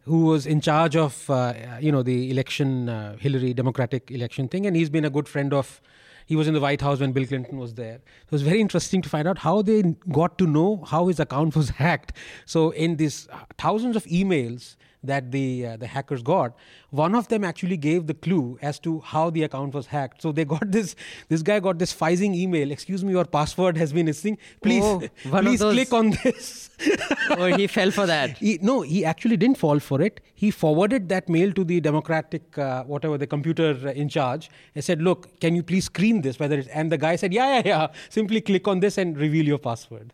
who 0.04 0.26
was 0.26 0.46
in 0.46 0.60
charge 0.60 0.96
of, 0.96 1.30
uh, 1.30 1.54
you 1.80 1.92
know, 1.92 2.04
the 2.04 2.30
election, 2.30 2.90
uh, 2.90 3.16
Hillary 3.18 3.54
Democratic 3.54 4.12
election 4.12 4.48
thing. 4.50 4.66
And 4.66 4.76
he's 4.76 4.90
been 4.90 5.06
a 5.06 5.10
good 5.10 5.28
friend 5.30 5.54
of, 5.54 5.82
he 6.26 6.36
was 6.36 6.48
in 6.48 6.54
the 6.54 6.60
White 6.60 6.82
House 6.82 7.00
when 7.00 7.12
Bill 7.12 7.26
Clinton 7.26 7.58
was 7.58 7.76
there. 7.76 8.00
So 8.00 8.28
it 8.28 8.32
was 8.32 8.42
very 8.42 8.60
interesting 8.60 9.02
to 9.02 9.10
find 9.10 9.28
out 9.28 9.40
how 9.40 9.62
they 9.62 9.96
got 10.12 10.38
to 10.40 10.48
know 10.48 10.84
how 10.88 11.08
his 11.08 11.20
account 11.20 11.56
was 11.56 11.70
hacked. 11.82 12.14
So 12.46 12.72
in 12.72 12.98
these 12.98 13.28
uh, 13.32 13.40
thousands 13.58 13.96
of 13.96 14.06
emails, 14.06 14.76
that 15.06 15.32
the 15.32 15.68
uh, 15.68 15.78
the 15.78 15.88
hackers 15.88 16.22
got 16.24 16.56
one 16.92 17.14
of 17.14 17.28
them 17.28 17.44
actually 17.44 17.76
gave 17.76 18.08
the 18.08 18.14
clue 18.14 18.58
as 18.62 18.80
to 18.80 19.00
how 19.02 19.30
the 19.30 19.44
account 19.44 19.74
was 19.74 19.88
hacked. 19.88 20.22
So 20.22 20.32
they 20.32 20.46
got 20.46 20.72
this 20.78 20.96
this 21.30 21.42
guy 21.42 21.60
got 21.60 21.78
this 21.80 21.94
phishing 21.94 22.36
email 22.36 22.72
excuse 22.72 23.04
me 23.04 23.12
your 23.12 23.26
password 23.26 23.78
has 23.78 23.94
been 23.94 24.06
missing. 24.06 24.38
Please 24.62 24.84
Oh, 24.84 25.02
please 25.42 25.60
click 25.62 25.94
on 25.94 26.12
this. 26.24 26.70
Oh, 27.32 27.46
he 27.46 27.68
fell 27.68 27.92
for 27.92 28.06
that. 28.06 28.38
he, 28.38 28.60
no 28.62 28.82
he 28.82 29.04
actually 29.06 29.38
didn't 29.38 29.58
fall 29.58 29.80
for 29.80 30.02
it. 30.02 30.20
He 30.34 30.52
forwarded 30.52 31.10
that 31.10 31.28
mail 31.30 31.52
to 31.54 31.64
the 31.64 31.80
democratic 31.82 32.58
uh, 32.58 32.84
whatever 32.84 33.18
the 33.18 33.28
computer 33.28 33.70
uh, 33.86 33.92
in 33.92 34.10
charge 34.10 34.50
and 34.74 34.84
said 34.84 35.02
look 35.02 35.40
can 35.40 35.56
you 35.56 35.64
please 35.64 35.86
screen 35.86 36.22
this? 36.22 36.40
Whether 36.40 36.60
it's 36.60 36.68
and 36.70 36.92
the 36.92 36.98
guy 36.98 37.16
said 37.16 37.34
yeah 37.34 37.56
yeah 37.56 37.62
yeah. 37.66 37.88
Simply 38.10 38.42
click 38.42 38.68
on 38.68 38.80
this 38.80 38.98
and 38.98 39.18
reveal 39.18 39.46
your 39.46 39.58
password 39.60 40.14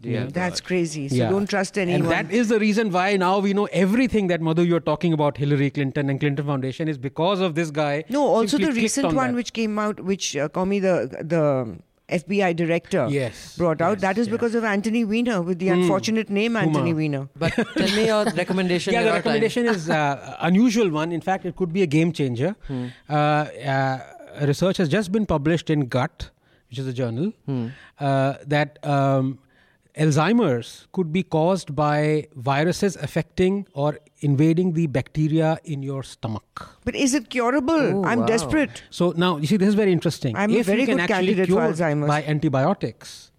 Yeah. 0.00 0.26
That's 0.32 0.60
crazy. 0.60 1.08
So 1.08 1.14
Yeah. 1.16 1.30
don't 1.30 1.48
trust 1.48 1.78
anyone. 1.78 2.02
And 2.02 2.10
that 2.10 2.30
is 2.32 2.48
the 2.48 2.58
reason 2.58 2.90
why 2.90 3.16
now 3.16 3.38
we 3.38 3.54
know 3.54 3.66
everything 3.72 4.26
that 4.28 4.40
Madhu 4.40 4.62
you're 4.64 4.80
talking 4.80 5.12
about 5.12 5.36
Hillary 5.38 5.70
Clinton 5.70 6.10
and 6.10 6.20
Clinton 6.20 6.44
Foundation 6.46 6.88
is 6.88 6.98
because 6.98 7.40
of 7.40 7.54
this 7.54 7.70
guy. 7.70 8.04
no, 8.08 8.26
also 8.26 8.58
the 8.58 8.72
recent 8.72 9.06
on 9.06 9.14
one 9.14 9.28
that. 9.28 9.36
which 9.36 9.52
came 9.52 9.78
out, 9.78 10.00
which 10.00 10.36
uh, 10.36 10.48
Comey 10.48 10.80
the 10.80 10.94
the 11.34 11.42
FBI 12.10 12.54
director 12.54 13.06
Yes, 13.10 13.56
brought 13.56 13.80
out. 13.80 13.92
yes, 13.96 14.00
that 14.02 14.18
is 14.18 14.26
yes. 14.26 14.32
because 14.32 14.54
of 14.54 14.62
Anthony 14.62 15.04
Weiner 15.06 15.40
with 15.40 15.58
the 15.58 15.68
unfortunate 15.70 16.28
name 16.28 16.54
Anthony 16.54 16.92
Huma. 16.92 16.96
Weiner. 16.96 17.28
But 17.34 17.54
tell 17.54 17.96
me 17.96 18.06
your 18.08 18.24
recommendation. 18.42 18.92
yeah, 18.92 19.00
the 19.00 19.06
your 19.06 19.12
time. 19.14 19.18
recommendation 19.20 19.66
is 19.66 19.88
uh, 19.88 20.36
unusual 20.40 20.90
one. 20.90 21.12
In 21.12 21.22
fact, 21.22 21.46
it 21.46 21.56
could 21.56 21.72
be 21.72 21.80
a 21.80 21.86
game 21.86 22.12
changer. 22.12 22.54
Hmm. 22.66 22.86
Uh, 23.08 23.14
uh, 23.14 23.98
research 24.42 24.76
has 24.76 24.90
just 24.90 25.12
been 25.12 25.24
published 25.24 25.70
in 25.70 25.86
Gut, 25.86 26.28
which 26.68 26.78
is 26.78 26.86
a 26.86 26.92
journal, 26.92 27.32
Hmm. 27.46 27.68
uh, 27.98 28.34
that 28.46 28.78
um, 28.84 29.38
Alzheimer's 29.97 30.87
could 30.93 31.11
be 31.11 31.23
caused 31.23 31.75
by 31.75 32.27
viruses 32.35 32.95
affecting 32.95 33.65
or 33.73 33.99
invading 34.21 34.73
the 34.73 34.87
bacteria 34.87 35.57
in 35.63 35.83
your 35.83 36.03
stomach. 36.03 36.69
But 36.85 36.95
is 36.95 37.13
it 37.13 37.29
curable? 37.29 37.73
Oh, 37.73 38.03
I'm 38.05 38.19
wow. 38.19 38.25
desperate. 38.25 38.83
So 38.89 39.13
now 39.17 39.37
you 39.37 39.47
see, 39.47 39.57
this 39.57 39.67
is 39.67 39.75
very 39.75 39.91
interesting. 39.91 40.35
I'm 40.35 40.51
a 40.51 40.59
if 40.59 40.67
very 40.67 40.81
you 40.81 40.87
can 40.87 40.97
good 40.97 41.03
actually 41.03 41.35
candidate 41.35 41.49
for 41.49 41.53
cure 41.53 41.73
Alzheimer's. 41.73 42.07
by 42.07 42.23
antibiotics, 42.23 43.31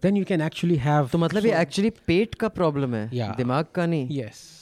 then 0.00 0.16
you 0.16 0.24
can 0.24 0.40
actually 0.40 0.78
have. 0.78 1.10
तो 1.10 1.18
मतलब 1.18 1.46
ये 1.46 1.52
actually 1.52 1.90
पेट 2.06 2.34
का 2.34 2.54
problem 2.54 2.94
है 2.94 3.10
Yeah. 3.12 3.36
दिमाग 3.36 3.66
का 3.74 3.86
नहीं 3.86 4.08
yes. 4.08 4.55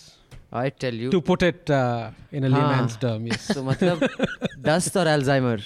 I 0.56 0.70
tell 0.70 0.94
you. 0.94 1.10
To 1.12 1.20
put 1.30 1.44
it 1.44 1.70
uh, 1.70 2.12
in 2.32 2.46
a 2.46 2.50
layman's 2.50 2.96
term, 2.98 3.28
yes. 3.28 3.42
So, 3.56 3.64
मतलब 3.64 4.04
dust 4.68 4.96
or 5.02 5.06
Alzheimer 5.14 5.58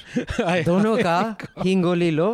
दोनों 0.66 0.96
का 1.04 1.18
हिंगोली 1.66 2.10
लो 2.12 2.30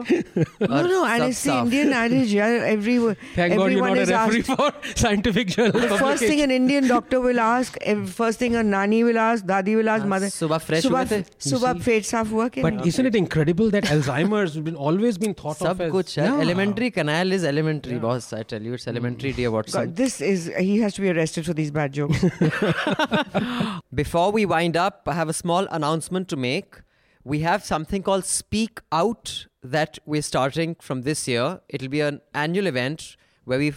No, 0.70 0.82
no, 0.92 1.06
and 1.06 1.24
it's 1.26 1.44
the 1.44 1.56
Indian 1.58 1.92
adage. 2.02 2.34
Yeah, 2.34 2.70
everyone, 2.72 3.18
Thank 3.36 3.56
God 3.58 3.72
you're 3.72 3.88
not 3.88 3.98
a 3.98 4.02
is 4.02 4.12
referee 4.12 4.44
asked. 4.48 4.62
for 4.62 4.72
scientific 5.02 5.48
journal 5.56 5.82
The 5.82 5.98
first 5.98 6.24
thing 6.24 6.42
an 6.42 6.52
Indian 6.52 6.88
doctor 6.88 7.20
will 7.26 7.40
ask, 7.40 7.78
first 8.20 8.40
thing 8.40 8.56
a 8.56 8.64
nani 8.64 9.04
will 9.10 9.20
ask, 9.26 9.46
dadi 9.46 9.76
will 9.82 9.90
ask, 9.96 10.04
ah, 10.04 10.14
mother. 10.16 10.32
सुबह 10.38 10.62
fresh 10.68 10.86
हुए 10.86 11.04
थे 11.12 11.22
subah 11.50 11.74
fade 11.90 12.10
saaf 12.12 12.34
hua 12.38 12.50
But 12.68 12.86
isn't 12.94 13.12
it 13.12 13.20
incredible 13.24 13.70
that 13.78 13.90
Alzheimer's 13.96 14.56
has 14.56 14.64
been 14.70 14.80
always 14.88 15.18
been 15.26 15.34
thought 15.44 15.62
of 15.62 15.78
सब 15.78 16.00
as 16.04 16.18
Yeah. 16.18 16.40
alimentary 16.46 16.92
canal 16.92 17.32
is 17.40 17.44
elementary 17.54 18.00
boss 18.08 18.32
I 18.42 18.44
tell 18.44 18.62
you 18.62 18.74
it's 18.80 18.88
elementary 18.96 19.34
mm. 19.34 19.38
dear 19.42 19.52
Watson 19.52 19.80
God, 19.80 19.96
this 19.96 20.20
is 20.22 20.50
he 20.58 20.80
has 20.80 20.94
to 20.96 21.02
be 21.02 21.10
arrested 21.16 21.46
for 21.46 21.54
these 21.54 21.72
bad 21.72 21.94
jokes. 21.94 22.26
Before 23.94 24.32
we 24.32 24.46
wind 24.46 24.78
up, 24.78 25.04
I 25.08 25.14
have 25.14 25.30
a 25.30 25.34
small 25.34 25.68
announcement 25.72 26.28
to 26.30 26.36
make. 26.36 26.82
We 27.24 27.40
have 27.40 27.66
something 27.66 28.04
called 28.04 28.26
Speak 28.26 28.82
Out 28.92 29.48
that 29.64 29.98
we're 30.06 30.22
starting 30.22 30.76
from 30.80 31.02
this 31.02 31.28
year. 31.28 31.62
It'll 31.70 31.88
be 31.88 32.02
an 32.02 32.22
annual 32.34 32.68
event 32.68 33.16
where 33.46 33.58
we 33.58 33.74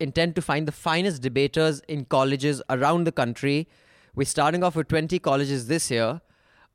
intend 0.00 0.34
to 0.36 0.42
find 0.42 0.66
the 0.66 0.72
finest 0.72 1.22
debaters 1.22 1.80
in 1.88 2.06
colleges 2.06 2.62
around 2.70 3.04
the 3.04 3.12
country. 3.12 3.68
We're 4.14 4.24
starting 4.24 4.64
off 4.64 4.74
with 4.74 4.88
20 4.88 5.18
colleges 5.20 5.68
this 5.68 5.90
year, 5.90 6.20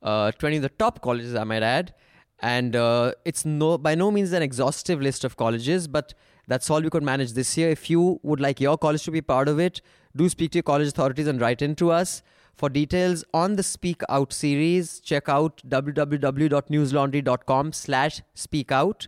uh, 0.02 0.32
20 0.32 0.58
of 0.58 0.62
the 0.62 0.70
top 0.70 1.02
colleges, 1.02 1.36
I 1.36 1.44
might 1.44 1.64
add. 1.64 1.94
And 2.40 2.76
uh, 2.76 3.14
it's 3.26 3.46
no 3.46 3.78
by 3.78 3.96
no 3.96 4.12
means 4.12 4.34
an 4.34 4.44
exhaustive 4.44 5.02
list 5.02 5.24
of 5.24 5.38
colleges, 5.38 5.88
but 5.88 6.14
that's 6.48 6.70
all 6.70 6.82
we 6.82 6.90
could 6.90 7.04
manage 7.04 7.34
this 7.34 7.58
year. 7.58 7.70
If 7.70 7.90
you 7.90 8.20
would 8.24 8.40
like 8.40 8.60
your 8.60 8.78
college 8.78 9.04
to 9.04 9.12
be 9.12 9.22
part 9.22 9.48
of 9.48 9.60
it, 9.60 9.82
do 10.16 10.30
speak 10.30 10.52
to 10.52 10.58
your 10.58 10.64
college 10.64 10.90
authorities 10.90 11.28
and 11.28 11.42
write 11.42 11.62
in 11.62 11.76
to 11.76 11.92
us. 11.92 12.24
For 12.56 12.70
details 12.70 13.24
on 13.34 13.56
the 13.56 13.64
Speak 13.64 14.04
Out 14.10 14.32
series, 14.32 15.00
check 15.00 15.28
out 15.28 15.62
www.newslaundry.com 15.68 17.74
slash 17.74 18.22
speak 18.36 18.72
out. 18.72 19.08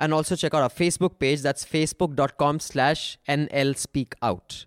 And 0.00 0.12
also 0.12 0.36
check 0.36 0.54
out 0.54 0.62
our 0.62 0.68
Facebook 0.68 1.18
page. 1.18 1.42
That's 1.42 1.64
facebook.com 1.64 2.60
slash 2.60 3.18
NL 3.28 3.76
Speak 3.76 4.14
Out. 4.22 4.66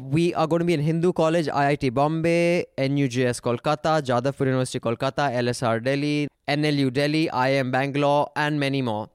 We 0.00 0.34
are 0.34 0.46
going 0.46 0.60
to 0.60 0.66
be 0.66 0.74
in 0.74 0.82
Hindu 0.82 1.12
College, 1.14 1.46
IIT 1.46 1.94
Bombay, 1.94 2.66
NUJS 2.76 3.40
Kolkata, 3.40 4.02
Jadavpur 4.02 4.46
University 4.46 4.78
Kolkata, 4.78 5.32
LSR 5.32 5.82
Delhi, 5.82 6.28
NLU 6.46 6.92
Delhi, 6.92 7.30
IIM 7.32 7.72
Bangalore, 7.72 8.30
and 8.36 8.60
many 8.60 8.82
more. 8.82 9.08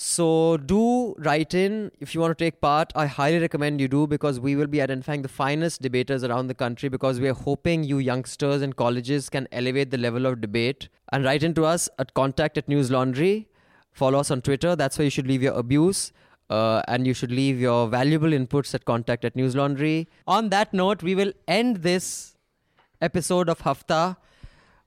So 0.00 0.58
do 0.58 1.16
write 1.18 1.54
in 1.54 1.90
if 1.98 2.14
you 2.14 2.20
want 2.20 2.38
to 2.38 2.44
take 2.44 2.60
part. 2.60 2.92
I 2.94 3.06
highly 3.06 3.40
recommend 3.40 3.80
you 3.80 3.88
do 3.88 4.06
because 4.06 4.38
we 4.38 4.54
will 4.54 4.68
be 4.68 4.80
identifying 4.80 5.22
the 5.22 5.28
finest 5.28 5.82
debaters 5.82 6.22
around 6.22 6.46
the 6.46 6.54
country 6.54 6.88
because 6.88 7.18
we 7.18 7.28
are 7.28 7.34
hoping 7.34 7.82
you 7.82 7.98
youngsters 7.98 8.62
and 8.62 8.76
colleges 8.76 9.28
can 9.28 9.48
elevate 9.50 9.90
the 9.90 9.98
level 9.98 10.24
of 10.26 10.40
debate. 10.40 10.88
And 11.10 11.24
write 11.24 11.42
in 11.42 11.52
to 11.54 11.64
us 11.64 11.88
at 11.98 12.14
contact 12.14 12.56
at 12.56 12.68
News 12.68 12.92
Laundry. 12.92 13.48
Follow 13.90 14.20
us 14.20 14.30
on 14.30 14.40
Twitter. 14.40 14.76
That's 14.76 14.98
where 14.98 15.04
you 15.04 15.10
should 15.10 15.26
leave 15.26 15.42
your 15.42 15.54
abuse. 15.54 16.12
Uh, 16.48 16.80
and 16.86 17.04
you 17.04 17.12
should 17.12 17.32
leave 17.32 17.58
your 17.58 17.88
valuable 17.88 18.28
inputs 18.28 18.74
at 18.74 18.84
contact 18.84 19.24
at 19.24 19.34
News 19.34 19.56
Laundry. 19.56 20.06
On 20.28 20.48
that 20.50 20.72
note, 20.72 21.02
we 21.02 21.16
will 21.16 21.32
end 21.48 21.78
this 21.78 22.36
episode 23.00 23.48
of 23.48 23.62
Hafta 23.62 24.16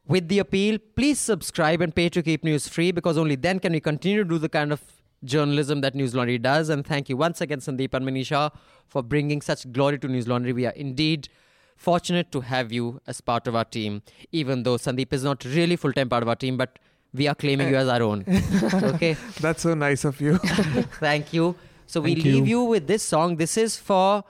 with 0.07 0.27
the 0.29 0.39
appeal 0.39 0.79
please 0.95 1.19
subscribe 1.19 1.79
and 1.79 1.95
pay 1.95 2.09
to 2.09 2.23
keep 2.23 2.43
news 2.43 2.67
free 2.67 2.91
because 2.91 3.17
only 3.17 3.35
then 3.35 3.59
can 3.59 3.71
we 3.71 3.79
continue 3.79 4.23
to 4.23 4.29
do 4.29 4.37
the 4.39 4.49
kind 4.49 4.73
of 4.73 4.81
journalism 5.23 5.81
that 5.81 5.95
News 5.95 6.15
Laundry 6.15 6.37
does. 6.37 6.69
And 6.69 6.85
thank 6.85 7.09
you 7.09 7.17
once 7.17 7.41
again, 7.41 7.59
Sandeep 7.59 7.93
and 7.93 8.05
Manisha, 8.05 8.51
for 8.87 9.03
bringing 9.03 9.41
such 9.41 9.71
glory 9.71 9.99
to 9.99 10.07
News 10.07 10.27
Laundry. 10.27 10.53
We 10.53 10.65
are 10.65 10.73
indeed 10.73 11.29
fortunate 11.75 12.31
to 12.31 12.41
have 12.41 12.71
you 12.71 13.01
as 13.07 13.21
part 13.21 13.47
of 13.47 13.55
our 13.55 13.65
team, 13.65 14.01
even 14.31 14.63
though 14.63 14.75
Sandeep 14.75 15.13
is 15.13 15.23
not 15.23 15.43
really 15.45 15.75
full 15.75 15.93
time 15.93 16.09
part 16.09 16.23
of 16.23 16.29
our 16.29 16.35
team, 16.35 16.57
but 16.57 16.77
we 17.13 17.27
are 17.27 17.35
claiming 17.35 17.69
you 17.69 17.75
as 17.75 17.87
our 17.87 18.01
own. 18.01 18.23
okay, 18.73 19.15
That's 19.39 19.63
so 19.63 19.73
nice 19.73 20.05
of 20.05 20.21
you. 20.21 20.37
thank 20.99 21.33
you. 21.33 21.55
So 21.87 21.99
we 21.99 22.13
Thank 22.13 22.25
leave 22.25 22.47
you. 22.47 22.59
you 22.59 22.63
with 22.63 22.87
this 22.87 23.03
song. 23.03 23.35
This 23.35 23.57
is 23.57 23.77
for 23.77 24.23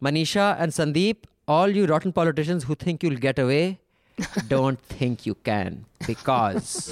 Manisha 0.00 0.56
and 0.60 0.70
Sandeep. 0.70 1.24
All 1.48 1.68
you 1.68 1.86
rotten 1.86 2.12
politicians 2.12 2.64
who 2.64 2.74
think 2.76 3.02
you'll 3.02 3.16
get 3.16 3.38
away, 3.38 3.80
don't 4.48 4.80
think 4.80 5.26
you 5.26 5.34
can 5.34 5.84
because. 6.06 6.90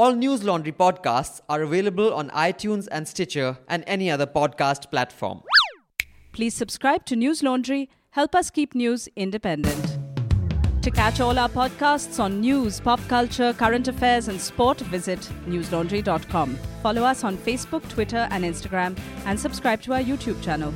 All 0.00 0.14
News 0.14 0.42
Laundry 0.42 0.72
podcasts 0.72 1.42
are 1.50 1.60
available 1.60 2.14
on 2.14 2.30
iTunes 2.30 2.88
and 2.90 3.06
Stitcher 3.06 3.58
and 3.68 3.84
any 3.86 4.10
other 4.10 4.26
podcast 4.26 4.90
platform. 4.90 5.42
Please 6.32 6.54
subscribe 6.54 7.04
to 7.04 7.16
News 7.16 7.42
Laundry. 7.42 7.90
Help 8.12 8.34
us 8.34 8.48
keep 8.48 8.74
news 8.74 9.10
independent. 9.14 9.98
To 10.80 10.90
catch 10.90 11.20
all 11.20 11.38
our 11.38 11.50
podcasts 11.50 12.18
on 12.18 12.40
news, 12.40 12.80
pop 12.80 13.00
culture, 13.08 13.52
current 13.52 13.88
affairs, 13.88 14.28
and 14.28 14.40
sport, 14.40 14.80
visit 14.80 15.20
newslaundry.com. 15.46 16.58
Follow 16.82 17.02
us 17.02 17.22
on 17.22 17.36
Facebook, 17.36 17.86
Twitter, 17.90 18.26
and 18.30 18.42
Instagram, 18.42 18.98
and 19.26 19.38
subscribe 19.38 19.82
to 19.82 19.92
our 19.92 20.00
YouTube 20.00 20.42
channel. 20.42 20.72